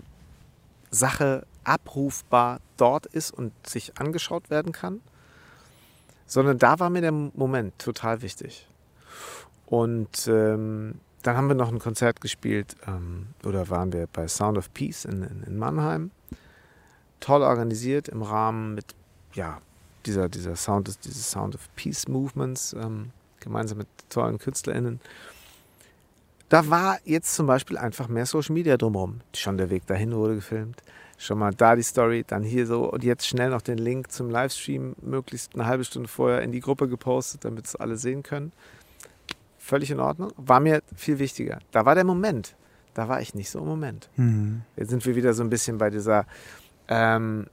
Sache 0.92 1.46
abrufbar 1.64 2.60
dort 2.76 3.06
ist 3.06 3.32
und 3.32 3.52
sich 3.66 3.98
angeschaut 3.98 4.50
werden 4.50 4.72
kann, 4.72 5.00
sondern 6.26 6.58
da 6.58 6.78
war 6.78 6.90
mir 6.90 7.00
der 7.00 7.12
Moment 7.12 7.78
total 7.78 8.22
wichtig. 8.22 8.68
Und 9.66 10.28
ähm, 10.28 11.00
dann 11.22 11.36
haben 11.36 11.48
wir 11.48 11.54
noch 11.54 11.72
ein 11.72 11.78
Konzert 11.78 12.20
gespielt 12.20 12.76
ähm, 12.86 13.28
oder 13.44 13.70
waren 13.70 13.92
wir 13.92 14.06
bei 14.06 14.28
Sound 14.28 14.58
of 14.58 14.72
Peace 14.74 15.04
in, 15.04 15.22
in, 15.22 15.42
in, 15.44 15.58
Mannheim. 15.58 16.10
Toll 17.20 17.42
organisiert 17.42 18.08
im 18.08 18.22
Rahmen 18.22 18.74
mit 18.74 18.94
ja, 19.34 19.60
dieser, 20.04 20.28
dieser 20.28 20.56
Sound, 20.56 21.04
dieses 21.04 21.30
Sound 21.30 21.54
of 21.54 21.68
Peace 21.76 22.08
Movements, 22.08 22.74
ähm, 22.74 23.12
gemeinsam 23.40 23.78
mit 23.78 23.88
tollen 24.10 24.38
KünstlerInnen. 24.38 25.00
Da 26.52 26.68
war 26.68 26.98
jetzt 27.04 27.34
zum 27.34 27.46
Beispiel 27.46 27.78
einfach 27.78 28.08
mehr 28.08 28.26
Social 28.26 28.52
Media 28.52 28.76
drumherum. 28.76 29.22
Schon 29.34 29.56
der 29.56 29.70
Weg 29.70 29.86
dahin 29.86 30.14
wurde 30.14 30.34
gefilmt. 30.34 30.82
Schon 31.16 31.38
mal 31.38 31.54
da 31.54 31.76
die 31.76 31.82
Story, 31.82 32.24
dann 32.26 32.42
hier 32.42 32.66
so 32.66 32.92
und 32.92 33.02
jetzt 33.02 33.26
schnell 33.26 33.48
noch 33.48 33.62
den 33.62 33.78
Link 33.78 34.12
zum 34.12 34.28
Livestream 34.28 34.94
möglichst 35.00 35.54
eine 35.54 35.64
halbe 35.64 35.82
Stunde 35.84 36.10
vorher 36.10 36.42
in 36.42 36.52
die 36.52 36.60
Gruppe 36.60 36.88
gepostet, 36.88 37.46
damit 37.46 37.64
es 37.64 37.74
alle 37.74 37.96
sehen 37.96 38.22
können. 38.22 38.52
Völlig 39.56 39.90
in 39.90 39.98
Ordnung. 39.98 40.30
War 40.36 40.60
mir 40.60 40.82
viel 40.94 41.18
wichtiger. 41.18 41.58
Da 41.70 41.86
war 41.86 41.94
der 41.94 42.04
Moment. 42.04 42.54
Da 42.92 43.08
war 43.08 43.22
ich 43.22 43.32
nicht 43.32 43.48
so 43.48 43.60
im 43.60 43.66
Moment. 43.66 44.10
Mhm. 44.16 44.60
Jetzt 44.76 44.90
sind 44.90 45.06
wir 45.06 45.16
wieder 45.16 45.32
so 45.32 45.42
ein 45.42 45.48
bisschen 45.48 45.78
bei 45.78 45.88
dieser. 45.88 46.26
Ähm, 46.86 47.46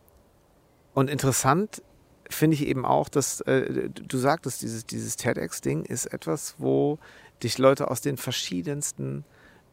und 0.94 1.10
interessant 1.10 1.82
finde 2.30 2.56
ich 2.56 2.68
eben 2.68 2.84
auch, 2.84 3.08
dass 3.08 3.40
äh, 3.42 3.90
du 3.90 4.18
sagtest, 4.18 4.62
dieses, 4.62 4.86
dieses 4.86 5.16
TEDx-Ding 5.16 5.86
ist 5.86 6.08
etwas, 6.08 6.56
wo 6.58 7.00
dich 7.44 7.58
Leute 7.58 7.90
aus 7.90 8.02
den 8.02 8.18
verschiedensten 8.18 9.24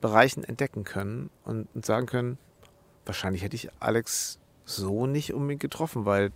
Bereichen 0.01 0.45
entdecken 0.45 0.85
können 0.85 1.31
und, 1.45 1.69
und 1.75 1.85
sagen 1.85 2.07
können, 2.07 2.39
wahrscheinlich 3.05 3.43
hätte 3.43 3.57
ich 3.57 3.71
Alex 3.81 4.39
so 4.65 5.07
nicht 5.07 5.33
unbedingt 5.33 5.63
getroffen, 5.63 6.05
weil 6.05 6.33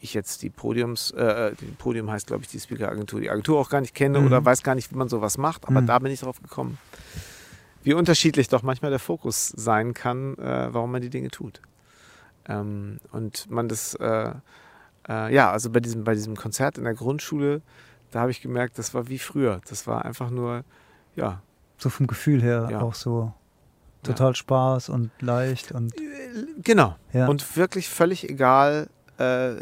ich 0.00 0.14
jetzt 0.14 0.42
die 0.42 0.50
Podiums, 0.50 1.12
äh, 1.12 1.48
äh 1.48 1.54
die 1.54 1.66
Podium 1.66 2.10
heißt, 2.10 2.26
glaube 2.26 2.42
ich, 2.42 2.48
die 2.48 2.58
Speaker-Agentur, 2.58 3.20
die 3.20 3.30
Agentur 3.30 3.58
auch 3.58 3.70
gar 3.70 3.80
nicht 3.80 3.94
kenne 3.94 4.20
mhm. 4.20 4.26
oder 4.26 4.44
weiß 4.44 4.62
gar 4.62 4.74
nicht, 4.74 4.90
wie 4.92 4.96
man 4.96 5.08
sowas 5.08 5.38
macht, 5.38 5.66
aber 5.66 5.80
mhm. 5.80 5.86
da 5.86 5.98
bin 5.98 6.12
ich 6.12 6.20
drauf 6.20 6.40
gekommen, 6.42 6.78
wie 7.82 7.94
unterschiedlich 7.94 8.48
doch 8.48 8.62
manchmal 8.62 8.90
der 8.90 9.00
Fokus 9.00 9.48
sein 9.48 9.94
kann, 9.94 10.36
äh, 10.38 10.68
warum 10.72 10.92
man 10.92 11.02
die 11.02 11.10
Dinge 11.10 11.30
tut. 11.30 11.60
Ähm, 12.48 12.98
und 13.12 13.50
man 13.50 13.68
das, 13.68 13.94
äh, 13.94 14.32
äh 15.08 15.34
ja, 15.34 15.50
also 15.50 15.70
bei 15.70 15.80
diesem, 15.80 16.04
bei 16.04 16.14
diesem 16.14 16.36
Konzert 16.36 16.78
in 16.78 16.84
der 16.84 16.94
Grundschule, 16.94 17.62
da 18.10 18.20
habe 18.20 18.30
ich 18.30 18.40
gemerkt, 18.42 18.78
das 18.78 18.94
war 18.94 19.08
wie 19.08 19.18
früher. 19.18 19.60
Das 19.68 19.86
war 19.86 20.04
einfach 20.04 20.30
nur, 20.30 20.64
ja. 21.16 21.42
So 21.78 21.88
vom 21.88 22.06
Gefühl 22.06 22.42
her 22.42 22.68
ja. 22.70 22.80
auch 22.80 22.94
so 22.94 23.32
total 24.02 24.30
ja. 24.30 24.34
Spaß 24.34 24.88
und 24.88 25.10
leicht 25.20 25.72
und. 25.72 25.98
Äh, 25.98 26.46
genau. 26.62 26.96
Ja. 27.12 27.28
Und 27.28 27.56
wirklich 27.56 27.88
völlig 27.88 28.28
egal, 28.28 28.88
äh, 29.18 29.56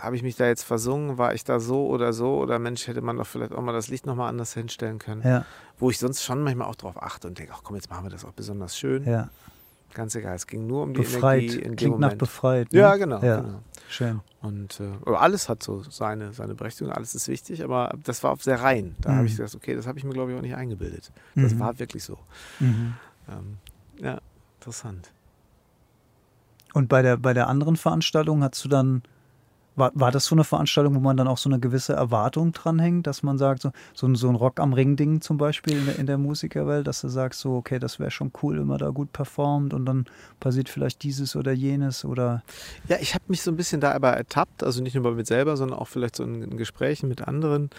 habe 0.00 0.16
ich 0.16 0.22
mich 0.22 0.36
da 0.36 0.46
jetzt 0.46 0.62
versungen, 0.62 1.18
war 1.18 1.34
ich 1.34 1.44
da 1.44 1.60
so 1.60 1.86
oder 1.88 2.12
so 2.12 2.38
oder 2.38 2.58
Mensch, 2.58 2.86
hätte 2.86 3.00
man 3.00 3.16
doch 3.16 3.26
vielleicht 3.26 3.52
auch 3.52 3.62
mal 3.62 3.72
das 3.72 3.88
Licht 3.88 4.06
nochmal 4.06 4.28
anders 4.28 4.54
hinstellen 4.54 4.98
können. 4.98 5.22
Ja. 5.22 5.44
Wo 5.78 5.90
ich 5.90 5.98
sonst 5.98 6.22
schon 6.22 6.42
manchmal 6.42 6.68
auch 6.68 6.74
drauf 6.74 7.02
achte 7.02 7.28
und 7.28 7.38
denke, 7.38 7.52
ach 7.54 7.60
komm, 7.62 7.76
jetzt 7.76 7.90
machen 7.90 8.04
wir 8.04 8.10
das 8.10 8.24
auch 8.24 8.32
besonders 8.32 8.76
schön. 8.78 9.04
Ja. 9.04 9.30
Ganz 9.98 10.14
egal, 10.14 10.36
es 10.36 10.46
ging 10.46 10.68
nur 10.68 10.84
um 10.84 10.94
die 10.94 11.00
befreit. 11.00 11.42
Energie 11.42 11.58
in 11.58 11.74
Klingt 11.74 11.98
nach 11.98 12.14
befreit. 12.14 12.72
Ne? 12.72 12.78
Ja, 12.78 12.94
genau. 12.94 13.20
Ja. 13.20 13.40
genau. 13.40 13.62
Schön. 13.88 14.20
Und 14.40 14.78
äh, 14.78 15.10
alles 15.10 15.48
hat 15.48 15.60
so 15.60 15.82
seine, 15.82 16.32
seine 16.32 16.54
Berechtigung, 16.54 16.92
alles 16.92 17.16
ist 17.16 17.26
wichtig, 17.26 17.64
aber 17.64 17.92
das 18.04 18.22
war 18.22 18.36
sehr 18.36 18.62
rein. 18.62 18.94
Da 19.00 19.10
mhm. 19.10 19.16
habe 19.16 19.26
ich 19.26 19.36
gesagt, 19.36 19.56
okay, 19.56 19.74
das 19.74 19.88
habe 19.88 19.98
ich 19.98 20.04
mir, 20.04 20.12
glaube 20.12 20.30
ich, 20.30 20.38
auch 20.38 20.42
nicht 20.42 20.54
eingebildet. 20.54 21.10
Das 21.34 21.52
mhm. 21.52 21.58
war 21.58 21.80
wirklich 21.80 22.04
so. 22.04 22.16
Mhm. 22.60 22.94
Ähm, 23.28 23.56
ja, 24.00 24.20
interessant. 24.60 25.10
Und 26.74 26.88
bei 26.88 27.02
der, 27.02 27.16
bei 27.16 27.34
der 27.34 27.48
anderen 27.48 27.74
Veranstaltung 27.74 28.44
hast 28.44 28.64
du 28.64 28.68
dann 28.68 29.02
war, 29.78 29.92
war 29.94 30.10
das 30.10 30.26
so 30.26 30.34
eine 30.34 30.44
Veranstaltung, 30.44 30.94
wo 30.94 31.00
man 31.00 31.16
dann 31.16 31.28
auch 31.28 31.38
so 31.38 31.48
eine 31.48 31.60
gewisse 31.60 31.92
Erwartung 31.92 32.52
dranhängt, 32.52 33.06
dass 33.06 33.22
man 33.22 33.38
sagt, 33.38 33.62
so, 33.62 33.72
so, 33.94 34.06
ein, 34.06 34.14
so 34.14 34.28
ein 34.28 34.34
Rock 34.34 34.60
am 34.60 34.72
Ring-Ding 34.72 35.20
zum 35.20 35.38
Beispiel 35.38 35.78
in 35.78 35.86
der, 35.86 35.98
in 35.98 36.06
der 36.06 36.18
Musikerwelt, 36.18 36.86
dass 36.86 37.00
du 37.00 37.08
sagst, 37.08 37.40
so, 37.40 37.56
okay, 37.56 37.78
das 37.78 37.98
wäre 37.98 38.10
schon 38.10 38.32
cool, 38.42 38.58
wenn 38.58 38.66
man 38.66 38.78
da 38.78 38.90
gut 38.90 39.12
performt 39.12 39.74
und 39.74 39.86
dann 39.86 40.06
passiert 40.40 40.68
vielleicht 40.68 41.02
dieses 41.02 41.36
oder 41.36 41.52
jenes 41.52 42.04
oder. 42.04 42.42
Ja, 42.88 42.96
ich 43.00 43.14
habe 43.14 43.24
mich 43.28 43.42
so 43.42 43.50
ein 43.50 43.56
bisschen 43.56 43.80
da 43.80 43.92
aber 43.92 44.10
ertappt, 44.10 44.62
also 44.62 44.82
nicht 44.82 44.94
nur 44.94 45.04
bei 45.04 45.12
mir 45.12 45.24
selber, 45.24 45.56
sondern 45.56 45.78
auch 45.78 45.88
vielleicht 45.88 46.16
so 46.16 46.24
in, 46.24 46.42
in 46.42 46.56
Gesprächen 46.56 47.08
mit 47.08 47.26
anderen 47.26 47.70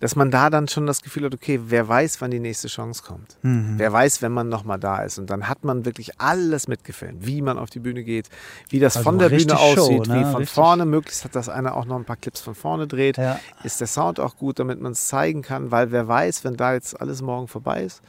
dass 0.00 0.14
man 0.14 0.30
da 0.30 0.48
dann 0.48 0.68
schon 0.68 0.86
das 0.86 1.02
Gefühl 1.02 1.24
hat, 1.24 1.34
okay, 1.34 1.60
wer 1.64 1.88
weiß, 1.88 2.20
wann 2.20 2.30
die 2.30 2.38
nächste 2.38 2.68
Chance 2.68 3.02
kommt. 3.02 3.36
Mhm. 3.42 3.74
Wer 3.78 3.92
weiß, 3.92 4.22
wenn 4.22 4.30
man 4.30 4.48
nochmal 4.48 4.78
da 4.78 5.02
ist. 5.02 5.18
Und 5.18 5.28
dann 5.28 5.48
hat 5.48 5.64
man 5.64 5.84
wirklich 5.84 6.20
alles 6.20 6.68
mitgefilmt, 6.68 7.26
wie 7.26 7.42
man 7.42 7.58
auf 7.58 7.68
die 7.70 7.80
Bühne 7.80 8.04
geht, 8.04 8.28
wie 8.68 8.78
das 8.78 8.96
also 8.96 9.10
von 9.10 9.18
der 9.18 9.30
Bühne 9.30 9.58
aussieht, 9.58 10.06
Show, 10.06 10.12
ne? 10.12 10.20
wie 10.20 10.24
von 10.24 10.36
richtig. 10.36 10.50
vorne, 10.50 10.86
möglichst 10.86 11.24
hat 11.24 11.34
das 11.34 11.48
einer 11.48 11.74
auch 11.74 11.84
noch 11.84 11.96
ein 11.96 12.04
paar 12.04 12.16
Clips 12.16 12.40
von 12.40 12.54
vorne 12.54 12.86
dreht. 12.86 13.16
Ja. 13.16 13.40
Ist 13.64 13.80
der 13.80 13.88
Sound 13.88 14.20
auch 14.20 14.36
gut, 14.36 14.60
damit 14.60 14.80
man 14.80 14.92
es 14.92 15.08
zeigen 15.08 15.42
kann, 15.42 15.72
weil 15.72 15.90
wer 15.90 16.06
weiß, 16.06 16.44
wenn 16.44 16.56
da 16.56 16.74
jetzt 16.74 17.00
alles 17.00 17.20
morgen 17.20 17.48
vorbei 17.48 17.82
ist, 17.82 18.00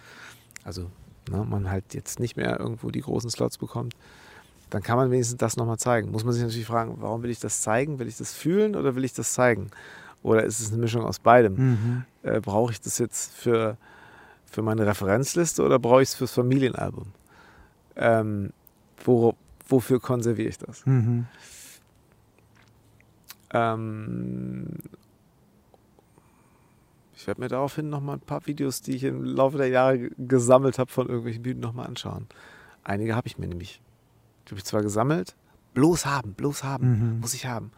also 0.64 0.92
ne, 1.32 1.44
man 1.44 1.72
halt 1.72 1.96
jetzt 1.96 2.20
nicht 2.20 2.38
mehr 2.38 2.60
irgendwo 2.60 2.92
die 2.92 3.02
großen 3.02 3.32
Slots 3.32 3.58
bekommt, 3.58 3.96
dann 4.70 4.84
kann 4.84 4.98
man 4.98 5.10
wenigstens 5.10 5.38
das 5.38 5.58
nochmal 5.58 5.80
zeigen. 5.80 6.12
Muss 6.12 6.24
man 6.24 6.34
sich 6.34 6.44
natürlich 6.44 6.68
fragen, 6.68 6.98
warum 7.00 7.24
will 7.24 7.32
ich 7.32 7.40
das 7.40 7.62
zeigen? 7.62 7.98
Will 7.98 8.08
ich 8.08 8.18
das 8.18 8.34
fühlen 8.34 8.76
oder 8.76 8.94
will 8.94 9.04
ich 9.04 9.14
das 9.14 9.34
zeigen? 9.34 9.72
Oder 10.24 10.44
ist 10.44 10.60
es 10.60 10.70
eine 10.72 10.82
Mischung 10.82 11.04
aus 11.04 11.20
beidem? 11.20 11.54
Mhm. 11.56 12.06
Äh, 12.24 12.42
brauche 12.42 12.72
ich 12.72 12.82
das 12.82 12.98
jetzt 12.98 13.34
für, 13.34 13.78
für 14.46 14.62
meine 14.62 14.86
Referenzliste 14.86 15.64
oder 15.64 15.80
brauche 15.80 16.02
ich 16.02 16.10
es 16.10 16.16
fürs 16.16 16.34
Familienalbum? 16.34 17.14
Ähm, 17.96 18.52
wo, 19.04 19.34
wofür 19.68 20.00
konserviere 20.00 20.50
ich 20.50 20.58
das? 20.58 20.86
Mhm. 20.86 21.26
Ähm, 23.52 24.68
ich 27.16 27.28
werde 27.28 27.42
mir 27.42 27.48
daraufhin 27.50 27.90
noch 27.90 28.02
mal 28.02 28.14
ein 28.14 28.20
paar 28.22 28.46
Videos, 28.48 28.82
die 28.82 28.96
ich 28.96 29.04
im 29.04 29.24
Laufe 29.24 29.58
der 29.58 29.68
Jahre 29.68 30.10
gesammelt 30.18 30.80
habe, 30.80 30.92
von 30.92 31.08
irgendwelchen 31.08 31.44
Bühnen 31.44 31.60
noch 31.60 31.74
mal 31.74 31.86
anschauen. 31.86 32.28
Einige 32.84 33.16
habe 33.16 33.28
ich 33.28 33.38
mir 33.38 33.48
nämlich. 33.48 33.82
Die 34.46 34.52
habe 34.52 34.60
ich 34.60 34.66
zwar 34.66 34.82
gesammelt, 34.82 35.36
bloß 35.74 36.06
haben, 36.06 36.34
bloß 36.34 36.64
haben, 36.64 37.14
Mhm. 37.16 37.20
muss 37.20 37.34
ich 37.34 37.46
haben. 37.46 37.72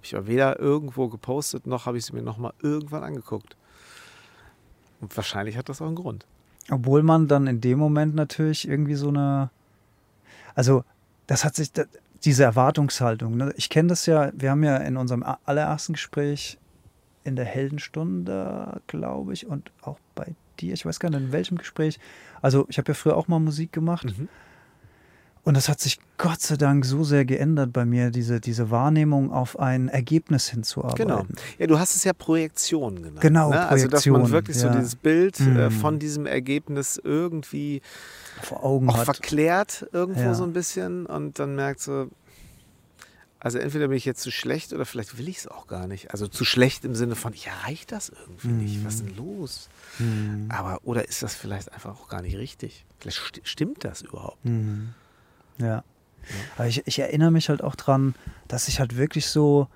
Habe 0.00 0.06
ich 0.06 0.16
aber 0.16 0.26
weder 0.28 0.58
irgendwo 0.58 1.08
gepostet, 1.08 1.66
noch 1.66 1.84
habe 1.84 1.98
ich 1.98 2.06
sie 2.06 2.14
mir 2.14 2.22
nochmal 2.22 2.54
irgendwann 2.62 3.02
angeguckt. 3.02 3.54
Und 5.02 5.14
wahrscheinlich 5.14 5.58
hat 5.58 5.68
das 5.68 5.82
auch 5.82 5.88
einen 5.88 5.94
Grund. 5.94 6.24
Obwohl 6.70 7.02
man 7.02 7.28
dann 7.28 7.46
in 7.46 7.60
dem 7.60 7.78
Moment 7.78 8.14
natürlich 8.14 8.66
irgendwie 8.66 8.94
so 8.94 9.08
eine, 9.08 9.50
also 10.54 10.84
das 11.26 11.44
hat 11.44 11.54
sich, 11.54 11.70
diese 12.24 12.44
Erwartungshaltung, 12.44 13.36
ne? 13.36 13.52
ich 13.58 13.68
kenne 13.68 13.90
das 13.90 14.06
ja, 14.06 14.30
wir 14.32 14.52
haben 14.52 14.64
ja 14.64 14.78
in 14.78 14.96
unserem 14.96 15.22
allerersten 15.44 15.92
Gespräch 15.92 16.56
in 17.24 17.36
der 17.36 17.44
Heldenstunde, 17.44 18.80
glaube 18.86 19.34
ich, 19.34 19.46
und 19.46 19.70
auch 19.82 19.98
bei 20.14 20.34
dir, 20.60 20.72
ich 20.72 20.86
weiß 20.86 20.98
gar 20.98 21.10
nicht 21.10 21.20
in 21.20 21.32
welchem 21.32 21.58
Gespräch, 21.58 22.00
also 22.40 22.64
ich 22.70 22.78
habe 22.78 22.88
ja 22.88 22.94
früher 22.94 23.18
auch 23.18 23.28
mal 23.28 23.38
Musik 23.38 23.70
gemacht 23.70 24.06
Mhm. 24.06 24.30
Und 25.44 25.54
das 25.56 25.68
hat 25.68 25.80
sich 25.80 25.98
Gott 26.18 26.40
sei 26.40 26.56
Dank 26.56 26.84
so 26.84 27.02
sehr 27.02 27.24
geändert 27.24 27.72
bei 27.72 27.84
mir, 27.84 28.10
diese, 28.10 28.40
diese 28.40 28.70
Wahrnehmung 28.70 29.32
auf 29.32 29.58
ein 29.58 29.88
Ergebnis 29.88 30.48
hinzuarbeiten. 30.48 31.06
Genau. 31.06 31.26
Ja, 31.58 31.66
du 31.66 31.78
hast 31.78 31.96
es 31.96 32.04
ja 32.04 32.12
Projektion 32.12 32.96
genannt. 32.96 33.20
Genau, 33.20 33.50
ne? 33.50 33.66
Also, 33.68 33.88
dass 33.88 34.04
man 34.06 34.14
Projektion, 34.14 34.32
wirklich 34.32 34.58
so 34.58 34.66
ja. 34.66 34.74
dieses 34.76 34.96
Bild 34.96 35.40
äh, 35.40 35.44
Mhm. 35.44 35.70
von 35.70 35.98
diesem 35.98 36.26
Ergebnis 36.26 37.00
irgendwie 37.02 37.80
Vor 38.42 38.64
Augen 38.64 38.88
auch 38.90 38.98
hat. 38.98 39.04
verklärt 39.06 39.86
irgendwo 39.92 40.20
Ja. 40.20 40.34
so 40.34 40.44
ein 40.44 40.52
bisschen 40.52 41.06
und 41.06 41.38
dann 41.38 41.54
merkt 41.56 41.80
so, 41.80 42.08
also 43.42 43.56
entweder 43.58 43.88
bin 43.88 43.96
ich 43.96 44.04
jetzt 44.04 44.20
zu 44.20 44.30
schlecht 44.30 44.74
oder 44.74 44.84
vielleicht 44.84 45.16
will 45.16 45.26
ich 45.26 45.38
es 45.38 45.46
auch 45.48 45.66
gar 45.66 45.86
nicht. 45.86 46.10
Also 46.10 46.26
zu 46.28 46.44
schlecht 46.44 46.84
im 46.84 46.94
Sinne 46.94 47.16
von, 47.16 47.32
ich 47.32 47.46
erreiche 47.46 47.86
das 47.86 48.10
irgendwie 48.10 48.48
nicht. 48.48 48.84
Was 48.84 48.96
ist 48.96 49.06
denn 49.06 49.16
los? 49.16 49.70
Mhm. 49.98 50.46
Aber 50.50 50.80
oder 50.84 51.08
ist 51.08 51.22
das 51.22 51.34
vielleicht 51.34 51.72
einfach 51.72 51.98
auch 51.98 52.08
gar 52.10 52.20
nicht 52.20 52.36
richtig? 52.36 52.84
Vielleicht 52.98 53.16
sti- 53.18 53.40
stimmt 53.44 53.82
das 53.86 54.02
überhaupt? 54.02 54.44
Mhm. 54.44 54.90
Ja. 55.60 55.84
Aber 56.56 56.66
ich, 56.66 56.86
ich 56.86 56.98
erinnere 56.98 57.30
mich 57.30 57.48
halt 57.48 57.62
auch 57.62 57.74
dran, 57.74 58.14
dass 58.48 58.68
ich 58.68 58.80
halt 58.80 58.96
wirklich 58.96 59.26
so 59.26 59.68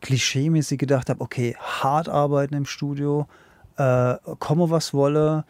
klischeemäßig 0.00 0.78
gedacht 0.78 1.08
habe, 1.08 1.20
okay, 1.20 1.56
hart 1.58 2.08
arbeiten 2.08 2.54
im 2.54 2.66
Studio, 2.66 3.26
äh, 3.76 4.16
komme 4.38 4.70
was 4.70 4.92
wolle, 4.92 5.44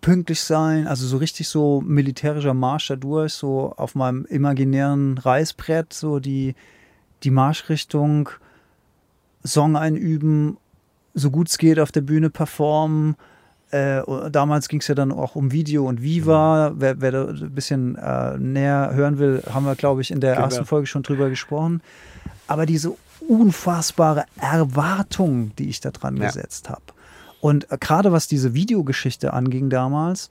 pünktlich 0.00 0.42
sein, 0.42 0.86
also 0.86 1.06
so 1.06 1.16
richtig 1.16 1.48
so 1.48 1.80
militärischer 1.80 2.52
Marsch 2.52 2.88
da 2.88 2.96
durch, 2.96 3.32
so 3.32 3.72
auf 3.76 3.94
meinem 3.94 4.26
imaginären 4.26 5.16
Reißbrett, 5.16 5.94
so 5.94 6.20
die, 6.20 6.54
die 7.22 7.30
Marschrichtung, 7.30 8.28
Song 9.46 9.76
einüben, 9.76 10.58
so 11.14 11.30
gut 11.30 11.48
es 11.48 11.58
geht 11.58 11.78
auf 11.78 11.92
der 11.92 12.00
Bühne 12.00 12.30
performen. 12.30 13.16
Äh, 13.70 14.02
damals 14.30 14.68
ging 14.68 14.80
es 14.80 14.88
ja 14.88 14.94
dann 14.94 15.10
auch 15.10 15.34
um 15.34 15.50
Video 15.50 15.86
und 15.88 16.00
Viva. 16.02 16.72
Wer, 16.76 17.00
wer 17.00 17.10
da 17.12 17.24
ein 17.28 17.50
bisschen 17.54 17.96
äh, 17.96 18.38
näher 18.38 18.90
hören 18.94 19.18
will, 19.18 19.42
haben 19.52 19.64
wir, 19.66 19.74
glaube 19.74 20.00
ich, 20.00 20.10
in 20.10 20.20
der 20.20 20.34
Genau. 20.34 20.46
ersten 20.46 20.64
Folge 20.64 20.86
schon 20.86 21.02
drüber 21.02 21.28
gesprochen. 21.28 21.82
Aber 22.46 22.66
diese 22.66 22.94
unfassbare 23.26 24.24
Erwartung, 24.40 25.54
die 25.56 25.68
ich 25.70 25.80
da 25.80 25.90
dran 25.90 26.16
Ja. 26.16 26.26
gesetzt 26.26 26.68
habe. 26.68 26.82
Und 27.40 27.70
äh, 27.72 27.78
gerade 27.78 28.12
was 28.12 28.28
diese 28.28 28.54
Videogeschichte 28.54 29.32
anging 29.32 29.70
damals, 29.70 30.30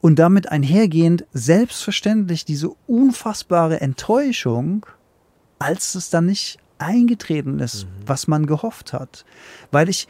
und 0.00 0.20
damit 0.20 0.48
einhergehend 0.52 1.24
selbstverständlich 1.32 2.44
diese 2.44 2.70
unfassbare 2.86 3.80
Enttäuschung, 3.80 4.86
als 5.58 5.96
es 5.96 6.08
dann 6.10 6.26
nicht 6.26 6.58
eingetreten 6.78 7.58
ist, 7.58 7.88
was 8.06 8.28
man 8.28 8.46
gehofft 8.46 8.92
hat. 8.92 9.24
Weil 9.72 9.88
ich 9.88 10.06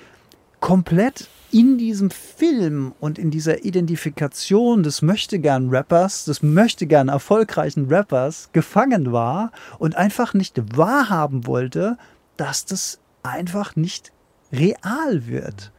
komplett 0.60 1.28
in 1.50 1.78
diesem 1.78 2.10
Film 2.10 2.92
und 3.00 3.18
in 3.18 3.30
dieser 3.30 3.64
Identifikation 3.64 4.82
des 4.82 5.00
möchtegern 5.00 5.70
Rappers, 5.70 6.24
des 6.24 6.42
möchtegern 6.42 7.08
erfolgreichen 7.08 7.86
Rappers 7.86 8.50
gefangen 8.52 9.12
war 9.12 9.52
und 9.78 9.96
einfach 9.96 10.34
nicht 10.34 10.76
wahrhaben 10.76 11.46
wollte, 11.46 11.96
dass 12.36 12.66
das 12.66 13.00
einfach 13.22 13.76
nicht 13.76 14.12
real 14.52 15.26
wird. 15.26 15.72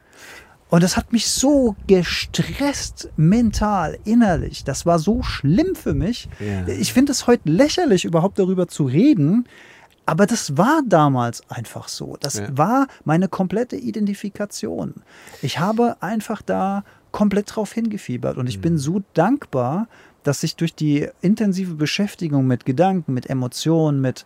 Und 0.69 0.83
das 0.83 0.97
hat 0.97 1.11
mich 1.11 1.27
so 1.29 1.75
gestresst, 1.87 3.09
mental, 3.17 3.97
innerlich. 4.05 4.63
Das 4.63 4.85
war 4.85 4.99
so 4.99 5.23
schlimm 5.23 5.75
für 5.75 5.95
mich. 5.95 6.29
Ja. 6.39 6.67
Ich 6.67 6.93
finde 6.93 7.11
es 7.11 7.25
heute 7.25 7.49
lächerlich, 7.49 8.05
überhaupt 8.05 8.37
darüber 8.37 8.67
zu 8.67 8.85
reden. 8.85 9.47
Aber 10.09 10.25
das 10.25 10.57
war 10.57 10.81
damals 10.87 11.47
einfach 11.51 11.87
so. 11.87 12.17
Das 12.19 12.39
Ja. 12.39 12.57
war 12.57 12.87
meine 13.05 13.27
komplette 13.27 13.75
Identifikation. 13.75 14.95
Ich 15.43 15.59
habe 15.59 15.97
einfach 15.99 16.41
da 16.41 16.83
komplett 17.11 17.55
drauf 17.55 17.73
hingefiebert. 17.73 18.35
Und 18.37 18.47
ich 18.47 18.59
bin 18.59 18.79
so 18.79 19.03
dankbar, 19.13 19.87
dass 20.23 20.41
ich 20.41 20.55
durch 20.55 20.73
die 20.73 21.07
intensive 21.21 21.75
Beschäftigung 21.75 22.47
mit 22.47 22.65
Gedanken, 22.65 23.13
mit 23.13 23.29
Emotionen, 23.29 24.01
mit 24.01 24.25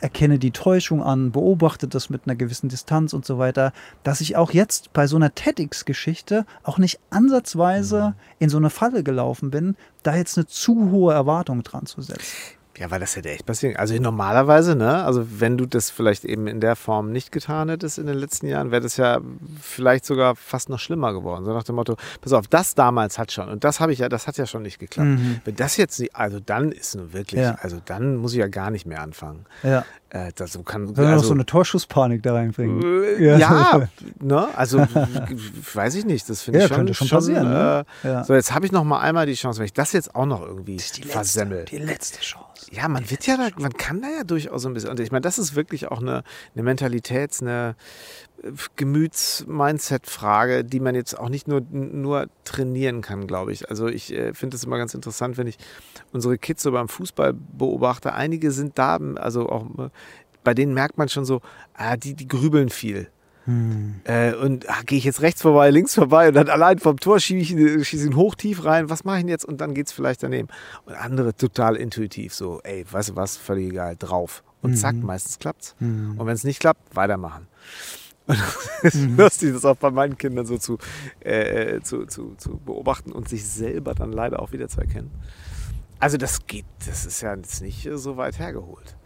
erkenne 0.00 0.40
die 0.40 0.50
Täuschung 0.50 1.00
an, 1.00 1.30
beobachte 1.30 1.86
das 1.86 2.10
mit 2.10 2.22
einer 2.26 2.34
gewissen 2.34 2.68
Distanz 2.68 3.12
und 3.12 3.24
so 3.24 3.38
weiter, 3.38 3.72
dass 4.02 4.20
ich 4.20 4.34
auch 4.34 4.50
jetzt 4.50 4.92
bei 4.92 5.06
so 5.06 5.14
einer 5.14 5.32
TEDx-Geschichte 5.32 6.46
auch 6.64 6.78
nicht 6.78 6.98
ansatzweise 7.10 8.16
in 8.40 8.48
so 8.48 8.56
eine 8.56 8.70
Falle 8.70 9.04
gelaufen 9.04 9.52
bin, 9.52 9.76
da 10.02 10.16
jetzt 10.16 10.36
eine 10.36 10.48
zu 10.48 10.90
hohe 10.90 11.14
Erwartung 11.14 11.62
dran 11.62 11.86
zu 11.86 12.02
setzen. 12.02 12.26
Ja, 12.78 12.90
weil 12.90 13.00
das 13.00 13.16
hätte 13.16 13.30
echt 13.30 13.44
passieren. 13.44 13.76
Also 13.76 13.94
normalerweise, 13.96 14.74
ne, 14.74 15.04
also 15.04 15.26
wenn 15.40 15.58
du 15.58 15.66
das 15.66 15.90
vielleicht 15.90 16.24
eben 16.24 16.46
in 16.46 16.58
der 16.60 16.74
Form 16.74 17.12
nicht 17.12 17.30
getan 17.30 17.68
hättest 17.68 17.98
in 17.98 18.06
den 18.06 18.16
letzten 18.16 18.46
Jahren, 18.46 18.70
wäre 18.70 18.80
das 18.80 18.96
ja 18.96 19.20
vielleicht 19.60 20.06
sogar 20.06 20.36
fast 20.36 20.70
noch 20.70 20.78
schlimmer 20.78 21.12
geworden. 21.12 21.44
So 21.44 21.52
nach 21.52 21.64
dem 21.64 21.74
Motto, 21.74 21.96
pass 22.22 22.32
auf, 22.32 22.48
das 22.48 22.74
damals 22.74 23.18
hat 23.18 23.30
schon 23.30 23.48
und 23.50 23.62
das 23.64 23.78
habe 23.80 23.92
ich 23.92 23.98
ja, 23.98 24.08
das 24.08 24.26
hat 24.26 24.38
ja 24.38 24.46
schon 24.46 24.62
nicht 24.62 24.78
geklappt. 24.78 25.10
Wenn 25.44 25.56
das 25.56 25.76
jetzt 25.76 26.00
nicht, 26.00 26.16
also 26.16 26.40
dann 26.40 26.72
ist 26.72 26.94
nun 26.94 27.12
wirklich, 27.12 27.42
Ja. 27.42 27.56
also 27.60 27.78
dann 27.84 28.16
muss 28.16 28.32
ich 28.32 28.38
ja 28.38 28.48
gar 28.48 28.70
nicht 28.70 28.86
mehr 28.86 29.02
anfangen. 29.02 29.44
Ja. 29.62 29.84
Äh, 30.14 30.30
das 30.34 30.52
so 30.52 30.62
kann, 30.62 30.94
also, 30.94 31.28
so 31.28 31.32
eine 31.32 31.46
Torschusspanik 31.46 32.22
da 32.22 32.34
reinbringen? 32.34 32.82
äh, 33.02 33.24
Ja. 33.24 33.38
ja, 33.38 33.88
ne? 34.20 34.46
Also 34.54 34.78
weiß 35.74 35.94
ich 35.94 36.04
nicht. 36.04 36.28
Das 36.28 36.42
finde 36.42 36.58
Ja, 36.58 36.64
ich 36.66 36.68
schon, 36.68 36.76
könnte 36.76 36.92
schon 36.94 37.08
passieren, 37.08 37.48
ne? 37.48 37.86
Äh, 38.04 38.08
Ja. 38.08 38.24
So, 38.24 38.34
jetzt 38.34 38.52
habe 38.54 38.66
ich 38.66 38.72
noch 38.72 38.84
mal 38.84 39.00
einmal 39.00 39.24
die 39.24 39.32
Chance, 39.34 39.58
wenn 39.60 39.64
ich 39.66 39.72
das 39.72 39.92
jetzt 39.92 40.14
auch 40.14 40.26
noch 40.26 40.42
irgendwie 40.42 40.76
Das 40.76 40.92
die 40.92 41.02
versemmel. 41.04 41.60
letzte, 41.60 41.76
die 41.76 41.82
letzte 41.82 42.20
Chance. 42.20 42.46
Ja, 42.70 42.88
man 42.88 43.10
wird 43.10 43.26
ja, 43.26 43.36
da, 43.38 43.48
man 43.56 43.72
kann 43.72 44.02
da 44.02 44.08
ja 44.08 44.24
durchaus 44.24 44.62
so 44.62 44.68
ein 44.68 44.74
bisschen. 44.74 44.90
Und 44.90 45.00
ich 45.00 45.10
meine, 45.12 45.22
das 45.22 45.38
ist 45.38 45.54
wirklich 45.56 45.90
auch 45.90 46.00
eine, 46.00 46.22
eine 46.54 46.62
Mentalitäts-, 46.62 47.40
eine 47.40 47.74
Gemüts-Mindset-Frage, 48.76 50.64
die 50.64 50.80
man 50.80 50.94
jetzt 50.94 51.18
auch 51.18 51.28
nicht 51.28 51.48
nur, 51.48 51.60
nur 51.70 52.26
trainieren 52.44 53.00
kann, 53.00 53.26
glaube 53.26 53.52
ich. 53.52 53.70
Also 53.70 53.88
ich 53.88 54.12
äh, 54.12 54.34
finde 54.34 54.56
es 54.56 54.64
immer 54.64 54.78
ganz 54.78 54.94
interessant, 54.94 55.38
wenn 55.38 55.46
ich 55.46 55.58
unsere 56.12 56.38
Kids 56.38 56.62
so 56.62 56.72
beim 56.72 56.88
Fußball 56.88 57.34
beobachte. 57.34 58.14
Einige 58.14 58.50
sind 58.50 58.78
da, 58.78 58.98
also 59.16 59.48
auch 59.48 59.66
äh, 59.78 59.90
bei 60.44 60.54
denen 60.54 60.74
merkt 60.74 60.98
man 60.98 61.08
schon 61.08 61.24
so, 61.24 61.40
ah, 61.74 61.96
die, 61.96 62.14
die 62.14 62.26
grübeln 62.26 62.68
viel. 62.68 63.08
Äh, 64.04 64.34
und 64.34 64.68
ah, 64.68 64.82
gehe 64.86 64.98
ich 64.98 65.04
jetzt 65.04 65.20
rechts 65.20 65.42
vorbei, 65.42 65.70
links 65.70 65.94
vorbei 65.94 66.28
und 66.28 66.34
dann 66.34 66.48
allein 66.48 66.78
vom 66.78 66.98
Tor 66.98 67.18
schiebe 67.18 67.40
ich 67.40 67.50
ihn, 67.50 67.84
schieße 67.84 68.06
ihn 68.06 68.16
hoch, 68.16 68.36
tief 68.36 68.64
rein. 68.64 68.88
Was 68.88 69.04
mache 69.04 69.16
ich 69.16 69.22
denn 69.22 69.30
jetzt? 69.30 69.44
Und 69.44 69.60
dann 69.60 69.74
geht 69.74 69.88
es 69.88 69.92
vielleicht 69.92 70.22
daneben. 70.22 70.48
Und 70.84 70.94
andere 70.94 71.34
total 71.34 71.76
intuitiv, 71.76 72.34
so, 72.34 72.60
ey, 72.62 72.84
weißt 72.90 73.10
du 73.10 73.16
was, 73.16 73.36
völlig 73.36 73.70
egal, 73.70 73.96
drauf. 73.96 74.44
Und 74.60 74.76
zack, 74.76 74.94
meistens 74.94 75.40
klappt's. 75.40 75.74
Und 76.18 76.26
wenn 76.26 76.34
es 76.34 76.44
nicht 76.44 76.60
klappt, 76.60 76.94
weitermachen. 76.94 77.48
Und 78.32 78.88
es 78.88 78.94
ist 78.94 79.10
lustig, 79.16 79.52
das 79.52 79.64
auch 79.64 79.76
bei 79.76 79.90
meinen 79.90 80.16
Kindern 80.16 80.46
so 80.46 80.58
zu, 80.58 80.78
äh, 81.20 81.80
zu, 81.80 82.06
zu, 82.06 82.34
zu 82.36 82.58
beobachten 82.58 83.12
und 83.12 83.28
sich 83.28 83.46
selber 83.46 83.94
dann 83.94 84.12
leider 84.12 84.40
auch 84.40 84.52
wieder 84.52 84.68
zu 84.68 84.80
erkennen. 84.80 85.10
Also 85.98 86.16
das 86.16 86.46
geht, 86.46 86.64
das 86.86 87.06
ist 87.06 87.20
ja 87.20 87.34
jetzt 87.34 87.62
nicht 87.62 87.86
äh, 87.86 87.96
so 87.96 88.16
weit 88.16 88.38
hergeholt. 88.38 88.96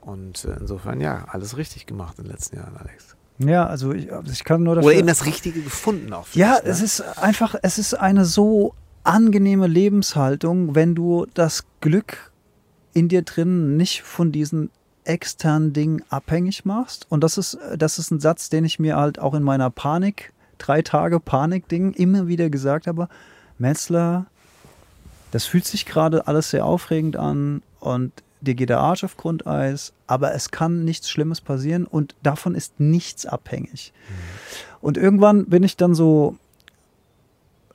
Und 0.00 0.44
äh, 0.44 0.56
insofern, 0.60 1.00
ja, 1.00 1.24
alles 1.28 1.56
richtig 1.56 1.86
gemacht 1.86 2.18
in 2.18 2.24
den 2.24 2.32
letzten 2.32 2.56
Jahren, 2.56 2.76
Alex. 2.76 3.16
Ja, 3.38 3.66
also 3.66 3.92
ich, 3.92 4.12
also 4.12 4.32
ich 4.32 4.44
kann 4.44 4.62
nur 4.62 4.76
dafür. 4.76 4.90
Oder 4.90 4.98
eben 4.98 5.08
das 5.08 5.26
Richtige 5.26 5.60
gefunden 5.60 6.12
auch. 6.12 6.26
Ja, 6.32 6.54
ne? 6.54 6.60
es 6.64 6.80
ist 6.80 7.00
einfach, 7.18 7.54
es 7.62 7.78
ist 7.78 7.94
eine 7.94 8.24
so 8.24 8.74
angenehme 9.02 9.66
Lebenshaltung, 9.66 10.74
wenn 10.74 10.94
du 10.94 11.26
das 11.34 11.64
Glück 11.80 12.32
in 12.94 13.08
dir 13.08 13.22
drin 13.22 13.76
nicht 13.76 14.02
von 14.02 14.32
diesen 14.32 14.70
externen 15.06 15.72
Dingen 15.72 16.02
abhängig 16.10 16.64
machst. 16.64 17.06
Und 17.08 17.22
das 17.22 17.38
ist, 17.38 17.58
das 17.76 17.98
ist 17.98 18.10
ein 18.10 18.20
Satz, 18.20 18.48
den 18.48 18.64
ich 18.64 18.78
mir 18.78 18.96
halt 18.96 19.18
auch 19.18 19.34
in 19.34 19.42
meiner 19.42 19.70
Panik, 19.70 20.32
drei 20.58 20.82
Tage 20.82 21.20
Panik-Ding 21.20 21.92
immer 21.92 22.26
wieder 22.26 22.50
gesagt 22.50 22.86
habe. 22.86 23.08
Metzler, 23.58 24.26
das 25.30 25.44
fühlt 25.44 25.64
sich 25.64 25.86
gerade 25.86 26.26
alles 26.26 26.50
sehr 26.50 26.64
aufregend 26.64 27.16
an 27.16 27.62
und 27.80 28.12
dir 28.40 28.54
geht 28.54 28.68
der 28.68 28.80
Arsch 28.80 29.04
auf 29.04 29.16
Grundeis, 29.16 29.92
aber 30.06 30.34
es 30.34 30.50
kann 30.50 30.84
nichts 30.84 31.10
Schlimmes 31.10 31.40
passieren 31.40 31.86
und 31.86 32.14
davon 32.22 32.54
ist 32.54 32.78
nichts 32.78 33.26
abhängig. 33.26 33.92
Und 34.80 34.96
irgendwann 34.96 35.46
bin 35.46 35.62
ich 35.62 35.76
dann 35.76 35.94
so, 35.94 36.36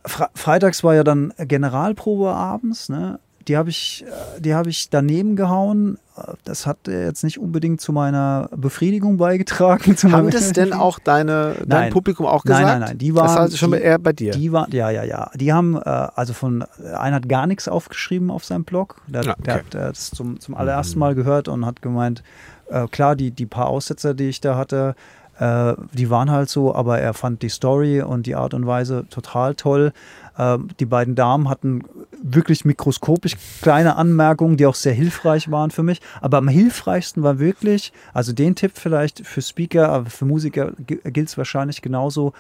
Fre 0.05 0.29
freitags 0.34 0.84
war 0.84 0.95
ja 0.95 1.03
dann 1.03 1.34
Generalprobe 1.38 2.34
abends, 2.34 2.89
ne? 2.89 3.19
Die 3.47 3.57
habe 3.57 3.69
ich, 3.69 4.05
äh, 4.07 4.41
die 4.41 4.53
habe 4.53 4.69
ich 4.69 4.89
daneben 4.89 5.35
gehauen. 5.35 5.97
Das 6.43 6.67
hat 6.67 6.87
jetzt 6.87 7.23
nicht 7.23 7.39
unbedingt 7.39 7.81
zu 7.81 7.93
meiner 7.93 8.49
Befriedigung 8.55 9.17
beigetragen. 9.17 9.95
Haben 10.11 10.29
das 10.29 10.51
denn 10.51 10.73
auch 10.73 10.99
deine, 10.99 11.55
dein 11.59 11.67
Nein. 11.67 11.93
Publikum 11.93 12.25
auch 12.25 12.43
gesagt? 12.43 12.63
Nein, 12.63 12.79
nein, 12.79 12.89
nein. 12.89 12.97
Die 12.97 13.16
waren, 13.16 13.25
das 13.25 13.39
heißt 13.39 13.57
schon 13.57 13.71
die, 13.71 13.79
eher 13.79 13.97
bei 13.97 14.13
dir. 14.13 14.32
Die 14.32 14.51
waren, 14.51 14.70
ja, 14.71 14.89
ja, 14.91 15.03
ja. 15.03 15.32
Die 15.36 15.51
haben, 15.51 15.78
äh, 15.78 15.79
also 15.79 16.33
von, 16.33 16.63
einer 16.95 17.16
hat 17.16 17.29
gar 17.29 17.47
nichts 17.47 17.67
aufgeschrieben 17.67 18.29
auf 18.29 18.43
seinem 18.45 18.66
Blog. 18.66 18.97
Der, 19.07 19.24
Ja, 19.24 19.32
okay. 19.32 19.41
der 19.45 19.53
hat 19.55 19.75
äh, 19.75 19.87
das 19.89 20.11
zum, 20.11 20.39
zum 20.39 20.55
allerersten 20.55 20.99
Mal 20.99 21.16
gehört 21.16 21.47
und 21.47 21.66
hat 21.66 21.82
gemeint, 21.82 22.24
äh, 22.70 22.87
klar, 22.87 23.16
die, 23.16 23.32
die 23.32 23.45
paar 23.45 23.67
Aussetzer, 23.67 24.13
die 24.13 24.29
ich 24.29 24.41
da 24.41 24.57
hatte, 24.57 24.95
äh, 25.41 25.74
die 25.93 26.09
waren 26.11 26.29
halt 26.29 26.49
so, 26.49 26.75
aber 26.75 26.99
er 26.99 27.16
fand 27.16 27.41
die 27.41 27.49
Story 27.49 28.01
und 28.01 28.28
die 28.28 28.36
Art 28.36 28.53
und 28.53 28.67
Weise 28.67 29.05
total 29.09 29.55
toll. 29.55 29.91
Ähm, 30.37 30.70
die 30.79 30.86
beiden 30.86 31.16
Damen 31.16 31.49
hatten 31.49 31.83
wirklich 32.21 32.66
mikroskopisch 32.66 33.36
kleine 33.62 33.95
Anmerkungen, 33.95 34.58
die 34.58 34.66
auch 34.66 34.75
sehr 34.75 34.93
hilfreich 34.93 35.51
waren 35.51 35.71
für 35.71 35.83
mich. 35.83 36.01
Aber 36.21 36.37
am 36.37 36.47
hilfreichsten 36.47 37.24
war 37.24 37.39
wirklich, 37.39 37.91
also 38.13 38.33
den 38.33 38.55
Tipp 38.55 38.74
vielleicht 38.75 39.25
für 39.25 39.41
Speaker, 39.41 39.89
aber 39.89 40.09
für 40.09 40.25
Musiker 40.25 40.74
gilt 40.78 41.28
es 41.28 41.37
wahrscheinlich 41.37 41.82
genauso, 41.82 42.33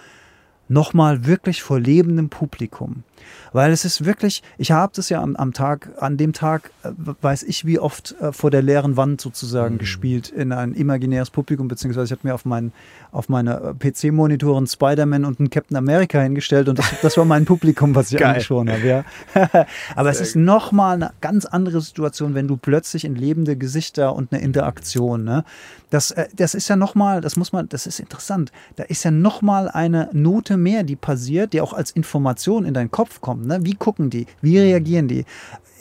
nochmal 0.67 1.25
wirklich 1.25 1.61
vor 1.61 1.79
lebendem 1.79 2.29
Publikum. 2.29 3.03
Weil 3.53 3.71
es 3.71 3.85
ist 3.85 4.05
wirklich, 4.05 4.43
ich 4.57 4.71
habe 4.71 4.93
das 4.95 5.09
ja 5.09 5.21
am, 5.21 5.35
am 5.35 5.53
Tag, 5.53 5.89
an 5.99 6.17
dem 6.17 6.33
Tag, 6.33 6.71
äh, 6.83 6.91
weiß 7.21 7.43
ich, 7.43 7.65
wie 7.65 7.79
oft 7.79 8.15
äh, 8.21 8.31
vor 8.31 8.51
der 8.51 8.61
leeren 8.61 8.97
Wand 8.97 9.21
sozusagen 9.21 9.77
gespielt 9.77 10.29
in 10.29 10.51
ein 10.51 10.73
imaginäres 10.73 11.29
Publikum, 11.29 11.67
beziehungsweise 11.67 12.05
ich 12.05 12.11
habe 12.17 12.27
mir 12.27 12.33
auf, 12.33 12.45
mein, 12.45 12.71
auf 13.11 13.29
meine 13.29 13.75
äh, 13.79 13.91
PC-Monitoren 13.91 14.67
Spider-Man 14.67 15.25
und 15.25 15.39
einen 15.39 15.49
Captain 15.49 15.77
America 15.77 16.21
hingestellt 16.21 16.69
und 16.69 16.79
das, 16.79 16.93
das 17.01 17.17
war 17.17 17.25
mein 17.25 17.45
Publikum, 17.45 17.95
was 17.95 18.11
ich 18.11 18.25
angeschaut 18.25 18.69
habe. 18.69 18.87
Ja. 18.87 19.03
Aber 19.95 20.09
es 20.09 20.21
ist 20.21 20.35
nochmal 20.35 20.95
eine 20.95 21.11
ganz 21.21 21.45
andere 21.45 21.81
Situation, 21.81 22.33
wenn 22.35 22.47
du 22.47 22.57
plötzlich 22.57 23.05
in 23.05 23.15
lebende 23.15 23.57
Gesichter 23.57 24.15
und 24.15 24.31
eine 24.31 24.41
Interaktion, 24.41 25.23
ne? 25.23 25.43
Das, 25.91 26.11
äh, 26.11 26.27
das 26.35 26.55
ist 26.55 26.69
ja 26.69 26.75
nochmal, 26.75 27.21
das 27.21 27.35
muss 27.35 27.51
man, 27.51 27.69
das 27.69 27.85
ist 27.85 27.99
interessant. 27.99 28.51
Da 28.77 28.83
ist 28.83 29.03
ja 29.03 29.11
nochmal 29.11 29.69
eine 29.69 30.09
Note 30.13 30.57
mehr, 30.57 30.83
die 30.83 30.95
passiert, 30.95 31.53
die 31.53 31.61
auch 31.61 31.73
als 31.73 31.91
Information 31.91 32.65
in 32.65 32.73
deinen 32.73 32.89
Kopf 32.89 33.10
kommt. 33.19 33.45
Ne? 33.45 33.59
Wie 33.63 33.73
gucken 33.75 34.09
die? 34.09 34.27
Wie 34.41 34.59
reagieren 34.59 35.07
die? 35.07 35.25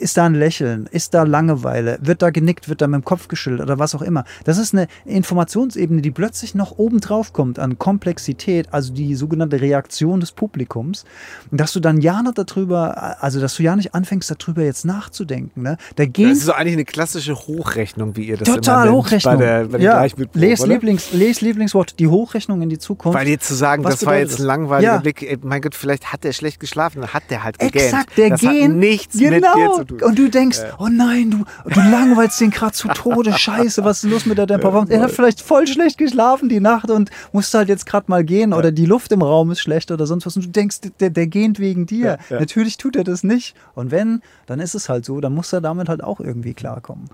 Ist 0.01 0.17
da 0.17 0.25
ein 0.25 0.33
Lächeln? 0.33 0.89
Ist 0.91 1.13
da 1.13 1.23
Langeweile? 1.23 1.99
Wird 2.01 2.23
da 2.23 2.31
genickt? 2.31 2.67
Wird 2.69 2.81
da 2.81 2.87
mit 2.87 3.01
dem 3.01 3.05
Kopf 3.05 3.27
geschüttelt 3.27 3.61
oder 3.61 3.77
was 3.77 3.93
auch 3.93 4.01
immer? 4.01 4.23
Das 4.45 4.57
ist 4.57 4.73
eine 4.73 4.87
Informationsebene, 5.05 6.01
die 6.01 6.09
plötzlich 6.09 6.55
noch 6.55 6.79
oben 6.79 7.01
drauf 7.01 7.33
kommt 7.33 7.59
an 7.59 7.77
Komplexität, 7.77 8.73
also 8.73 8.93
die 8.93 9.13
sogenannte 9.13 9.61
Reaktion 9.61 10.19
des 10.19 10.31
Publikums. 10.31 11.05
Und 11.51 11.61
dass 11.61 11.71
du 11.73 11.79
dann 11.79 12.01
ja 12.01 12.23
nicht 12.23 12.35
darüber, 12.35 13.21
also 13.23 13.39
dass 13.39 13.55
du 13.55 13.63
ja 13.63 13.75
nicht 13.75 13.93
anfängst, 13.93 14.33
darüber 14.39 14.63
jetzt 14.63 14.85
nachzudenken. 14.85 15.61
Ne? 15.61 15.77
Da 15.95 16.05
Das 16.05 16.13
gehen 16.13 16.31
ist 16.31 16.45
so 16.45 16.53
eigentlich 16.53 16.73
eine 16.73 16.85
klassische 16.85 17.35
Hochrechnung, 17.35 18.15
wie 18.15 18.23
ihr 18.23 18.37
das 18.37 18.47
Total 18.47 18.87
immer 18.87 18.95
nennt 18.95 19.05
Hochrechnung. 19.05 19.37
bei 19.37 19.45
der, 19.45 19.65
bei 19.65 19.77
der 19.77 19.81
ja, 19.81 20.07
les? 20.33 20.65
Lieblings, 20.65 21.13
les 21.13 21.41
Lieblingswort, 21.41 21.99
die 21.99 22.07
Hochrechnung 22.07 22.63
in 22.63 22.69
die 22.69 22.79
Zukunft. 22.79 23.17
Weil 23.17 23.27
jetzt 23.27 23.47
zu 23.47 23.53
sagen, 23.53 23.83
Was 23.83 23.99
das 23.99 24.05
war 24.07 24.17
jetzt 24.17 24.39
ein 24.39 24.45
langweiliger 24.45 24.93
Ja. 24.93 24.97
Blick, 24.97 25.39
mein 25.43 25.61
Gott, 25.61 25.75
vielleicht 25.75 26.11
hat 26.11 26.23
der 26.23 26.31
schlecht 26.33 26.59
geschlafen, 26.59 27.05
hat 27.05 27.23
der 27.29 27.43
halt 27.43 27.59
gegähnt. 27.59 27.85
Exakt, 27.85 28.17
der 28.17 28.29
das 28.31 28.41
Gen. 28.41 28.63
hat 28.63 28.77
nichts 28.77 29.15
mit 29.15 29.29
genau. 29.29 29.55
dir 29.55 29.71
zu 29.73 29.83
tun. 29.85 29.90
Und 29.91 30.17
du 30.17 30.29
denkst, 30.29 30.59
oh 30.77 30.87
nein, 30.89 31.31
du, 31.31 31.45
du 31.69 31.79
langweilst 31.79 32.39
den 32.39 32.51
gerade 32.51 32.73
zu 32.73 32.87
Tode. 32.89 33.33
Scheiße, 33.37 33.83
was 33.83 34.03
ist 34.03 34.09
los 34.09 34.25
mit 34.25 34.37
der 34.37 34.45
Performance? 34.45 34.93
Er 34.93 35.01
hat 35.01 35.11
vielleicht 35.11 35.41
voll 35.41 35.67
schlecht 35.67 35.97
geschlafen 35.97 36.49
die 36.49 36.59
Nacht 36.59 36.89
und 36.89 37.09
musste 37.31 37.59
halt 37.59 37.69
jetzt 37.69 37.85
gerade 37.85 38.05
mal 38.07 38.23
gehen 38.23 38.53
oder 38.53 38.71
die 38.71 38.85
Luft 38.85 39.11
im 39.11 39.21
Raum 39.21 39.51
ist 39.51 39.59
schlecht 39.59 39.91
oder 39.91 40.05
sonst 40.05 40.25
was. 40.25 40.35
Und 40.35 40.45
du 40.45 40.49
denkst, 40.49 40.77
der, 40.99 41.09
der 41.09 41.27
gähnt 41.27 41.59
wegen 41.59 41.85
dir. 41.85 42.17
Natürlich 42.29 42.77
tut 42.77 42.95
er 42.95 43.03
das 43.03 43.23
nicht. 43.23 43.55
Und 43.75 43.91
wenn, 43.91 44.21
dann 44.45 44.59
ist 44.59 44.75
es 44.75 44.89
halt 44.89 45.05
so, 45.05 45.21
dann 45.21 45.33
muss 45.33 45.51
er 45.53 45.61
damit 45.61 45.89
halt 45.89 46.03
auch 46.03 46.19
irgendwie 46.19 46.53
klarkommen. 46.53 47.09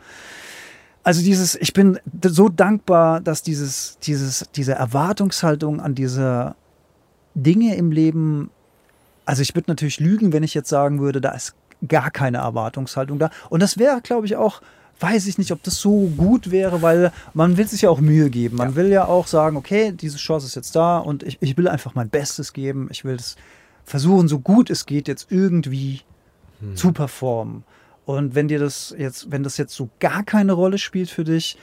Also 1.08 1.22
dieses, 1.22 1.56
ich 1.56 1.72
bin 1.72 2.00
so 2.22 2.50
dankbar, 2.50 3.22
dass 3.22 3.42
dieses, 3.42 3.98
dieses, 4.04 4.50
diese 4.56 4.74
Erwartungshaltung 4.74 5.80
an 5.80 5.96
diese 5.96 6.56
Dinge 7.34 7.76
im 7.76 7.94
Leben, 7.94 8.50
also 9.26 9.42
ich 9.42 9.56
würde 9.56 9.72
natürlich 9.72 10.02
lügen, 10.02 10.34
wenn 10.34 10.44
ich 10.44 10.54
jetzt 10.54 10.68
sagen 10.68 11.00
würde, 11.00 11.22
da 11.22 11.32
ist 11.32 11.54
gar 11.88 12.12
keine 12.12 12.38
Erwartungshaltung 12.38 13.20
da. 13.20 13.30
Und 13.50 13.62
das 13.62 13.78
wäre, 13.78 14.02
glaube 14.02 14.26
ich, 14.26 14.36
auch, 14.36 14.62
weiß 15.00 15.28
ich 15.28 15.38
nicht, 15.38 15.52
ob 15.52 15.62
das 15.64 15.80
so 15.80 16.12
gut 16.18 16.52
wäre, 16.52 16.82
weil 16.82 17.12
man 17.34 17.58
will 17.58 17.68
sich 17.68 17.84
ja 17.84 17.90
auch 17.90 18.00
Mühe 18.00 18.30
geben. 18.30 18.58
Man 18.58 18.76
will 18.76 18.88
ja 18.88 19.06
auch 19.06 19.28
sagen, 19.28 19.58
okay, 19.58 19.92
diese 19.92 20.18
Chance 20.18 20.48
ist 20.48 20.56
jetzt 20.56 20.76
da 20.76 20.98
und 20.98 21.24
ich, 21.24 21.38
ich 21.42 21.58
will 21.58 21.68
einfach 21.68 21.96
mein 21.96 22.10
Bestes 22.10 22.54
geben. 22.54 22.88
Ich 22.92 23.06
will 23.06 23.16
es 23.16 23.36
versuchen, 23.84 24.28
so 24.28 24.40
gut 24.40 24.70
es 24.70 24.86
geht, 24.86 25.08
jetzt 25.08 25.28
irgendwie 25.32 26.02
zu 26.76 26.92
performen. 26.92 27.64
Und 28.06 28.36
wenn 28.36 28.48
dir 28.48 28.60
das 28.60 28.96
jetzt, 28.98 29.32
wenn 29.32 29.44
das 29.44 29.58
jetzt 29.58 29.76
so 29.76 29.90
gar 30.00 30.24
keine 30.24 30.54
Rolle 30.54 30.78
spielt 30.78 31.10
für 31.10 31.24
dich, 31.24 31.58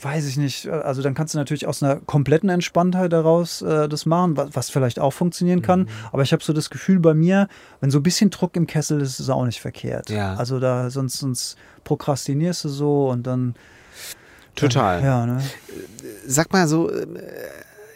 weiß 0.00 0.26
ich 0.26 0.36
nicht. 0.36 0.68
Also 0.68 1.02
dann 1.02 1.14
kannst 1.14 1.34
du 1.34 1.38
natürlich 1.38 1.66
aus 1.66 1.82
einer 1.82 1.96
kompletten 1.96 2.48
Entspanntheit 2.48 3.12
daraus 3.12 3.62
äh, 3.62 3.88
das 3.88 4.06
machen, 4.06 4.36
was, 4.36 4.50
was 4.52 4.70
vielleicht 4.70 4.98
auch 4.98 5.12
funktionieren 5.12 5.62
kann. 5.62 5.88
Aber 6.12 6.22
ich 6.22 6.32
habe 6.32 6.42
so 6.42 6.52
das 6.52 6.70
Gefühl 6.70 7.00
bei 7.00 7.14
mir, 7.14 7.48
wenn 7.80 7.90
so 7.90 7.98
ein 7.98 8.02
bisschen 8.02 8.30
Druck 8.30 8.56
im 8.56 8.66
Kessel 8.66 9.00
ist, 9.00 9.14
ist 9.14 9.20
es 9.20 9.30
auch 9.30 9.44
nicht 9.44 9.60
verkehrt. 9.60 10.10
Ja. 10.10 10.34
Also 10.34 10.58
da 10.58 10.90
sonst, 10.90 11.18
sonst 11.18 11.56
prokrastinierst 11.84 12.64
du 12.64 12.68
so 12.68 13.08
und 13.10 13.26
dann. 13.26 13.54
Total. 14.54 15.02
Ja, 15.02 15.24
ne? 15.26 15.42
Sag 16.26 16.52
mal 16.52 16.68
so, 16.68 16.90
äh, 16.90 17.06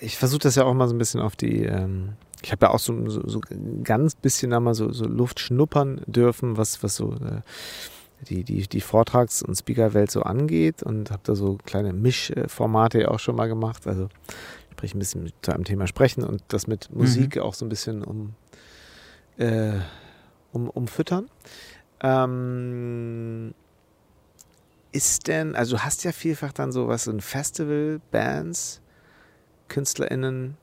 ich 0.00 0.16
versuche 0.16 0.40
das 0.40 0.54
ja 0.54 0.64
auch 0.64 0.74
mal 0.74 0.88
so 0.88 0.94
ein 0.94 0.98
bisschen 0.98 1.20
auf 1.20 1.36
die, 1.36 1.64
ähm, 1.64 2.14
ich 2.42 2.52
habe 2.52 2.66
ja 2.66 2.72
auch 2.72 2.78
so, 2.78 3.08
so, 3.08 3.26
so 3.26 3.40
ganz 3.82 4.14
bisschen 4.14 4.50
da 4.50 4.60
mal 4.60 4.74
so, 4.74 4.92
so 4.92 5.06
Luft 5.06 5.40
schnuppern 5.40 6.00
dürfen, 6.06 6.56
was, 6.56 6.82
was 6.82 6.96
so 6.96 7.12
äh, 7.12 7.40
die, 8.28 8.44
die, 8.44 8.66
die 8.66 8.80
Vortrags- 8.80 9.42
und 9.42 9.54
Speakerwelt 9.56 10.10
so 10.10 10.22
angeht 10.22 10.82
und 10.82 11.10
habe 11.10 11.22
da 11.24 11.34
so 11.34 11.58
kleine 11.64 11.92
Mischformate 11.92 13.10
auch 13.10 13.18
schon 13.18 13.36
mal 13.36 13.46
gemacht. 13.46 13.86
Also 13.86 14.08
sprich 14.72 14.94
ein 14.94 14.98
bisschen 14.98 15.22
mit, 15.22 15.34
zu 15.42 15.52
einem 15.52 15.64
Thema 15.64 15.86
sprechen 15.86 16.24
und 16.24 16.42
das 16.48 16.66
mit 16.66 16.94
Musik 16.94 17.38
auch 17.38 17.54
so 17.54 17.64
ein 17.64 17.68
bisschen 17.68 18.02
um, 18.02 18.34
äh, 19.38 19.72
um, 20.52 20.68
umfüttern. 20.68 21.28
Ähm, 22.00 23.54
ist 24.92 25.28
denn, 25.28 25.54
also 25.54 25.76
du 25.76 25.82
hast 25.82 26.04
ja 26.04 26.12
vielfach 26.12 26.52
dann 26.52 26.72
sowas, 26.72 27.04
so 27.04 27.10
ein 27.10 27.20
Festival, 27.20 28.00
Bands, 28.10 28.80
KünstlerInnen, 29.68 30.56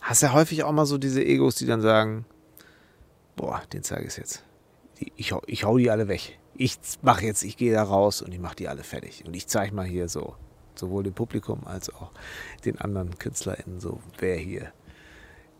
hast 0.00 0.22
ja 0.22 0.32
häufig 0.32 0.64
auch 0.64 0.72
mal 0.72 0.86
so 0.86 0.98
diese 0.98 1.24
Egos, 1.24 1.56
die 1.56 1.66
dann 1.66 1.80
sagen, 1.80 2.24
boah, 3.36 3.62
den 3.72 3.82
zeige 3.82 4.06
ich 4.06 4.16
jetzt. 4.16 4.44
Ich, 5.16 5.32
hau, 5.32 5.42
ich 5.46 5.64
hau 5.64 5.78
die 5.78 5.90
alle 5.90 6.08
weg. 6.08 6.38
Ich 6.60 6.76
mache 7.02 7.24
jetzt, 7.24 7.44
ich 7.44 7.56
gehe 7.56 7.72
da 7.72 7.84
raus 7.84 8.20
und 8.20 8.34
ich 8.34 8.40
mache 8.40 8.56
die 8.56 8.66
alle 8.68 8.82
fertig. 8.82 9.24
Und 9.24 9.34
ich 9.34 9.46
zeige 9.46 9.72
mal 9.74 9.86
hier 9.86 10.08
so, 10.08 10.34
sowohl 10.74 11.04
dem 11.04 11.14
Publikum 11.14 11.60
als 11.64 11.88
auch 11.94 12.10
den 12.64 12.78
anderen 12.80 13.16
KünstlerInnen 13.16 13.78
so, 13.78 14.00
wer 14.18 14.36
hier. 14.36 14.72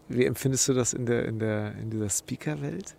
Wie 0.08 0.24
empfindest 0.24 0.66
du 0.68 0.74
das 0.74 0.92
in 0.94 1.06
der, 1.06 1.24
in 1.26 1.38
der, 1.38 1.72
in 1.76 1.90
dieser 1.90 2.10
Speaker-Welt? 2.10 2.96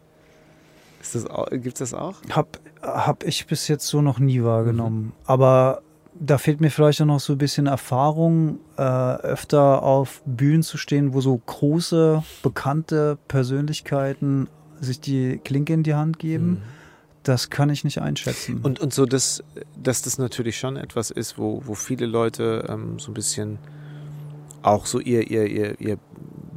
Auch, 1.29 1.47
gibt's 1.51 1.79
das 1.79 1.93
auch? 1.93 2.15
Hab, 2.31 2.59
hab 2.81 3.23
ich 3.25 3.47
bis 3.47 3.67
jetzt 3.67 3.87
so 3.87 4.01
noch 4.01 4.19
nie 4.19 4.39
Mhm. 4.39 4.43
wahrgenommen. 4.45 5.13
Aber 5.25 5.81
da 6.13 6.37
fehlt 6.37 6.61
mir 6.61 6.71
vielleicht 6.71 7.01
auch 7.01 7.05
noch 7.05 7.19
so 7.19 7.33
ein 7.33 7.37
bisschen 7.37 7.67
Erfahrung, 7.67 8.59
äh, 8.77 8.81
öfter 8.81 9.83
auf 9.83 10.21
Bühnen 10.25 10.63
zu 10.63 10.77
stehen, 10.77 11.13
wo 11.13 11.19
so 11.21 11.37
große, 11.37 12.23
bekannte 12.43 13.17
Persönlichkeiten 13.27 14.47
sich 14.79 15.01
die 15.01 15.37
Klinke 15.43 15.73
in 15.73 15.83
die 15.83 15.95
Hand 15.95 16.19
geben. 16.19 16.61
Das 17.23 17.49
kann 17.49 17.69
ich 17.69 17.83
nicht 17.83 18.01
einschätzen. 18.01 18.55
Mhm. 18.55 18.65
Und, 18.65 18.79
und 18.79 18.93
so, 18.93 19.05
dass, 19.05 19.43
dass 19.81 20.01
das 20.01 20.17
natürlich 20.17 20.57
schon 20.57 20.77
etwas 20.77 21.11
ist, 21.11 21.37
wo, 21.37 21.61
wo 21.65 21.75
viele 21.75 22.05
Leute 22.05 22.65
ähm, 22.69 22.99
so 22.99 23.11
ein 23.11 23.13
bisschen 23.13 23.59
auch 24.61 24.85
so 24.85 24.99
ihr, 24.99 25.29
ihr, 25.29 25.45
ihr, 25.45 25.79
ihr 25.79 25.97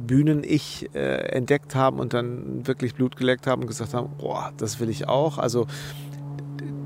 Bühnen-Ich 0.07 0.89
äh, 0.93 1.35
entdeckt 1.35 1.75
haben 1.75 1.99
und 1.99 2.13
dann 2.13 2.67
wirklich 2.67 2.95
Blut 2.95 3.15
geleckt 3.15 3.47
haben 3.47 3.61
und 3.61 3.67
gesagt 3.67 3.93
haben, 3.93 4.09
boah, 4.17 4.51
das 4.57 4.79
will 4.79 4.89
ich 4.89 5.07
auch. 5.07 5.37
Also, 5.37 5.67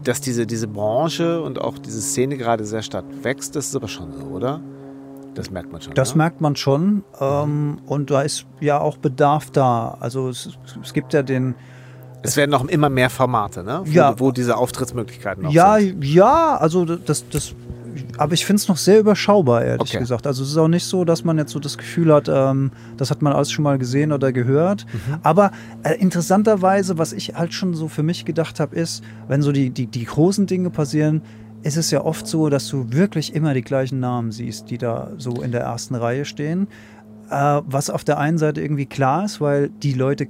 dass 0.03 0.21
diese, 0.21 0.45
diese 0.45 0.67
Branche 0.67 1.41
und 1.41 1.59
auch 1.59 1.77
diese 1.77 2.01
Szene 2.01 2.37
gerade 2.37 2.63
sehr 2.65 2.81
stark 2.81 3.05
wächst, 3.23 3.55
das 3.55 3.67
ist 3.67 3.75
aber 3.75 3.87
schon 3.87 4.13
so, 4.13 4.25
oder? 4.25 4.61
Das 5.33 5.51
merkt 5.51 5.71
man 5.71 5.81
schon. 5.81 5.93
Das 5.93 6.13
ne? 6.13 6.17
merkt 6.19 6.41
man 6.41 6.55
schon. 6.55 7.03
Ähm, 7.19 7.79
und 7.85 8.09
da 8.09 8.21
ist 8.21 8.45
ja 8.59 8.79
auch 8.79 8.97
Bedarf 8.97 9.51
da. 9.51 9.97
Also 9.99 10.29
es, 10.29 10.57
es 10.81 10.93
gibt 10.93 11.13
ja 11.13 11.21
den, 11.21 11.55
Es 12.23 12.35
werden 12.35 12.52
noch 12.52 12.65
immer 12.68 12.89
mehr 12.89 13.10
Formate, 13.10 13.64
ne? 13.64 13.81
Wo, 13.85 13.89
Ja. 13.91 14.19
wo 14.19 14.31
diese 14.31 14.57
Auftrittsmöglichkeiten 14.57 15.44
noch 15.44 15.52
ja, 15.52 15.77
sind. 15.80 16.03
ja, 16.03 16.57
also 16.57 16.84
das, 16.85 17.27
das, 17.30 17.53
aber 18.18 18.34
ich 18.34 18.45
finde 18.45 18.60
es 18.61 18.68
noch 18.68 18.77
sehr 18.77 18.99
überschaubar, 18.99 19.64
ehrlich 19.64 19.89
Okay. 19.91 19.99
gesagt. 19.99 20.26
Also 20.27 20.44
es 20.44 20.49
ist 20.49 20.57
auch 20.57 20.68
nicht 20.68 20.84
so, 20.85 21.06
dass 21.06 21.23
man 21.23 21.38
jetzt 21.38 21.52
so 21.52 21.60
das 21.60 21.77
Gefühl 21.77 22.14
hat, 22.14 22.27
ähm, 22.27 22.72
das 22.98 23.11
hat 23.11 23.22
man 23.22 23.34
alles 23.34 23.52
schon 23.52 23.64
mal 23.64 23.77
gesehen 23.77 24.11
oder 24.11 24.31
gehört. 24.31 24.85
Mhm. 24.91 25.18
Aber 25.23 25.52
äh, 25.84 25.94
interessanterweise, 25.95 26.98
was 26.98 27.14
ich 27.14 27.35
halt 27.35 27.53
schon 27.53 27.73
so 27.76 27.88
für 27.88 28.03
mich 28.03 28.26
gedacht 28.26 28.60
habe, 28.60 28.76
ist, 28.76 29.03
wenn 29.27 29.41
so 29.41 29.52
die, 29.52 29.69
die, 29.69 29.85
die 29.88 30.06
großen 30.06 30.48
Dinge 30.48 30.69
passieren, 30.69 31.22
ist 31.64 31.77
es 31.77 31.91
ja 31.91 32.03
oft 32.03 32.27
so, 32.27 32.49
dass 32.49 32.68
du 32.68 32.91
wirklich 32.91 33.34
immer 33.35 33.53
die 33.53 33.61
gleichen 33.64 33.99
Namen 33.99 34.31
siehst, 34.31 34.69
die 34.69 34.77
da 34.77 35.11
so 35.18 35.41
in 35.41 35.52
der 35.52 35.61
ersten 35.61 35.95
Reihe 35.95 36.26
stehen. 36.26 36.68
Äh, 37.30 37.61
was 37.65 37.89
auf 37.89 38.03
der 38.03 38.18
einen 38.19 38.38
Seite 38.38 38.61
irgendwie 38.61 38.85
klar 38.85 39.26
ist, 39.26 39.39
weil 39.41 39.69
die 39.69 39.94
Leute 39.94 40.27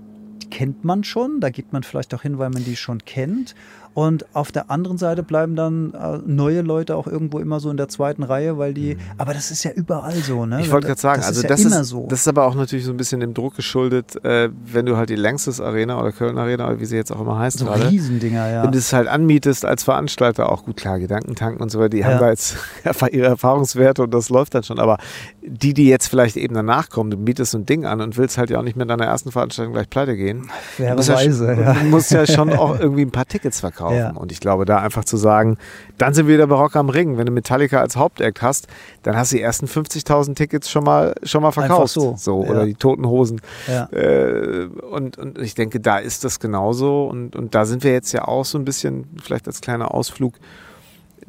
kennt 0.50 0.84
man 0.84 1.04
schon, 1.04 1.40
da 1.40 1.50
geht 1.50 1.74
man 1.74 1.84
vielleicht 1.84 2.14
auch 2.14 2.22
hin, 2.22 2.38
weil 2.38 2.50
man 2.50 2.64
die 2.64 2.76
schon 2.76 3.06
kennt. 3.06 3.56
Und 3.98 4.28
auf 4.36 4.52
der 4.52 4.70
anderen 4.70 5.00
Seite 5.00 5.24
bleiben 5.24 5.56
dann 5.56 5.92
äh, 5.96 6.20
neue 6.24 6.62
Leute 6.62 6.96
auch 6.96 7.08
irgendwo 7.08 7.40
immer 7.40 7.60
so 7.60 7.72
in 7.72 7.78
der 7.78 7.88
zweiten 7.88 8.22
Reihe, 8.22 8.60
weil 8.60 8.76
die, 8.76 8.94
mhm. 8.94 9.00
aber 9.18 9.34
das 9.34 9.50
ist 9.50 9.64
ja 9.64 9.72
überall 9.72 10.18
so, 10.18 10.46
ne? 10.46 10.62
Ich 10.62 10.72
wollte 10.72 10.86
gerade 10.86 11.02
sagen, 11.02 11.22
das 11.22 11.30
also 11.30 11.40
ist 11.40 11.44
ja 11.46 11.50
das, 11.50 11.62
immer 11.62 11.82
ist, 11.82 11.88
so. 11.88 12.06
das 12.08 12.20
ist 12.20 12.28
aber 12.28 12.46
auch 12.46 12.54
natürlich 12.54 12.86
so 12.86 12.92
ein 12.92 12.98
bisschen 12.98 13.22
dem 13.22 13.34
Druck 13.34 13.56
geschuldet, 13.56 14.24
äh, 14.24 14.52
wenn 14.54 14.86
du 14.86 14.98
halt 14.98 15.10
die 15.10 15.16
Längstes 15.16 15.60
Arena 15.60 16.00
oder 16.00 16.12
Köln 16.12 16.38
Arena 16.38 16.68
oder 16.68 16.80
wie 16.80 16.86
sie 16.86 16.96
jetzt 16.96 17.12
auch 17.12 17.20
immer 17.20 17.40
heißt 17.40 17.58
so 17.58 17.66
gerade. 17.66 17.90
Riesendinger, 17.90 18.48
ja. 18.48 18.64
Wenn 18.64 18.72
du 18.72 18.78
es 18.78 18.94
halt 18.94 19.08
anmietest 19.08 19.66
als 19.66 19.82
Veranstalter, 19.82 20.52
auch 20.52 20.66
gut 20.66 20.78
klar, 20.78 21.00
Gedankentanken 21.00 21.60
und 21.60 21.72
so 21.72 21.80
weiter, 21.80 21.90
die 21.90 21.98
ja. 21.98 22.06
haben 22.06 22.20
da 22.20 22.30
jetzt 22.30 22.56
ihre 23.12 23.26
Erfahrungswerte 23.26 24.04
und 24.04 24.14
das 24.14 24.30
läuft 24.30 24.54
dann 24.54 24.62
schon. 24.62 24.78
Aber 24.78 25.00
die, 25.42 25.74
die 25.74 25.88
jetzt 25.88 26.08
vielleicht 26.08 26.38
eben 26.38 26.54
danach 26.54 26.92
kommen, 26.92 27.10
du 27.10 27.18
mietest 27.18 27.54
so 27.54 27.58
ein 27.58 27.66
Ding 27.66 27.86
an 27.86 28.02
und 28.02 28.16
willst 28.16 28.38
halt 28.38 28.52
ja 28.52 28.60
auch 28.60 28.64
nicht 28.64 28.76
mehr 28.76 28.84
in 28.84 28.90
deiner 28.90 29.06
ersten 29.06 29.32
Veranstaltung 29.32 29.74
gleich 29.74 29.90
pleite 29.90 30.16
gehen. 30.16 30.52
Wäre 30.78 30.96
weise, 31.00 31.48
ja, 31.48 31.54
ja. 31.54 31.74
Du 31.74 31.86
musst 31.86 32.12
ja 32.12 32.28
schon 32.28 32.54
auch 32.54 32.80
irgendwie 32.80 33.02
ein 33.02 33.10
paar 33.10 33.26
Tickets 33.26 33.60
verkaufen 33.60 33.87
kaufen. 33.88 33.98
Ja. 33.98 34.12
Und 34.12 34.32
ich 34.32 34.40
glaube, 34.40 34.66
da 34.66 34.78
einfach 34.78 35.06
zu 35.06 35.18
sagen, 35.18 35.58
dann 35.98 36.14
sind 36.14 36.28
wir 36.28 36.36
wieder 36.36 36.48
bei 36.48 36.56
Rock 36.56 36.76
am 36.76 36.90
Ring. 36.90 37.18
Wenn 37.18 37.26
du 37.26 37.32
Metallica 37.32 37.80
als 37.80 37.96
Hauptact 37.96 38.42
hast, 38.42 38.68
dann 39.04 39.16
hast 39.16 39.32
du 39.32 39.38
die 39.38 39.42
ersten 39.42 39.66
50.000 39.66 40.36
Tickets 40.36 40.70
schon 40.70 40.84
mal, 40.84 41.16
schon 41.24 41.42
mal 41.42 41.52
verkauft. 41.52 41.94
so. 41.94 42.16
so 42.18 42.44
ja. 42.44 42.50
Oder 42.50 42.66
die 42.66 42.76
toten 42.76 43.08
Hosen. 43.08 43.42
Ja. 43.68 43.86
Äh, 43.92 44.68
und, 44.92 45.18
und 45.18 45.40
ich 45.40 45.56
denke, 45.56 45.80
da 45.80 45.98
ist 45.98 46.24
das 46.24 46.40
genauso. 46.40 47.06
Und, 47.08 47.36
und 47.36 47.56
da 47.56 47.66
sind 47.66 47.84
wir 47.84 47.92
jetzt 47.92 48.12
ja 48.12 48.28
auch 48.28 48.46
so 48.46 48.58
ein 48.58 48.66
bisschen, 48.66 49.08
vielleicht 49.22 49.48
als 49.48 49.62
kleiner 49.62 49.94
Ausflug, 49.94 50.36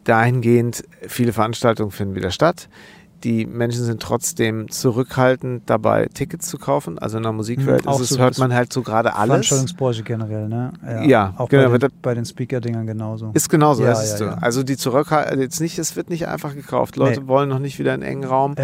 dahingehend, 0.05 0.85
viele 1.07 1.33
Veranstaltungen 1.33 1.91
finden 1.91 2.15
wieder 2.15 2.31
statt 2.31 2.69
die 3.25 3.47
Menschen 3.47 3.85
sind 3.85 4.01
trotzdem 4.01 4.71
zurückhaltend 4.71 5.65
dabei, 5.67 6.07
Tickets 6.13 6.49
zu 6.49 6.59
kaufen. 6.59 6.99
Also 6.99 7.17
in 7.17 7.25
der 7.25 7.33
Musikwelt 7.33 7.85
hm, 7.85 7.93
ist 7.93 8.01
es, 8.01 8.09
so 8.11 8.19
hört 8.19 8.39
man 8.39 8.55
halt 8.55 8.73
so 8.73 8.83
gerade 8.83 9.15
alles. 9.15 9.29
Veranstaltungsbranche 9.29 10.03
generell, 10.05 10.49
ne? 10.49 10.73
Ja, 10.85 11.03
ja 11.03 11.35
auch 11.37 11.49
genau, 11.49 11.71
bei 11.71 11.79
den, 11.79 11.91
bei 12.01 12.15
den 12.15 12.25
Speaker-Dingern 12.25 12.87
genauso. 12.87 13.33
Ist 13.35 13.49
genauso, 13.49 13.83
ja, 13.83 13.93
ist 13.93 14.21
ja, 14.21 14.27
ja. 14.27 14.39
Also 14.41 14.63
die 14.63 14.77
Zurückhaltung, 14.77 15.41
jetzt 15.41 15.61
nicht, 15.61 15.79
es 15.79 15.97
wird 15.97 16.11
nicht 16.11 16.29
einfach 16.29 16.55
gekauft. 16.55 16.97
Leute 16.97 17.23
nee. 17.23 17.27
wollen 17.29 17.49
noch 17.49 17.59
nicht 17.59 17.79
wieder 17.79 17.93
einen 17.93 18.03
engen 18.03 18.25
Raum. 18.25 18.55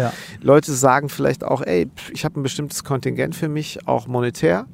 Leute 0.41 0.73
sagen 0.73 1.09
vielleicht 1.09 1.43
auch, 1.43 1.61
ey, 1.61 1.89
ich 2.13 2.23
habe 2.23 2.39
ein 2.39 2.43
bestimmtes 2.43 2.83
Kontingent 2.83 3.35
für 3.35 3.49
mich, 3.49 3.87
auch 3.87 4.07
monetär. 4.07 4.65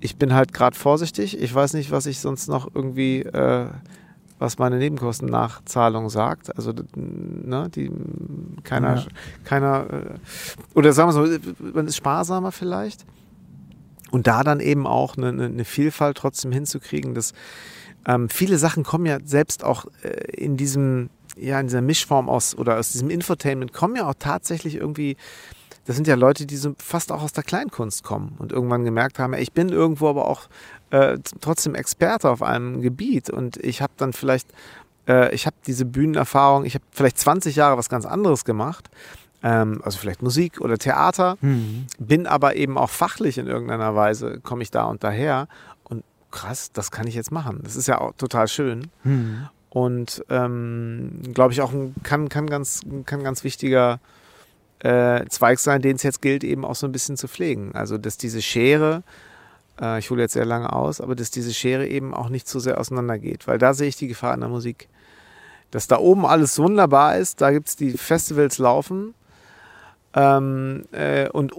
Ich 0.00 0.16
bin 0.16 0.32
halt 0.32 0.54
gerade 0.54 0.76
vorsichtig. 0.76 1.40
Ich 1.40 1.54
weiß 1.54 1.74
nicht, 1.74 1.90
was 1.90 2.06
ich 2.06 2.20
sonst 2.20 2.48
noch 2.48 2.68
irgendwie 2.72 3.22
äh, 3.22 3.66
was 4.38 4.58
meine 4.58 4.78
Nebenkostennachzahlung 4.78 6.10
sagt. 6.10 6.56
Also 6.56 6.72
ne, 6.94 7.68
die 7.74 7.90
keiner, 8.64 8.96
ja. 8.96 9.06
keiner 9.44 9.86
äh, 9.90 10.14
oder 10.74 10.92
sagen 10.92 11.14
wir 11.14 11.26
so, 11.26 11.38
man 11.74 11.86
ist 11.86 11.96
sparsamer 11.96 12.52
vielleicht. 12.52 13.04
Und 14.10 14.26
da 14.26 14.42
dann 14.42 14.60
eben 14.60 14.86
auch 14.86 15.16
eine, 15.16 15.28
eine 15.28 15.64
Vielfalt 15.64 16.16
trotzdem 16.16 16.50
hinzukriegen, 16.50 17.14
dass 17.14 17.34
ähm, 18.06 18.28
viele 18.28 18.56
Sachen 18.56 18.84
kommen 18.84 19.06
ja 19.06 19.18
selbst 19.22 19.64
auch 19.64 19.86
äh, 20.02 20.30
in 20.32 20.56
diesem, 20.56 21.10
ja, 21.36 21.60
in 21.60 21.66
dieser 21.66 21.82
Mischform 21.82 22.28
aus 22.28 22.56
oder 22.56 22.78
aus 22.78 22.92
diesem 22.92 23.10
Infotainment 23.10 23.72
kommen 23.72 23.96
ja 23.96 24.08
auch 24.08 24.14
tatsächlich 24.18 24.76
irgendwie 24.76 25.16
das 25.88 25.96
sind 25.96 26.06
ja 26.06 26.16
Leute, 26.16 26.44
die 26.44 26.58
so 26.58 26.74
fast 26.76 27.10
auch 27.10 27.22
aus 27.22 27.32
der 27.32 27.42
Kleinkunst 27.42 28.04
kommen 28.04 28.36
und 28.38 28.52
irgendwann 28.52 28.84
gemerkt 28.84 29.18
haben, 29.18 29.32
ich 29.32 29.52
bin 29.52 29.70
irgendwo 29.70 30.10
aber 30.10 30.28
auch 30.28 30.42
äh, 30.90 31.18
trotzdem 31.40 31.74
Experte 31.74 32.30
auf 32.30 32.42
einem 32.42 32.80
Gebiet 32.80 33.30
und 33.30 33.56
ich 33.58 33.82
habe 33.82 33.92
dann 33.96 34.12
vielleicht, 34.12 34.48
äh, 35.06 35.34
ich 35.34 35.46
habe 35.46 35.56
diese 35.66 35.84
Bühnenerfahrung, 35.84 36.64
ich 36.64 36.74
habe 36.74 36.84
vielleicht 36.90 37.18
20 37.18 37.56
Jahre 37.56 37.76
was 37.76 37.88
ganz 37.88 38.06
anderes 38.06 38.44
gemacht, 38.44 38.88
ähm, 39.42 39.80
also 39.84 39.98
vielleicht 39.98 40.22
Musik 40.22 40.60
oder 40.60 40.78
Theater, 40.78 41.36
mhm. 41.40 41.86
bin 41.98 42.26
aber 42.26 42.56
eben 42.56 42.78
auch 42.78 42.90
fachlich 42.90 43.38
in 43.38 43.46
irgendeiner 43.46 43.94
Weise, 43.94 44.40
komme 44.40 44.62
ich 44.62 44.70
da 44.70 44.84
und 44.84 45.04
daher 45.04 45.48
und 45.84 46.04
krass, 46.30 46.72
das 46.72 46.90
kann 46.90 47.06
ich 47.06 47.14
jetzt 47.14 47.32
machen. 47.32 47.60
Das 47.62 47.76
ist 47.76 47.88
ja 47.88 48.00
auch 48.00 48.12
total 48.16 48.48
schön. 48.48 48.88
Mhm. 49.04 49.48
Und 49.70 50.24
ähm, 50.30 51.20
glaube 51.34 51.52
ich 51.52 51.60
auch 51.60 51.72
ein, 51.72 51.94
kann, 52.02 52.28
kann, 52.28 52.46
ganz, 52.48 52.80
kann 53.04 53.22
ganz 53.22 53.44
wichtiger 53.44 54.00
äh, 54.80 55.26
Zweig 55.28 55.58
sein, 55.58 55.82
den 55.82 55.96
es 55.96 56.02
jetzt 56.02 56.22
gilt, 56.22 56.44
eben 56.44 56.64
auch 56.64 56.74
so 56.74 56.86
ein 56.86 56.92
bisschen 56.92 57.16
zu 57.16 57.28
pflegen. 57.28 57.72
Also, 57.74 57.98
dass 57.98 58.16
diese 58.16 58.40
Schere, 58.42 59.02
äh, 59.80 59.98
ich 59.98 60.10
hole 60.10 60.22
jetzt 60.22 60.34
sehr 60.34 60.44
lange 60.44 60.72
aus, 60.72 61.00
aber 61.00 61.14
dass 61.14 61.30
diese 61.30 61.52
Schere 61.52 61.86
eben 61.86 62.14
auch 62.14 62.28
nicht 62.28 62.48
zu 62.48 62.60
sehr 62.60 62.78
auseinandergeht, 62.78 63.46
weil 63.46 63.58
da 63.58 63.74
sehe 63.74 63.88
ich 63.88 63.96
die 63.96 64.08
Gefahr 64.08 64.34
in 64.34 64.40
der 64.40 64.48
Musik. 64.48 64.88
Dass 65.70 65.86
da 65.86 65.98
oben 65.98 66.24
alles 66.24 66.58
wunderbar 66.58 67.18
ist, 67.18 67.42
da 67.42 67.50
gibt 67.50 67.68
es 67.68 67.76
die 67.76 67.90
Festivals 67.90 68.56
laufen 68.56 69.14
ähm, 70.14 70.84
äh, 70.92 71.28
und 71.28 71.52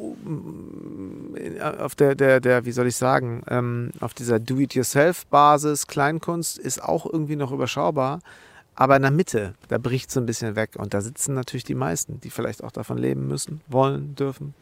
äh, 1.36 1.62
auf 1.62 1.96
der, 1.96 2.16
der, 2.16 2.40
der, 2.40 2.66
wie 2.66 2.72
soll 2.72 2.88
ich 2.88 2.96
sagen, 2.96 3.44
ähm, 3.48 3.92
auf 4.00 4.14
dieser 4.14 4.40
Do-it-yourself-Basis, 4.40 5.88
Kleinkunst 5.88 6.58
ist 6.58 6.84
auch 6.84 7.06
irgendwie 7.06 7.36
noch 7.36 7.52
überschaubar. 7.52 8.20
Aber 8.76 8.96
in 8.96 9.02
der 9.02 9.12
Mitte, 9.12 9.56
da 9.68 9.78
bricht 9.78 10.10
so 10.10 10.20
ein 10.20 10.26
bisschen 10.26 10.56
weg. 10.56 10.72
Und 10.78 10.94
da 10.94 11.02
sitzen 11.02 11.36
natürlich 11.36 11.66
die 11.66 11.76
meisten, 11.76 12.22
die 12.22 12.30
vielleicht 12.30 12.64
auch 12.64 12.72
davon 12.72 12.98
leben 12.98 13.28
müssen, 13.28 13.62
wollen, 13.68 14.16
dürfen. 14.16 14.54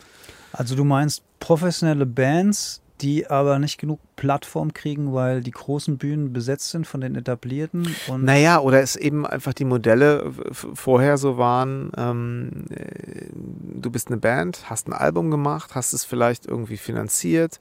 Also 0.52 0.76
du 0.76 0.84
meinst 0.84 1.24
professionelle 1.40 2.06
Bands, 2.06 2.82
die 3.02 3.28
aber 3.28 3.60
nicht 3.60 3.78
genug 3.78 4.00
Plattform 4.16 4.74
kriegen, 4.74 5.14
weil 5.14 5.42
die 5.42 5.52
großen 5.52 5.98
Bühnen 5.98 6.34
besetzt 6.34 6.70
sind 6.70 6.88
von 6.88 7.02
den 7.02 7.16
etablierten. 7.16 7.96
Und 8.08 8.24
naja, 8.24 8.60
oder 8.60 8.82
es 8.82 8.96
eben 8.96 9.26
einfach 9.26 9.54
die 9.54 9.66
Modelle 9.66 10.32
vorher 10.52 11.18
so 11.18 11.38
waren, 11.38 11.92
ähm, 11.98 12.66
äh, 12.70 13.28
du 13.34 13.92
bist 13.92 14.08
eine 14.08 14.18
Band, 14.18 14.70
hast 14.70 14.88
ein 14.88 14.94
Album 14.94 15.30
gemacht, 15.32 15.76
hast 15.76 15.94
es 15.94 16.04
vielleicht 16.04 16.46
irgendwie 16.46 16.78
finanziert 16.78 17.60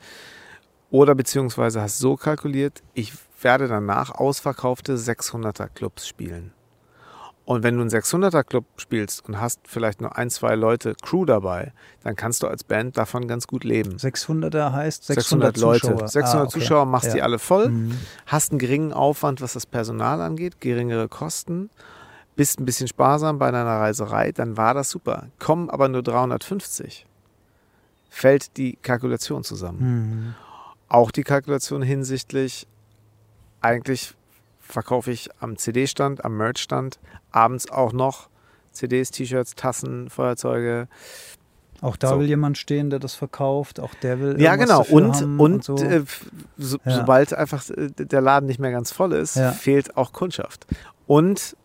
oder 0.91 1.15
beziehungsweise 1.15 1.83
hast 1.83 1.99
so 1.99 2.17
kalkuliert, 2.17 2.83
ich 2.95 3.13
werde 3.43 3.69
danach 3.69 4.13
ausverkaufte 4.13 4.97
600er 4.97 5.69
Clubs 5.69 6.09
spielen. 6.09 6.53
Und 7.47 7.63
wenn 7.63 7.77
du 7.77 7.83
einen 7.83 7.91
600er 7.91 8.43
Club 8.43 8.65
spielst 8.77 9.25
und 9.27 9.41
hast 9.41 9.61
vielleicht 9.69 10.01
nur 10.01 10.19
ein, 10.19 10.31
zwei 10.31 10.57
Leute 10.57 10.97
Crew 11.01 11.25
dabei, 11.25 11.73
dann 12.03 12.17
kannst 12.17 12.43
du 12.43 12.49
als 12.49 12.65
Band 12.65 12.99
davon 12.99 13.29
ganz 13.29 13.47
gut 13.47 13.63
leben. 13.63 13.99
600er 13.99 14.73
heißt 14.73 15.05
600, 15.05 15.55
600 15.55 15.57
Leute. 15.59 15.81
Zuschauer. 15.93 16.09
600 16.09 16.35
ah, 16.35 16.43
okay. 16.43 16.51
Zuschauer, 16.51 16.87
machst 16.87 17.07
ja. 17.07 17.15
die 17.15 17.23
alle 17.23 17.39
voll, 17.39 17.69
mhm. 17.69 17.99
hast 18.27 18.51
einen 18.51 18.59
geringen 18.59 18.93
Aufwand, 18.93 19.41
was 19.41 19.53
das 19.53 19.65
Personal 19.65 20.21
angeht, 20.21 20.61
geringere 20.61 21.07
Kosten, 21.07 21.71
bist 22.35 22.59
ein 22.59 22.65
bisschen 22.65 22.89
sparsam 22.89 23.39
bei 23.39 23.53
deiner 23.53 23.79
Reiserei, 23.79 24.33
dann 24.33 24.57
war 24.57 24.75
das 24.75 24.91
super. 24.91 25.29
Kommen 25.39 25.71
aber 25.71 25.89
nur 25.89 26.03
350. 26.03 27.07
Fällt 28.11 28.57
die 28.57 28.77
Kalkulation 28.83 29.45
zusammen. 29.45 29.79
Mhm. 29.79 30.35
Auch 30.89 31.13
die 31.13 31.23
Kalkulation 31.23 31.83
hinsichtlich, 31.83 32.67
eigentlich 33.61 34.17
verkaufe 34.69 35.11
ich 35.11 35.31
am 35.41 35.57
CD-Stand, 35.57 36.25
am 36.25 36.37
Merch-Stand, 36.37 36.99
abends 37.31 37.71
auch 37.71 37.93
noch 37.93 38.29
CDs, 38.73 39.11
T-Shirts, 39.11 39.55
Tassen, 39.55 40.11
Feuerzeuge. 40.11 40.89
Auch 41.83 41.97
da 41.97 42.11
so. 42.11 42.19
will 42.19 42.27
jemand 42.27 42.59
stehen, 42.59 42.91
der 42.91 42.99
das 42.99 43.15
verkauft. 43.15 43.81
Auch 43.81 43.95
der 43.95 44.21
will. 44.21 44.41
Ja, 44.41 44.57
genau. 44.57 44.83
Und, 44.83 45.23
und, 45.23 45.41
und 45.41 45.65
so. 45.65 45.77
äh, 45.77 46.05
so, 46.57 46.79
ja. 46.85 46.97
sobald 46.97 47.35
einfach 47.35 47.69
äh, 47.71 47.91
der 47.91 48.21
Laden 48.21 48.47
nicht 48.47 48.59
mehr 48.59 48.71
ganz 48.71 48.93
voll 48.93 49.13
ist, 49.13 49.37
ja. 49.37 49.53
fehlt 49.53 49.97
auch 49.97 50.13
Kundschaft. 50.13 50.67
Und 51.07 51.57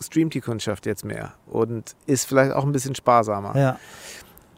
streamt 0.00 0.34
die 0.34 0.40
Kundschaft 0.40 0.86
jetzt 0.86 1.04
mehr 1.04 1.32
und 1.46 1.96
ist 2.06 2.26
vielleicht 2.26 2.52
auch 2.52 2.64
ein 2.64 2.72
bisschen 2.72 2.94
sparsamer. 2.94 3.56
Ja. 3.56 3.78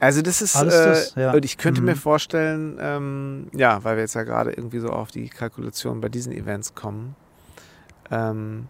Also 0.01 0.23
das 0.23 0.43
ist, 0.43 0.55
das, 0.55 1.17
äh, 1.17 1.21
ja. 1.21 1.35
ich 1.35 1.59
könnte 1.59 1.81
mhm. 1.81 1.89
mir 1.89 1.97
vorstellen, 1.97 2.79
ähm, 2.81 3.49
ja, 3.53 3.83
weil 3.83 3.97
wir 3.97 4.03
jetzt 4.03 4.15
ja 4.15 4.23
gerade 4.23 4.53
irgendwie 4.53 4.79
so 4.79 4.91
auf 4.91 5.11
die 5.11 5.29
Kalkulation 5.29 6.01
bei 6.01 6.09
diesen 6.09 6.33
Events 6.33 6.75
kommen, 6.75 7.17
ähm, 8.11 8.69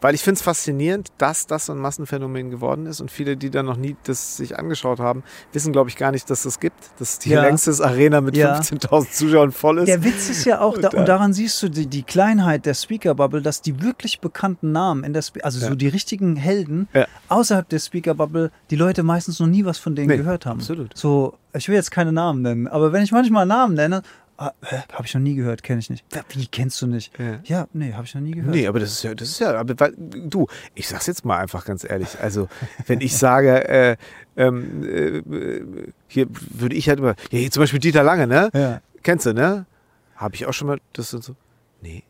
weil 0.00 0.14
ich 0.14 0.22
finde 0.22 0.38
es 0.38 0.42
faszinierend, 0.42 1.08
dass 1.18 1.46
das 1.46 1.66
so 1.66 1.72
ein 1.72 1.78
Massenphänomen 1.78 2.50
geworden 2.50 2.86
ist 2.86 3.00
und 3.00 3.10
viele, 3.10 3.36
die 3.36 3.50
da 3.50 3.62
noch 3.62 3.76
nie 3.76 3.96
das 4.04 4.36
sich 4.36 4.58
angeschaut 4.58 5.00
haben, 5.00 5.24
wissen, 5.52 5.72
glaube 5.72 5.90
ich, 5.90 5.96
gar 5.96 6.12
nicht, 6.12 6.30
dass 6.30 6.40
es 6.40 6.44
das 6.44 6.60
gibt, 6.60 6.90
dass 6.98 7.18
die 7.18 7.30
ja. 7.30 7.42
längste 7.42 7.72
Arena 7.84 8.20
mit 8.20 8.36
ja. 8.36 8.58
15.000 8.58 9.10
Zuschauern 9.10 9.52
voll 9.52 9.78
ist. 9.78 9.88
Der 9.88 10.04
Witz 10.04 10.30
ist 10.30 10.44
ja 10.44 10.60
auch, 10.60 10.78
da, 10.78 10.88
und 10.90 11.08
daran 11.08 11.32
siehst 11.32 11.62
du 11.62 11.68
die, 11.68 11.86
die 11.86 12.02
Kleinheit 12.02 12.64
der 12.66 12.74
Speaker-Bubble, 12.74 13.42
dass 13.42 13.60
die 13.60 13.82
wirklich 13.82 14.20
bekannten 14.20 14.72
Namen, 14.72 15.04
in 15.04 15.12
der 15.12 15.22
Spe 15.22 15.44
also 15.44 15.60
ja. 15.60 15.68
so 15.68 15.74
die 15.74 15.88
richtigen 15.88 16.36
Helden 16.36 16.88
außerhalb 17.28 17.68
der 17.68 17.78
Speaker-Bubble, 17.78 18.50
die 18.70 18.76
Leute 18.76 19.02
meistens 19.02 19.40
noch 19.40 19.46
nie 19.46 19.64
was 19.64 19.78
von 19.78 19.94
denen 19.94 20.08
nee, 20.08 20.16
gehört 20.16 20.46
haben. 20.46 20.60
Absolut. 20.60 20.96
So, 20.96 21.34
ich 21.52 21.68
will 21.68 21.74
jetzt 21.74 21.90
keine 21.90 22.12
Namen 22.12 22.42
nennen, 22.42 22.68
aber 22.68 22.92
wenn 22.92 23.02
ich 23.02 23.12
manchmal 23.12 23.46
Namen 23.46 23.74
nenne, 23.74 24.02
Ah, 24.40 24.52
habe 24.92 25.04
ich 25.04 25.12
noch 25.14 25.20
nie 25.20 25.34
gehört, 25.34 25.64
kenne 25.64 25.80
ich 25.80 25.90
nicht. 25.90 26.04
Wie 26.28 26.46
kennst 26.46 26.80
du 26.80 26.86
nicht? 26.86 27.12
Ja, 27.18 27.40
ja 27.42 27.68
nee, 27.72 27.92
habe 27.92 28.04
ich 28.04 28.14
noch 28.14 28.22
nie 28.22 28.30
gehört. 28.30 28.54
Nee, 28.54 28.68
aber 28.68 28.78
das 28.78 28.92
ist 28.92 29.02
ja, 29.02 29.12
das 29.12 29.30
ist 29.30 29.40
ja, 29.40 29.52
aber 29.58 29.74
du, 29.74 30.46
ich 30.76 30.86
sag's 30.86 31.08
jetzt 31.08 31.24
mal 31.24 31.38
einfach 31.38 31.64
ganz 31.64 31.82
ehrlich. 31.82 32.20
Also, 32.20 32.48
wenn 32.86 33.00
ich 33.00 33.16
sage, 33.16 33.68
äh, 33.68 33.96
ähm, 34.36 34.84
äh, 34.84 35.90
hier 36.06 36.28
würde 36.50 36.76
ich 36.76 36.88
halt 36.88 37.00
immer, 37.00 37.16
ja, 37.32 37.38
hier 37.40 37.50
zum 37.50 37.64
Beispiel 37.64 37.80
Dieter 37.80 38.04
Lange, 38.04 38.28
ne? 38.28 38.48
Ja. 38.54 38.80
Kennst 39.02 39.26
du, 39.26 39.34
ne? 39.34 39.66
Habe 40.14 40.36
ich 40.36 40.46
auch 40.46 40.52
schon 40.52 40.68
mal, 40.68 40.78
das 40.92 41.10
sind 41.10 41.24
so, 41.24 41.34
nee. 41.82 42.04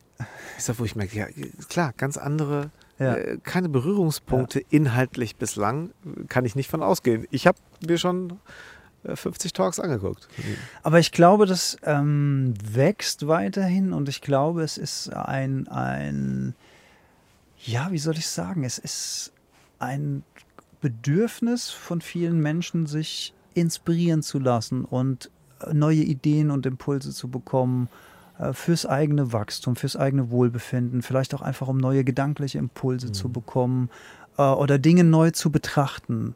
Ich 0.59 0.64
sag, 0.64 0.78
wo 0.78 0.84
ich 0.84 0.96
merke, 0.96 1.16
ja, 1.16 1.28
klar, 1.70 1.94
ganz 1.96 2.18
andere, 2.18 2.70
ja. 2.98 3.14
äh, 3.14 3.38
keine 3.42 3.70
Berührungspunkte 3.70 4.60
inhaltlich 4.68 5.36
bislang, 5.36 5.92
kann 6.28 6.44
ich 6.44 6.56
nicht 6.56 6.68
von 6.68 6.82
ausgehen. 6.82 7.26
Ich 7.30 7.46
habe 7.46 7.56
mir 7.86 7.96
schon 7.96 8.38
50 9.05 9.53
Talks 9.53 9.79
angeguckt. 9.81 10.29
Aber 10.83 10.99
ich 10.99 11.12
glaube, 11.12 11.47
das 11.47 11.77
ähm, 11.85 12.55
wächst 12.62 13.27
weiterhin 13.29 13.93
und 13.93 14.09
ich 14.09 14.20
glaube, 14.20 14.62
es 14.62 14.77
ist 14.77 15.12
ein, 15.12 15.69
ein, 15.69 16.55
ja, 17.65 17.89
wie 17.91 17.99
soll 17.99 18.16
ich 18.16 18.27
sagen, 18.27 18.65
es 18.65 18.79
ist 18.79 19.33
ein 19.79 20.23
Bedürfnis 20.81 21.70
von 21.70 22.01
vielen 22.01 22.41
Menschen, 22.41 22.87
sich 22.87 23.35
inspirieren 23.55 24.23
zu 24.23 24.39
lassen 24.39 24.85
und 24.85 25.31
neue 25.73 26.03
Ideen 26.03 26.51
und 26.51 26.66
Impulse 26.66 27.12
zu 27.12 27.29
bekommen 27.29 27.89
äh, 28.39 28.53
fürs 28.53 28.87
eigene 28.87 29.33
Wachstum, 29.33 29.77
fürs 29.77 29.97
eigene 29.97 30.31
Wohlbefinden, 30.31 31.03
vielleicht 31.03 31.35
auch 31.35 31.43
einfach 31.43 31.69
um 31.69 31.79
neue 31.79 32.05
gedankliche 32.05 32.59
Impulse 32.59 33.09
mhm. 33.09 33.15
zu 33.15 33.29
bekommen 33.31 33.91
äh, 34.37 34.43
oder 34.43 34.79
Dinge 34.79 35.05
neu 35.05 35.31
zu 35.31 35.51
betrachten. 35.51 36.35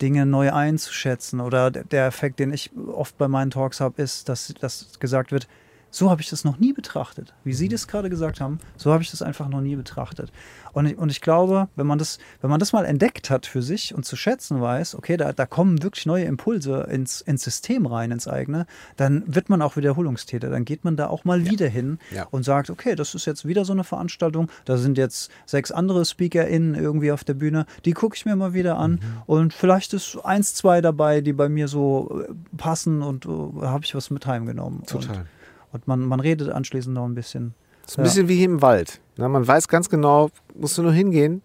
Dinge 0.00 0.26
neu 0.26 0.52
einzuschätzen. 0.52 1.40
Oder 1.40 1.70
der 1.70 2.06
Effekt, 2.06 2.38
den 2.38 2.52
ich 2.52 2.70
oft 2.92 3.16
bei 3.18 3.28
meinen 3.28 3.50
Talks 3.50 3.80
habe, 3.80 4.02
ist, 4.02 4.28
dass, 4.28 4.52
dass 4.60 4.98
gesagt 5.00 5.32
wird, 5.32 5.48
so 5.96 6.10
habe 6.10 6.20
ich 6.20 6.28
das 6.28 6.44
noch 6.44 6.58
nie 6.58 6.74
betrachtet. 6.74 7.32
Wie 7.42 7.54
Sie 7.54 7.66
mhm. 7.66 7.70
das 7.70 7.88
gerade 7.88 8.10
gesagt 8.10 8.38
haben, 8.38 8.58
so 8.76 8.92
habe 8.92 9.02
ich 9.02 9.10
das 9.10 9.22
einfach 9.22 9.48
noch 9.48 9.62
nie 9.62 9.76
betrachtet. 9.76 10.30
Und 10.74 10.84
ich, 10.84 10.98
und 10.98 11.10
ich 11.10 11.22
glaube, 11.22 11.68
wenn 11.74 11.86
man, 11.86 11.98
das, 11.98 12.18
wenn 12.42 12.50
man 12.50 12.60
das 12.60 12.74
mal 12.74 12.84
entdeckt 12.84 13.30
hat 13.30 13.46
für 13.46 13.62
sich 13.62 13.94
und 13.94 14.04
zu 14.04 14.14
schätzen 14.14 14.60
weiß, 14.60 14.94
okay, 14.94 15.16
da, 15.16 15.32
da 15.32 15.46
kommen 15.46 15.82
wirklich 15.82 16.04
neue 16.04 16.24
Impulse 16.24 16.86
ins, 16.90 17.22
ins 17.22 17.44
System 17.44 17.86
rein, 17.86 18.10
ins 18.10 18.28
eigene, 18.28 18.66
dann 18.96 19.22
wird 19.26 19.48
man 19.48 19.62
auch 19.62 19.78
Wiederholungstäter. 19.78 20.50
Dann 20.50 20.66
geht 20.66 20.84
man 20.84 20.96
da 20.96 21.06
auch 21.06 21.24
mal 21.24 21.40
ja. 21.40 21.50
wieder 21.50 21.68
hin 21.68 21.98
ja. 22.14 22.26
und 22.30 22.42
sagt, 22.42 22.68
okay, 22.68 22.94
das 22.94 23.14
ist 23.14 23.24
jetzt 23.24 23.46
wieder 23.46 23.64
so 23.64 23.72
eine 23.72 23.84
Veranstaltung, 23.84 24.50
da 24.66 24.76
sind 24.76 24.98
jetzt 24.98 25.30
sechs 25.46 25.72
andere 25.72 26.04
SpeakerInnen 26.04 26.74
irgendwie 26.74 27.10
auf 27.10 27.24
der 27.24 27.34
Bühne, 27.34 27.64
die 27.86 27.92
gucke 27.92 28.16
ich 28.16 28.26
mir 28.26 28.36
mal 28.36 28.52
wieder 28.52 28.76
an 28.76 28.92
mhm. 28.92 29.22
und 29.24 29.54
vielleicht 29.54 29.94
ist 29.94 30.18
eins, 30.24 30.54
zwei 30.54 30.82
dabei, 30.82 31.22
die 31.22 31.32
bei 31.32 31.48
mir 31.48 31.68
so 31.68 32.22
äh, 32.28 32.34
passen 32.58 33.00
und 33.00 33.24
uh, 33.24 33.62
habe 33.62 33.84
ich 33.86 33.94
was 33.94 34.10
mit 34.10 34.26
heimgenommen. 34.26 34.84
Total. 34.84 35.20
Und, 35.20 35.35
und 35.76 35.86
man, 35.86 36.00
man 36.00 36.20
redet 36.20 36.48
anschließend 36.48 36.94
noch 36.94 37.04
ein 37.04 37.14
bisschen. 37.14 37.54
Das 37.82 37.92
ist 37.92 37.98
ein 37.98 38.02
bisschen 38.04 38.28
wie 38.28 38.36
hier 38.36 38.46
im 38.46 38.62
Wald. 38.62 39.00
Na, 39.16 39.28
man 39.28 39.46
weiß 39.46 39.68
ganz 39.68 39.88
genau, 39.88 40.30
musst 40.54 40.76
du 40.78 40.82
nur 40.82 40.92
hingehen. 40.92 41.42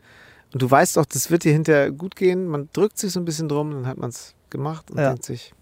Und 0.53 0.62
du 0.62 0.70
weißt 0.70 0.98
doch, 0.98 1.06
das 1.06 1.30
wird 1.30 1.44
dir 1.44 1.53
hinterher 1.53 1.91
gut 1.91 2.16
gehen. 2.16 2.48
Man 2.48 2.70
drückt 2.74 2.98
sich 2.98 3.12
so 3.12 3.20
ein 3.20 3.26
bisschen 3.26 3.48
drum, 3.48 3.72
dann 3.72 3.86
hat 3.86 3.98
man 3.98 4.10
es 4.10 4.36
gemacht 4.49 4.90
und 4.90 4.98
ja. 4.98 5.10
denkt 5.10 5.24
sich, 5.24 5.53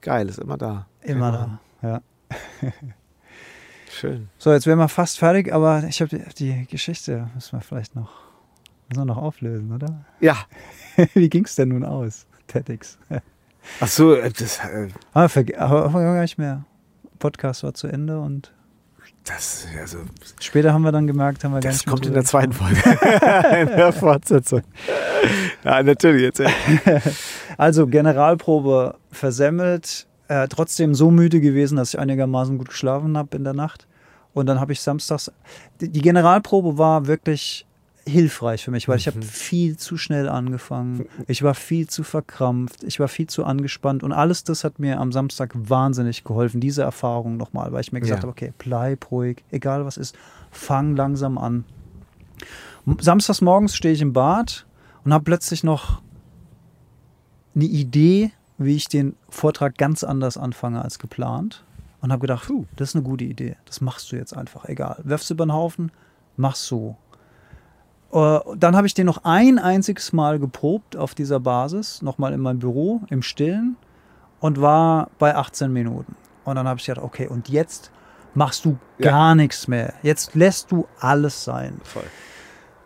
geil, 0.00 0.28
ist 0.28 0.38
immer 0.38 0.58
da. 0.58 0.86
Immer 1.02 1.60
da, 1.82 1.88
ja. 1.88 2.02
Schön. 3.90 4.28
So, 4.38 4.52
jetzt 4.52 4.66
wären 4.66 4.78
wir 4.78 4.88
fast 4.88 5.18
fertig, 5.18 5.52
aber 5.52 5.84
ich 5.84 6.00
habe 6.00 6.16
die, 6.16 6.34
die, 6.34 6.66
Geschichte, 6.66 7.28
müssen 7.34 7.52
wir 7.52 7.60
vielleicht 7.60 7.94
noch, 7.96 8.10
müssen 8.88 9.00
wir 9.00 9.04
noch 9.04 9.16
auflösen, 9.16 9.72
oder? 9.72 10.04
Ja. 10.20 10.36
Wie 11.14 11.28
ging 11.28 11.44
es 11.44 11.54
denn 11.54 11.68
nun 11.68 11.84
aus, 11.84 12.26
TEDx? 12.46 12.98
Ach 13.80 13.88
so, 13.88 14.14
äh, 14.14 14.30
das. 14.30 14.58
Äh, 14.58 14.88
aber, 15.12 15.28
verge 15.28 15.58
aber 15.58 15.90
gar 15.90 16.20
nicht 16.20 16.38
mehr. 16.38 16.64
Podcast 17.20 17.62
war 17.62 17.74
zu 17.74 17.86
Ende 17.86 18.18
und 18.18 18.52
das, 19.24 19.66
also, 19.78 19.98
Später 20.40 20.72
haben 20.72 20.82
wir 20.82 20.92
dann 20.92 21.06
gemerkt, 21.06 21.44
haben 21.44 21.52
wir 21.52 21.60
Das 21.60 21.84
kommt 21.84 22.06
in 22.06 22.14
der 22.14 22.24
zweiten 22.24 22.52
Folge. 22.52 22.80
in 23.60 23.66
der 23.68 23.92
Fortsetzung. 23.92 24.62
Ja, 25.64 25.82
natürlich 25.82 26.22
jetzt. 26.22 26.42
Also 27.58 27.86
Generalprobe 27.86 28.96
versemmelt, 29.12 30.06
äh, 30.28 30.48
trotzdem 30.48 30.94
so 30.94 31.10
müde 31.10 31.40
gewesen, 31.42 31.76
dass 31.76 31.92
ich 31.92 32.00
einigermaßen 32.00 32.56
gut 32.56 32.70
geschlafen 32.70 33.18
habe 33.18 33.36
in 33.36 33.44
der 33.44 33.52
Nacht. 33.52 33.86
Und 34.32 34.46
dann 34.46 34.60
habe 34.60 34.72
ich 34.72 34.80
samstags. 34.80 35.30
Die 35.80 36.00
Generalprobe 36.00 36.78
war 36.78 37.06
wirklich 37.06 37.66
hilfreich 38.06 38.64
für 38.64 38.70
mich, 38.70 38.88
weil 38.88 38.98
ich 38.98 39.06
habe 39.06 39.18
mhm. 39.18 39.22
viel 39.22 39.76
zu 39.76 39.96
schnell 39.96 40.28
angefangen. 40.28 41.06
Ich 41.26 41.42
war 41.42 41.54
viel 41.54 41.88
zu 41.88 42.02
verkrampft, 42.02 42.82
ich 42.84 43.00
war 43.00 43.08
viel 43.08 43.26
zu 43.26 43.44
angespannt 43.44 44.02
und 44.02 44.12
alles 44.12 44.44
das 44.44 44.64
hat 44.64 44.78
mir 44.78 45.00
am 45.00 45.12
Samstag 45.12 45.52
wahnsinnig 45.54 46.24
geholfen, 46.24 46.60
diese 46.60 46.82
Erfahrung 46.82 47.36
nochmal, 47.36 47.72
weil 47.72 47.80
ich 47.80 47.92
mir 47.92 48.00
gesagt 48.00 48.22
ja. 48.22 48.28
habe, 48.28 48.32
okay, 48.32 48.52
bleib 48.58 49.10
ruhig, 49.10 49.44
egal 49.50 49.84
was 49.84 49.96
ist, 49.96 50.16
fang 50.50 50.96
langsam 50.96 51.38
an. 51.38 51.64
Samstags 52.98 53.40
morgens 53.40 53.76
stehe 53.76 53.94
ich 53.94 54.00
im 54.00 54.12
Bad 54.12 54.66
und 55.04 55.12
habe 55.12 55.24
plötzlich 55.24 55.62
noch 55.62 56.00
eine 57.54 57.64
Idee, 57.64 58.32
wie 58.58 58.76
ich 58.76 58.88
den 58.88 59.16
Vortrag 59.28 59.76
ganz 59.76 60.04
anders 60.04 60.36
anfange 60.36 60.82
als 60.82 60.98
geplant 60.98 61.64
und 62.00 62.12
habe 62.12 62.20
gedacht, 62.20 62.50
das 62.76 62.90
ist 62.90 62.96
eine 62.96 63.04
gute 63.04 63.24
Idee, 63.24 63.56
das 63.66 63.80
machst 63.80 64.10
du 64.12 64.16
jetzt 64.16 64.36
einfach, 64.36 64.64
egal. 64.66 65.00
Werfst 65.04 65.30
du 65.30 65.34
über 65.34 65.46
den 65.46 65.52
Haufen, 65.52 65.92
machst 66.36 66.64
so. 66.64 66.96
Äh, 68.12 68.40
dann 68.56 68.76
habe 68.76 68.86
ich 68.86 68.94
den 68.94 69.06
noch 69.06 69.24
ein 69.24 69.58
einziges 69.58 70.12
Mal 70.12 70.38
geprobt 70.38 70.96
auf 70.96 71.14
dieser 71.14 71.40
Basis, 71.40 72.02
nochmal 72.02 72.32
in 72.32 72.40
meinem 72.40 72.58
Büro 72.58 73.02
im 73.08 73.22
Stillen 73.22 73.76
und 74.40 74.60
war 74.60 75.10
bei 75.18 75.34
18 75.34 75.72
Minuten. 75.72 76.16
Und 76.44 76.56
dann 76.56 76.66
habe 76.66 76.80
ich 76.80 76.86
gedacht, 76.86 77.04
okay, 77.04 77.28
und 77.28 77.48
jetzt 77.48 77.90
machst 78.34 78.64
du 78.64 78.78
gar 78.98 79.30
ja. 79.30 79.34
nichts 79.34 79.68
mehr. 79.68 79.94
Jetzt 80.02 80.34
lässt 80.34 80.72
du 80.72 80.86
alles 80.98 81.44
sein. 81.44 81.80
Voll. 81.84 82.04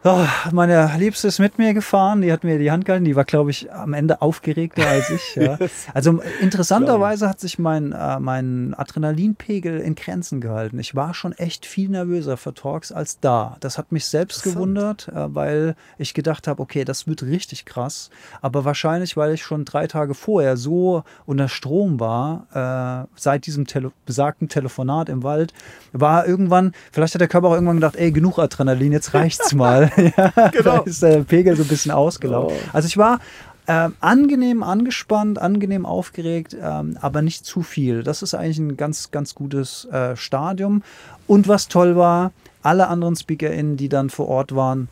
Oh, 0.07 0.27
meine 0.53 0.91
Liebste 0.99 1.29
ist 1.29 1.39
mit 1.39 1.57
mir 1.57 1.73
gefahren, 1.73 2.21
die 2.21 2.31
hat 2.31 2.45
mir 2.45 2.59
die 2.59 2.71
Hand 2.71 2.85
gehalten, 2.85 3.07
die 3.07 3.17
war, 3.17 3.25
glaube 3.25 3.51
ich, 3.51 3.73
am 3.73 3.95
Ende 3.95 4.21
aufgeregter 4.21 4.87
als 4.87 5.09
ich. 5.09 5.35
Ja. 5.37 5.59
Also 5.95 6.21
interessanterweise 6.41 7.29
hat 7.29 7.41
sich 7.41 7.59
mein, 7.59 7.93
äh, 7.93 8.19
mein 8.19 8.75
Adrenalinpegel 8.75 9.81
in 9.81 9.95
Grenzen 9.95 10.41
gehalten. 10.41 10.79
Ich 10.79 10.95
war 10.95 11.15
schon 11.15 11.33
echt 11.33 11.67
viel 11.67 11.89
nervöser 11.89 12.37
für 12.37 12.53
Talks 12.53 12.91
als 12.93 13.21
da. 13.21 13.57
Das 13.61 13.79
hat 13.79 13.93
mich 13.93 14.07
selbst 14.07 14.43
gewundert, 14.43 15.09
äh, 15.09 15.35
weil 15.35 15.75
ich 15.99 16.13
gedacht 16.15 16.49
habe, 16.49 16.61
okay, 16.61 16.85
das 16.85 17.07
wird 17.07 17.23
richtig 17.23 17.65
krass. 17.65 18.11
Aber 18.43 18.65
wahrscheinlich, 18.65 19.17
weil 19.17 19.35
ich 19.35 19.43
schon 19.43 19.65
drei 19.65 19.87
Tage 19.87 20.15
vorher 20.15 20.57
so 20.57 21.05
unter 21.27 21.49
Strom 21.49 22.01
war, 22.01 23.07
äh, 23.07 23.09
seit 23.17 23.47
diesem 23.47 23.67
Tele 23.67 23.93
besagten 24.05 24.49
Telefonat 24.49 25.09
im 25.09 25.23
Wald, 25.23 25.55
war 25.93 26.27
irgendwann, 26.27 26.73
vielleicht 26.93 27.15
hat 27.15 27.21
der 27.21 27.29
Körper 27.29 27.49
auch 27.49 27.55
irgendwann 27.55 27.77
gedacht, 27.77 27.97
ey, 27.97 28.11
genug 28.11 28.39
Adrenalin, 28.39 28.93
jetzt 28.93 29.15
reicht's 29.15 29.55
mal. 29.55 29.91
ja, 30.17 30.49
genau. 30.49 30.63
Da 30.63 30.79
ist 30.85 31.03
der 31.03 31.25
Pegel 31.25 31.57
so 31.57 31.63
ein 31.63 31.69
bisschen 31.69 31.93
ausgelaufen. 31.93 32.57
Oh. 32.57 32.71
Also 32.73 32.87
ich 32.87 32.97
war 32.97 33.21
ähm, 33.67 33.95
angenehm 34.01 34.63
angespannt, 34.63 35.39
angenehm 35.39 35.87
aufgeregt, 35.87 36.55
ähm, 36.61 36.99
aber 37.01 37.23
nicht 37.23 37.47
zu 37.47 37.63
viel. 37.63 38.03
Das 38.03 38.23
ist 38.23 38.35
eigentlich 38.35 38.59
ein 38.59 38.77
ganz, 38.77 39.11
ganz 39.11 39.35
gutes 39.35 39.87
äh, 39.87 40.17
Stadium. 40.17 40.83
Und 41.27 41.49
was 41.49 41.69
toll 41.69 41.97
war, 41.97 42.33
alle 42.63 42.89
anderen 42.89 43.17
SpeakerInnen, 43.17 43.77
die 43.77 43.89
dann 43.89 44.11
vor 44.11 44.29
Ort 44.29 44.55
waren, 44.55 44.89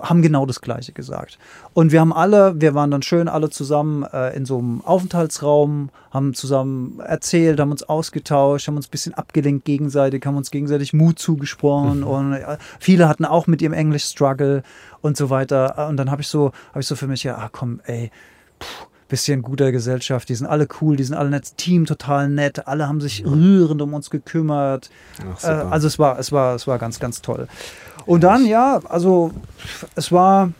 haben 0.00 0.22
genau 0.22 0.46
das 0.46 0.60
Gleiche 0.60 0.92
gesagt. 0.92 1.38
Und 1.74 1.92
wir 1.92 2.00
haben 2.00 2.12
alle, 2.12 2.60
wir 2.60 2.74
waren 2.74 2.90
dann 2.90 3.02
schön 3.02 3.28
alle 3.28 3.50
zusammen 3.50 4.04
äh, 4.04 4.36
in 4.36 4.44
so 4.44 4.58
einem 4.58 4.82
Aufenthaltsraum, 4.84 5.90
haben 6.10 6.34
zusammen 6.34 7.00
erzählt, 7.00 7.60
haben 7.60 7.70
uns 7.70 7.82
ausgetauscht, 7.82 8.68
haben 8.68 8.76
uns 8.76 8.88
ein 8.88 8.90
bisschen 8.90 9.14
abgelenkt 9.14 9.64
gegenseitig, 9.64 10.24
haben 10.26 10.36
uns 10.36 10.50
gegenseitig 10.50 10.92
Mut 10.92 11.18
zugesprochen 11.18 12.00
mhm. 12.00 12.06
und 12.06 12.32
äh, 12.34 12.58
viele 12.78 13.08
hatten 13.08 13.24
auch 13.24 13.46
mit 13.46 13.62
ihrem 13.62 13.72
Englisch 13.72 14.04
Struggle 14.04 14.62
und 15.00 15.16
so 15.16 15.30
weiter. 15.30 15.88
Und 15.88 15.96
dann 15.96 16.10
habe 16.10 16.22
ich 16.22 16.28
so, 16.28 16.52
habe 16.70 16.80
ich 16.80 16.86
so 16.86 16.96
für 16.96 17.06
mich 17.06 17.22
ja, 17.24 17.36
ah 17.36 17.48
komm, 17.50 17.80
ey, 17.84 18.10
puh, 18.58 18.88
bisschen 19.08 19.42
guter 19.42 19.72
Gesellschaft. 19.72 20.28
Die 20.28 20.34
sind 20.34 20.46
alle 20.46 20.68
cool, 20.80 20.96
die 20.96 21.04
sind 21.04 21.16
alle 21.16 21.30
nett, 21.30 21.56
Team 21.56 21.86
total 21.86 22.28
nett, 22.28 22.66
alle 22.68 22.86
haben 22.86 23.00
sich 23.00 23.24
rührend 23.24 23.82
um 23.82 23.94
uns 23.94 24.10
gekümmert. 24.10 24.90
Ach, 25.34 25.44
äh, 25.44 25.46
also 25.46 25.86
es 25.86 25.98
war, 25.98 26.18
es 26.18 26.30
war, 26.30 26.54
es 26.54 26.66
war 26.66 26.78
ganz, 26.78 27.00
ganz 27.00 27.22
toll. 27.22 27.48
Und 28.08 28.22
dann, 28.22 28.46
ja, 28.46 28.80
also 28.88 29.32
es 29.94 30.10
war, 30.10 30.54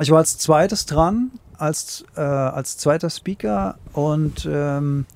ich 0.00 0.10
war 0.10 0.18
als 0.18 0.36
zweites 0.36 0.84
dran, 0.84 1.30
als, 1.56 2.04
äh, 2.14 2.20
als 2.20 2.76
zweiter 2.76 3.08
Speaker 3.08 3.76
und 3.94 4.46
ähm, 4.52 5.06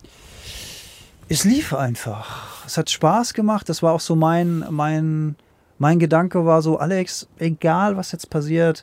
es 1.28 1.44
lief 1.44 1.74
einfach. 1.74 2.64
Es 2.64 2.78
hat 2.78 2.88
Spaß 2.88 3.34
gemacht. 3.34 3.68
Das 3.68 3.82
war 3.82 3.92
auch 3.92 4.00
so 4.00 4.16
mein, 4.16 4.64
mein, 4.70 5.36
mein 5.76 5.98
Gedanke 5.98 6.46
war 6.46 6.62
so, 6.62 6.78
Alex, 6.78 7.28
egal 7.36 7.98
was 7.98 8.12
jetzt 8.12 8.30
passiert, 8.30 8.82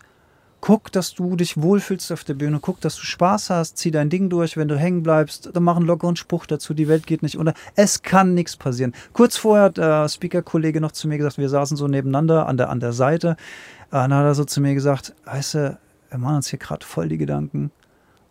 guck, 0.61 0.91
dass 0.91 1.13
du 1.13 1.35
dich 1.35 1.61
wohlfühlst 1.61 2.11
auf 2.11 2.23
der 2.23 2.33
Bühne, 2.33 2.59
guck, 2.61 2.81
dass 2.81 2.95
du 2.95 3.03
Spaß 3.03 3.49
hast, 3.49 3.77
zieh 3.77 3.91
dein 3.91 4.09
Ding 4.09 4.29
durch, 4.29 4.57
wenn 4.57 4.67
du 4.67 4.77
hängen 4.77 5.03
bleibst, 5.03 5.49
dann 5.53 5.63
mach 5.63 5.77
einen 5.77 5.85
lockeren 5.85 6.15
Spruch 6.15 6.45
dazu, 6.45 6.73
die 6.73 6.87
Welt 6.87 7.07
geht 7.07 7.23
nicht 7.23 7.37
unter. 7.37 7.53
Es 7.75 8.01
kann 8.01 8.33
nichts 8.33 8.57
passieren. 8.57 8.93
Kurz 9.13 9.37
vorher 9.37 9.65
hat 9.65 9.77
der 9.77 10.09
Speaker-Kollege 10.09 10.81
noch 10.81 10.91
zu 10.91 11.07
mir 11.07 11.17
gesagt, 11.17 11.37
wir 11.37 11.49
saßen 11.49 11.77
so 11.77 11.87
nebeneinander 11.87 12.47
an 12.47 12.57
der, 12.57 12.69
an 12.69 12.79
der 12.79 12.93
Seite, 12.93 13.37
dann 13.91 14.13
hat 14.13 14.25
er 14.25 14.35
so 14.35 14.45
zu 14.45 14.61
mir 14.61 14.73
gesagt, 14.73 15.13
weißt 15.25 15.53
du, 15.55 15.77
wir 16.09 16.17
machen 16.19 16.37
uns 16.37 16.49
hier 16.49 16.59
gerade 16.59 16.85
voll 16.85 17.07
die 17.07 17.17
Gedanken, 17.17 17.71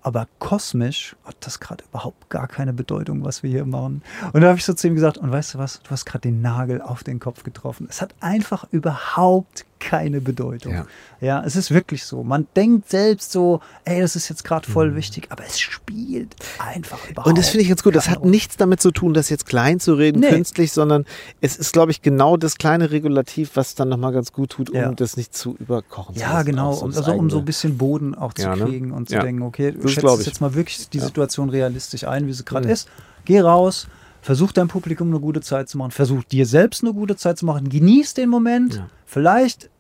aber 0.03 0.27
kosmisch 0.39 1.17
hat 1.25 1.37
das 1.41 1.61
gerade 1.61 1.85
überhaupt 1.85 2.31
gar 2.31 2.47
keine 2.47 2.73
Bedeutung, 2.73 3.25
was 3.25 3.43
wir 3.43 3.51
hier 3.51 3.67
machen. 3.67 4.03
Und 4.33 4.41
da 4.41 4.49
habe 4.49 4.59
ich 4.59 4.65
so 4.65 4.73
zu 4.73 4.87
ihm 4.87 4.95
gesagt, 4.95 5.19
und 5.19 5.31
weißt 5.31 5.55
du 5.55 5.59
was, 5.59 5.83
du 5.83 5.91
hast 5.91 6.05
gerade 6.07 6.23
den 6.23 6.41
Nagel 6.41 6.81
auf 6.81 7.05
den 7.05 7.19
Kopf 7.19 7.43
getroffen. 7.43 7.87
Es 7.91 8.01
hat 8.01 8.15
einfach 8.21 8.67
überhaupt 8.71 9.67
keine 9.81 10.21
Bedeutung. 10.21 10.73
Ja. 10.73 10.87
Ja. 11.21 11.43
es 11.45 11.57
ist 11.57 11.71
wirklich 11.73 12.05
so. 12.05 12.23
Man 12.23 12.47
denkt 12.57 12.89
selbst 12.91 13.33
so, 13.33 13.61
ey, 13.85 14.01
das 14.01 14.17
ist 14.17 14.29
jetzt 14.29 14.45
gerade 14.45 14.69
voll 14.71 14.91
Mhm. 14.93 14.97
wichtig, 14.97 15.27
aber 15.31 15.45
es 15.45 15.59
spielt 15.59 16.37
einfach 16.59 17.09
überhaupt. 17.11 17.29
Und 17.29 17.39
das 17.39 17.49
finde 17.49 17.63
ich 17.63 17.69
ganz 17.69 17.83
gut. 17.83 17.95
Das 17.97 18.09
hat 18.09 18.25
nichts 18.25 18.57
damit 18.57 18.81
zu 18.81 18.91
tun, 18.91 19.15
das 19.15 19.29
jetzt 19.31 19.47
klein 19.47 19.81
zu 19.81 19.95
reden, 19.95 20.21
Nee. 20.21 20.29
künstlich, 20.31 20.73
sondern 20.73 21.05
es 21.41 21.57
ist, 21.57 21.73
glaube 21.73 21.91
ich, 21.91 22.03
genau 22.03 22.37
das 22.37 22.57
kleine 22.59 22.91
Regulativ, 22.91 23.51
was 23.55 23.75
dann 23.75 23.89
nochmal 23.89 24.13
ganz 24.13 24.33
gut 24.33 24.51
tut, 24.51 24.71
um 24.71 24.77
Ja. 24.77 24.93
das 24.93 25.17
nicht 25.17 25.35
zu 25.37 25.57
überkochen 25.59 26.15
zu 26.15 26.21
Ja, 26.21 26.35
lassen. 26.35 26.47
genau, 26.47 26.71
Auch 26.71 26.75
so 26.79 26.85
um, 26.87 26.95
also, 26.97 27.13
um 27.13 27.31
so 27.31 27.39
ein 27.39 27.45
bisschen 27.45 27.79
Boden 27.79 28.15
auch 28.15 28.33
zu 28.35 28.43
Ja, 28.43 28.57
ne? 28.57 28.65
kriegen 28.65 28.93
und 28.93 29.09
zu 29.09 29.15
Ja. 29.17 29.23
denken, 29.23 29.43
okay, 29.43 29.73
du 29.73 29.89
schätzt 29.89 30.27
jetzt 30.27 30.41
mal 30.41 30.55
wirklich 30.55 30.89
die 30.91 30.99
Ja. 30.99 31.05
Situation 31.07 31.51
realistisch 31.51 32.05
ein, 32.05 32.27
wie 32.27 32.33
sie 32.33 32.45
gerade 32.45 32.67
Mhm. 32.67 32.73
ist. 32.73 32.89
Geh 33.25 33.41
raus, 33.41 33.89
versuch 34.29 34.53
deinem 34.53 34.69
Publikum 34.69 35.09
eine 35.09 35.21
gute 35.21 35.41
Zeit 35.41 35.71
zu 35.71 35.79
machen, 35.79 35.91
versuch 35.91 36.23
dir 36.23 36.45
selbst 36.45 36.85
eine 36.85 36.93
gute 36.93 37.17
Zeit 37.17 37.39
zu 37.39 37.47
machen, 37.47 37.71
genieß 37.71 38.13
den 38.13 38.29
Moment. 38.29 38.75
Ja. 38.75 38.91
Vielleicht 39.07 39.71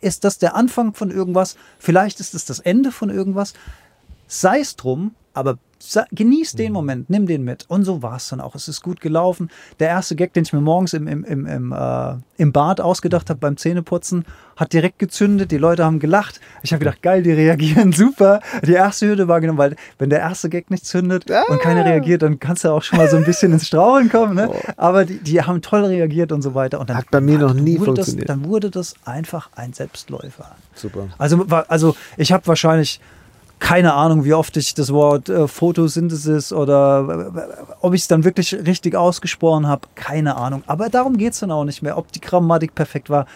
ist 0.00 0.24
das 0.24 0.38
der 0.38 0.56
Anfang 0.56 0.94
von 0.94 1.12
irgendwas, 1.12 1.54
vielleicht 1.78 2.18
ist 2.18 2.34
es 2.34 2.44
das 2.44 2.58
Ende 2.58 2.90
von 2.90 3.08
irgendwas. 3.08 3.54
Sei 4.26 4.58
es 4.58 4.74
drum, 4.74 5.14
aber 5.32 5.58
genieß 6.12 6.54
Mhm. 6.54 6.58
den 6.58 6.72
Moment, 6.72 7.10
nimm 7.10 7.26
den 7.26 7.44
mit. 7.44 7.64
Und 7.68 7.84
so 7.84 8.02
war 8.02 8.16
es 8.16 8.28
dann 8.28 8.40
auch. 8.40 8.54
Es 8.54 8.68
ist 8.68 8.82
gut 8.82 9.00
gelaufen. 9.00 9.50
Der 9.78 9.88
erste 9.88 10.16
Gag, 10.16 10.32
den 10.32 10.42
ich 10.42 10.52
mir 10.52 10.60
morgens 10.60 10.92
im, 10.92 11.06
im, 11.06 11.24
im, 11.24 11.46
im, 11.46 11.72
äh, 11.72 12.14
im 12.36 12.52
Bad 12.52 12.80
ausgedacht 12.80 13.30
habe 13.30 13.40
beim 13.40 13.56
Zähneputzen, 13.56 14.24
hat 14.56 14.72
direkt 14.72 14.98
gezündet. 14.98 15.50
Die 15.52 15.56
Leute 15.58 15.84
haben 15.84 16.00
gelacht. 16.00 16.40
Ich 16.62 16.72
habe 16.72 16.80
gedacht, 16.80 17.00
geil, 17.02 17.22
die 17.22 17.32
reagieren 17.32 17.92
super. 17.92 18.40
Die 18.64 18.72
erste 18.72 19.06
Hürde 19.06 19.28
war 19.28 19.40
genommen, 19.40 19.58
weil 19.58 19.76
wenn 19.98 20.10
der 20.10 20.18
erste 20.20 20.48
Gag 20.48 20.70
nicht 20.70 20.84
zündet 20.84 21.30
und 21.48 21.60
keiner 21.60 21.84
reagiert, 21.84 22.22
dann 22.22 22.38
kannst 22.40 22.64
du 22.64 22.70
auch 22.70 22.82
schon 22.82 22.98
mal 22.98 23.08
so 23.08 23.16
ein 23.16 23.24
bisschen 23.24 23.52
ins 23.52 23.66
Straucheln 23.68 24.10
kommen. 24.10 24.34
Ne? 24.34 24.50
Aber 24.76 25.04
die, 25.04 25.18
die 25.18 25.40
haben 25.42 25.62
toll 25.62 25.84
reagiert 25.84 26.32
und 26.32 26.42
so 26.42 26.54
weiter. 26.54 26.80
Und 26.80 26.90
dann, 26.90 26.96
Hat 26.96 27.10
bei 27.10 27.20
mir 27.20 27.38
noch 27.38 27.54
nie 27.54 27.78
wurde 27.78 27.94
das, 27.94 28.06
funktioniert. 28.06 28.28
Dann 28.28 28.44
wurde 28.44 28.70
das 28.70 28.94
einfach 29.04 29.50
ein 29.54 29.72
Selbstläufer. 29.72 30.56
Super. 30.74 31.08
Also, 31.18 31.46
also 31.68 31.96
ich 32.16 32.32
habe 32.32 32.46
wahrscheinlich 32.46 33.00
keine 33.58 33.94
Ahnung, 33.94 34.24
wie 34.24 34.34
oft 34.34 34.56
ich 34.56 34.74
das 34.74 34.92
Wort 34.92 35.28
äh, 35.28 35.48
Photosynthesis 35.48 36.52
oder 36.52 37.32
äh, 37.34 37.76
ob 37.80 37.94
ich 37.94 38.02
es 38.02 38.08
dann 38.08 38.24
wirklich 38.24 38.54
richtig 38.54 38.94
ausgesprochen 38.94 39.66
habe, 39.66 39.88
keine 39.94 40.36
Ahnung. 40.36 40.62
Aber 40.66 40.88
darum 40.88 41.16
geht 41.16 41.32
es 41.32 41.40
dann 41.40 41.50
auch 41.50 41.64
nicht 41.64 41.82
mehr, 41.82 41.98
ob 41.98 42.12
die 42.12 42.20
Grammatik 42.20 42.74
perfekt 42.74 43.10
war. 43.10 43.26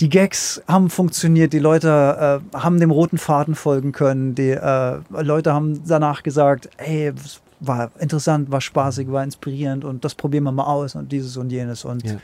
Die 0.00 0.08
Gags 0.08 0.62
haben 0.66 0.88
funktioniert, 0.88 1.52
die 1.52 1.58
Leute 1.58 2.40
äh, 2.52 2.58
haben 2.58 2.80
dem 2.80 2.90
roten 2.90 3.18
Faden 3.18 3.54
folgen 3.54 3.92
können, 3.92 4.34
die 4.34 4.50
äh, 4.50 4.98
Leute 5.10 5.52
haben 5.52 5.82
danach 5.86 6.22
gesagt, 6.22 6.70
es 6.78 7.40
war 7.60 7.90
interessant, 7.98 8.50
war 8.50 8.62
spaßig, 8.62 9.12
war 9.12 9.22
inspirierend 9.22 9.84
und 9.84 10.04
das 10.04 10.14
probieren 10.14 10.44
wir 10.44 10.52
mal 10.52 10.64
aus 10.64 10.94
und 10.94 11.12
dieses 11.12 11.36
und 11.36 11.50
jenes 11.50 11.84
und 11.84 12.04
Ja. 12.04 12.16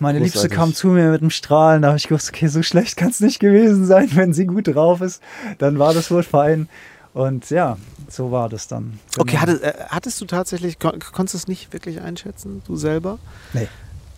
Meine 0.00 0.18
Liebste 0.18 0.48
kam 0.48 0.74
zu 0.74 0.88
mir 0.88 1.10
mit 1.10 1.20
einem 1.22 1.30
Strahlen, 1.30 1.82
da 1.82 1.88
habe 1.88 1.96
ich 1.98 2.08
gewusst, 2.08 2.28
okay, 2.28 2.48
so 2.48 2.62
schlecht 2.62 2.96
kann 2.96 3.10
es 3.10 3.20
nicht 3.20 3.38
gewesen 3.40 3.86
sein, 3.86 4.10
wenn 4.14 4.32
sie 4.32 4.46
gut 4.46 4.68
drauf 4.68 5.00
ist, 5.00 5.22
dann 5.58 5.78
war 5.78 5.94
das 5.94 6.10
wohl 6.10 6.22
fein. 6.22 6.68
Und 7.14 7.48
ja, 7.48 7.78
so 8.10 8.30
war 8.30 8.50
das 8.50 8.68
dann. 8.68 8.98
Okay, 9.16 9.30
Genau. 9.30 9.40
hattest, 9.42 9.62
äh, 9.62 9.72
hattest 9.88 10.20
du 10.20 10.26
tatsächlich, 10.26 10.78
kon 10.78 10.98
konntest 11.12 11.32
du 11.34 11.38
es 11.38 11.48
nicht 11.48 11.72
wirklich 11.72 12.02
einschätzen, 12.02 12.62
du 12.66 12.76
selber? 12.76 13.18
Nee. 13.54 13.68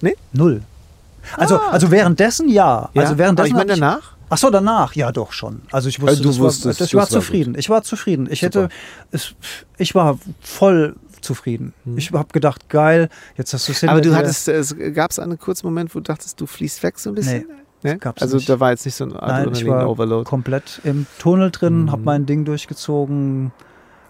Nee? 0.00 0.16
Null. 0.32 0.62
Also, 1.36 1.56
Ah. 1.60 1.70
also 1.70 1.90
währenddessen 1.92 2.48
ja. 2.48 2.90
Ja? 2.92 3.02
Also 3.02 3.16
währenddessen 3.18 3.52
Aber 3.54 3.62
ich 3.62 3.68
meine 3.68 3.80
danach? 3.80 4.12
Ach 4.30 4.36
so, 4.38 4.50
danach, 4.50 4.94
ja 4.94 5.10
doch 5.12 5.32
schon. 5.32 5.62
Also 5.70 5.88
ich 5.88 6.00
wusste, 6.00 6.10
Also 6.10 6.22
du 6.24 6.28
das 6.30 6.38
wusstest, 6.38 6.64
war, 6.66 6.70
ich 6.72 6.78
das 6.78 6.94
war 6.94 7.00
war 7.02 7.08
zufrieden. 7.08 7.54
Ich 7.56 7.70
war 7.70 7.82
zufrieden. 7.82 8.28
Ich 8.30 8.42
hätte, 8.42 8.68
es, 9.12 9.34
ich 9.78 9.94
war 9.94 10.18
voll 10.40 10.96
zufrieden. 11.24 11.74
Ich 11.96 12.12
habe 12.12 12.28
gedacht, 12.32 12.68
geil, 12.68 13.08
jetzt 13.36 13.52
hast 13.54 13.68
du 13.68 13.72
es 13.72 13.82
Hm. 13.82 13.88
Aber 13.88 14.00
du 14.00 14.14
hattest, 14.14 14.48
es 14.48 14.74
gab 14.94 15.10
es 15.10 15.18
einen 15.18 15.38
kurzen 15.38 15.66
Moment, 15.66 15.94
wo 15.94 15.98
du 16.00 16.04
dachtest, 16.04 16.40
du 16.40 16.46
fließt 16.46 16.82
weg 16.82 16.98
so 16.98 17.10
ein 17.10 17.14
bisschen? 17.14 17.46
Nee, 17.48 17.92
Nee? 17.92 17.96
gab's 17.98 18.22
also 18.22 18.36
nicht. 18.38 18.48
da 18.48 18.58
war 18.58 18.70
jetzt 18.70 18.84
nicht 18.84 18.96
so 18.96 19.04
ein 19.04 19.10
Nein, 19.10 19.20
ich 19.52 19.64
war 19.66 19.76
Adrenalin-Overload. 19.76 20.24
komplett 20.24 20.80
im 20.84 21.06
Tunnel 21.20 21.50
drin, 21.52 21.82
Mhm. 21.84 21.92
habe 21.92 22.02
mein 22.02 22.26
Ding 22.26 22.44
durchgezogen, 22.44 23.52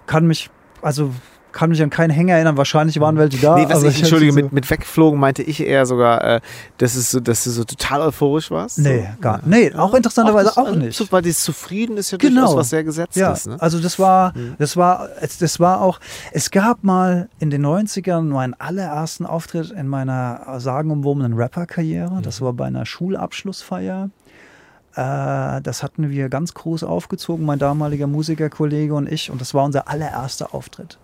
kann 0.06 0.26
mich, 0.26 0.48
also 0.80 1.12
kann 1.52 1.70
mich 1.70 1.82
an 1.82 1.90
keinen 1.90 2.10
Hänger 2.10 2.34
erinnern. 2.34 2.56
Wahrscheinlich 2.56 3.00
waren 3.00 3.16
welche 3.16 3.38
da. 3.38 3.56
Nee, 3.56 3.66
was 3.68 3.82
ich, 3.82 3.98
entschuldige, 4.00 4.32
so, 4.32 4.36
mit, 4.40 4.52
mit 4.52 4.70
wegflogen 4.70 5.18
meinte 5.18 5.42
ich 5.42 5.60
eher 5.64 5.86
sogar, 5.86 6.22
äh, 6.22 6.40
dass, 6.76 6.94
es 6.94 7.10
so, 7.10 7.20
dass 7.20 7.44
du 7.44 7.50
so 7.50 7.64
total 7.64 8.02
euphorisch 8.02 8.50
warst. 8.50 8.78
Nee, 8.78 9.08
so. 9.14 9.20
gar 9.20 9.40
Nee, 9.44 9.74
auch 9.74 9.94
interessanterweise 9.94 10.46
das- 10.46 10.56
auch, 10.58 10.66
also, 10.66 10.78
nicht. 10.78 10.96
so- 10.96 11.06
Weil 11.10 11.22
dieses 11.22 11.42
Zufrieden 11.42 11.96
ist 11.96 12.10
ja 12.10 12.18
Genau. 12.18 12.40
durchaus 12.42 12.56
was 12.56 12.70
sehr 12.70 12.84
Gesetztes. 12.84 13.20
Ja, 13.20 13.34
ne? 13.50 13.60
also 13.60 13.80
das 13.80 13.98
war, 13.98 14.32
Mhm. 14.36 14.54
das 14.58 14.76
war, 14.76 15.08
das 15.40 15.58
war 15.60 15.80
auch, 15.80 16.00
es 16.32 16.50
gab 16.50 16.84
mal 16.84 17.28
in 17.38 17.50
den 17.50 17.62
90ern 17.62 18.28
meinen 18.28 18.54
allerersten 18.54 19.26
Auftritt 19.26 19.70
in 19.70 19.88
meiner 19.88 20.58
sagenumwobenen 20.58 21.32
Rapper-Karriere. 21.34 22.16
Mhm. 22.16 22.22
Das 22.22 22.40
war 22.40 22.52
bei 22.52 22.66
einer 22.66 22.84
Schulabschlussfeier. 22.86 24.10
Äh, 24.94 25.60
das 25.62 25.82
hatten 25.82 26.10
wir 26.10 26.28
ganz 26.28 26.54
groß 26.54 26.82
aufgezogen, 26.84 27.44
mein 27.46 27.58
damaliger 27.58 28.06
Musikerkollege 28.06 28.94
und 28.94 29.10
ich. 29.10 29.30
Und 29.30 29.40
das 29.40 29.54
war 29.54 29.64
unser 29.64 29.88
allererster 29.88 30.54
Auftritt. 30.54 30.98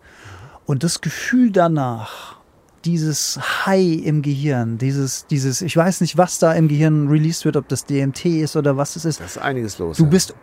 Und 0.66 0.82
das 0.82 1.00
Gefühl 1.00 1.50
danach, 1.50 2.36
dieses 2.84 3.38
High 3.66 4.04
im 4.04 4.22
Gehirn, 4.22 4.78
dieses, 4.78 5.26
dieses, 5.26 5.62
ich 5.62 5.76
weiß 5.76 6.00
nicht, 6.02 6.18
was 6.18 6.38
da 6.38 6.52
im 6.52 6.68
Gehirn 6.68 7.08
released 7.08 7.44
wird, 7.44 7.56
ob 7.56 7.68
das 7.68 7.86
DMT 7.86 8.26
ist 8.26 8.56
oder 8.56 8.76
was 8.76 8.96
es 8.96 9.04
ist. 9.04 9.20
da 9.20 9.24
ist 9.24 9.38
einiges 9.38 9.78
los. 9.78 9.96
Du 9.96 10.04
ja. 10.04 10.10
bist 10.10 10.34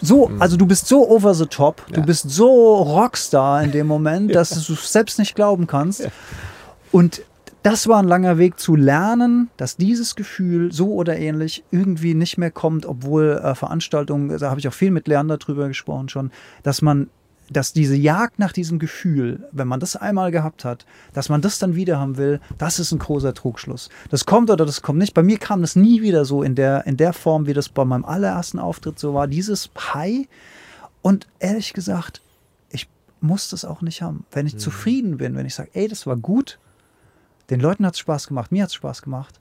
so, 0.00 0.30
also 0.38 0.56
du 0.56 0.66
bist 0.66 0.86
so 0.86 1.08
over 1.08 1.34
the 1.34 1.46
top, 1.46 1.84
du 1.88 2.00
Ja. 2.00 2.06
bist 2.06 2.30
so 2.30 2.74
Rockstar 2.76 3.62
in 3.62 3.72
dem 3.72 3.86
Moment, 3.86 4.34
dass 4.34 4.50
du 4.66 4.72
es 4.72 4.92
selbst 4.92 5.18
nicht 5.18 5.34
glauben 5.34 5.66
kannst. 5.66 6.08
Und 6.92 7.22
das 7.62 7.88
war 7.88 7.98
ein 7.98 8.06
langer 8.08 8.38
Weg 8.38 8.58
zu 8.60 8.76
lernen, 8.76 9.48
dass 9.56 9.76
dieses 9.76 10.16
Gefühl 10.16 10.70
so 10.72 10.92
oder 10.92 11.16
ähnlich 11.16 11.64
irgendwie 11.70 12.14
nicht 12.14 12.36
mehr 12.38 12.50
kommt, 12.50 12.86
obwohl 12.86 13.40
äh, 13.42 13.54
Veranstaltungen, 13.54 14.36
da 14.38 14.50
habe 14.50 14.60
ich 14.60 14.68
auch 14.68 14.74
viel 14.74 14.90
mit 14.90 15.08
Leander 15.08 15.38
drüber 15.38 15.66
gesprochen 15.68 16.08
schon, 16.08 16.30
dass 16.62 16.82
man 16.82 17.08
dass 17.50 17.72
diese 17.72 17.94
Jagd 17.94 18.38
nach 18.38 18.52
diesem 18.52 18.78
Gefühl, 18.78 19.48
wenn 19.52 19.68
man 19.68 19.80
das 19.80 19.96
einmal 19.96 20.30
gehabt 20.30 20.64
hat, 20.64 20.86
dass 21.12 21.28
man 21.28 21.42
das 21.42 21.58
dann 21.58 21.74
wieder 21.74 21.98
haben 21.98 22.16
will, 22.16 22.40
das 22.58 22.78
ist 22.78 22.92
ein 22.92 22.98
großer 22.98 23.34
Trugschluss. 23.34 23.90
Das 24.10 24.26
kommt 24.26 24.50
oder 24.50 24.64
das 24.64 24.82
kommt 24.82 24.98
nicht. 24.98 25.14
Bei 25.14 25.22
mir 25.22 25.38
kam 25.38 25.60
das 25.60 25.76
nie 25.76 26.02
wieder 26.02 26.24
so 26.24 26.42
in 26.42 26.54
der, 26.54 26.86
in 26.86 26.96
der 26.96 27.12
Form, 27.12 27.46
wie 27.46 27.52
das 27.52 27.68
bei 27.68 27.84
meinem 27.84 28.04
allerersten 28.04 28.58
Auftritt 28.58 28.98
so 28.98 29.14
war. 29.14 29.26
Dieses 29.26 29.70
High. 29.92 30.26
Und 31.02 31.26
ehrlich 31.38 31.74
gesagt, 31.74 32.22
ich 32.70 32.88
muss 33.20 33.50
das 33.50 33.64
auch 33.64 33.82
nicht 33.82 34.00
haben. 34.00 34.24
Wenn 34.30 34.46
ich 34.46 34.58
zufrieden 34.58 35.18
bin, 35.18 35.36
wenn 35.36 35.46
ich 35.46 35.54
sage, 35.54 35.70
ey, 35.74 35.86
das 35.86 36.06
war 36.06 36.16
gut, 36.16 36.58
den 37.50 37.60
Leuten 37.60 37.84
hat 37.84 37.94
es 37.94 38.00
Spaß 38.00 38.26
gemacht, 38.26 38.52
mir 38.52 38.62
hat 38.62 38.70
es 38.70 38.74
Spaß 38.74 39.02
gemacht, 39.02 39.38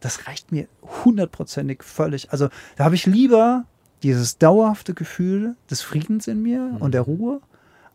das 0.00 0.26
reicht 0.26 0.52
mir 0.52 0.68
hundertprozentig 1.04 1.82
völlig. 1.82 2.30
Also 2.30 2.48
da 2.76 2.84
habe 2.84 2.94
ich 2.94 3.06
lieber 3.06 3.64
dieses 4.02 4.38
dauerhafte 4.38 4.94
Gefühl 4.94 5.56
des 5.70 5.82
Friedens 5.82 6.28
in 6.28 6.42
mir 6.42 6.76
und 6.80 6.92
der 6.92 7.02
Ruhe, 7.02 7.40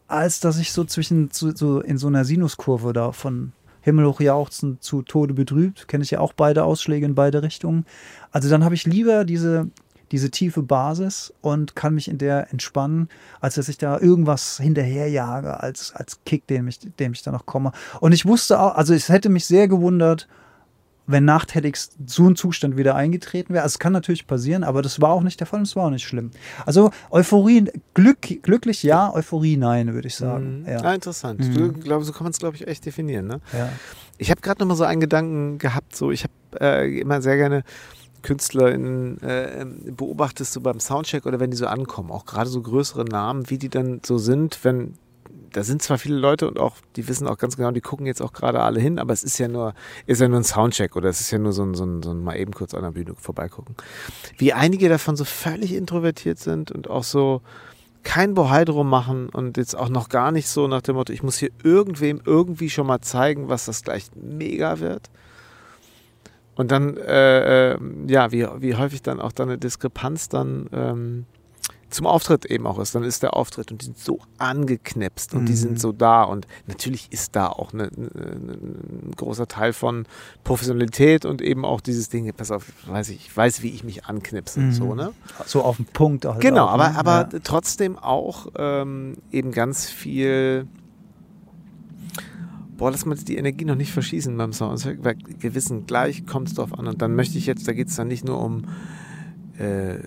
als 0.08 0.40
dass 0.40 0.60
ich 0.60 0.72
so 0.72 0.84
zwischen 0.84 1.30
so, 1.32 1.56
so 1.56 1.80
in 1.80 1.98
so 1.98 2.08
einer 2.08 2.26
Sinuskurve 2.26 2.94
da 2.94 3.12
von 3.12 3.54
Himmel 3.82 4.06
hoch 4.06 4.22
jauchzen 4.22 4.78
zu 4.80 5.02
Tode 5.02 5.34
betrübt, 5.34 5.88
kenne 5.88 6.04
ich 6.04 6.12
ja 6.12 6.20
auch 6.20 6.34
beide 6.34 6.64
Ausschläge 6.64 7.06
in 7.06 7.16
beide 7.16 7.44
Richtungen. 7.44 7.86
Also 8.32 8.50
dann 8.50 8.64
habe 8.64 8.76
ich 8.76 8.86
lieber 8.86 9.26
diese 9.26 9.70
diese 10.14 10.30
tiefe 10.30 10.62
Basis 10.62 11.34
und 11.42 11.76
kann 11.76 11.96
mich 11.96 12.08
in 12.08 12.20
der 12.20 12.52
entspannen, 12.52 13.10
als 13.42 13.56
dass 13.56 13.68
ich 13.68 13.80
da 13.80 14.00
irgendwas 14.00 14.60
hinterherjage 14.60 15.60
als, 15.60 15.92
als 15.96 16.24
Kick, 16.24 16.46
dem 16.46 16.68
ich, 16.68 16.80
dem 17.00 17.14
ich 17.14 17.24
da 17.24 17.32
noch 17.32 17.48
komme. 17.48 17.72
Und 18.00 18.12
ich 18.12 18.28
wusste 18.28 18.60
auch, 18.60 18.76
also 18.76 18.94
es 18.94 19.10
hätte 19.10 19.30
mich 19.30 19.48
sehr 19.48 19.68
gewundert, 19.68 20.28
wenn 21.06 21.26
nachträglich 21.26 21.76
so 22.06 22.30
ein 22.30 22.36
Zustand 22.36 22.78
wieder 22.78 22.96
eingetreten 22.96 23.54
wäre. 23.54 23.64
Also 23.64 23.74
es 23.74 23.80
kann 23.80 23.94
natürlich 23.94 24.26
passieren, 24.26 24.64
aber 24.64 24.82
das 24.82 25.02
war 25.02 25.10
auch 25.10 25.22
nicht 25.22 25.40
der 25.40 25.48
Fall 25.48 25.60
und 25.60 25.68
es 25.68 25.76
war 25.76 25.86
auch 25.86 25.90
nicht 25.90 26.08
schlimm. 26.08 26.32
Also 26.66 26.92
Euphorie, 27.12 27.66
Glück, 27.94 28.22
glücklich 28.42 28.84
ja, 28.84 29.14
Euphorie 29.14 29.58
nein, 29.58 29.94
würde 29.94 30.08
ich 30.08 30.16
sagen. 30.16 30.62
Mhm. 30.62 30.68
Ja. 30.68 30.82
Ah, 30.82 30.94
interessant. 30.94 31.40
Mhm. 31.40 31.54
Du, 31.54 31.74
glaub, 31.74 32.04
so 32.04 32.14
kann 32.14 32.24
man 32.24 32.32
es, 32.32 32.40
glaube 32.40 32.56
ich, 32.56 32.68
echt 32.68 32.86
definieren. 32.86 33.28
Ne? 33.28 33.42
Ja. 33.52 33.70
Ich 34.18 34.32
habe 34.32 34.42
gerade 34.42 34.62
noch 34.62 34.68
mal 34.68 34.76
so 34.76 34.84
einen 34.86 35.02
Gedanken 35.02 35.58
gehabt, 35.58 35.96
so 35.96 36.12
ich 36.12 36.24
habe 36.24 36.34
äh, 36.62 37.00
immer 37.00 37.22
sehr 37.22 37.36
gerne 37.36 37.64
KünstlerInnen 38.22 39.22
äh, 39.22 39.66
beobachtest 39.92 40.56
du 40.56 40.62
beim 40.62 40.80
Soundcheck 40.80 41.26
oder 41.26 41.42
wenn 41.42 41.52
die 41.52 41.58
so 41.58 41.68
ankommen, 41.68 42.10
auch 42.10 42.26
gerade 42.26 42.50
so 42.50 42.62
größere 42.62 43.04
Namen, 43.04 43.50
wie 43.50 43.58
die 43.58 43.70
dann 43.70 44.00
so 44.06 44.18
sind, 44.18 44.60
wenn 44.64 44.94
da 45.54 45.64
sind 45.64 45.82
zwar 45.82 45.98
viele 45.98 46.18
Leute 46.18 46.48
und 46.48 46.60
auch, 46.60 46.76
die 46.96 47.08
wissen 47.08 47.28
auch 47.28 47.38
ganz 47.38 47.56
genau, 47.56 47.72
die 47.72 47.82
gucken 47.82 48.06
jetzt 48.06 48.22
auch 48.22 48.34
gerade 48.34 48.62
alle 48.62 48.80
hin, 48.80 49.00
aber 49.00 49.14
es 49.14 49.24
ist 49.24 49.38
ja 49.38 49.48
nur, 49.48 49.74
ist 50.06 50.20
ja 50.20 50.28
nur 50.28 50.40
ein 50.40 50.44
Soundcheck 50.44 50.96
oder 50.96 51.10
es 51.10 51.22
ist 51.22 51.32
ja 51.32 51.38
nur 51.38 51.54
so 51.54 51.64
ein, 51.64 51.76
so 51.76 51.86
ein, 51.86 52.04
so 52.04 52.12
ein 52.12 52.24
mal 52.24 52.36
eben 52.36 52.54
kurz 52.54 52.74
an 52.74 52.84
der 52.84 52.92
Bühne 52.92 53.14
vorbeigucken. 53.16 53.76
Wie 54.38 54.54
einige 54.54 54.90
davon 54.90 55.16
so 55.16 55.26
völlig 55.26 55.74
introvertiert 55.74 56.40
sind 56.40 56.72
und 56.72 56.90
auch 56.90 57.04
so 57.04 57.42
kein 58.04 58.34
Bohai 58.34 58.66
drum 58.66 58.90
machen 58.90 59.30
und 59.30 59.58
jetzt 59.58 59.76
auch 59.76 59.90
noch 59.90 60.10
gar 60.10 60.32
nicht 60.32 60.48
so 60.50 60.68
nach 60.68 60.82
dem 60.82 60.96
Motto, 60.96 61.14
ich 61.14 61.24
muss 61.24 61.38
hier 61.38 61.52
irgendwem 61.64 62.22
irgendwie 62.26 62.70
schon 62.70 62.88
mal 62.88 63.02
zeigen, 63.02 63.48
was 63.48 63.66
das 63.66 63.84
gleich 63.84 64.08
mega 64.16 64.80
wird. 64.80 65.10
Und 66.56 66.72
dann, 66.72 66.98
äh, 66.98 67.72
äh, 67.72 67.78
ja, 68.08 68.32
wie, 68.32 68.46
wie 68.60 68.76
häufig 68.76 69.02
dann 69.02 69.20
auch 69.20 69.32
dann 69.32 69.50
eine 69.50 69.58
Diskrepanz 69.58 70.30
dann 70.30 70.70
ähm, 70.72 71.26
zum 71.94 72.08
Auftritt 72.08 72.46
eben 72.46 72.66
auch 72.68 72.80
ist. 72.80 72.96
Dann 72.96 73.04
ist 73.04 73.24
der 73.24 73.36
Auftritt 73.36 73.72
und 73.72 73.82
die 73.82 73.86
sind 73.86 73.98
so 73.98 74.20
angeknipst 74.38 75.34
und 75.34 75.42
mhm. 75.42 75.46
die 75.46 75.56
sind 75.56 75.80
so 75.80 75.92
da. 75.92 76.24
Und 76.24 76.48
natürlich 76.68 77.12
ist 77.12 77.36
da 77.36 77.48
auch 77.48 77.74
eine, 77.74 77.84
eine, 77.84 78.54
ein 78.54 79.12
großer 79.16 79.48
Teil 79.48 79.74
von 79.74 80.06
Professionalität 80.44 81.26
und 81.26 81.42
eben 81.42 81.66
auch 81.66 81.82
dieses 81.82 82.10
Ding, 82.10 82.32
pass 82.34 82.52
auf, 82.52 82.72
weiß 82.88 83.10
ich, 83.10 83.28
ich 83.28 83.38
weiß, 83.38 83.62
wie 83.62 83.70
ich 83.70 83.84
mich 83.84 84.06
anknipse 84.06 84.60
mhm. 84.60 84.66
und 84.68 84.74
so, 84.74 84.96
ne? 84.96 85.14
So 85.46 85.62
auf 85.64 85.78
den 85.78 85.86
Punkt 85.86 86.26
auch. 86.26 86.40
Genau, 86.40 86.66
auch, 86.66 86.72
aber, 86.72 86.90
ne? 86.90 86.98
aber 86.98 87.30
ja. 87.32 87.40
trotzdem 87.44 87.98
auch 87.98 88.48
ähm, 88.58 89.18
eben 89.32 89.52
ganz 89.52 89.90
viel 89.90 90.68
boah, 92.78 92.92
lass 92.92 93.06
mal 93.06 93.16
die 93.16 93.38
Energie 93.38 93.66
noch 93.66 93.76
nicht 93.76 93.94
verschießen 93.94 94.36
beim 94.36 94.52
weil 94.52 95.16
wir 95.40 95.56
wissen, 95.56 95.86
gleich 95.86 96.26
kommt 96.26 96.50
es 96.50 96.56
drauf 96.56 96.78
an. 96.78 96.88
Und 96.88 97.02
dann 97.02 97.16
möchte 97.16 97.38
ich 97.38 97.46
jetzt, 97.46 97.68
da 97.68 97.72
geht 97.72 97.88
es 97.88 97.96
dann 97.96 98.08
nicht 98.10 98.26
nur 98.26 98.44
um, 98.44 98.66
äh, 99.58 100.00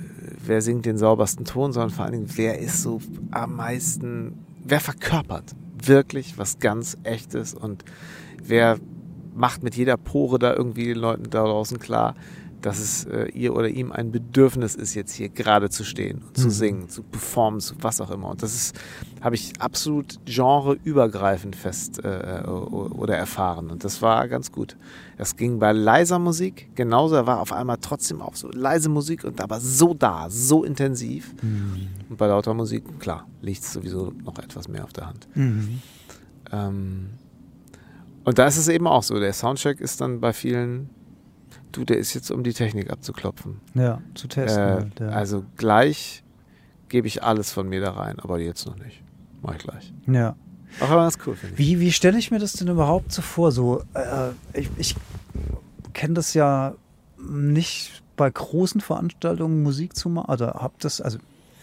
wer 0.48 0.62
singt 0.62 0.86
den 0.86 0.98
saubersten 0.98 1.44
Ton, 1.44 1.73
sondern 1.73 1.90
vor 1.90 2.05
allen 2.05 2.14
Dingen, 2.14 2.31
wer 2.36 2.59
ist 2.59 2.82
so 2.82 3.01
am 3.31 3.56
meisten, 3.56 4.44
wer 4.64 4.81
verkörpert 4.81 5.55
wirklich 5.82 6.39
was 6.39 6.59
ganz 6.59 6.97
Echtes 7.02 7.55
und 7.55 7.85
wer 8.43 8.78
macht 9.35 9.62
mit 9.62 9.77
jeder 9.77 9.97
Pore 9.97 10.39
da 10.39 10.55
irgendwie 10.55 10.86
den 10.86 10.98
Leuten 10.98 11.24
da 11.31 11.44
draußen 11.44 11.78
klar, 11.78 12.14
dass 12.62 12.78
es 12.78 13.04
äh, 13.04 13.26
ihr 13.28 13.54
oder 13.54 13.68
ihm 13.68 13.92
ein 13.92 14.10
Bedürfnis 14.10 14.74
ist, 14.74 14.94
jetzt 14.94 15.12
hier 15.12 15.28
gerade 15.28 15.70
zu 15.70 15.84
stehen, 15.84 16.18
mhm. 16.18 16.34
zu 16.34 16.50
singen, 16.50 16.88
zu 16.88 17.02
performen, 17.02 17.60
zu 17.60 17.74
was 17.80 18.00
auch 18.00 18.10
immer. 18.10 18.30
Und 18.30 18.42
das 18.42 18.54
ist, 18.54 18.76
habe 19.20 19.34
ich 19.34 19.52
absolut 19.60 20.18
genreübergreifend 20.24 21.56
fest 21.56 22.02
äh, 22.04 22.42
oder 22.46 23.16
erfahren. 23.16 23.70
Und 23.70 23.84
das 23.84 24.02
war 24.02 24.28
ganz 24.28 24.52
gut. 24.52 24.76
Das 25.16 25.36
ging 25.36 25.58
bei 25.58 25.72
leiser 25.72 26.18
Musik 26.18 26.70
genauso. 26.74 27.14
Er 27.14 27.26
war 27.26 27.40
auf 27.40 27.52
einmal 27.52 27.78
trotzdem 27.80 28.20
auch 28.20 28.36
so 28.36 28.50
leise 28.50 28.88
Musik 28.88 29.24
und 29.24 29.40
aber 29.40 29.60
so 29.60 29.94
da, 29.94 30.28
so 30.28 30.64
intensiv. 30.64 31.34
Mhm. 31.42 31.88
Und 32.08 32.16
bei 32.16 32.26
lauter 32.26 32.54
Musik, 32.54 32.98
klar, 32.98 33.26
liegt 33.40 33.62
es 33.62 33.72
sowieso 33.72 34.12
noch 34.24 34.38
etwas 34.38 34.68
mehr 34.68 34.84
auf 34.84 34.92
der 34.92 35.06
Hand. 35.06 35.28
Mhm. 35.34 35.80
Ähm, 36.52 37.10
und 38.24 38.38
da 38.38 38.46
ist 38.46 38.56
es 38.56 38.68
eben 38.68 38.88
auch 38.88 39.04
so. 39.04 39.20
Der 39.20 39.32
Soundcheck 39.32 39.80
ist 39.80 40.00
dann 40.00 40.20
bei 40.20 40.32
vielen 40.32 40.90
du, 41.77 41.85
der 41.85 41.98
ist 41.98 42.15
jetzt, 42.15 42.31
um 42.31 42.43
die 42.43 42.53
Technik 42.53 42.90
abzuklopfen. 42.90 43.61
Ja, 43.74 44.01
zu 44.15 44.28
testen. 44.28 44.62
Äh, 44.62 44.66
halt, 44.66 45.01
ja. 45.01 45.09
Also 45.09 45.44
gleich 45.57 46.23
gebe 46.89 47.07
ich 47.07 47.23
alles 47.23 47.53
von 47.53 47.69
mir 47.69 47.81
da 47.81 47.93
rein, 47.93 48.19
aber 48.19 48.39
jetzt 48.39 48.66
noch 48.66 48.77
nicht. 48.77 49.03
Mach 49.43 49.55
ich 49.55 49.62
gleich. 49.62 49.93
Ja. 50.07 50.36
Auch 50.81 50.90
aber 50.90 51.03
ganz 51.03 51.19
cool. 51.27 51.36
Wie, 51.55 51.81
wie 51.81 51.93
stelle 51.93 52.19
ich 52.19 52.31
mir 52.31 52.39
das 52.39 52.55
denn 52.55 52.69
überhaupt 52.69 53.12
so 53.12 53.23
vor? 53.23 53.53
So, 53.53 53.82
äh, 53.94 54.31
ich, 54.53 54.70
ich 54.77 54.97
kenne 55.93 56.15
das 56.15 56.35
ja 56.35 56.74
nicht 57.19 58.03
bei 58.16 58.31
großen 58.31 58.81
Veranstaltungen 58.81 59.62
Musik 59.62 59.97
zu 59.97 60.09
machen. 60.09 60.31
Oder 60.31 60.55
habe 60.55 60.74
das, 60.81 61.01
also 61.01 61.19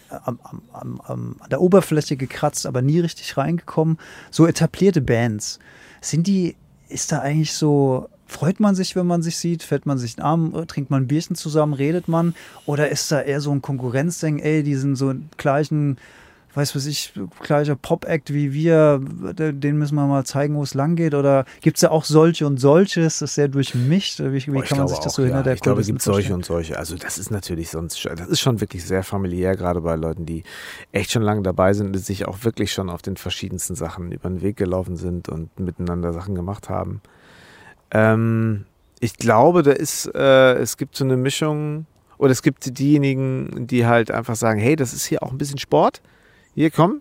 am, 0.08 0.38
am, 0.72 1.00
am, 1.00 1.36
an 1.40 1.50
der 1.50 1.60
Oberfläche 1.60 2.16
gekratzt, 2.16 2.66
aber 2.66 2.82
nie 2.82 3.00
richtig 3.00 3.36
reingekommen. 3.36 3.98
So 4.30 4.46
etablierte 4.46 5.00
Bands. 5.00 5.58
Sind 6.00 6.26
die, 6.26 6.56
ist 6.88 7.12
da 7.12 7.20
eigentlich 7.20 7.52
so 7.52 8.08
Freut 8.34 8.58
man 8.58 8.74
sich, 8.74 8.96
wenn 8.96 9.06
man 9.06 9.22
sich 9.22 9.38
sieht? 9.38 9.62
Fällt 9.62 9.86
man 9.86 9.96
sich 9.96 10.16
den 10.16 10.24
Arm, 10.24 10.66
trinkt 10.66 10.90
man 10.90 11.04
ein 11.04 11.06
Bierchen 11.06 11.36
zusammen, 11.36 11.72
redet 11.72 12.08
man? 12.08 12.34
Oder 12.66 12.88
ist 12.88 13.12
da 13.12 13.20
eher 13.20 13.40
so 13.40 13.52
ein 13.52 13.62
Konkurrenzding, 13.62 14.40
ey, 14.40 14.64
die 14.64 14.74
sind 14.74 14.96
so 14.96 15.14
gleichen, 15.36 15.98
weiß 16.54 16.74
was 16.74 16.86
ich, 16.86 17.12
gleicher 17.44 17.76
Pop-Act 17.76 18.34
wie 18.34 18.52
wir, 18.52 19.00
den 19.00 19.78
müssen 19.78 19.94
wir 19.94 20.08
mal 20.08 20.24
zeigen, 20.24 20.56
wo 20.56 20.64
es 20.64 20.74
lang 20.74 20.96
geht? 20.96 21.14
Oder 21.14 21.44
gibt 21.60 21.76
es 21.76 21.82
da 21.82 21.90
auch 21.90 22.04
solche 22.04 22.44
und 22.44 22.58
solche? 22.58 23.02
Ist 23.02 23.22
das 23.22 23.36
sehr 23.36 23.46
durchmischt? 23.46 24.18
Wie, 24.18 24.32
wie 24.32 24.60
kann 24.62 24.78
man 24.78 24.88
sich 24.88 24.98
das 24.98 25.12
auch, 25.12 25.16
so 25.18 25.22
hinter 25.22 25.38
ja. 25.38 25.42
der 25.44 25.54
Ich 25.54 25.60
glaube, 25.60 25.82
es 25.82 25.86
gibt 25.86 26.02
solche 26.02 26.34
und 26.34 26.44
solche. 26.44 26.76
Also 26.76 26.96
das 26.96 27.18
ist 27.18 27.30
natürlich 27.30 27.70
sonst, 27.70 28.04
das 28.04 28.26
ist 28.26 28.40
schon 28.40 28.60
wirklich 28.60 28.84
sehr 28.84 29.04
familiär, 29.04 29.54
gerade 29.54 29.80
bei 29.80 29.94
Leuten, 29.94 30.26
die 30.26 30.42
echt 30.90 31.12
schon 31.12 31.22
lange 31.22 31.42
dabei 31.42 31.72
sind 31.72 31.94
und 31.94 32.04
sich 32.04 32.26
auch 32.26 32.42
wirklich 32.42 32.72
schon 32.72 32.90
auf 32.90 33.00
den 33.00 33.16
verschiedensten 33.16 33.76
Sachen 33.76 34.10
über 34.10 34.28
den 34.28 34.42
Weg 34.42 34.56
gelaufen 34.56 34.96
sind 34.96 35.28
und 35.28 35.56
miteinander 35.60 36.12
Sachen 36.12 36.34
gemacht 36.34 36.68
haben. 36.68 37.00
Ähm, 37.94 38.66
ich 39.00 39.16
glaube, 39.16 39.62
da 39.62 39.70
ist, 39.70 40.06
äh, 40.14 40.54
es 40.54 40.76
gibt 40.76 40.96
so 40.96 41.04
eine 41.04 41.16
Mischung, 41.16 41.86
oder 42.18 42.32
es 42.32 42.42
gibt 42.42 42.78
diejenigen, 42.78 43.66
die 43.66 43.86
halt 43.86 44.10
einfach 44.10 44.34
sagen, 44.36 44.60
hey, 44.60 44.76
das 44.76 44.92
ist 44.92 45.04
hier 45.04 45.22
auch 45.22 45.30
ein 45.30 45.38
bisschen 45.38 45.58
Sport. 45.58 46.02
Hier, 46.54 46.70
komm, 46.70 47.00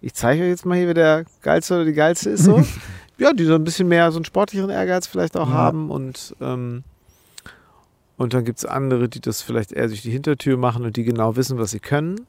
ich 0.00 0.14
zeige 0.14 0.42
euch 0.42 0.48
jetzt 0.48 0.66
mal 0.66 0.76
hier, 0.76 0.86
wer 0.86 0.94
der 0.94 1.24
Geilste 1.42 1.74
oder 1.74 1.84
die 1.84 1.92
Geilste 1.92 2.30
ist. 2.30 2.44
So. 2.44 2.64
ja, 3.18 3.32
die 3.32 3.44
so 3.44 3.54
ein 3.54 3.64
bisschen 3.64 3.88
mehr 3.88 4.10
so 4.10 4.18
einen 4.18 4.24
sportlicheren 4.24 4.70
Ehrgeiz 4.70 5.06
vielleicht 5.06 5.36
auch 5.36 5.48
ja. 5.48 5.54
haben 5.54 5.90
und 5.90 6.34
ähm, 6.40 6.84
und 8.16 8.34
dann 8.34 8.44
gibt 8.44 8.58
es 8.58 8.66
andere, 8.66 9.08
die 9.08 9.20
das 9.20 9.40
vielleicht 9.40 9.72
eher 9.72 9.88
durch 9.88 10.02
die 10.02 10.10
Hintertür 10.10 10.58
machen 10.58 10.84
und 10.84 10.96
die 10.96 11.04
genau 11.04 11.36
wissen, 11.36 11.58
was 11.58 11.70
sie 11.70 11.80
können. 11.80 12.26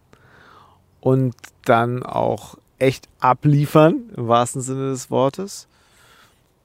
Und 1.02 1.36
dann 1.66 2.02
auch 2.02 2.58
echt 2.80 3.10
abliefern, 3.20 4.10
im 4.16 4.30
wahrsten 4.30 4.62
Sinne 4.62 4.92
des 4.92 5.12
Wortes. 5.12 5.68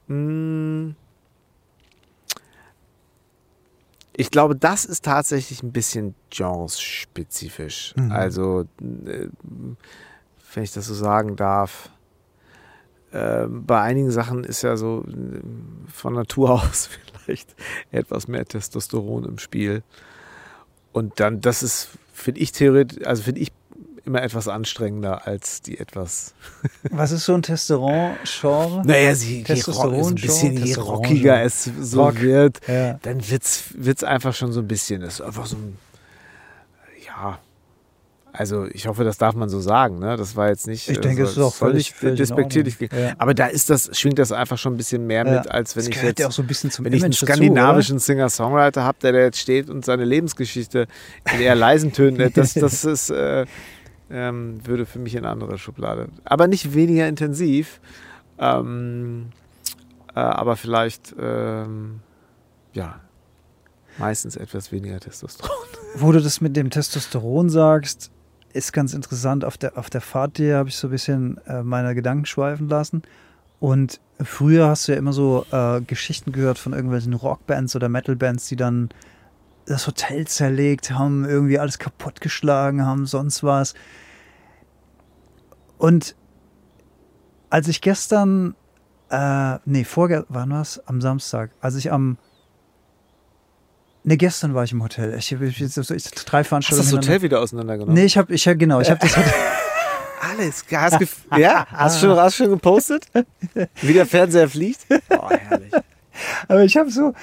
Mmh 0.07 0.95
Ich 4.19 4.31
glaube, 4.31 4.55
das 4.55 4.83
ist 4.83 5.05
tatsächlich 5.05 5.61
ein 5.61 5.71
bisschen 5.71 6.15
genrespezifisch. 6.31 7.93
Mhm. 7.95 8.11
Also, 8.11 8.61
äh, 8.81 9.27
wenn 10.53 10.63
ich 10.63 10.73
das 10.73 10.87
so 10.87 10.95
sagen 10.95 11.35
darf, 11.35 11.91
äh, 13.11 13.45
bei 13.47 13.79
einigen 13.79 14.09
Sachen 14.09 14.43
ist 14.43 14.63
ja 14.63 14.75
so 14.75 15.05
äh, 15.07 15.39
von 15.87 16.15
Natur 16.15 16.49
aus 16.63 16.89
vielleicht 17.23 17.55
etwas 17.91 18.27
mehr 18.27 18.43
Testosteron 18.43 19.23
im 19.23 19.37
Spiel. 19.37 19.83
Und 20.93 21.19
dann, 21.19 21.39
das 21.39 21.61
ist, 21.61 21.89
finde 22.11 22.41
ich 22.41 22.51
theoretisch, 22.51 23.05
also 23.05 23.21
finde 23.21 23.41
ich 23.41 23.51
immer 24.07 24.23
etwas 24.23 24.47
anstrengender 24.47 25.27
als 25.27 25.61
die 25.61 25.77
etwas. 25.77 26.33
Was 26.89 27.11
ist 27.11 27.25
so 27.25 27.33
ein 27.33 27.43
Testosteron-Genre? 27.43 28.81
Naja, 28.85 29.13
sie, 29.13 29.43
Testosteron 29.43 30.03
so 30.03 30.09
ein 30.09 30.15
bisschen 30.15 30.65
je 30.65 30.75
rockiger 30.75 31.43
es 31.43 31.69
so 31.79 32.03
Rock. 32.03 32.21
wird, 32.21 32.59
ja. 32.67 32.93
dann 33.03 33.21
wird 33.29 33.43
es 33.43 34.03
einfach 34.03 34.33
schon 34.33 34.51
so 34.51 34.61
ein 34.61 34.67
bisschen, 34.67 35.01
das 35.01 35.15
ist 35.15 35.21
einfach 35.21 35.45
so 35.45 35.57
ein, 35.57 35.77
ja, 37.05 37.39
also 38.37 38.67
ich 38.71 38.87
hoffe, 38.87 39.03
das 39.03 39.17
darf 39.17 39.33
man 39.33 39.49
so 39.49 39.59
sagen. 39.59 39.97
Ne? 39.97 40.15
Das 40.15 40.35
war 40.35 40.49
jetzt 40.49 40.67
nicht. 40.67 40.87
Ich 40.87 40.99
denke, 40.99 41.23
es 41.23 41.31
ist 41.31 41.39
auch 41.39 41.53
völlig, 41.53 41.93
völlig 41.93 42.17
despektierlich. 42.17 42.75
Ja. 42.79 43.13
Aber 43.17 43.33
da 43.33 43.47
ist 43.47 43.71
das, 43.71 43.89
schwingt 43.97 44.19
das 44.19 44.31
einfach 44.31 44.59
schon 44.59 44.75
ein 44.75 44.77
bisschen 44.77 45.07
mehr 45.07 45.25
ja. 45.25 45.39
mit, 45.39 45.49
als 45.49 45.75
wenn 45.75 45.85
das 45.85 45.95
ich 45.95 46.03
jetzt, 46.03 46.19
ja 46.19 46.27
auch 46.27 46.31
so 46.31 46.43
ein 46.43 46.47
bisschen 46.47 46.69
zum 46.69 46.85
wenn 46.85 46.93
ich 46.93 47.03
einen 47.03 47.13
skandinavischen 47.13 47.97
Singer-Songwriter 47.97 48.83
habe, 48.83 48.99
der, 49.01 49.11
der 49.13 49.23
jetzt 49.23 49.39
steht 49.39 49.71
und 49.71 49.83
seine 49.83 50.05
Lebensgeschichte 50.05 50.85
in 51.33 51.41
eher 51.41 51.55
leisen 51.55 51.93
Tönen, 51.93 52.31
das, 52.35 52.53
das 52.53 52.85
ist, 52.85 53.09
äh, 53.09 53.45
ähm, 54.09 54.65
würde 54.65 54.85
für 54.85 54.99
mich 54.99 55.15
in 55.15 55.19
eine 55.19 55.29
andere 55.29 55.57
Schublade. 55.57 56.09
Aber 56.23 56.47
nicht 56.47 56.73
weniger 56.73 57.07
intensiv, 57.07 57.79
ähm, 58.39 59.27
äh, 60.15 60.19
aber 60.19 60.55
vielleicht, 60.55 61.15
ähm, 61.19 61.99
ja, 62.73 62.99
meistens 63.97 64.35
etwas 64.35 64.71
weniger 64.71 64.99
Testosteron. 64.99 65.51
Wo 65.95 66.11
du 66.11 66.21
das 66.21 66.41
mit 66.41 66.55
dem 66.55 66.69
Testosteron 66.69 67.49
sagst, 67.49 68.11
ist 68.53 68.73
ganz 68.73 68.93
interessant. 68.93 69.45
Auf 69.45 69.57
der, 69.57 69.77
auf 69.77 69.89
der 69.89 70.01
Fahrt 70.01 70.37
hier 70.37 70.57
habe 70.57 70.69
ich 70.69 70.77
so 70.77 70.87
ein 70.87 70.91
bisschen 70.91 71.37
äh, 71.45 71.63
meine 71.63 71.95
Gedanken 71.95 72.25
schweifen 72.25 72.69
lassen. 72.69 73.03
Und 73.59 73.99
früher 74.21 74.67
hast 74.67 74.87
du 74.87 74.91
ja 74.91 74.97
immer 74.97 75.13
so 75.13 75.45
äh, 75.51 75.81
Geschichten 75.81 76.31
gehört 76.31 76.59
von 76.59 76.73
irgendwelchen 76.73 77.13
Rockbands 77.13 77.75
oder 77.75 77.89
Metalbands, 77.89 78.47
die 78.47 78.55
dann 78.55 78.89
das 79.67 79.85
Hotel 79.85 80.25
zerlegt, 80.27 80.91
haben 80.91 81.25
irgendwie 81.25 81.59
alles 81.59 81.77
kaputtgeschlagen, 81.77 82.85
haben 82.85 83.05
sonst 83.05 83.43
was. 83.43 83.73
Und 85.77 86.15
als 87.49 87.67
ich 87.67 87.81
gestern, 87.81 88.55
äh, 89.09 89.57
nee, 89.65 89.83
vorgestern, 89.83 90.25
wann 90.29 90.49
war 90.49 90.61
es? 90.61 90.81
Am 90.87 91.01
Samstag, 91.01 91.51
als 91.61 91.75
ich 91.75 91.91
am, 91.91 92.17
nee, 94.03 94.17
gestern 94.17 94.53
war 94.53 94.63
ich 94.63 94.71
im 94.71 94.81
Hotel. 94.81 95.13
Ich 95.17 95.33
habe 95.33 95.45
jetzt 95.45 95.77
ich, 95.77 96.11
drei 96.11 96.43
Veranstaltungen. 96.43 96.85
Hast 96.85 96.93
du 96.93 96.97
das 96.97 97.05
Hotel 97.05 97.21
wieder 97.21 97.41
auseinandergenommen? 97.41 97.93
Nee, 97.93 98.05
ich 98.05 98.17
habe, 98.17 98.33
ich, 98.33 98.43
genau, 98.43 98.79
ich 98.79 98.89
habe 98.89 98.99
das 99.01 99.15
Hotel. 99.17 99.33
Alles, 100.19 100.65
hast 100.71 100.99
ja, 101.37 101.67
hast 101.69 102.01
du 102.01 102.07
schon, 102.07 102.17
hast 102.17 102.35
schon 102.35 102.49
gepostet? 102.49 103.05
Wie 103.81 103.93
der 103.93 104.05
Fernseher 104.05 104.49
fliegt? 104.49 104.85
Oh, 105.09 105.29
herrlich. 105.29 105.71
Aber 106.47 106.63
ich 106.63 106.77
habe 106.77 106.89
so, 106.89 107.13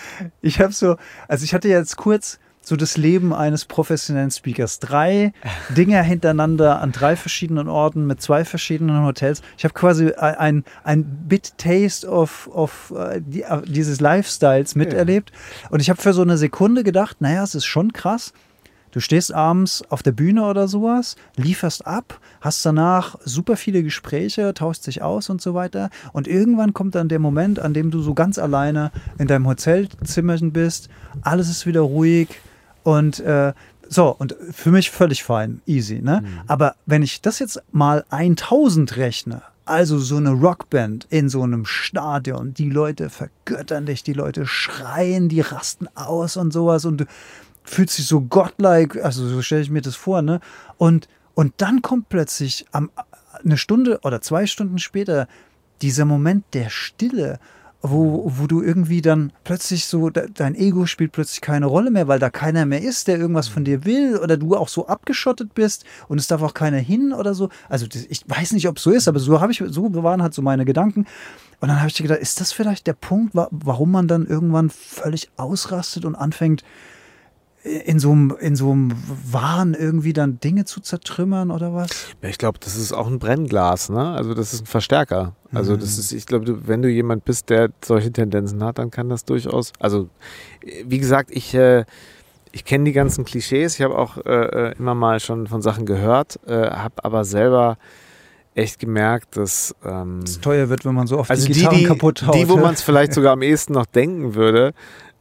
ich 0.41 0.61
habe 0.61 0.73
so, 0.73 0.97
also 1.29 1.45
ich 1.45 1.55
hatte 1.55 1.69
jetzt 1.69 1.97
kurz 1.97 2.39
so 2.67 2.77
das 2.77 2.97
Leben 2.97 3.35
eines 3.35 3.67
professionellen 3.67 4.31
Speakers. 4.31 4.79
Drei 4.79 5.33
Dinge 5.77 6.03
hintereinander 6.03 6.81
an 6.81 6.93
drei 6.93 7.15
verschiedenen 7.17 7.69
Orten 7.69 8.07
mit 8.07 8.23
zwei 8.23 8.45
verschiedenen 8.45 9.05
Hotels. 9.05 9.43
Ich 9.59 9.65
habe 9.65 9.75
quasi 9.75 10.13
ein, 10.13 10.65
ein 10.83 11.05
Bit 11.05 11.59
Taste 11.59 12.09
of, 12.09 12.49
of 12.53 12.93
die, 13.19 13.45
uh, 13.45 13.61
dieses 13.67 14.01
Lifestyles 14.01 14.75
miterlebt. 14.75 15.31
Ja. 15.31 15.71
Und 15.71 15.81
ich 15.81 15.91
habe 15.91 16.01
für 16.01 16.15
so 16.15 16.23
eine 16.23 16.39
Sekunde 16.39 16.85
gedacht, 16.85 17.21
naja, 17.21 17.45
es 17.45 17.55
ist 17.55 17.67
schon 17.67 17.93
krass. 17.93 18.33
Du 18.95 19.01
stehst 19.01 19.35
abends 19.35 19.83
auf 19.89 20.05
der 20.05 20.13
Bühne 20.13 20.45
oder 20.45 20.69
sowas, 20.69 21.17
lieferst 21.35 21.85
ab, 21.85 22.21
hast 22.41 22.65
danach 22.65 23.17
super 23.25 23.57
viele 23.57 23.83
Gespräche, 23.83 24.55
tauschst 24.55 24.87
dich 24.87 25.03
aus 25.03 25.31
und 25.31 25.43
so 25.43 25.53
weiter. 25.53 25.91
Und 26.13 26.29
irgendwann 26.29 26.75
kommt 26.75 26.95
dann 26.95 27.09
der 27.09 27.19
Moment, 27.19 27.59
an 27.59 27.75
dem 27.75 27.91
du 27.91 28.01
so 28.03 28.15
ganz 28.15 28.39
alleine 28.39 28.93
in 29.19 29.27
deinem 29.27 29.49
Hotelzimmerchen 29.49 30.53
bist. 30.53 30.91
Alles 31.23 31.49
ist 31.51 31.67
wieder 31.67 31.81
ruhig 31.81 32.29
und 32.85 33.19
äh, 33.19 33.53
So, 33.89 34.15
und 34.17 34.37
für 34.53 34.71
mich 34.71 34.93
völlig 34.93 35.25
fein, 35.25 35.61
easy, 35.67 36.01
ne? 36.01 36.23
Mhm. 36.23 36.41
Aber 36.47 36.77
wenn 36.87 37.03
ich 37.03 37.21
das 37.21 37.41
jetzt 37.41 37.61
mal 37.73 38.05
1000 38.11 38.97
rechne, 38.97 39.43
also 39.65 39.99
so 39.99 40.19
eine 40.19 40.31
Rockband 40.31 41.07
in 41.11 41.29
so 41.29 41.43
einem 41.43 41.65
Stadion, 41.65 42.55
die 42.55 42.71
Leute 42.71 43.11
vergöttern 43.11 43.87
dich, 43.87 44.05
die 44.05 44.13
Leute 44.13 44.47
schreien, 44.47 45.29
die 45.29 45.41
rasten 45.41 45.89
aus 45.97 46.37
und 46.37 46.53
sowas 46.53 46.85
und 46.85 47.07
du 47.65 47.71
fühlst 47.71 47.99
dich 47.99 48.07
so 48.07 48.21
godlike, 48.21 49.05
also 49.05 49.27
so 49.27 49.43
stelle 49.43 49.63
ich 49.63 49.71
mir 49.71 49.83
das 49.83 49.97
vor, 49.97 50.23
ne? 50.23 50.41
Und, 50.79 51.09
und 51.35 51.55
dann 51.57 51.83
kommt 51.83 52.09
plötzlich 52.09 52.67
am, 52.73 52.91
eine 53.45 53.57
Stunde 53.57 54.01
oder 54.03 54.21
zwei 54.21 54.47
Stunden 54.47 54.79
später 54.79 55.27
dieser 55.83 56.05
Moment 56.05 56.45
der 56.53 56.71
Stille, 56.71 57.39
wo, 57.87 58.33
wo 58.39 58.47
du 58.47 58.63
irgendwie 58.63 59.03
dann 59.03 59.31
plötzlich 59.43 59.85
so, 59.87 60.09
de- 60.09 60.31
dein 60.33 60.55
Ego 60.55 60.87
spielt 60.87 61.13
plötzlich 61.13 61.43
keine 61.43 61.67
Rolle 61.67 61.91
mehr, 61.91 62.09
weil 62.09 62.19
da 62.19 62.31
keiner 62.31 62.65
mehr 62.65 62.81
ist, 62.81 63.09
der 63.09 63.19
irgendwas 63.19 63.49
von 63.49 63.65
dir 63.65 63.85
will 63.85 64.17
oder 64.17 64.39
du 64.39 64.57
auch 64.57 64.69
so 64.69 64.87
abgeschottet 64.87 65.53
bist 65.55 65.85
und 66.09 66.19
es 66.19 66.27
darf 66.27 66.41
auch 66.41 66.55
keiner 66.55 66.79
hin 66.79 67.13
oder 67.13 67.35
so. 67.35 67.51
Also 67.69 67.87
ich 68.09 68.23
weiß 68.27 68.53
nicht, 68.53 68.69
ob 68.69 68.79
es 68.79 68.85
so 68.85 68.91
ist, 68.91 69.07
aber 69.07 69.19
so 69.19 69.41
habe 69.43 69.53
ich, 69.53 69.63
so 69.69 70.03
waren 70.03 70.23
halt 70.23 70.33
so 70.33 70.41
meine 70.41 70.65
Gedanken. 70.65 71.05
Und 71.61 71.69
dann 71.69 71.79
habe 71.79 71.89
ich 71.89 71.97
gedacht, 71.97 72.21
ist 72.21 72.41
das 72.41 72.53
vielleicht 72.53 72.87
der 72.87 72.95
Punkt, 72.95 73.35
wa 73.35 73.49
warum 73.51 73.91
man 73.91 74.09
dann 74.09 74.27
irgendwann 74.27 74.71
völlig 74.71 75.31
ausrastet 75.37 76.07
und 76.07 76.15
anfängt, 76.15 76.65
in 77.65 77.99
so 77.99 78.13
einem, 78.13 78.37
in 78.41 78.57
so 78.57 78.73
einem 78.73 78.93
Wahn 79.31 79.73
irgendwie 79.75 80.13
dann 80.13 80.39
Dinge 80.39 80.67
zu 80.67 80.81
zertrümmern 80.81 81.51
oder 81.51 81.75
was? 81.75 82.09
Ja, 82.23 82.29
ich 82.29 82.37
glaube, 82.37 82.59
das 82.61 82.77
ist 82.77 82.93
auch 82.93 83.07
ein 83.07 83.19
Brennglas, 83.19 83.89
ne? 83.89 84.11
Also 84.11 84.35
das 84.35 84.53
ist 84.53 84.65
ein 84.65 84.67
Verstärker. 84.67 85.35
Also 85.51 85.77
das 85.77 85.97
ist, 85.97 86.13
ich 86.13 86.27
glaube, 86.27 86.69
wenn 86.69 86.83
du 86.83 86.91
jemand 86.91 87.25
bist, 87.25 87.49
der 87.49 87.71
solche 87.83 88.13
Tendenzen 88.13 88.63
hat, 88.63 88.79
dann 88.79 88.91
kann 88.91 89.09
das 89.09 89.25
durchaus. 89.25 89.73
Also 89.79 90.11
wie 90.85 90.99
gesagt, 90.99 91.31
ich 91.33 91.55
äh, 91.55 91.85
ich 92.55 92.65
kenne 92.65 92.85
die 92.85 92.93
ganzen 92.93 93.25
Klischees. 93.25 93.75
Ich 93.75 93.83
habe 93.83 93.99
auch 93.99 94.17
äh, 94.19 94.71
äh, 94.71 94.75
immer 94.79 94.95
mal 94.95 95.19
schon 95.19 95.47
von 95.49 95.61
Sachen 95.61 95.87
gehört, 95.87 96.39
äh, 96.47 96.71
habe 96.71 97.03
aber 97.03 97.25
selber 97.25 97.79
echt 98.55 98.79
gemerkt, 98.79 99.37
dass 99.37 99.75
ähm, 99.85 100.21
Es 100.25 100.41
teuer 100.41 100.69
wird, 100.69 100.85
wenn 100.85 100.95
man 100.95 101.09
so 101.09 101.19
oft 101.19 101.31
also 101.31 101.47
die 101.47 101.53
die, 101.53 101.59
Gitarren 101.61 101.79
die, 101.79 101.85
kaputt 101.85 102.25
haut. 102.27 102.35
die, 102.37 102.49
wo 102.49 102.55
ja. 102.55 102.61
man 102.61 102.75
es 102.75 102.83
vielleicht 102.83 103.13
sogar 103.13 103.33
am 103.33 103.43
ehesten 103.43 103.73
noch 103.73 103.87
denken 103.87 104.35
würde, 104.35 104.73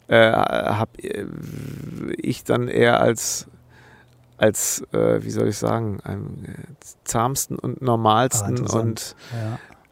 äh, 0.07 0.31
habe 0.31 0.91
ich 2.17 2.43
dann 2.43 2.67
eher 2.67 3.01
als 3.01 3.47
als 4.37 4.83
äh, 4.91 5.23
wie 5.23 5.29
soll 5.29 5.47
ich 5.47 5.57
sagen, 5.57 5.99
am 6.03 6.43
äh, 6.43 6.51
zahmsten 7.05 7.57
und 7.57 7.81
normalsten 7.81 8.67
und 8.67 9.15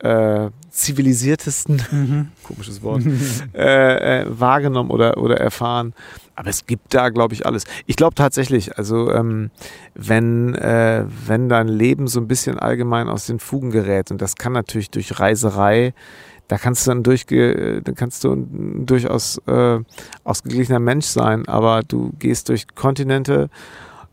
ja. 0.02 0.46
äh, 0.46 0.52
zivilisiertesten, 0.70 1.82
Mhm. 1.92 2.28
komisches 2.44 2.82
Wort, 2.82 3.04
äh, 3.54 4.22
äh, 4.22 4.26
wahrgenommen 4.28 4.90
oder, 4.90 5.18
oder 5.18 5.38
erfahren. 5.40 5.94
Aber 6.36 6.50
es 6.50 6.66
gibt 6.66 6.94
da, 6.94 7.10
glaube 7.10 7.34
ich, 7.34 7.46
alles. 7.46 7.66
Ich 7.86 7.96
glaube 7.96 8.16
tatsächlich, 8.16 8.78
also 8.78 9.12
ähm, 9.12 9.52
wenn, 9.94 10.56
äh, 10.56 11.06
wenn 11.28 11.50
dein 11.50 11.68
Leben 11.68 12.08
so 12.08 12.20
ein 12.20 12.28
bisschen 12.28 12.58
allgemein 12.58 13.10
aus 13.10 13.28
den 13.28 13.40
Fugen 13.40 13.72
gerät, 13.72 14.12
und 14.12 14.22
das 14.22 14.36
kann 14.36 14.54
natürlich 14.54 14.90
durch 14.90 15.20
Reiserei, 15.20 15.94
da 16.52 16.58
kannst 16.58 16.86
du 16.86 16.92
dann 16.92 17.02
durchge, 17.02 17.82
dann 17.82 17.96
kannst 17.96 18.26
du 18.26 18.34
ein 18.34 18.86
durchaus 18.86 19.38
äh, 19.48 19.80
ausgeglichener 20.26 20.80
Mensch 20.80 21.06
sein, 21.06 21.48
aber 21.48 21.82
du 21.82 22.12
gehst 22.20 22.50
durch 22.50 22.68
Kontinente, 22.76 23.50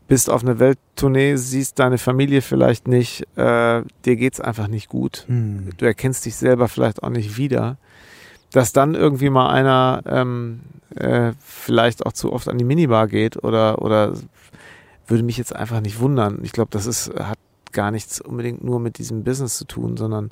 bist 0.06 0.30
auf 0.30 0.44
einer 0.44 0.60
Welttournee, 0.60 1.34
siehst 1.34 1.80
deine 1.80 1.98
Familie 1.98 2.40
vielleicht 2.40 2.86
nicht, 2.86 3.22
äh, 3.36 3.82
dir 4.04 4.16
geht's 4.16 4.40
einfach 4.40 4.68
nicht 4.68 4.88
gut 4.88 5.24
Hm. 5.26 5.70
du 5.78 5.84
erkennst 5.84 6.26
dich 6.26 6.36
selber 6.36 6.68
vielleicht 6.68 7.02
auch 7.02 7.08
nicht 7.08 7.38
wieder, 7.38 7.76
dass 8.52 8.72
dann 8.72 8.94
irgendwie 8.94 9.30
mal 9.30 9.50
einer 9.50 10.02
ähm, 10.06 10.60
äh, 10.94 11.32
vielleicht 11.40 12.06
auch 12.06 12.12
zu 12.12 12.32
oft 12.32 12.48
an 12.48 12.56
die 12.56 12.64
Minibar 12.64 13.08
geht 13.08 13.42
oder, 13.42 13.82
oder 13.82 14.12
würde 15.08 15.24
mich 15.24 15.38
jetzt 15.38 15.56
einfach 15.56 15.80
nicht 15.80 15.98
wundern. 15.98 16.38
Ich 16.44 16.52
glaube, 16.52 16.70
das 16.70 16.86
ist, 16.86 17.12
hat 17.18 17.40
gar 17.72 17.90
nichts 17.90 18.20
unbedingt 18.20 18.62
nur 18.62 18.78
mit 18.78 18.98
diesem 18.98 19.24
Business 19.24 19.58
zu 19.58 19.64
tun, 19.64 19.96
sondern 19.96 20.30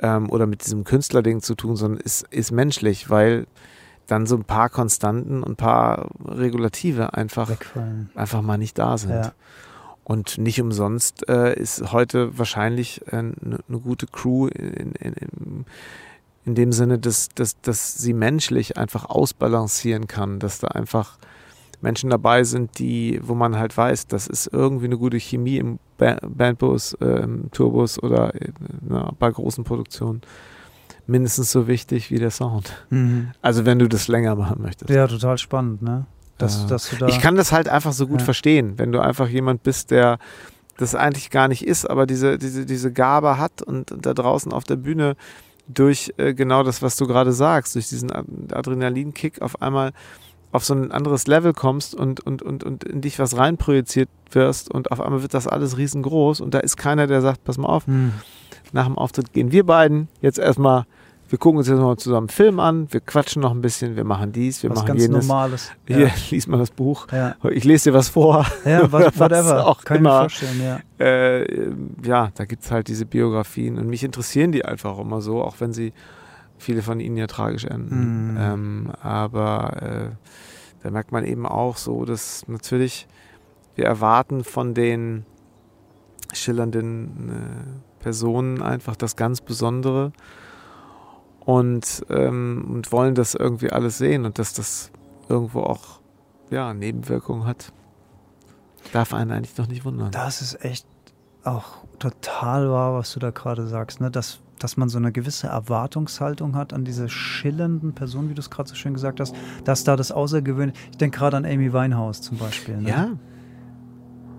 ähm, 0.00 0.30
oder 0.30 0.46
mit 0.46 0.64
diesem 0.64 0.84
Künstlerding 0.84 1.42
zu 1.42 1.54
tun, 1.54 1.76
sondern 1.76 2.00
ist, 2.00 2.26
ist 2.30 2.52
menschlich, 2.52 3.10
weil 3.10 3.46
dann 4.06 4.26
so 4.26 4.36
ein 4.36 4.44
paar 4.44 4.68
Konstanten 4.68 5.42
und 5.42 5.52
ein 5.52 5.56
paar 5.56 6.08
Regulative 6.24 7.14
einfach, 7.14 7.48
Wegfallen. 7.48 8.10
einfach 8.14 8.42
mal 8.42 8.58
nicht 8.58 8.78
da 8.78 8.98
sind. 8.98 9.10
Ja. 9.10 9.32
Und 10.04 10.38
nicht 10.38 10.60
umsonst 10.60 11.28
äh, 11.28 11.54
ist 11.54 11.92
heute 11.92 12.36
wahrscheinlich 12.36 13.02
eine 13.12 13.30
äh, 13.30 13.58
ne 13.68 13.78
gute 13.78 14.06
Crew 14.06 14.48
in, 14.48 14.92
in, 14.92 15.12
in, 15.12 15.64
in 16.44 16.54
dem 16.56 16.72
Sinne, 16.72 16.98
dass, 16.98 17.28
dass, 17.28 17.60
dass 17.60 17.98
sie 17.98 18.12
menschlich 18.12 18.76
einfach 18.76 19.04
ausbalancieren 19.04 20.08
kann, 20.08 20.40
dass 20.40 20.58
da 20.58 20.68
einfach 20.68 21.18
Menschen 21.82 22.08
dabei 22.10 22.44
sind, 22.44 22.78
die, 22.78 23.20
wo 23.22 23.34
man 23.34 23.58
halt 23.58 23.76
weiß, 23.76 24.06
das 24.06 24.26
ist 24.26 24.48
irgendwie 24.52 24.86
eine 24.86 24.96
gute 24.96 25.18
Chemie 25.18 25.58
im 25.58 25.78
ba 25.98 26.16
Bandbus, 26.22 26.94
äh, 27.00 27.22
im 27.24 27.50
Tourbus 27.50 28.02
oder 28.02 28.34
äh, 28.34 28.48
na, 28.88 29.12
bei 29.18 29.30
großen 29.30 29.64
Produktionen. 29.64 30.22
Mindestens 31.06 31.50
so 31.50 31.66
wichtig 31.66 32.10
wie 32.10 32.18
der 32.18 32.30
Sound. 32.30 32.72
Mhm. 32.90 33.32
Also 33.42 33.64
wenn 33.66 33.78
du 33.80 33.88
das 33.88 34.06
länger 34.08 34.36
machen 34.36 34.62
möchtest. 34.62 34.88
Ja, 34.90 35.06
total 35.08 35.36
spannend, 35.38 35.82
ne? 35.82 36.06
Dass, 36.38 36.62
Ja. 36.62 36.68
dass 36.68 36.90
du 36.90 36.96
da. 36.96 37.06
Ich 37.08 37.18
kann 37.20 37.34
das 37.34 37.50
halt 37.52 37.68
einfach 37.68 37.92
so 37.92 38.06
gut 38.06 38.20
Ja. 38.20 38.24
verstehen, 38.24 38.74
wenn 38.78 38.92
du 38.92 39.00
einfach 39.00 39.28
jemand 39.28 39.62
bist, 39.64 39.90
der 39.90 40.18
das 40.76 40.94
eigentlich 40.94 41.30
gar 41.30 41.48
nicht 41.48 41.66
ist, 41.66 41.88
aber 41.90 42.06
diese, 42.06 42.38
diese, 42.38 42.64
diese 42.64 42.92
Gabe 42.92 43.36
hat 43.38 43.60
und, 43.62 43.92
und 43.92 44.06
da 44.06 44.14
draußen 44.14 44.52
auf 44.52 44.64
der 44.64 44.76
Bühne 44.76 45.16
durch 45.68 46.12
äh, 46.16 46.34
genau 46.34 46.62
das, 46.62 46.82
was 46.82 46.96
du 46.96 47.06
gerade 47.06 47.32
sagst, 47.32 47.74
durch 47.74 47.88
diesen 47.88 48.10
Ad- 48.10 48.26
Adrenalinkick 48.52 49.42
auf 49.42 49.60
einmal 49.60 49.92
auf 50.52 50.64
so 50.64 50.74
ein 50.74 50.92
anderes 50.92 51.26
Level 51.26 51.52
kommst 51.54 51.94
und, 51.94 52.20
und, 52.20 52.42
und, 52.42 52.62
und 52.62 52.84
in 52.84 53.00
dich 53.00 53.18
was 53.18 53.36
reinprojiziert 53.36 54.08
wirst 54.30 54.70
und 54.70 54.92
auf 54.92 55.00
einmal 55.00 55.22
wird 55.22 55.34
das 55.34 55.46
alles 55.48 55.76
riesengroß 55.78 56.40
und 56.40 56.52
da 56.54 56.58
ist 56.60 56.76
keiner, 56.76 57.06
der 57.06 57.20
sagt, 57.22 57.42
pass 57.44 57.58
mal 57.58 57.68
auf, 57.68 57.86
Hm. 57.86 58.12
nach 58.72 58.86
dem 58.86 58.96
Auftritt 58.98 59.32
gehen 59.32 59.50
wir 59.50 59.64
beiden 59.64 60.08
jetzt 60.20 60.38
erstmal, 60.38 60.84
wir 61.30 61.38
gucken 61.38 61.56
uns 61.56 61.68
jetzt 61.68 61.78
mal 61.78 61.96
zusammen 61.96 62.28
einen 62.28 62.36
Film 62.36 62.60
an, 62.60 62.86
wir 62.92 63.00
quatschen 63.00 63.40
noch 63.40 63.52
ein 63.52 63.62
bisschen, 63.62 63.96
wir 63.96 64.04
machen 64.04 64.32
dies, 64.32 64.62
wir 64.62 64.68
Was 64.68 64.80
machen 64.80 64.88
ganz 64.88 65.00
jenes. 65.00 65.26
Normales. 65.26 65.70
Hier, 65.86 66.00
Ja, 66.00 66.10
lies 66.30 66.46
mal 66.46 66.58
das 66.58 66.70
Buch. 66.70 67.06
ja. 67.10 67.34
Ich 67.50 67.64
lese 67.64 67.90
dir 67.90 67.94
was 67.96 68.10
vor. 68.10 68.44
ja 68.66 68.80
was, 68.92 69.18
whatever. 69.18 69.66
auch 69.66 69.82
kann 69.82 69.96
immer. 69.98 70.20
vorstellen, 70.20 70.60
ja. 70.62 70.80
Äh, 71.02 71.70
ja, 72.04 72.30
da 72.34 72.44
gibt 72.44 72.62
es 72.64 72.70
halt 72.70 72.88
diese 72.88 73.06
Biografien 73.06 73.78
und 73.78 73.86
mich 73.88 74.04
interessieren 74.04 74.52
die 74.52 74.66
einfach 74.66 74.98
immer 74.98 75.22
so, 75.22 75.42
auch 75.42 75.56
wenn 75.60 75.72
sie 75.72 75.94
viele 76.62 76.82
von 76.82 77.00
ihnen 77.00 77.16
ja 77.16 77.26
tragisch 77.26 77.64
enden. 77.64 78.32
Mhm. 78.32 78.36
Ähm, 78.38 78.92
aber 79.02 79.82
äh, 79.82 80.10
da 80.82 80.90
merkt 80.90 81.12
man 81.12 81.24
eben 81.24 81.46
auch 81.46 81.76
so, 81.76 82.04
dass 82.04 82.46
natürlich 82.48 83.06
wir 83.74 83.86
erwarten 83.86 84.44
von 84.44 84.74
den 84.74 85.24
schillernden 86.32 87.30
äh, 87.30 88.02
Personen 88.02 88.62
einfach 88.62 88.96
das 88.96 89.16
ganz 89.16 89.40
Besondere 89.40 90.12
und, 91.40 92.04
ähm, 92.10 92.66
und 92.68 92.92
wollen 92.92 93.14
das 93.14 93.34
irgendwie 93.34 93.70
alles 93.70 93.98
sehen 93.98 94.24
und 94.24 94.38
dass 94.38 94.54
das 94.54 94.90
irgendwo 95.28 95.60
auch 95.60 96.00
ja, 96.50 96.74
Nebenwirkungen 96.74 97.46
hat. 97.46 97.72
Darf 98.92 99.14
einen 99.14 99.30
eigentlich 99.30 99.56
noch 99.56 99.68
nicht 99.68 99.84
wundern. 99.84 100.10
Das 100.10 100.42
ist 100.42 100.64
echt 100.64 100.86
auch 101.44 101.84
total 101.98 102.70
wahr, 102.70 102.94
was 102.94 103.12
du 103.12 103.20
da 103.20 103.30
gerade 103.30 103.66
sagst, 103.66 104.00
ne? 104.00 104.10
Dass, 104.10 104.40
dass 104.62 104.76
man 104.76 104.88
so 104.88 104.98
eine 104.98 105.12
gewisse 105.12 105.48
Erwartungshaltung 105.48 106.54
hat 106.54 106.72
an 106.72 106.84
diese 106.84 107.08
schillernden 107.08 107.94
Personen, 107.94 108.30
wie 108.30 108.34
du 108.34 108.40
es 108.40 108.50
gerade 108.50 108.68
so 108.68 108.74
schön 108.74 108.94
gesagt 108.94 109.20
hast, 109.20 109.34
dass 109.64 109.84
da 109.84 109.96
das 109.96 110.12
Außergewöhnliche, 110.12 110.78
ich 110.90 110.96
denke 110.98 111.18
gerade 111.18 111.36
an 111.36 111.44
Amy 111.44 111.72
Winehouse 111.72 112.20
zum 112.20 112.38
Beispiel. 112.38 112.76
Ne? 112.78 112.88
Ja, 112.88 113.10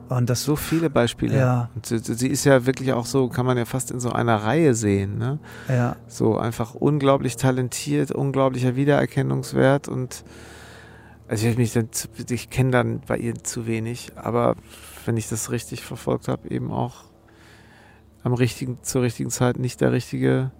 Und 0.09 0.29
das 0.29 0.43
so 0.43 0.55
viele 0.55 0.89
Beispiele. 0.89 1.37
Ja. 1.37 1.69
Sie, 1.83 1.97
sie 1.99 2.27
ist 2.27 2.45
ja 2.45 2.65
wirklich 2.65 2.93
auch 2.93 3.05
so, 3.05 3.27
kann 3.27 3.45
man 3.45 3.57
ja 3.57 3.65
fast 3.65 3.91
in 3.91 3.99
so 3.99 4.11
einer 4.11 4.37
Reihe 4.37 4.75
sehen. 4.75 5.17
Ne? 5.17 5.39
ja, 5.67 5.95
So 6.07 6.37
einfach 6.37 6.75
unglaublich 6.75 7.35
talentiert, 7.35 8.11
unglaublicher 8.11 8.75
Wiedererkennungswert 8.75 9.87
und 9.87 10.23
also 11.27 11.47
ich, 11.47 11.57
mich 11.57 11.73
dann 11.73 11.89
ich 12.29 12.49
kenne 12.49 12.71
dann 12.71 13.01
bei 13.07 13.17
ihr 13.17 13.35
zu 13.43 13.65
wenig, 13.65 14.11
aber 14.15 14.55
wenn 15.05 15.17
ich 15.17 15.29
das 15.29 15.51
richtig 15.51 15.83
verfolgt 15.83 16.27
habe, 16.27 16.49
eben 16.49 16.71
auch 16.71 17.05
am 18.23 18.33
richtigen, 18.33 18.77
zur 18.81 19.01
richtigen 19.01 19.29
Zeit 19.29 19.59
nicht 19.59 19.81
der 19.81 19.91
richtige, 19.91 20.51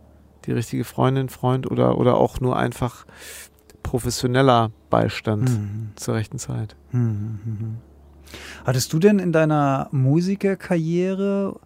die 0.45 0.51
richtige 0.51 0.83
Freundin, 0.83 1.29
Freund 1.29 1.69
oder, 1.69 1.97
oder 1.97 2.15
auch 2.17 2.39
nur 2.41 2.57
einfach 2.57 3.05
professioneller 3.83 4.71
Beistand 4.89 5.49
Mhm. 5.49 5.89
zur 5.95 6.15
rechten 6.15 6.39
Zeit. 6.39 6.75
Mhm. 6.91 7.77
Hattest 8.65 8.91
du 8.93 8.99
denn 8.99 9.19
in 9.19 9.31
deiner 9.31 9.87
Musikerkarriere, 9.91 11.59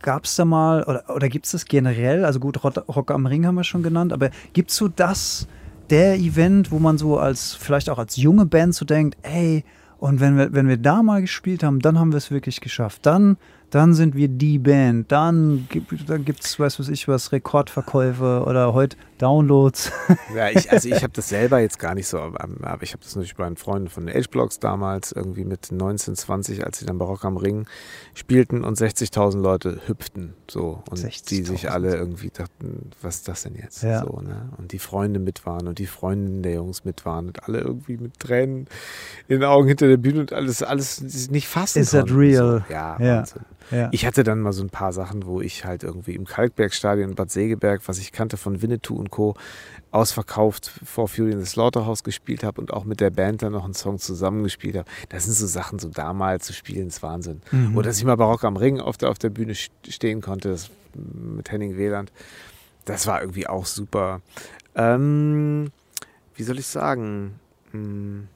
gab 0.00 0.24
es 0.24 0.36
da 0.36 0.44
mal, 0.44 0.82
oder, 0.84 1.04
oder 1.14 1.28
gibt 1.28 1.46
es 1.46 1.52
das 1.52 1.64
generell, 1.66 2.24
also 2.24 2.40
gut, 2.40 2.62
Rock, 2.64 2.84
Rock 2.88 3.10
am 3.10 3.26
Ring 3.26 3.46
haben 3.46 3.54
wir 3.54 3.64
schon 3.64 3.82
genannt, 3.82 4.12
aber 4.12 4.30
gibt 4.52 4.70
es 4.70 4.76
so 4.76 4.88
das, 4.88 5.46
der 5.90 6.16
Event, 6.16 6.70
wo 6.70 6.78
man 6.78 6.98
so 6.98 7.18
als, 7.18 7.54
vielleicht 7.54 7.90
auch 7.90 7.98
als 7.98 8.16
junge 8.16 8.46
Band 8.46 8.74
so 8.74 8.84
denkt, 8.84 9.18
ey, 9.22 9.64
und 9.98 10.18
wenn 10.20 10.36
wir, 10.36 10.52
wenn 10.52 10.66
wir 10.66 10.78
da 10.78 11.02
mal 11.02 11.20
gespielt 11.20 11.62
haben, 11.62 11.78
dann 11.80 11.98
haben 11.98 12.10
wir 12.12 12.16
es 12.16 12.30
wirklich 12.32 12.60
geschafft. 12.60 13.06
Dann, 13.06 13.36
dann 13.72 13.94
sind 13.94 14.14
wir 14.14 14.28
die 14.28 14.58
Band, 14.58 15.10
dann 15.10 15.66
gibt 15.70 16.08
dann 16.08 16.26
gibt's, 16.26 16.60
weiß 16.60 16.78
was 16.78 16.88
ich 16.88 17.08
was, 17.08 17.32
Rekordverkäufe 17.32 18.44
oder 18.46 18.74
heute 18.74 18.96
Downloads. 19.18 19.90
Ja, 20.34 20.50
ich, 20.50 20.70
also 20.70 20.88
ich 20.88 21.02
habe 21.02 21.12
das 21.12 21.28
selber 21.28 21.58
jetzt 21.58 21.78
gar 21.78 21.94
nicht 21.94 22.06
so, 22.06 22.18
aber 22.18 22.82
ich 22.82 22.92
habe 22.92 23.02
das 23.02 23.14
natürlich 23.14 23.36
bei 23.36 23.44
den 23.46 23.56
Freunden 23.56 23.88
von 23.88 24.06
den 24.06 24.14
H-Blocks 24.14 24.58
damals 24.58 25.12
irgendwie 25.12 25.44
mit 25.44 25.70
19, 25.72 26.16
20, 26.16 26.64
als 26.64 26.78
sie 26.78 26.86
dann 26.86 26.98
Barock 26.98 27.24
am 27.24 27.36
Ring 27.36 27.66
spielten 28.14 28.64
und 28.64 28.78
60.000 28.78 29.40
Leute 29.40 29.80
hüpften 29.86 30.34
so 30.50 30.82
und 30.90 31.30
die 31.30 31.42
sich 31.42 31.70
alle 31.70 31.94
irgendwie 31.94 32.30
dachten, 32.30 32.90
was 33.00 33.16
ist 33.16 33.28
das 33.28 33.42
denn 33.44 33.54
jetzt? 33.54 33.82
Ja. 33.82 34.04
So, 34.04 34.20
ne? 34.20 34.50
Und 34.58 34.72
die 34.72 34.78
Freunde 34.78 35.18
mit 35.20 35.46
waren 35.46 35.66
und 35.68 35.78
die 35.78 35.86
Freundinnen 35.86 36.42
der 36.42 36.54
Jungs 36.54 36.84
mit 36.84 37.04
waren 37.06 37.28
und 37.28 37.44
alle 37.44 37.60
irgendwie 37.60 37.96
mit 37.96 38.18
Tränen 38.20 38.66
in 39.28 39.40
den 39.40 39.44
Augen 39.44 39.68
hinter 39.68 39.88
der 39.88 39.96
Bühne 39.98 40.20
und 40.20 40.32
alles, 40.32 40.62
alles 40.62 41.28
nicht 41.30 41.48
fassen 41.48 41.80
Is 41.80 41.90
that 41.90 42.02
konnten. 42.08 42.16
real? 42.18 42.64
So. 42.68 42.72
Ja, 42.72 42.96
Ja. 43.00 43.18
Wahnsinn. 43.18 43.42
Ja. 43.70 43.88
Ich 43.92 44.04
hatte 44.06 44.24
dann 44.24 44.40
mal 44.40 44.52
so 44.52 44.62
ein 44.62 44.70
paar 44.70 44.92
Sachen, 44.92 45.26
wo 45.26 45.40
ich 45.40 45.64
halt 45.64 45.82
irgendwie 45.84 46.14
im 46.14 46.24
Kalkbergstadion 46.26 47.10
in 47.10 47.14
Bad 47.14 47.30
Segeberg, 47.30 47.82
was 47.86 47.98
ich 47.98 48.12
kannte 48.12 48.36
von 48.36 48.60
Winnetou 48.62 48.96
und 48.96 49.10
Co., 49.10 49.34
ausverkauft 49.90 50.70
vor 50.84 51.06
Fury 51.08 51.32
in 51.32 51.40
the 51.40 51.46
Slaughterhouse 51.46 52.02
gespielt 52.02 52.44
habe 52.44 52.60
und 52.60 52.72
auch 52.72 52.84
mit 52.84 53.00
der 53.00 53.10
Band 53.10 53.42
dann 53.42 53.52
noch 53.52 53.64
einen 53.64 53.74
Song 53.74 53.98
zusammengespielt 53.98 54.76
habe. 54.76 54.88
Das 55.10 55.24
sind 55.24 55.34
so 55.34 55.46
Sachen, 55.46 55.78
so 55.78 55.88
damals 55.88 56.46
zu 56.46 56.52
spielen, 56.54 56.88
ist 56.88 57.02
Wahnsinn. 57.02 57.42
Mhm. 57.50 57.76
Oder 57.76 57.90
dass 57.90 57.98
ich 57.98 58.04
mal 58.04 58.16
Barock 58.16 58.44
am 58.44 58.56
Ring 58.56 58.80
auf 58.80 58.96
der, 58.96 59.10
auf 59.10 59.18
der 59.18 59.30
Bühne 59.30 59.52
st- 59.52 59.70
stehen 59.88 60.20
konnte, 60.22 60.48
das 60.50 60.70
mit 60.94 61.50
Henning 61.50 61.76
Wieland. 61.76 62.10
Das 62.86 63.06
war 63.06 63.20
irgendwie 63.20 63.46
auch 63.46 63.66
super. 63.66 64.20
Ähm, 64.74 65.70
wie 66.34 66.42
soll 66.42 66.58
ich 66.58 66.66
sagen? 66.66 67.38
Hm, 67.72 68.28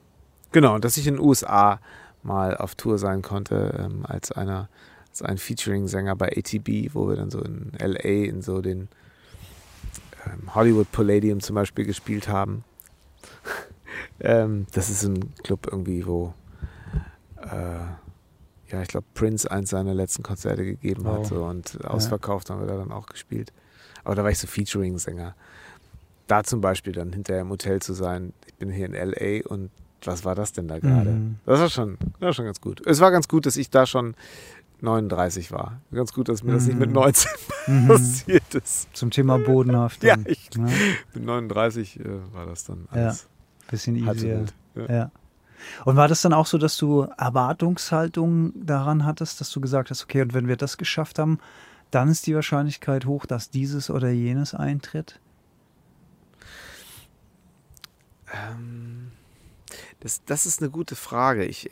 Genau, 0.53 0.79
dass 0.79 0.95
ich 0.97 1.05
in 1.07 1.15
den 1.15 1.23
USA 1.23 1.79
mal 2.23 2.55
auf 2.55 2.75
Tour 2.75 2.97
sein 2.97 3.21
konnte, 3.21 3.77
ähm, 3.91 4.05
als 4.07 4.31
einer, 4.31 4.69
als 5.21 5.29
ein 5.29 5.37
Featuring-Sänger 5.37 6.15
bei 6.15 6.27
ATB, 6.35 6.93
wo 6.93 7.07
wir 7.07 7.15
dann 7.15 7.31
so 7.31 7.41
in 7.41 7.71
LA 7.79 8.25
in 8.25 8.41
so 8.41 8.61
den 8.61 8.87
ähm, 10.25 10.53
Hollywood 10.53 10.91
Palladium 10.91 11.39
zum 11.39 11.55
Beispiel 11.55 11.85
gespielt 11.85 12.27
haben. 12.27 12.63
ähm, 14.19 14.67
das 14.73 14.89
ist 14.89 15.03
ein 15.03 15.33
Club 15.43 15.67
irgendwie, 15.71 16.05
wo 16.05 16.33
äh, 17.41 17.79
ja, 18.69 18.81
ich 18.81 18.89
glaube, 18.89 19.07
Prince 19.13 19.49
eins 19.49 19.69
seiner 19.69 19.93
letzten 19.93 20.23
Konzerte 20.23 20.65
gegeben 20.65 21.05
Wow. 21.05 21.19
hat 21.19 21.25
so, 21.27 21.43
und 21.45 21.85
ausverkauft 21.85 22.49
haben 22.49 22.59
wir 22.59 22.67
da 22.67 22.75
dann 22.75 22.91
auch 22.91 23.05
gespielt. 23.07 23.53
Aber 24.03 24.15
da 24.15 24.23
war 24.23 24.31
ich 24.31 24.39
so 24.39 24.47
Featuring-Sänger. 24.47 25.35
Da 26.27 26.43
zum 26.43 26.59
Beispiel 26.59 26.91
dann 26.91 27.13
hinterher 27.13 27.41
im 27.43 27.49
Hotel 27.49 27.81
zu 27.81 27.93
sein. 27.93 28.33
Ich 28.45 28.55
bin 28.55 28.69
hier 28.69 28.85
in 28.85 28.93
LA 28.93 29.47
und 29.47 29.71
was 30.03 30.25
war 30.25 30.35
das 30.35 30.51
denn 30.51 30.67
da 30.67 30.79
gerade? 30.79 31.11
Mhm. 31.11 31.39
Das 31.45 31.59
war 31.59 31.69
schon, 31.69 31.97
das 32.13 32.21
war 32.21 32.33
schon 32.33 32.45
ganz 32.45 32.61
gut. 32.61 32.85
Es 32.85 32.99
war 32.99 33.11
ganz 33.11 33.27
gut, 33.29 33.45
dass 33.45 33.55
ich 33.55 33.69
da 33.69 33.85
schon 33.85 34.15
39 34.81 35.51
war. 35.51 35.81
Ganz 35.91 36.13
gut, 36.13 36.29
dass 36.29 36.43
mir 36.43 36.53
das 36.53 36.65
nicht 36.67 36.77
mit 36.77 36.89
Mhm. 36.89 36.95
19 36.95 37.31
Mhm. 37.67 37.87
passiert 37.87 38.55
ist. 38.55 38.87
Zum 38.95 39.09
Thema 39.11 39.37
bodenhaft. 39.39 40.03
Ja, 40.03 40.15
ich- 40.25 40.49
ne? 40.55 40.71
Mit 41.13 41.23
39 41.25 41.99
äh, 41.99 42.03
war 42.33 42.45
das 42.45 42.63
dann 42.65 42.87
Ja, 42.93 43.07
alles 43.07 43.27
bisschen 43.69 44.05
halb 44.05 44.17
so 44.19 44.25
easier. 44.27 44.45
Ja. 44.75 44.85
Ja. 44.95 45.11
Und 45.85 45.95
war 45.95 46.07
das 46.07 46.21
dann 46.21 46.33
auch 46.33 46.45
so, 46.45 46.57
dass 46.59 46.77
du 46.77 47.07
Erwartungshaltung 47.17 48.53
daran 48.55 49.05
hattest, 49.05 49.41
dass 49.41 49.49
du 49.51 49.59
gesagt 49.59 49.89
hast, 49.89 50.03
okay, 50.03 50.21
und 50.21 50.33
wenn 50.35 50.47
wir 50.47 50.55
das 50.55 50.77
geschafft 50.77 51.17
haben, 51.17 51.39
dann 51.89 52.09
ist 52.09 52.27
die 52.27 52.35
Wahrscheinlichkeit 52.35 53.05
hoch, 53.05 53.25
dass 53.25 53.49
dieses 53.49 53.89
oder 53.89 54.09
jenes 54.09 54.53
eintritt? 54.53 55.19
Ähm, 58.33 58.96
das, 60.07 60.23
das 60.23 60.45
ist 60.45 60.61
eine 60.61 60.71
gute 60.71 60.95
Frage. 60.95 61.43
Ich, 61.43 61.69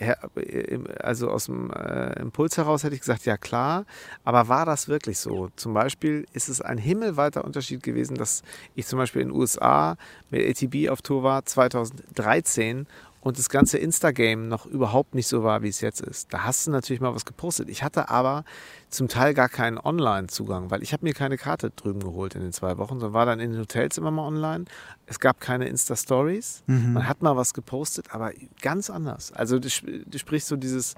also 0.99 1.29
aus 1.29 1.45
dem 1.45 1.71
äh, 1.71 2.19
Impuls 2.19 2.57
heraus 2.57 2.83
hätte 2.83 2.93
ich 2.93 2.99
gesagt, 2.99 3.25
ja 3.25 3.37
klar, 3.37 3.85
aber 4.25 4.49
war 4.49 4.65
das 4.65 4.89
wirklich 4.89 5.19
so? 5.19 5.49
Zum 5.55 5.73
Beispiel 5.73 6.25
ist 6.33 6.49
es 6.49 6.59
ein 6.59 6.77
himmelweiter 6.77 7.45
Unterschied 7.45 7.81
gewesen, 7.81 8.15
dass 8.15 8.43
ich 8.75 8.87
zum 8.87 8.99
Beispiel 8.99 9.21
in 9.21 9.29
den 9.29 9.37
USA 9.37 9.95
mit 10.31 10.45
ATB 10.49 10.89
auf 10.89 11.01
Tour 11.01 11.23
war 11.23 11.45
2013 11.45 12.87
und 13.25 13.39
das 13.39 13.49
ganze 13.49 13.79
Instagame 13.79 14.45
noch 14.45 14.67
überhaupt 14.67 15.15
nicht 15.15 15.25
so 15.25 15.43
war, 15.43 15.63
wie 15.63 15.67
es 15.67 15.81
jetzt 15.81 15.99
ist. 15.99 16.31
Da 16.31 16.43
hast 16.43 16.67
du 16.67 16.71
natürlich 16.71 17.01
mal 17.01 17.15
was 17.15 17.25
gepostet. 17.25 17.69
Ich 17.69 17.81
hatte 17.81 18.09
aber 18.09 18.45
zum 18.91 19.07
Teil 19.07 19.33
gar 19.33 19.49
keinen 19.49 19.79
Online-Zugang, 19.79 20.69
weil 20.69 20.83
ich 20.83 20.93
habe 20.93 21.03
mir 21.03 21.15
keine 21.15 21.35
Karte 21.35 21.71
drüben 21.71 22.01
geholt 22.01 22.35
in 22.35 22.41
den 22.41 22.53
zwei 22.53 22.77
Wochen, 22.77 22.99
sondern 22.99 23.13
war 23.13 23.25
dann 23.25 23.39
in 23.39 23.53
den 23.53 23.59
Hotels 23.59 23.97
immer 23.97 24.11
mal 24.11 24.27
online. 24.27 24.65
Es 25.07 25.19
gab 25.19 25.39
keine 25.39 25.67
Insta-Stories. 25.67 26.61
Mhm. 26.67 26.93
Man 26.93 27.07
hat 27.07 27.23
mal 27.23 27.35
was 27.35 27.55
gepostet, 27.55 28.13
aber 28.13 28.31
ganz 28.61 28.91
anders. 28.91 29.31
Also 29.31 29.57
du, 29.57 29.69
du 30.05 30.19
sprichst 30.19 30.47
so 30.47 30.55
dieses, 30.55 30.93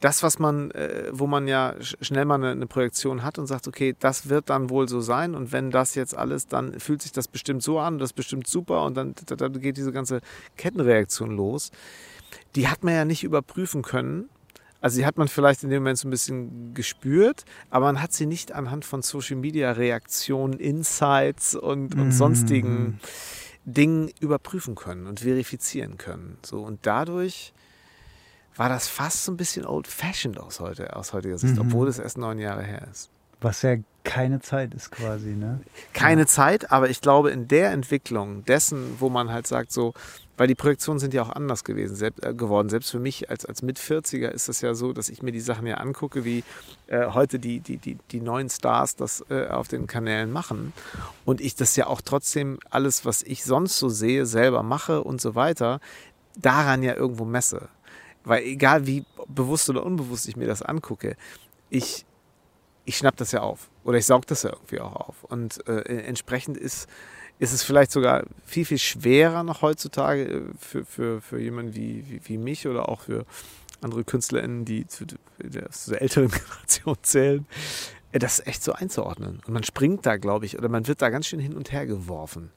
das, 0.00 0.22
was 0.22 0.38
man, 0.38 0.70
äh, 0.72 1.08
wo 1.12 1.26
man 1.26 1.46
ja 1.46 1.72
sch- 1.80 2.02
schnell 2.02 2.24
mal 2.24 2.36
eine, 2.36 2.50
eine 2.50 2.66
Projektion 2.66 3.22
hat 3.22 3.38
und 3.38 3.46
sagt, 3.46 3.68
okay, 3.68 3.94
das 3.98 4.28
wird 4.28 4.48
dann 4.50 4.70
wohl 4.70 4.88
so 4.88 5.00
sein 5.00 5.34
und 5.34 5.52
wenn 5.52 5.70
das 5.70 5.94
jetzt 5.94 6.16
alles, 6.16 6.46
dann 6.46 6.80
fühlt 6.80 7.02
sich 7.02 7.12
das 7.12 7.28
bestimmt 7.28 7.62
so 7.62 7.78
an, 7.78 7.98
das 7.98 8.10
ist 8.10 8.14
bestimmt 8.14 8.46
super 8.46 8.84
und 8.84 8.96
dann, 8.96 9.14
dann 9.26 9.60
geht 9.60 9.76
diese 9.76 9.92
ganze 9.92 10.20
Kettenreaktion 10.56 11.36
los. 11.36 11.70
Die 12.56 12.68
hat 12.68 12.82
man 12.84 12.94
ja 12.94 13.04
nicht 13.04 13.22
überprüfen 13.24 13.82
können. 13.82 14.28
Also 14.82 14.98
die 14.98 15.04
hat 15.04 15.18
man 15.18 15.28
vielleicht 15.28 15.62
in 15.62 15.68
dem 15.68 15.82
Moment 15.82 15.98
so 15.98 16.08
ein 16.08 16.10
bisschen 16.10 16.72
gespürt, 16.72 17.44
aber 17.68 17.84
man 17.86 18.00
hat 18.00 18.14
sie 18.14 18.24
nicht 18.24 18.52
anhand 18.52 18.86
von 18.86 19.02
Social 19.02 19.36
Media 19.36 19.72
Reaktionen, 19.72 20.54
Insights 20.58 21.54
und, 21.54 21.94
und 21.94 22.06
Mhm. 22.06 22.10
sonstigen 22.12 22.98
Dingen 23.66 24.10
überprüfen 24.20 24.74
können 24.76 25.06
und 25.06 25.20
verifizieren 25.20 25.98
können. 25.98 26.38
So 26.42 26.62
und 26.62 26.86
dadurch 26.86 27.52
war 28.60 28.68
das 28.68 28.88
fast 28.88 29.24
so 29.24 29.32
ein 29.32 29.38
bisschen 29.38 29.64
old-fashioned 29.64 30.38
aus, 30.38 30.60
heute, 30.60 30.94
aus 30.94 31.14
heutiger 31.14 31.38
Sicht, 31.38 31.54
Mhm. 31.54 31.60
obwohl 31.62 31.88
es 31.88 31.98
erst 31.98 32.18
neun 32.18 32.38
Jahre 32.38 32.62
her 32.62 32.86
ist. 32.92 33.08
Was 33.40 33.62
ja 33.62 33.76
keine 34.04 34.40
Zeit 34.40 34.74
ist 34.74 34.90
quasi, 34.90 35.30
ne? 35.30 35.60
Keine 35.94 36.26
Zeit, 36.26 36.70
aber 36.70 36.90
ich 36.90 37.00
glaube, 37.00 37.30
in 37.30 37.48
der 37.48 37.70
Entwicklung 37.70 38.44
dessen, 38.44 38.96
wo 38.98 39.08
man 39.08 39.32
halt 39.32 39.46
sagt, 39.46 39.72
so, 39.72 39.94
weil 40.36 40.46
die 40.46 40.54
Projektionen 40.54 40.98
sind 40.98 41.14
ja 41.14 41.22
auch 41.22 41.30
anders 41.30 41.64
gewesen, 41.64 41.96
selbst, 41.96 42.22
äh, 42.22 42.34
geworden. 42.34 42.68
Selbst 42.68 42.90
für 42.90 42.98
mich 42.98 43.30
als, 43.30 43.46
als 43.46 43.62
Mit-40er 43.62 44.28
ist 44.28 44.50
es 44.50 44.60
ja 44.60 44.74
so, 44.74 44.92
dass 44.92 45.08
ich 45.08 45.22
mir 45.22 45.32
die 45.32 45.40
Sachen 45.40 45.66
ja 45.66 45.76
angucke, 45.78 46.26
wie 46.26 46.44
äh, 46.88 47.06
heute 47.06 47.38
die, 47.38 47.60
die, 47.60 47.78
die, 47.78 47.96
die 48.10 48.20
neuen 48.20 48.50
Stars 48.50 48.94
das 48.94 49.24
äh, 49.30 49.46
auf 49.46 49.68
den 49.68 49.86
Kanälen 49.86 50.30
machen. 50.32 50.74
Und 51.24 51.40
ich 51.40 51.54
das 51.54 51.76
ja 51.76 51.86
auch 51.86 52.02
trotzdem 52.02 52.58
alles, 52.68 53.06
was 53.06 53.22
ich 53.22 53.42
sonst 53.42 53.78
so 53.78 53.88
sehe, 53.88 54.26
selber 54.26 54.62
mache 54.62 55.02
und 55.02 55.18
so 55.22 55.34
weiter, 55.34 55.80
daran 56.36 56.82
ja 56.82 56.94
irgendwo 56.94 57.24
messe. 57.24 57.68
Weil 58.24 58.44
egal 58.44 58.86
wie 58.86 59.04
bewusst 59.28 59.68
oder 59.70 59.84
unbewusst 59.84 60.28
ich 60.28 60.36
mir 60.36 60.46
das 60.46 60.62
angucke, 60.62 61.16
ich, 61.70 62.04
ich 62.84 62.96
schnapp 62.96 63.16
das 63.16 63.32
ja 63.32 63.40
auf. 63.40 63.70
Oder 63.84 63.98
ich 63.98 64.06
saug 64.06 64.26
das 64.26 64.42
ja 64.42 64.50
irgendwie 64.50 64.80
auch 64.80 64.94
auf. 64.94 65.24
Und 65.24 65.66
äh, 65.66 65.80
entsprechend 66.02 66.56
ist, 66.56 66.88
ist 67.38 67.52
es 67.52 67.62
vielleicht 67.62 67.90
sogar 67.90 68.24
viel, 68.44 68.66
viel 68.66 68.78
schwerer 68.78 69.42
noch 69.42 69.62
heutzutage 69.62 70.24
äh, 70.24 70.42
für, 70.58 70.84
für, 70.84 71.20
für 71.20 71.40
jemanden 71.40 71.74
wie, 71.74 72.04
wie, 72.08 72.20
wie 72.24 72.38
mich 72.38 72.68
oder 72.68 72.88
auch 72.88 73.02
für 73.02 73.24
andere 73.80 74.04
KünstlerInnen, 74.04 74.66
die 74.66 74.86
zu 74.86 75.06
der, 75.38 75.70
zu 75.70 75.90
der 75.90 76.02
älteren 76.02 76.28
Generation 76.30 76.96
zählen, 77.02 77.46
äh, 78.12 78.18
das 78.18 78.46
echt 78.46 78.62
so 78.62 78.72
einzuordnen. 78.72 79.40
Und 79.46 79.54
man 79.54 79.64
springt 79.64 80.04
da, 80.04 80.18
glaube 80.18 80.44
ich, 80.44 80.58
oder 80.58 80.68
man 80.68 80.86
wird 80.86 81.00
da 81.00 81.08
ganz 81.08 81.26
schön 81.26 81.40
hin 81.40 81.54
und 81.54 81.72
her 81.72 81.86
geworfen. 81.86 82.50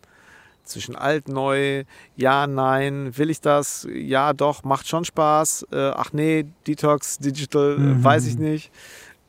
Zwischen 0.63 0.95
alt, 0.95 1.27
neu, 1.27 1.83
ja, 2.15 2.47
nein, 2.47 3.17
will 3.17 3.29
ich 3.29 3.41
das? 3.41 3.85
Ja, 3.91 4.33
doch, 4.33 4.63
macht 4.63 4.87
schon 4.87 5.03
Spaß. 5.05 5.67
Äh, 5.71 5.91
ach 5.95 6.13
nee, 6.13 6.45
Detox, 6.67 7.17
Digital, 7.19 7.75
äh, 7.75 7.79
Mhm. 7.79 8.03
weiß 8.03 8.25
ich 8.27 8.37
nicht. 8.37 8.71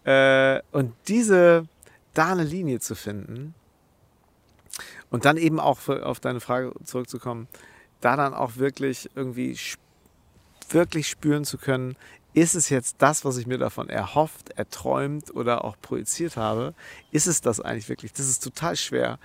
Äh, 0.05 0.61
und 0.70 0.94
diese, 1.09 1.66
da 2.12 2.32
eine 2.32 2.44
Linie 2.44 2.78
zu 2.81 2.94
finden 2.94 3.55
und 5.11 5.24
dann 5.24 5.36
eben 5.36 5.59
auch 5.61 5.78
für, 5.78 6.06
auf 6.06 6.20
deine 6.20 6.40
Frage 6.40 6.73
zurückzukommen, 6.85 7.48
da 8.01 8.16
dann 8.16 8.35
auch 8.35 8.56
wirklich 8.56 9.11
irgendwie 9.15 9.56
wirklich 10.70 11.09
spüren 11.09 11.44
zu 11.44 11.59
können, 11.59 11.97
ist 12.32 12.55
es 12.55 12.69
jetzt 12.69 12.97
das, 12.98 13.24
was 13.24 13.36
ich 13.36 13.47
mir 13.47 13.59
davon 13.59 13.89
erhofft, 13.89 14.51
erträumt 14.51 15.35
oder 15.35 15.65
auch 15.65 15.77
projiziert 15.81 16.36
habe? 16.36 16.74
Ist 17.12 17.27
es 17.28 17.40
das 17.40 17.61
eigentlich 17.61 17.89
wirklich? 17.89 18.12
Das 18.12 18.28
ist 18.28 18.43
total 18.43 18.77
schwer, 18.77 19.19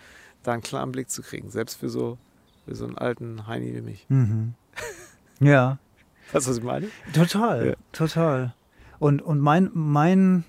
da 0.44 0.53
einen 0.53 0.61
klaren 0.61 0.91
Blick 0.91 1.10
zu 1.10 1.22
kriegen, 1.22 1.49
selbst 1.49 1.76
für 1.80 1.90
so, 1.90 2.18
für 2.66 2.76
so 2.76 2.86
einen 2.86 2.98
alten 2.98 3.48
Heini 3.48 3.74
wie 3.76 3.82
mich. 3.82 4.06
Mhm. 4.10 4.53
Ja, 5.40 5.80
Weißt 6.32 6.45
du, 6.45 6.52
was 6.52 6.57
ich 6.57 6.64
meine? 6.64 6.90
total, 7.14 7.68
Ja. 7.70 7.74
total. 7.91 8.53
Und, 8.99 9.22
und 9.22 9.40
mein, 9.40 9.72
mein, 9.74 10.44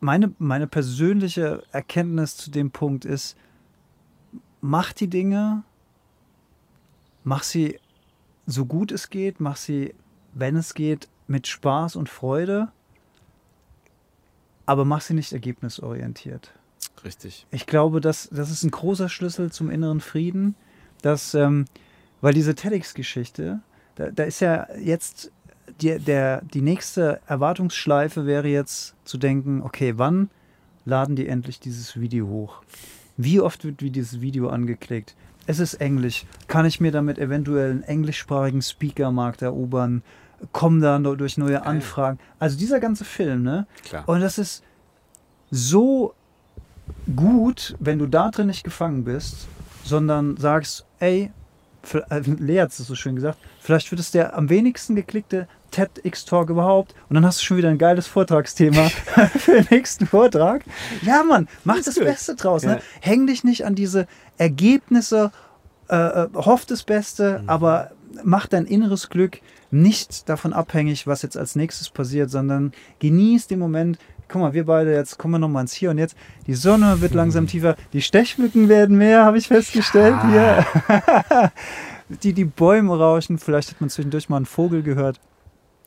meine, 0.00 0.32
meine 0.38 0.66
persönliche 0.66 1.62
Erkenntnis 1.72 2.36
zu 2.36 2.50
dem 2.50 2.70
Punkt 2.70 3.04
ist, 3.04 3.36
mach 4.60 4.92
die 4.92 5.08
Dinge, 5.08 5.64
mach 7.24 7.42
sie 7.42 7.78
so 8.46 8.64
gut 8.66 8.92
es 8.92 9.10
geht, 9.10 9.40
mach 9.40 9.56
sie, 9.56 9.94
wenn 10.32 10.56
es 10.56 10.74
geht, 10.74 11.08
mit 11.26 11.46
Spaß 11.46 11.96
und 11.96 12.08
Freude, 12.08 12.68
aber 14.66 14.84
mach 14.84 15.00
sie 15.00 15.14
nicht 15.14 15.32
ergebnisorientiert. 15.32 16.52
Richtig. 17.04 17.46
Ich 17.50 17.66
glaube, 17.66 18.00
das, 18.00 18.28
das 18.32 18.50
ist 18.50 18.62
ein 18.62 18.70
großer 18.70 19.08
Schlüssel 19.08 19.52
zum 19.52 19.70
inneren 19.70 20.00
Frieden, 20.00 20.54
dass, 21.02 21.34
ähm, 21.34 21.66
weil 22.20 22.34
diese 22.34 22.54
TEDx-Geschichte, 22.54 23.60
da, 23.96 24.10
da 24.10 24.24
ist 24.24 24.40
ja 24.40 24.66
jetzt 24.78 25.30
die, 25.80 25.98
der, 25.98 26.42
die 26.42 26.62
nächste 26.62 27.20
Erwartungsschleife 27.26 28.26
wäre 28.26 28.48
jetzt 28.48 28.94
zu 29.04 29.18
denken, 29.18 29.62
okay, 29.62 29.94
wann 29.96 30.30
laden 30.84 31.16
die 31.16 31.28
endlich 31.28 31.60
dieses 31.60 31.98
Video 31.98 32.26
hoch? 32.26 32.62
Wie 33.16 33.40
oft 33.40 33.64
wird 33.64 33.82
wie 33.82 33.90
dieses 33.90 34.20
Video 34.20 34.48
angeklickt? 34.48 35.14
Es 35.46 35.58
ist 35.58 35.74
Englisch. 35.74 36.24
Kann 36.48 36.66
ich 36.66 36.80
mir 36.80 36.90
damit 36.90 37.18
eventuell 37.18 37.70
einen 37.70 37.82
englischsprachigen 37.82 38.62
Speakermarkt 38.62 39.42
erobern? 39.42 40.02
Kommen 40.52 40.80
da 40.80 40.98
durch 40.98 41.38
neue 41.38 41.64
Anfragen? 41.64 42.18
Also 42.38 42.58
dieser 42.58 42.80
ganze 42.80 43.04
Film, 43.04 43.42
ne? 43.42 43.66
Klar. 43.84 44.08
Und 44.08 44.20
das 44.20 44.38
ist 44.38 44.64
so 45.50 46.14
gut, 47.14 47.76
wenn 47.78 47.98
du 47.98 48.06
da 48.06 48.30
drin 48.30 48.48
nicht 48.48 48.64
gefangen 48.64 49.04
bist, 49.04 49.46
sondern 49.84 50.36
sagst, 50.36 50.86
ey, 50.98 51.30
äh, 51.92 52.20
Lea 52.20 52.60
hat 52.60 52.70
es 52.70 52.78
so 52.78 52.94
schön 52.94 53.14
gesagt, 53.14 53.38
vielleicht 53.60 53.90
wird 53.90 54.00
es 54.00 54.10
der 54.10 54.36
am 54.36 54.48
wenigsten 54.48 54.94
geklickte 54.94 55.48
TEDx-Talk 55.70 56.50
überhaupt 56.50 56.94
und 57.08 57.14
dann 57.14 57.26
hast 57.26 57.40
du 57.40 57.44
schon 57.44 57.56
wieder 57.56 57.68
ein 57.68 57.78
geiles 57.78 58.06
Vortragsthema 58.06 58.88
für 59.38 59.62
den 59.62 59.66
nächsten 59.70 60.06
Vortrag. 60.06 60.64
Ja, 61.02 61.22
Mann, 61.22 61.48
mach 61.64 61.76
das, 61.76 61.86
das 61.86 61.98
Beste 61.98 62.36
draus. 62.36 62.62
Ne? 62.62 62.76
Ja. 62.76 62.80
Häng 63.00 63.26
dich 63.26 63.44
nicht 63.44 63.66
an 63.66 63.74
diese 63.74 64.06
Ergebnisse, 64.38 65.32
äh, 65.88 65.96
äh, 65.96 66.28
hoff 66.34 66.64
das 66.64 66.84
Beste, 66.84 67.40
mhm. 67.40 67.48
aber 67.48 67.90
mach 68.22 68.46
dein 68.46 68.66
inneres 68.66 69.10
Glück 69.10 69.40
nicht 69.70 70.28
davon 70.28 70.52
abhängig, 70.52 71.06
was 71.06 71.22
jetzt 71.22 71.36
als 71.36 71.56
nächstes 71.56 71.90
passiert, 71.90 72.30
sondern 72.30 72.72
genieß 73.00 73.48
den 73.48 73.58
Moment, 73.58 73.98
guck 74.28 74.40
mal, 74.40 74.52
wir 74.52 74.66
beide, 74.66 74.92
jetzt 74.92 75.18
kommen 75.18 75.34
wir 75.34 75.38
nochmal 75.38 75.62
ins 75.62 75.72
Hier 75.72 75.90
und 75.90 75.98
Jetzt. 75.98 76.16
Die 76.46 76.54
Sonne 76.54 77.00
wird 77.00 77.14
langsam 77.14 77.46
tiefer, 77.46 77.76
die 77.92 78.02
Stechmücken 78.02 78.68
werden 78.68 78.96
mehr, 78.96 79.24
habe 79.24 79.38
ich 79.38 79.48
festgestellt 79.48 80.16
ja. 80.32 80.64
hier. 80.88 81.52
die, 82.22 82.32
die 82.32 82.44
Bäume 82.44 82.98
rauschen, 82.98 83.38
vielleicht 83.38 83.70
hat 83.70 83.80
man 83.80 83.90
zwischendurch 83.90 84.28
mal 84.28 84.36
einen 84.36 84.46
Vogel 84.46 84.82
gehört. 84.82 85.20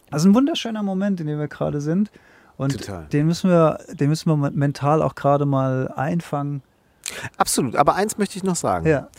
Also 0.09 0.29
ein 0.29 0.35
wunderschöner 0.35 0.83
Moment, 0.83 1.19
in 1.19 1.27
dem 1.27 1.39
wir 1.39 1.47
gerade 1.47 1.81
sind. 1.81 2.11
Und 2.57 2.79
Total. 2.79 3.05
den 3.05 3.27
müssen 3.27 3.49
wir, 3.49 3.79
den 3.91 4.09
müssen 4.09 4.29
wir 4.29 4.51
mental 4.51 5.01
auch 5.01 5.15
gerade 5.15 5.45
mal 5.45 5.91
einfangen. 5.95 6.63
Absolut, 7.37 7.75
aber 7.75 7.95
eins 7.95 8.17
möchte 8.17 8.37
ich 8.37 8.43
noch 8.43 8.55
sagen. 8.55 8.87
Ja. 8.87 9.09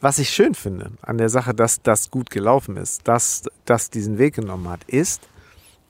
Was 0.00 0.18
ich 0.18 0.30
schön 0.30 0.54
finde 0.54 0.90
an 1.02 1.16
der 1.16 1.28
Sache, 1.28 1.54
dass 1.54 1.80
das 1.82 2.10
gut 2.10 2.30
gelaufen 2.30 2.76
ist, 2.76 3.06
dass 3.08 3.44
das 3.64 3.90
diesen 3.90 4.18
Weg 4.18 4.34
genommen 4.34 4.68
hat, 4.68 4.84
ist, 4.84 5.22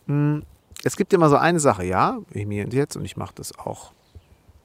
hm, 0.06 0.42
es 0.84 0.96
gibt 0.96 1.12
immer 1.12 1.30
so 1.30 1.36
eine 1.36 1.60
Sache, 1.60 1.84
ja, 1.84 2.18
ich 2.30 2.46
mir 2.46 2.66
jetzt 2.68 2.96
und 2.96 3.04
ich 3.04 3.16
mache 3.16 3.34
das 3.34 3.58
auch 3.58 3.92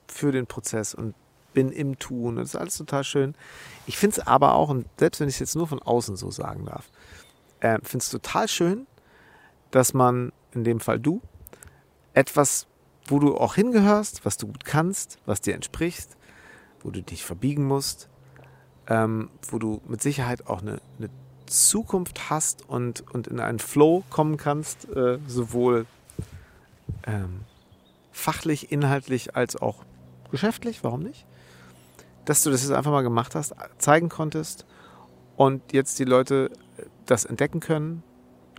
für 0.07 0.31
den 0.31 0.47
Prozess 0.47 0.93
und 0.93 1.15
bin 1.53 1.71
im 1.71 1.97
Tun 1.97 2.37
und 2.37 2.37
das 2.37 2.49
ist 2.49 2.55
alles 2.55 2.77
total 2.77 3.03
schön. 3.03 3.35
Ich 3.87 3.97
finde 3.97 4.19
es 4.19 4.27
aber 4.27 4.53
auch, 4.53 4.69
und 4.69 4.85
selbst 4.97 5.21
wenn 5.21 5.29
ich 5.29 5.35
es 5.35 5.39
jetzt 5.39 5.55
nur 5.55 5.67
von 5.67 5.81
außen 5.81 6.17
so 6.17 6.29
sagen 6.29 6.65
darf, 6.65 6.89
äh, 7.61 7.79
finde 7.83 8.03
es 8.03 8.09
total 8.09 8.47
schön, 8.47 8.85
dass 9.71 9.93
man, 9.93 10.31
in 10.51 10.63
dem 10.63 10.79
Fall 10.79 10.99
du, 10.99 11.21
etwas, 12.13 12.67
wo 13.07 13.19
du 13.19 13.37
auch 13.37 13.55
hingehörst, 13.55 14.25
was 14.25 14.37
du 14.37 14.47
gut 14.47 14.65
kannst, 14.65 15.19
was 15.25 15.41
dir 15.41 15.55
entspricht, 15.55 16.17
wo 16.81 16.91
du 16.91 17.01
dich 17.01 17.23
verbiegen 17.23 17.65
musst, 17.65 18.09
ähm, 18.87 19.29
wo 19.49 19.57
du 19.57 19.81
mit 19.87 20.01
Sicherheit 20.01 20.47
auch 20.47 20.61
eine, 20.61 20.81
eine 20.97 21.09
Zukunft 21.45 22.29
hast 22.29 22.67
und, 22.67 23.03
und 23.13 23.27
in 23.27 23.39
einen 23.39 23.59
Flow 23.59 24.03
kommen 24.09 24.37
kannst, 24.37 24.87
äh, 24.89 25.17
sowohl 25.27 25.85
ähm, 27.05 27.41
fachlich, 28.11 28.71
inhaltlich 28.71 29.35
als 29.35 29.55
auch 29.55 29.85
geschäftlich, 30.31 30.84
warum 30.84 31.01
nicht? 31.01 31.26
Dass 32.26 32.43
du 32.43 32.51
das 32.51 32.61
jetzt 32.61 32.71
einfach 32.71 32.91
mal 32.91 33.01
gemacht 33.01 33.35
hast, 33.35 33.55
zeigen 33.77 34.09
konntest 34.09 34.65
und 35.35 35.73
jetzt 35.73 35.99
die 35.99 36.05
Leute 36.05 36.51
äh, 36.77 36.84
das 37.05 37.26
entdecken 37.26 37.59
können, 37.59 38.03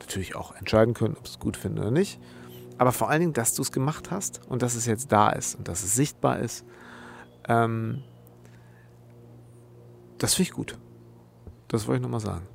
natürlich 0.00 0.34
auch 0.34 0.54
entscheiden 0.56 0.94
können, 0.94 1.16
ob 1.16 1.26
sie 1.26 1.34
es 1.34 1.38
gut 1.38 1.56
finden 1.56 1.78
oder 1.78 1.90
nicht. 1.90 2.20
Aber 2.78 2.92
vor 2.92 3.10
allen 3.10 3.20
Dingen, 3.20 3.32
dass 3.34 3.54
du 3.54 3.62
es 3.62 3.72
gemacht 3.72 4.10
hast 4.10 4.40
und 4.48 4.62
dass 4.62 4.74
es 4.74 4.86
jetzt 4.86 5.12
da 5.12 5.30
ist 5.30 5.54
und 5.54 5.68
dass 5.68 5.82
es 5.82 5.94
sichtbar 5.94 6.38
ist. 6.38 6.64
Ähm, 7.46 8.02
das 10.16 10.34
finde 10.34 10.48
ich 10.48 10.54
gut. 10.54 10.78
Das 11.68 11.86
wollte 11.86 11.98
ich 11.98 12.02
nochmal 12.02 12.20
sagen. 12.20 12.46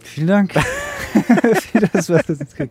Vielen 0.00 0.28
Dank. 0.28 0.54
das 1.92 2.10
war 2.10 2.22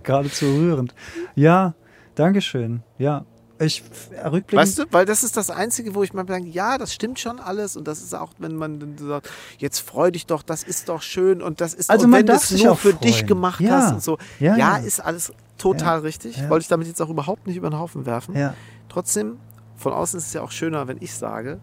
geradezu 0.04 0.46
rührend. 0.46 0.94
Ja, 1.36 1.76
Dankeschön. 2.16 2.82
Ja, 2.98 3.26
ich 3.60 3.84
rückblickend. 4.24 4.54
Weißt 4.54 4.80
du, 4.80 4.84
weil 4.92 5.06
das 5.06 5.24
ist 5.24 5.38
das 5.38 5.50
Einzige, 5.50 5.96
wo 5.96 6.04
ich 6.04 6.14
mal 6.14 6.24
denke, 6.24 6.50
ja, 6.50 6.78
das 6.78 6.94
stimmt 6.94 7.20
schon 7.20 7.40
alles 7.40 7.76
und 7.76 7.88
das 7.88 8.02
ist 8.02 8.14
auch, 8.14 8.32
wenn 8.38 8.56
man 8.56 8.98
sagt, 8.98 9.30
jetzt 9.58 9.80
freu 9.80 10.12
dich 10.12 10.26
doch, 10.26 10.44
das 10.44 10.64
ist 10.64 10.90
doch 10.90 11.02
schön 11.02 11.42
und 11.42 11.62
das 11.62 11.74
ist, 11.74 11.90
also 11.90 12.06
und 12.06 12.12
wenn 12.12 12.26
du 12.26 12.34
es 12.34 12.52
nur 12.52 12.76
für 12.76 12.90
freuen. 12.90 13.02
dich 13.02 13.26
gemacht 13.26 13.62
ja. 13.62 13.72
hast 13.72 13.94
und 13.94 14.04
so. 14.04 14.18
Ja, 14.40 14.56
ja, 14.56 14.78
ist 14.78 15.00
alles 15.00 15.32
total 15.58 16.00
richtig. 16.00 16.38
Wollte 16.50 16.64
ich 16.64 16.68
damit 16.68 16.88
jetzt 16.88 17.02
auch 17.02 17.10
überhaupt 17.10 17.48
nicht 17.48 17.58
über 17.58 17.70
den 17.70 17.80
Haufen 17.80 18.06
werfen. 18.06 18.36
Ja. 18.36 18.54
Trotzdem, 18.90 19.38
von 19.76 19.94
außen 19.94 20.20
ist 20.20 20.28
es 20.28 20.34
ja 20.34 20.42
auch 20.42 20.52
schöner, 20.52 20.88
wenn 20.88 20.98
ich 21.00 21.14
sage, 21.16 21.60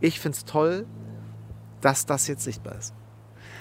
ich 0.00 0.20
finde 0.20 0.36
es 0.36 0.44
toll, 0.44 0.86
dass 1.80 2.06
das 2.06 2.28
jetzt 2.28 2.44
sichtbar 2.44 2.76
ist. 2.76 2.94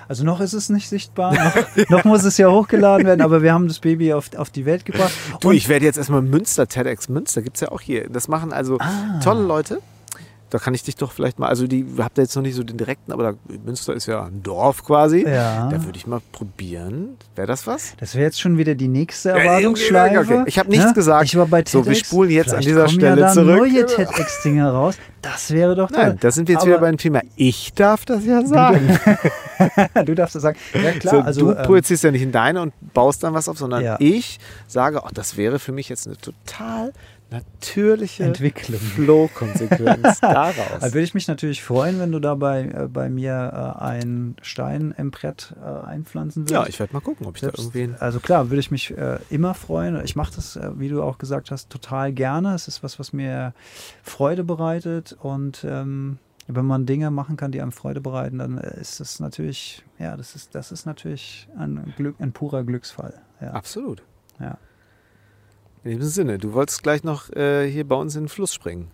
Also 0.07 0.23
noch 0.23 0.39
ist 0.39 0.53
es 0.53 0.69
nicht 0.69 0.87
sichtbar, 0.87 1.33
noch, 1.33 1.89
noch, 1.89 2.03
muss 2.03 2.23
es 2.23 2.37
ja 2.37 2.49
hochgeladen 2.49 3.05
werden, 3.05 3.21
aber 3.21 3.41
wir 3.41 3.53
haben 3.53 3.67
das 3.67 3.79
Baby 3.79 4.13
auf, 4.13 4.33
auf 4.35 4.49
die 4.49 4.65
Welt 4.65 4.85
gebracht. 4.85 5.11
Du, 5.41 5.51
ich 5.51 5.67
werde 5.67 5.85
jetzt 5.85 5.97
erstmal 5.97 6.21
Münster, 6.21 6.67
TEDx 6.67 7.09
Münster, 7.09 7.41
gibt 7.41 7.57
es 7.57 7.61
ja 7.61 7.71
auch 7.71 7.81
hier. 7.81 8.09
Das 8.09 8.27
machen 8.27 8.53
also 8.53 8.77
ah. 8.79 9.19
tolle 9.23 9.43
Leute. 9.43 9.81
Da 10.51 10.59
kann 10.59 10.75
ich 10.75 10.83
dich 10.83 10.95
doch 10.95 11.11
vielleicht 11.11 11.39
mal, 11.39 11.47
also 11.47 11.65
die 11.65 11.85
habt 11.97 12.19
ihr 12.19 12.21
jetzt 12.21 12.35
noch 12.35 12.43
nicht 12.43 12.55
so 12.55 12.63
den 12.63 12.77
direkten, 12.77 13.11
aber 13.11 13.23
da, 13.23 13.33
Münster 13.65 13.93
ist 13.93 14.05
ja 14.05 14.25
ein 14.25 14.43
Dorf 14.43 14.85
quasi. 14.85 15.25
Ja. 15.27 15.67
Da 15.69 15.83
würde 15.83 15.97
ich 15.97 16.05
mal 16.05 16.21
probieren. 16.31 17.17
Wäre 17.35 17.47
das 17.47 17.65
was? 17.65 17.93
Das 17.99 18.13
wäre 18.13 18.25
jetzt 18.25 18.39
schon 18.39 18.57
wieder 18.57 18.75
die 18.75 18.87
nächste 18.87 19.31
Erwartungsschleife. 19.31 20.13
Ja, 20.13 20.21
okay. 20.21 20.43
Ich 20.45 20.59
habe 20.59 20.69
nichts 20.69 20.85
ja? 20.85 20.91
gesagt. 20.91 21.25
Ich 21.25 21.35
war 21.35 21.47
bei 21.47 21.63
TEDx. 21.63 21.71
So, 21.71 21.85
wir 21.85 21.95
spulen 21.95 22.29
jetzt 22.29 22.51
vielleicht 22.51 22.57
an 22.57 22.73
dieser 22.73 22.87
Stelle 22.87 23.21
ja 23.21 23.27
da 23.27 23.33
zurück. 23.33 23.57
neue 23.57 23.85
TEDx-Dinge 23.85 24.71
raus. 24.71 24.95
Das 25.21 25.49
wäre 25.51 25.75
doch 25.75 25.89
toll. 25.89 26.03
Nein, 26.03 26.17
da 26.19 26.29
sind 26.29 26.47
wir 26.47 26.53
jetzt 26.53 26.61
aber 26.61 26.71
wieder 26.71 26.79
beim 26.79 26.97
Thema. 26.97 27.21
Ich 27.35 27.73
darf 27.73 28.05
das 28.05 28.23
ja 28.23 28.45
sagen. 28.45 28.99
du 30.05 30.15
darfst 30.15 30.35
das 30.35 30.43
sagen. 30.43 30.57
Ja, 30.73 30.91
klar. 30.91 31.15
So, 31.15 31.21
also, 31.21 31.41
du 31.41 31.57
ähm, 31.57 31.63
projizierst 31.63 32.03
ja 32.03 32.11
nicht 32.11 32.21
in 32.21 32.31
deine 32.31 32.61
und 32.61 32.73
baust 32.93 33.23
dann 33.23 33.33
was 33.33 33.49
auf, 33.49 33.57
sondern 33.57 33.83
ja. 33.83 33.97
ich 33.99 34.39
sage, 34.67 35.03
ach, 35.03 35.11
das 35.11 35.37
wäre 35.37 35.59
für 35.59 35.71
mich 35.71 35.89
jetzt 35.89 36.07
eine 36.07 36.17
total 36.17 36.93
natürliche 37.31 38.23
Entwicklung, 38.23 38.79
Flow-Konsequenz 38.79 40.19
daraus. 40.21 40.79
Da 40.79 40.93
würde 40.93 41.01
ich 41.01 41.13
mich 41.13 41.27
natürlich 41.27 41.63
freuen, 41.63 41.99
wenn 41.99 42.11
du 42.11 42.19
da 42.19 42.35
bei, 42.35 42.63
äh, 42.63 42.87
bei 42.87 43.09
mir 43.09 43.75
äh, 43.79 43.83
ein 43.83 44.35
Stein 44.41 44.93
im 44.97 45.11
Brett 45.11 45.53
äh, 45.61 45.87
einpflanzen 45.87 46.43
würdest. 46.43 46.53
Ja, 46.53 46.67
ich 46.67 46.79
werde 46.79 46.93
mal 46.93 46.99
gucken, 46.99 47.25
ob 47.25 47.35
ich 47.35 47.41
Selbst, 47.41 47.57
da 47.57 47.79
irgendwie. 47.79 47.95
Also 47.99 48.19
klar, 48.19 48.49
würde 48.49 48.59
ich 48.59 48.71
mich 48.71 48.95
äh, 48.95 49.17
immer 49.29 49.53
freuen. 49.53 50.03
Ich 50.03 50.15
mache 50.15 50.35
das, 50.35 50.55
äh, 50.55 50.69
wie 50.75 50.89
du 50.89 51.01
auch 51.01 51.17
gesagt 51.17 51.51
hast, 51.51 51.69
total 51.69 52.13
gerne. 52.13 52.53
Es 52.53 52.67
ist 52.67 52.83
was, 52.83 52.99
was 52.99 53.11
mir 53.11 53.53
Freude 54.03 54.43
bereitet 54.43 55.17
und 55.19 55.65
ähm, 55.67 56.19
wenn 56.47 56.65
man 56.65 56.85
Dinge 56.85 57.11
machen 57.11 57.37
kann, 57.37 57.51
die 57.51 57.61
einem 57.61 57.71
Freude 57.71 58.01
bereiten, 58.01 58.37
dann 58.37 58.57
ist 58.57 58.99
das 58.99 59.19
natürlich, 59.19 59.83
ja, 59.97 60.15
das 60.15 60.35
ist, 60.35 60.53
das 60.53 60.71
ist 60.71 60.85
natürlich 60.85 61.47
ein 61.57 61.93
Glück, 61.97 62.15
ein 62.19 62.33
purer 62.33 62.63
Glücksfall. 62.63 63.21
Ja. 63.41 63.51
Absolut. 63.51 64.03
Ja. 64.39 64.57
In 65.85 65.99
diesem 65.99 66.09
Sinne, 66.09 66.39
du 66.39 66.53
wolltest 66.53 66.81
gleich 66.81 67.03
noch 67.03 67.31
äh, 67.33 67.69
hier 67.69 67.87
bei 67.87 67.95
uns 67.95 68.15
in 68.15 68.23
den 68.23 68.27
Fluss 68.27 68.55
springen. 68.55 68.87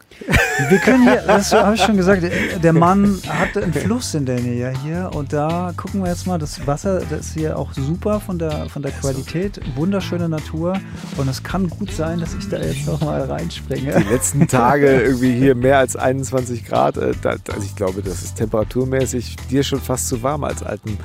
Wir 0.68 0.78
können 0.80 1.04
hier, 1.04 1.24
das 1.26 1.54
habe 1.54 1.76
ich 1.76 1.82
schon 1.82 1.96
gesagt, 1.96 2.22
der 2.22 2.74
Mann 2.74 3.18
hat 3.30 3.56
einen 3.56 3.72
Fluss 3.72 4.14
in 4.14 4.26
der 4.26 4.42
Nähe 4.42 4.74
hier 4.84 5.10
und 5.14 5.32
da 5.32 5.72
gucken 5.78 6.04
wir 6.04 6.10
jetzt 6.10 6.28
mal, 6.28 6.38
das 6.38 6.68
Wasser, 6.68 7.00
das 7.00 7.28
ist 7.28 7.34
hier 7.34 7.58
auch 7.58 7.72
super 7.72 8.20
von 8.20 8.38
der, 8.38 8.68
von 8.68 8.82
der 8.82 8.92
Qualität, 8.92 9.62
wunderschöne 9.78 10.28
Natur 10.28 10.74
und 11.16 11.30
es 11.30 11.42
kann 11.42 11.70
gut 11.70 11.94
sein, 11.94 12.20
dass 12.20 12.34
ich 12.34 12.50
da 12.50 12.58
jetzt 12.58 12.86
noch 12.86 13.00
mal 13.00 13.22
reinspringe. 13.22 13.98
Die 13.98 14.14
letzten 14.14 14.46
Tage 14.50 15.02
irgendwie 15.02 15.34
hier 15.34 15.56
mehr 15.56 15.78
als 15.78 15.96
21 15.96 16.66
Grad, 16.66 16.98
äh, 16.98 17.14
da, 17.22 17.38
also 17.54 17.64
ich 17.64 17.76
glaube, 17.78 18.02
das 18.02 18.22
ist 18.22 18.36
temperaturmäßig 18.36 19.38
dir 19.50 19.64
schon 19.64 19.80
fast 19.80 20.10
zu 20.10 20.24
warm 20.24 20.44
als 20.44 20.62
alten 20.62 20.98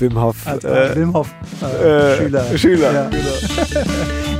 Wim 0.00 0.20
Hof, 0.20 0.46
als 0.46 0.64
äh, 0.64 0.96
Wim 0.96 1.12
Hof 1.12 1.28
äh, 1.62 2.16
Schüler. 2.16 2.58
Schüler. 2.58 2.92
Ja. 2.92 3.10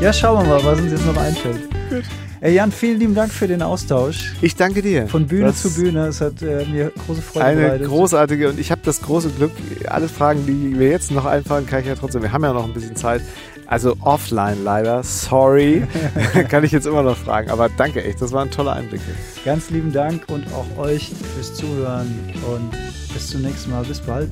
Ja, 0.00 0.12
schauen 0.12 0.46
wir 0.46 0.54
mal, 0.54 0.64
was 0.64 0.80
uns 0.80 0.92
jetzt 0.92 1.06
noch 1.06 1.16
einfällt. 1.16 1.68
Gut. 1.90 2.04
Ey 2.42 2.54
Jan, 2.54 2.72
vielen 2.72 2.98
lieben 2.98 3.14
Dank 3.14 3.30
für 3.30 3.46
den 3.46 3.60
Austausch. 3.60 4.32
Ich 4.40 4.56
danke 4.56 4.80
dir. 4.80 5.06
Von 5.08 5.26
Bühne 5.26 5.48
das 5.48 5.60
zu 5.60 5.74
Bühne. 5.74 6.06
Es 6.06 6.22
hat 6.22 6.40
äh, 6.40 6.64
mir 6.64 6.90
große 7.06 7.20
Freude 7.20 7.44
eine 7.44 7.60
bereitet. 7.60 7.80
Eine 7.80 7.88
großartige 7.88 8.48
und 8.48 8.58
ich 8.58 8.70
habe 8.70 8.80
das 8.82 9.02
große 9.02 9.28
Glück, 9.28 9.52
alle 9.88 10.08
Fragen, 10.08 10.46
die 10.46 10.52
mir 10.52 10.88
jetzt 10.88 11.10
noch 11.10 11.26
einfallen, 11.26 11.66
kann 11.66 11.80
ich 11.80 11.86
ja 11.86 11.96
trotzdem. 11.96 12.22
Wir 12.22 12.32
haben 12.32 12.42
ja 12.42 12.54
noch 12.54 12.64
ein 12.64 12.72
bisschen 12.72 12.96
Zeit. 12.96 13.20
Also 13.66 13.94
offline 14.00 14.64
leider, 14.64 15.02
sorry. 15.02 15.86
kann 16.48 16.64
ich 16.64 16.72
jetzt 16.72 16.86
immer 16.86 17.02
noch 17.02 17.18
fragen. 17.18 17.50
Aber 17.50 17.68
danke 17.68 18.02
echt, 18.02 18.22
das 18.22 18.32
waren 18.32 18.50
tolle 18.50 18.72
Einblicke. 18.72 19.04
Ganz 19.44 19.68
lieben 19.68 19.92
Dank 19.92 20.22
und 20.28 20.46
auch 20.54 20.82
euch 20.82 21.12
fürs 21.34 21.54
Zuhören 21.54 22.08
und 22.54 22.89
bis 23.12 23.28
zum 23.28 23.42
nächsten 23.42 23.70
Mal. 23.70 23.84
Bis 23.84 24.00
bald. 24.00 24.30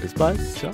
Bis 0.00 0.14
bald. 0.14 0.40
Ciao. 0.56 0.72